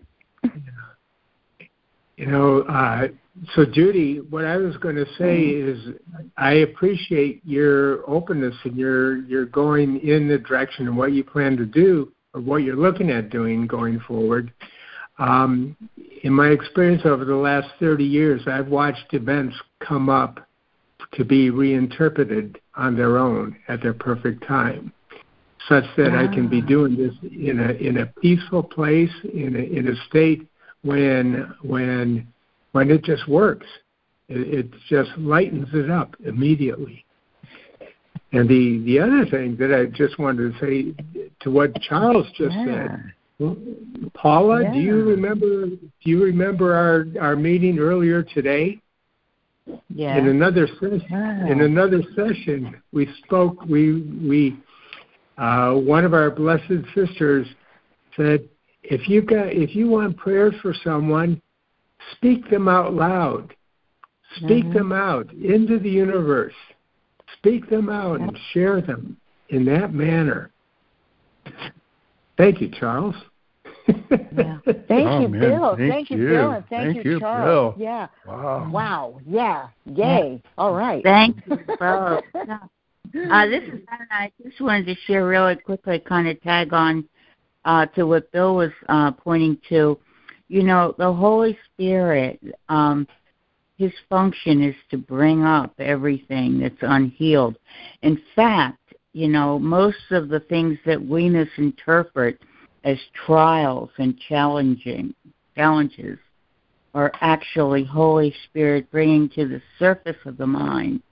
know, 2.26 2.60
uh, 2.60 3.08
so 3.54 3.66
Judy, 3.66 4.20
what 4.30 4.44
I 4.44 4.56
was 4.56 4.76
going 4.76 4.96
to 4.96 5.06
say 5.18 5.54
mm-hmm. 5.54 5.90
is, 5.90 5.96
I 6.36 6.52
appreciate 6.52 7.42
your 7.44 8.08
openness 8.08 8.54
and 8.64 8.76
your 8.76 9.18
you're 9.24 9.46
going 9.46 10.00
in 10.00 10.28
the 10.28 10.38
direction 10.38 10.88
of 10.88 10.94
what 10.94 11.12
you 11.12 11.24
plan 11.24 11.56
to 11.56 11.66
do 11.66 12.12
or 12.32 12.40
what 12.40 12.58
you're 12.58 12.76
looking 12.76 13.10
at 13.10 13.30
doing 13.30 13.66
going 13.66 14.00
forward. 14.00 14.52
Um, 15.18 15.76
in 16.22 16.32
my 16.32 16.48
experience 16.48 17.02
over 17.04 17.24
the 17.24 17.34
last 17.34 17.68
30 17.80 18.04
years, 18.04 18.42
I've 18.46 18.68
watched 18.68 19.12
events 19.12 19.56
come 19.80 20.08
up 20.08 20.45
to 21.12 21.24
be 21.24 21.50
reinterpreted 21.50 22.60
on 22.74 22.96
their 22.96 23.18
own 23.18 23.56
at 23.68 23.82
their 23.82 23.94
perfect 23.94 24.46
time 24.46 24.92
such 25.68 25.84
that 25.96 26.12
I 26.12 26.32
can 26.32 26.48
be 26.48 26.60
doing 26.60 26.96
this 26.96 27.12
in 27.22 27.58
a 27.60 27.72
in 27.72 27.98
a 27.98 28.06
peaceful 28.06 28.62
place, 28.62 29.10
in 29.24 29.56
a 29.56 29.78
in 29.78 29.88
a 29.88 29.96
state 30.08 30.46
when 30.82 31.52
when 31.62 32.26
when 32.72 32.90
it 32.90 33.04
just 33.04 33.26
works. 33.28 33.66
It, 34.28 34.54
it 34.54 34.70
just 34.88 35.10
lightens 35.18 35.68
it 35.72 35.90
up 35.90 36.14
immediately. 36.24 37.04
And 38.32 38.48
the 38.48 38.82
the 38.84 39.00
other 39.00 39.26
thing 39.26 39.56
that 39.56 39.74
I 39.74 39.86
just 39.86 40.18
wanted 40.18 40.52
to 40.52 40.58
say 40.60 41.24
to 41.40 41.50
what 41.50 41.80
Charles 41.82 42.26
just 42.36 42.54
yeah. 42.54 42.88
said 42.88 43.12
Paula, 44.14 44.62
yeah. 44.62 44.72
do 44.72 44.78
you 44.78 45.04
remember? 45.04 45.66
Do 45.66 45.78
you 46.02 46.22
remember 46.22 46.74
our 46.74 47.06
our 47.20 47.36
meeting 47.36 47.78
earlier 47.78 48.22
today? 48.22 48.80
Yeah. 49.88 50.16
In 50.18 50.28
another 50.28 50.68
session, 50.80 51.46
in 51.48 51.62
another 51.62 52.02
session, 52.14 52.80
we 52.92 53.08
spoke. 53.24 53.64
We 53.64 54.02
we 54.02 54.56
uh, 55.38 55.72
one 55.74 56.04
of 56.04 56.14
our 56.14 56.30
blessed 56.30 56.84
sisters 56.94 57.46
said, 58.16 58.48
if 58.82 59.08
you 59.08 59.22
got 59.22 59.52
if 59.52 59.74
you 59.74 59.88
want 59.88 60.16
prayers 60.16 60.54
for 60.62 60.74
someone, 60.84 61.40
speak 62.12 62.48
them 62.50 62.68
out 62.68 62.94
loud. 62.94 63.54
Speak 64.36 64.64
mm-hmm. 64.64 64.74
them 64.74 64.92
out 64.92 65.32
into 65.32 65.78
the 65.78 65.88
universe. 65.88 66.54
Speak 67.38 67.68
them 67.70 67.88
out 67.88 68.20
and 68.20 68.36
share 68.52 68.80
them 68.80 69.16
in 69.48 69.64
that 69.66 69.92
manner. 69.92 70.50
Thank 72.36 72.60
you, 72.60 72.70
Charles. 72.78 73.14
Yeah. 73.88 74.58
Thank 74.88 75.08
oh, 75.08 75.20
you, 75.20 75.28
man. 75.28 75.40
Bill. 75.40 75.76
Thank, 75.76 75.92
thank 75.92 76.10
you, 76.10 76.18
you, 76.18 76.28
Bill, 76.28 76.50
and 76.52 76.64
thank, 76.68 76.94
thank 76.94 77.04
you, 77.04 77.12
you, 77.12 77.20
Charles. 77.20 77.74
Bill. 77.76 77.84
Yeah. 77.84 78.08
Wow. 78.26 78.70
Wow. 78.70 79.20
Yeah. 79.26 79.68
Yay. 79.86 80.42
All 80.58 80.72
right. 80.72 81.02
Thank 81.02 81.36
you 81.46 81.56
both. 81.78 82.24
uh, 82.34 83.46
this 83.46 83.62
is 83.62 83.80
I 84.10 84.32
just 84.42 84.60
wanted 84.60 84.86
to 84.86 84.94
share 85.06 85.26
really 85.26 85.56
quickly, 85.56 85.98
kind 85.98 86.28
of 86.28 86.40
tag 86.42 86.72
on 86.72 87.08
uh, 87.64 87.86
to 87.86 88.04
what 88.04 88.30
Bill 88.32 88.56
was 88.56 88.72
uh, 88.88 89.12
pointing 89.12 89.58
to. 89.68 89.98
You 90.48 90.62
know, 90.62 90.94
the 90.96 91.12
Holy 91.12 91.58
Spirit, 91.72 92.40
um, 92.68 93.08
his 93.78 93.92
function 94.08 94.62
is 94.62 94.76
to 94.90 94.96
bring 94.96 95.42
up 95.42 95.74
everything 95.78 96.60
that's 96.60 96.74
unhealed. 96.82 97.56
In 98.02 98.20
fact, 98.36 98.78
you 99.12 99.28
know, 99.28 99.58
most 99.58 100.10
of 100.10 100.28
the 100.28 100.40
things 100.40 100.78
that 100.86 101.04
we 101.04 101.28
misinterpret 101.28 102.38
as 102.86 102.96
trials 103.26 103.90
and 103.98 104.18
challenging 104.28 105.12
challenges 105.56 106.18
are 106.94 107.12
actually 107.20 107.84
Holy 107.84 108.34
Spirit 108.44 108.90
bringing 108.90 109.28
to 109.30 109.46
the 109.46 109.60
surface 109.78 110.16
of 110.24 110.38
the 110.38 110.46
mind 110.46 111.02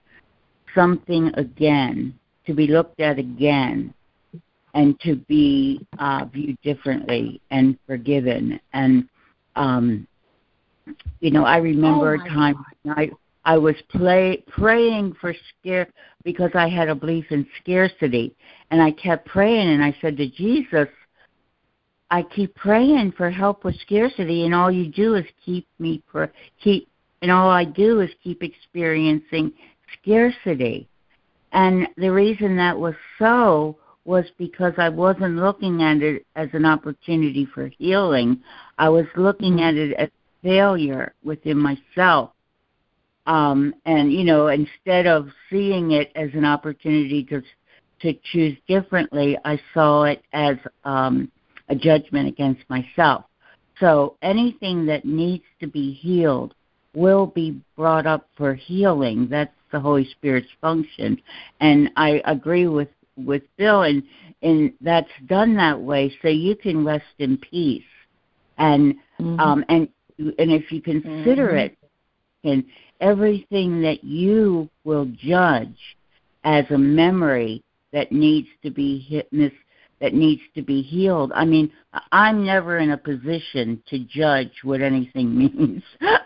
something 0.73 1.31
again 1.35 2.17
to 2.47 2.53
be 2.53 2.67
looked 2.67 3.01
at 3.01 3.19
again 3.19 3.93
and 4.73 4.99
to 5.01 5.15
be 5.27 5.85
uh, 5.99 6.25
viewed 6.25 6.57
differently 6.61 7.41
and 7.51 7.77
forgiven. 7.85 8.59
And 8.73 9.07
um, 9.55 10.07
you 11.19 11.31
know, 11.31 11.45
I 11.45 11.57
remember 11.57 12.15
oh 12.15 12.25
a 12.25 12.29
time 12.29 12.65
I 12.87 13.11
I 13.43 13.57
was 13.57 13.75
play, 13.89 14.43
praying 14.47 15.15
for 15.21 15.33
scare 15.59 15.87
because 16.23 16.51
I 16.55 16.67
had 16.67 16.89
a 16.89 16.95
belief 16.95 17.25
in 17.29 17.45
scarcity, 17.61 18.35
and 18.71 18.81
I 18.81 18.91
kept 18.91 19.27
praying, 19.27 19.67
and 19.69 19.83
I 19.83 19.95
said 20.01 20.17
to 20.17 20.27
Jesus, 20.27 20.87
I 22.11 22.23
keep 22.23 22.53
praying 22.55 23.13
for 23.13 23.29
help 23.29 23.63
with 23.63 23.79
scarcity, 23.81 24.45
and 24.45 24.53
all 24.53 24.71
you 24.71 24.91
do 24.91 25.15
is 25.15 25.25
keep 25.43 25.67
me 25.79 26.03
pr- 26.07 26.25
keep, 26.63 26.87
and 27.21 27.31
all 27.31 27.49
I 27.49 27.65
do 27.65 28.01
is 28.01 28.09
keep 28.23 28.43
experiencing 28.43 29.51
scarcity. 29.99 30.87
And 31.51 31.87
the 31.97 32.11
reason 32.11 32.57
that 32.57 32.77
was 32.77 32.95
so 33.17 33.77
was 34.03 34.25
because 34.37 34.73
I 34.77 34.89
wasn't 34.89 35.37
looking 35.37 35.81
at 35.81 36.03
it 36.03 36.25
as 36.35 36.49
an 36.53 36.65
opportunity 36.65 37.45
for 37.45 37.67
healing. 37.79 38.41
I 38.77 38.89
was 38.89 39.05
looking 39.15 39.61
at 39.61 39.73
it 39.73 39.93
as 39.93 40.09
failure 40.43 41.13
within 41.23 41.57
myself. 41.57 42.31
Um, 43.25 43.73
and 43.85 44.13
you 44.13 44.23
know, 44.23 44.49
instead 44.49 45.07
of 45.07 45.29
seeing 45.49 45.91
it 45.91 46.11
as 46.15 46.29
an 46.33 46.45
opportunity 46.45 47.23
to 47.25 47.41
to 48.01 48.13
choose 48.31 48.55
differently, 48.67 49.37
I 49.43 49.59
saw 49.73 50.03
it 50.03 50.21
as 50.33 50.57
um, 50.83 51.31
a 51.69 51.75
judgment 51.75 52.27
against 52.27 52.61
myself. 52.69 53.25
So 53.79 54.15
anything 54.21 54.85
that 54.85 55.05
needs 55.05 55.43
to 55.59 55.67
be 55.67 55.93
healed 55.93 56.53
will 56.93 57.27
be 57.27 57.61
brought 57.75 58.05
up 58.05 58.27
for 58.37 58.53
healing. 58.53 59.27
That's 59.29 59.51
the 59.71 59.79
Holy 59.79 60.07
Spirit's 60.11 60.47
function. 60.61 61.21
And 61.59 61.91
I 61.97 62.21
agree 62.25 62.67
with 62.67 62.89
with 63.17 63.43
Bill, 63.57 63.83
and 63.83 64.03
and 64.41 64.73
that's 64.81 65.09
done 65.27 65.55
that 65.55 65.79
way 65.79 66.13
so 66.21 66.27
you 66.27 66.55
can 66.55 66.85
rest 66.85 67.05
in 67.19 67.37
peace. 67.37 67.83
And 68.57 68.95
mm-hmm. 69.19 69.39
um 69.39 69.65
and 69.69 69.87
and 70.17 70.51
if 70.51 70.71
you 70.71 70.81
consider 70.81 71.49
mm-hmm. 71.49 71.57
it, 71.57 71.77
and 72.43 72.63
everything 73.01 73.81
that 73.81 74.03
you 74.03 74.69
will 74.83 75.05
judge 75.17 75.97
as 76.43 76.65
a 76.69 76.77
memory 76.77 77.63
that 77.91 78.11
needs 78.11 78.47
to 78.63 78.69
be 78.69 78.99
hit, 78.99 79.27
that 80.01 80.13
needs 80.13 80.41
to 80.55 80.61
be 80.61 80.81
healed. 80.81 81.31
I 81.33 81.45
mean, 81.45 81.71
I'm 82.11 82.45
never 82.45 82.79
in 82.79 82.91
a 82.91 82.97
position 82.97 83.81
to 83.87 83.99
judge 83.99 84.51
what 84.63 84.81
anything 84.81 85.37
means. 85.57 85.83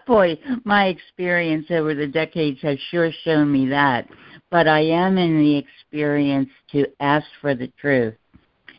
Boy, 0.08 0.38
my 0.64 0.88
experience 0.88 1.68
over 1.70 1.94
the 1.94 2.08
decades 2.08 2.60
has 2.62 2.80
sure 2.90 3.12
shown 3.24 3.52
me 3.52 3.70
that. 3.70 4.08
But 4.50 4.68
I 4.68 4.80
am 4.80 5.18
in 5.18 5.40
the 5.40 5.58
experience 5.58 6.50
to 6.72 6.88
ask 7.00 7.28
for 7.40 7.54
the 7.54 7.72
truth. 7.80 8.16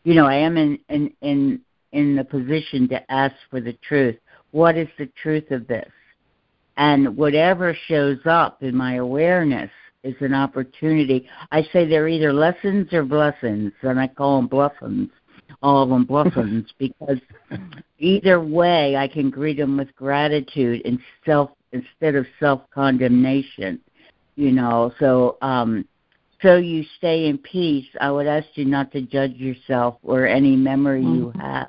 You 0.03 0.15
know, 0.15 0.27
I 0.27 0.35
am 0.37 0.57
in 0.57 0.79
in 0.89 1.13
in 1.21 1.61
in 1.93 2.17
the 2.17 2.25
position 2.25 2.89
to 2.89 3.13
ask 3.13 3.35
for 3.51 3.61
the 3.61 3.75
truth. 3.75 4.17
What 4.51 4.77
is 4.77 4.89
the 4.99 5.09
truth 5.23 5.51
of 5.51 5.67
this? 5.69 5.91
And 6.77 7.17
whatever 7.17 7.77
shows 7.87 8.19
up 8.25 8.63
in 8.63 8.75
my 8.75 8.95
awareness 8.95 9.71
is 10.03 10.15
an 10.21 10.35
opportunity. 10.35 11.29
I 11.51 11.63
say 11.73 11.87
they're 11.87 12.09
either 12.09 12.33
lessons 12.33 12.93
or 12.93 13.05
blessings, 13.05 13.73
and 13.83 14.01
I 14.01 14.09
call 14.09 14.37
them 14.37 14.49
bluffins, 14.49 15.11
all 15.63 15.83
of 15.83 15.89
them 15.91 16.07
bluffins, 16.07 16.67
because 16.79 17.19
either 17.99 18.41
way 18.41 18.97
I 18.97 19.09
can 19.09 19.31
greet 19.31 19.59
them 19.59 19.77
with 19.77 19.95
gratitude 19.97 20.83
and 20.85 20.99
self 21.25 21.51
instead 21.73 22.15
of 22.15 22.27
self 22.39 22.63
condemnation. 22.73 23.81
You 24.37 24.53
know, 24.53 24.93
so 24.99 25.37
um, 25.43 25.87
so 26.43 26.57
you 26.57 26.85
stay 26.97 27.27
in 27.27 27.39
peace. 27.39 27.89
I 28.01 28.11
would 28.11 28.27
ask 28.27 28.47
you 28.55 28.65
not 28.65 28.91
to 28.93 29.03
judge 29.03 29.35
yourself 29.35 29.99
or 30.03 30.27
any 30.27 30.57
memory 30.57 31.03
mm-hmm. 31.03 31.15
you 31.15 31.33
have. 31.41 31.69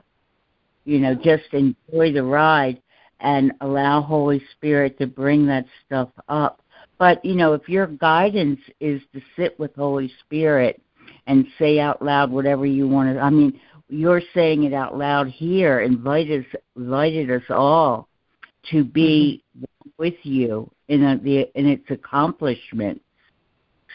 You 0.85 0.99
know, 0.99 1.15
just 1.15 1.53
enjoy 1.53 2.13
the 2.13 2.23
ride 2.23 2.81
and 3.19 3.51
allow 3.61 4.01
Holy 4.01 4.41
Spirit 4.55 4.97
to 4.99 5.07
bring 5.07 5.45
that 5.47 5.65
stuff 5.85 6.09
up 6.27 6.60
but, 7.01 7.25
you 7.25 7.33
know, 7.33 7.53
if 7.53 7.67
your 7.67 7.87
guidance 7.87 8.59
is 8.79 9.01
to 9.11 9.21
sit 9.35 9.59
with 9.59 9.75
Holy 9.75 10.13
Spirit 10.19 10.79
and 11.25 11.47
say 11.57 11.79
out 11.79 11.99
loud 11.99 12.29
whatever 12.29 12.63
you 12.63 12.87
want 12.87 13.15
to, 13.15 13.19
I 13.19 13.31
mean, 13.31 13.59
you're 13.89 14.21
saying 14.35 14.65
it 14.65 14.73
out 14.73 14.95
loud 14.95 15.27
here, 15.27 15.81
invited 15.81 16.45
us, 16.45 16.61
invited 16.75 17.31
us 17.31 17.41
all 17.49 18.07
to 18.69 18.83
be 18.83 19.43
mm-hmm. 19.57 19.89
with 19.97 20.13
you 20.21 20.69
in, 20.89 21.03
a, 21.03 21.17
the, 21.17 21.49
in 21.55 21.65
its 21.65 21.89
accomplishment. 21.89 23.01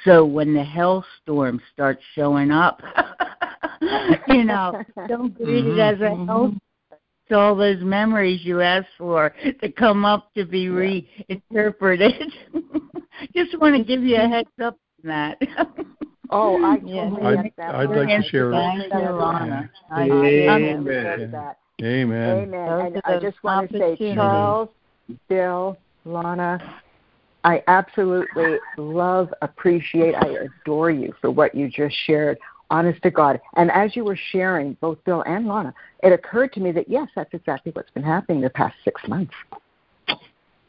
So 0.04 0.24
when 0.24 0.52
the 0.52 0.64
hellstorm 0.64 1.60
starts 1.72 2.02
showing 2.16 2.50
up, 2.50 2.82
you 4.26 4.42
know, 4.42 4.82
don't 5.06 5.32
greet 5.32 5.64
mm-hmm. 5.64 5.78
it 5.78 5.94
as 5.94 6.00
a 6.00 6.10
hellstorm 6.10 6.58
to 7.28 7.38
all 7.38 7.56
those 7.56 7.80
memories 7.80 8.40
you 8.44 8.60
asked 8.60 8.88
for 8.98 9.34
to 9.60 9.72
come 9.72 10.04
up 10.04 10.32
to 10.34 10.44
be 10.44 10.68
reinterpreted. 10.68 12.32
Just 13.34 13.58
want 13.60 13.76
to 13.76 13.84
give 13.84 14.02
you 14.02 14.16
a 14.16 14.28
heads 14.28 14.48
up 14.62 14.78
on 15.04 15.08
that. 15.08 15.38
oh, 16.30 16.62
I 16.64 16.76
totally 16.80 17.38
I'd, 17.38 17.52
that. 17.56 17.74
I'd 17.74 17.90
like 17.90 18.08
to 18.08 18.28
share. 18.28 18.50
Thank 18.50 18.92
you, 18.92 19.10
Lana. 19.10 19.70
Amen. 19.92 20.88
Amen. 20.88 21.54
Amen. 21.82 22.54
And 22.54 23.02
I 23.04 23.18
just 23.18 23.42
want 23.44 23.70
to 23.72 23.78
say, 23.78 24.14
Charles, 24.14 24.70
Bill, 25.28 25.76
Lana, 26.06 26.80
I 27.44 27.62
absolutely 27.68 28.56
love, 28.76 29.32
appreciate, 29.42 30.14
I 30.14 30.46
adore 30.64 30.90
you 30.90 31.14
for 31.20 31.30
what 31.30 31.54
you 31.54 31.68
just 31.68 31.94
shared 32.06 32.38
honest 32.70 33.02
to 33.02 33.10
God. 33.10 33.40
And 33.56 33.70
as 33.70 33.96
you 33.96 34.04
were 34.04 34.18
sharing, 34.30 34.74
both 34.74 35.02
Bill 35.04 35.22
and 35.26 35.46
Lana, 35.46 35.74
it 36.02 36.12
occurred 36.12 36.52
to 36.54 36.60
me 36.60 36.72
that 36.72 36.88
yes, 36.88 37.08
that's 37.14 37.32
exactly 37.32 37.72
what's 37.72 37.90
been 37.90 38.02
happening 38.02 38.40
the 38.40 38.50
past 38.50 38.74
six 38.84 39.00
months. 39.08 39.34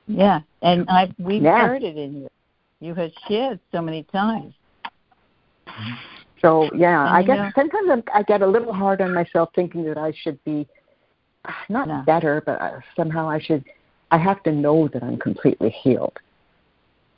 Yeah, 0.07 0.41
and 0.61 0.90
I 0.90 1.11
we've 1.18 1.44
yeah. 1.44 1.68
heard 1.68 1.84
it 1.84 1.98
in 1.98 2.22
you. 2.22 2.30
You 2.80 2.94
have 2.95 3.11
shared 3.28 3.60
so 3.72 3.82
many 3.82 4.03
times. 4.03 4.53
So 6.41 6.69
yeah, 6.76 7.07
and 7.07 7.15
I 7.15 7.24
guess 7.24 7.38
know, 7.38 7.52
sometimes 7.56 7.90
I'm, 7.91 8.03
I 8.14 8.24
get 8.24 8.41
a 8.41 8.48
little 8.48 8.74
hard 8.74 9.02
on 9.02 9.14
myself, 9.14 9.49
thinking 9.56 9.84
that 9.86 9.98
I 9.98 10.14
should 10.22 10.41
be 10.44 10.68
not 11.69 11.88
no. 11.88 12.03
better, 12.06 12.41
but 12.45 12.61
uh, 12.61 12.80
somehow 12.95 13.30
I 13.30 13.40
should. 13.40 13.64
I 14.11 14.18
have 14.18 14.41
to 14.44 14.52
know 14.52 14.88
that 14.94 15.03
I'm 15.03 15.18
completely 15.18 15.69
healed. 15.69 16.18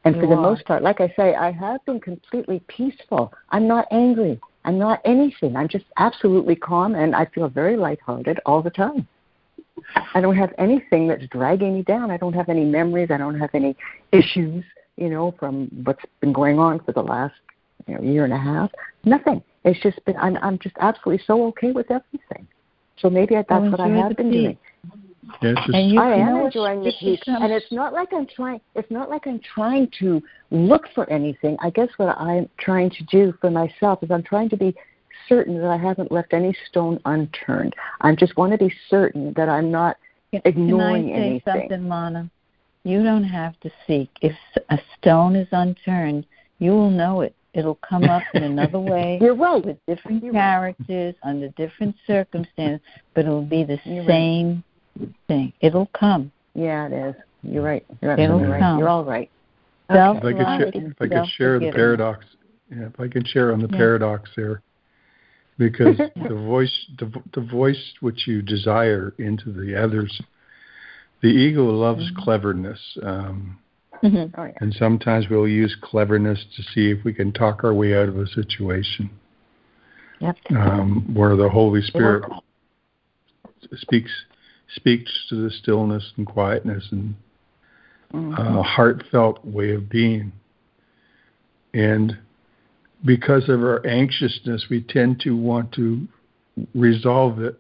And 0.06 0.16
you 0.16 0.22
for 0.22 0.28
the 0.28 0.36
are. 0.36 0.42
most 0.42 0.66
part, 0.66 0.82
like 0.82 1.02
I 1.02 1.14
say, 1.16 1.36
I 1.36 1.52
have 1.52 1.86
been 1.86 2.00
completely 2.00 2.62
peaceful. 2.68 3.32
I'm 3.50 3.68
not 3.68 3.86
angry. 3.92 4.40
I'm 4.66 4.78
not 4.78 5.02
anything. 5.06 5.56
I'm 5.56 5.68
just 5.68 5.86
absolutely 5.98 6.56
calm 6.56 6.96
and 6.96 7.16
I 7.16 7.26
feel 7.26 7.48
very 7.50 7.78
lighthearted 7.78 8.40
all 8.46 8.62
the 8.62 8.70
time. 8.70 9.08
I 10.14 10.22
don't 10.22 10.36
have 10.36 10.54
anything 10.58 11.08
that's 11.08 11.26
dragging 11.28 11.74
me 11.74 11.84
down. 11.84 12.12
I 12.12 12.18
don't 12.18 12.34
have 12.34 12.50
any 12.50 12.66
memories. 12.66 13.10
I 13.12 13.18
don't 13.18 13.40
have 13.40 13.52
any 13.54 13.76
issues, 14.12 14.64
you 14.98 15.10
know, 15.10 15.34
from 15.40 15.70
what's 15.84 16.04
been 16.20 16.34
going 16.34 16.60
on 16.60 16.80
for 16.82 16.92
the 16.92 17.02
last 17.02 17.36
you 17.88 17.96
know, 17.96 18.02
year 18.02 18.26
and 18.26 18.34
a 18.34 18.38
half. 18.38 18.72
Nothing. 19.06 19.42
It's 19.64 19.80
just 19.82 20.04
been 20.06 20.18
I'm 20.18 20.38
I'm 20.38 20.60
just 20.60 20.76
absolutely 20.80 21.24
so 21.26 21.48
okay 21.48 21.72
with 21.72 21.90
everything. 21.90 22.48
So 22.98 23.10
maybe 23.10 23.36
that's 23.36 23.50
well, 23.50 23.72
what 23.72 23.80
I 23.80 23.88
have 23.88 24.16
been 24.16 24.30
peace. 24.30 24.42
doing. 24.42 24.58
Yeah, 25.42 25.54
just, 25.54 25.70
and 25.74 25.92
you, 25.92 26.00
I 26.00 26.16
am 26.16 26.46
enjoying 26.46 26.84
the 26.84 26.94
peace, 27.00 27.22
and 27.26 27.52
it's 27.52 27.72
not 27.72 27.94
like 27.94 28.10
I'm 28.14 28.28
trying. 28.28 28.62
It's 28.76 28.90
not 28.92 29.10
like 29.10 29.28
I'm 29.28 29.40
trying 29.54 29.90
to 30.00 30.22
look 30.52 30.88
for 30.94 31.10
anything. 31.10 31.58
I 31.62 31.70
guess 31.70 31.90
what 31.98 32.18
I'm 32.18 32.50
trying 32.60 32.90
to 32.92 33.04
do 33.06 33.34
for 33.40 33.50
myself 33.50 34.04
is 34.04 34.12
I'm 34.12 34.24
trying 34.24 34.50
to 34.50 34.58
be 34.58 34.76
certain 35.28 35.60
that 35.62 35.70
I 35.70 35.78
haven't 35.78 36.12
left 36.12 36.34
any 36.34 36.56
stone 36.70 37.00
unturned. 37.06 37.76
I 38.02 38.16
just 38.16 38.36
want 38.38 38.52
to 38.54 38.58
be 38.58 38.74
certain 38.90 39.34
that 39.36 39.50
I'm 39.50 39.72
not 39.72 39.98
ignoring 40.32 41.08
Can 41.08 41.14
I 41.14 41.16
say 41.16 41.26
anything. 41.26 41.42
something, 41.46 41.90
Lana? 41.90 42.32
You 42.84 43.04
don't 43.04 43.24
have 43.24 43.60
to 43.62 43.72
seek. 43.86 44.10
If 44.22 44.36
a 44.70 44.80
stone 44.98 45.36
is 45.36 45.48
unturned, 45.52 46.26
you 46.60 46.72
will 46.72 46.90
know 46.90 47.22
it. 47.22 47.36
It'll 47.54 47.80
come 47.88 48.04
up 48.04 48.24
in 48.34 48.44
another 48.44 48.80
way. 48.94 49.18
You're 49.22 49.36
right. 49.36 49.64
With 49.64 49.78
different 49.88 50.24
You're 50.24 50.34
characters, 50.34 51.16
right. 51.24 51.30
under 51.30 51.50
different 51.50 51.96
circumstances, 52.06 52.86
but 53.14 53.26
it'll 53.26 53.42
be 53.42 53.64
the 53.64 53.80
You're 53.86 54.06
same 54.06 54.48
right. 54.48 54.64
Thing. 55.28 55.54
It'll 55.62 55.90
come. 55.98 56.32
Yeah, 56.54 56.88
it 56.88 56.94
is. 56.94 57.16
You're 57.44 57.64
right. 57.64 57.86
You're 58.02 58.20
It'll 58.20 58.40
right. 58.40 58.60
come. 58.60 58.80
You're 58.80 58.90
all 58.90 59.06
right. 59.06 59.30
Self 59.92 60.18
if 60.18 60.24
I 60.24 60.34
could 60.34 60.46
share, 60.46 60.72
if 60.74 61.02
I 61.02 61.08
could 61.08 61.30
share 61.36 61.60
the 61.60 61.72
paradox, 61.72 62.26
yeah, 62.70 62.88
if 62.88 63.00
I 63.00 63.08
could 63.08 63.28
share 63.28 63.52
on 63.52 63.60
the 63.60 63.70
yeah. 63.72 63.78
paradox 63.78 64.30
there, 64.36 64.62
because 65.58 65.98
the 66.30 66.36
voice, 66.36 66.86
the, 67.00 67.12
the 67.34 67.42
voice 67.42 67.94
which 68.00 68.28
you 68.28 68.42
desire 68.42 69.14
into 69.18 69.52
the 69.52 69.82
others, 69.82 70.22
the 71.22 71.28
ego 71.28 71.64
loves 71.64 72.12
mm-hmm. 72.12 72.24
cleverness. 72.24 72.80
Um, 73.02 73.58
mm-hmm. 74.04 74.40
oh, 74.40 74.46
yeah. 74.46 74.52
And 74.62 74.74
sometimes 74.74 75.26
we'll 75.30 75.48
use 75.48 75.76
cleverness 75.82 76.46
to 76.56 76.64
see 76.74 76.92
if 76.92 77.04
we 77.04 77.14
can 77.14 77.32
talk 77.32 77.64
our 77.64 77.74
way 77.74 77.96
out 77.96 78.10
of 78.10 78.18
a 78.18 78.28
situation. 78.28 79.10
Yep. 80.20 80.36
Um, 80.52 81.14
where 81.14 81.36
the 81.36 81.50
Holy 81.50 81.82
Spirit 81.82 82.26
speaks 83.76 84.12
speaks 84.76 85.12
to 85.30 85.36
the 85.36 85.50
stillness 85.50 86.14
and 86.18 86.26
quietness 86.26 86.88
and 86.92 87.16
mm-hmm. 88.14 88.34
uh, 88.34 88.62
heartfelt 88.62 89.44
way 89.46 89.72
of 89.72 89.90
being. 89.90 90.32
And 91.74 92.18
because 93.06 93.50
of 93.50 93.62
our 93.62 93.86
anxiousness, 93.86 94.66
we 94.70 94.82
tend 94.82 95.20
to 95.22 95.36
want 95.36 95.72
to 95.74 96.08
resolve 96.74 97.40
it 97.40 97.60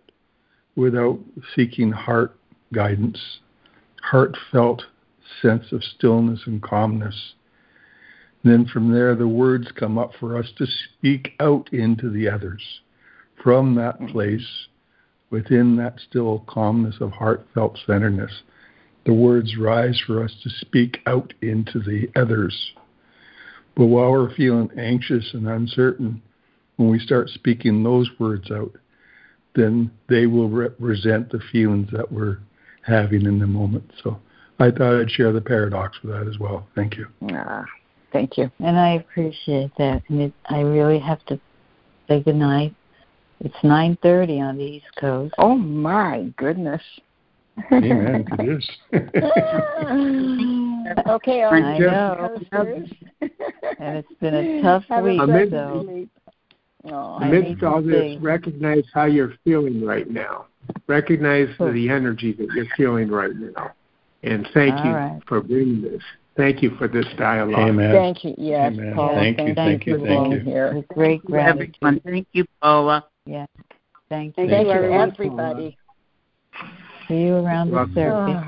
without 0.75 1.19
seeking 1.55 1.91
heart 1.91 2.35
guidance, 2.73 3.39
heartfelt 4.01 4.83
sense 5.41 5.71
of 5.71 5.83
stillness 5.83 6.41
and 6.45 6.61
calmness. 6.61 7.33
And 8.43 8.53
then 8.53 8.65
from 8.65 8.91
there, 8.93 9.15
the 9.15 9.27
words 9.27 9.67
come 9.75 9.97
up 9.97 10.11
for 10.19 10.37
us 10.37 10.47
to 10.57 10.65
speak 10.65 11.33
out 11.39 11.71
into 11.73 12.09
the 12.09 12.29
others. 12.29 12.61
From 13.43 13.75
that 13.75 13.99
place, 14.07 14.67
within 15.29 15.75
that 15.77 15.99
still 16.07 16.43
calmness 16.47 16.95
of 16.99 17.11
heartfelt 17.11 17.77
centeredness, 17.85 18.41
the 19.05 19.13
words 19.13 19.57
rise 19.57 20.01
for 20.05 20.23
us 20.23 20.33
to 20.43 20.49
speak 20.49 20.99
out 21.05 21.33
into 21.41 21.79
the 21.79 22.09
others. 22.15 22.73
But 23.75 23.85
while 23.85 24.11
we're 24.11 24.35
feeling 24.35 24.69
anxious 24.77 25.33
and 25.33 25.47
uncertain, 25.47 26.21
when 26.75 26.89
we 26.89 26.99
start 26.99 27.29
speaking 27.29 27.83
those 27.83 28.09
words 28.19 28.51
out, 28.51 28.71
then 29.55 29.91
they 30.07 30.25
will 30.25 30.49
represent 30.49 31.31
the 31.31 31.39
feelings 31.51 31.89
that 31.91 32.11
we're 32.11 32.39
having 32.81 33.25
in 33.25 33.39
the 33.39 33.47
moment. 33.47 33.91
So 34.03 34.19
I 34.59 34.71
thought 34.71 34.99
I'd 34.99 35.11
share 35.11 35.31
the 35.31 35.41
paradox 35.41 35.97
with 36.01 36.13
that 36.13 36.27
as 36.27 36.39
well. 36.39 36.67
Thank 36.75 36.97
you. 36.97 37.07
Ah, 37.31 37.65
thank 38.11 38.37
you. 38.37 38.51
And 38.59 38.77
I 38.77 38.91
appreciate 38.95 39.71
that. 39.77 40.03
And 40.09 40.21
it, 40.21 40.33
I 40.45 40.61
really 40.61 40.99
have 40.99 41.25
to 41.27 41.39
say 42.07 42.21
good 42.21 42.35
night. 42.35 42.73
It's 43.41 43.55
9:30 43.63 44.41
on 44.41 44.57
the 44.57 44.63
East 44.63 44.87
Coast. 44.99 45.33
Oh 45.37 45.55
my 45.55 46.33
goodness. 46.37 46.81
Amen. 47.71 48.25
it 48.39 48.49
is. 48.49 48.69
okay, 51.07 51.43
I 51.43 51.77
know. 51.77 52.37
and 52.51 53.97
it's 53.97 54.13
been 54.19 54.33
a 54.33 54.61
tough 54.61 54.83
week. 55.03 55.21
Amidst, 55.21 55.51
so. 55.51 56.07
Oh, 56.85 57.17
amidst 57.21 57.61
all 57.63 57.81
this, 57.81 58.17
recognize 58.21 58.85
how 58.93 59.05
you're 59.05 59.33
feeling 59.43 59.85
right 59.85 60.09
now. 60.09 60.45
Recognize 60.87 61.49
cool. 61.57 61.73
the 61.73 61.89
energy 61.89 62.31
that 62.33 62.47
you're 62.55 62.67
feeling 62.77 63.09
right 63.09 63.35
now. 63.35 63.71
And 64.23 64.47
thank 64.53 64.75
all 64.75 64.85
you 64.85 64.91
right. 64.91 65.21
for 65.27 65.41
bringing 65.41 65.81
this. 65.81 66.01
Thank 66.37 66.63
you 66.63 66.75
for 66.77 66.87
this 66.87 67.05
dialogue. 67.17 67.69
Amen. 67.69 67.93
Thank 67.93 68.23
you. 68.23 68.33
Yes, 68.37 68.73
Amen. 68.73 68.93
Paula. 68.95 69.15
Thank, 69.15 69.37
thank, 69.37 69.49
you. 69.49 69.55
Thank 69.55 69.85
you. 69.85 70.05
Thank 70.05 70.33
you. 70.33 70.39
Here. 70.39 70.85
Great 70.93 71.23
gratitude. 71.25 71.75
Everyone. 71.81 72.01
Thank 72.05 72.27
you, 72.31 72.45
Paula. 72.61 73.05
Yeah. 73.29 73.45
Thank 74.09 74.35
you. 74.39 74.47
Thank, 74.47 74.67
you, 74.67 74.73
you, 74.73 74.91
everybody. 74.91 75.77
See 77.07 77.21
you 77.21 77.35
around 77.35 77.69
the 77.69 77.85
circuit. 77.93 78.41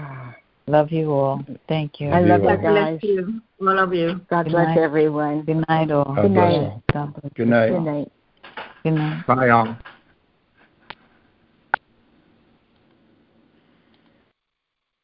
Love 0.66 0.92
you 0.92 1.12
all. 1.12 1.46
Thank 1.70 2.00
you. 2.00 2.10
I 2.10 2.20
love 2.20 2.42
you 2.42 2.48
God 2.48 2.62
guys. 2.64 3.00
bless 3.00 3.04
you. 3.04 3.42
All 3.62 3.78
of 3.78 3.94
you. 3.94 4.22
God 4.28 4.46
Good 4.46 4.54
bless 4.54 4.68
night. 4.70 4.78
everyone. 4.80 5.44
Good 5.44 5.64
night, 5.70 5.92
all. 5.92 6.16
Good 6.16 6.32
night. 6.32 6.56
all. 6.56 6.84
God 6.92 7.14
bless 7.14 7.34
Good 7.34 7.48
night. 7.48 7.70
Good 7.70 7.84
night. 7.84 8.12
Good 8.82 8.94
night. 8.94 9.28
Bye, 9.28 9.50
all. 9.50 9.78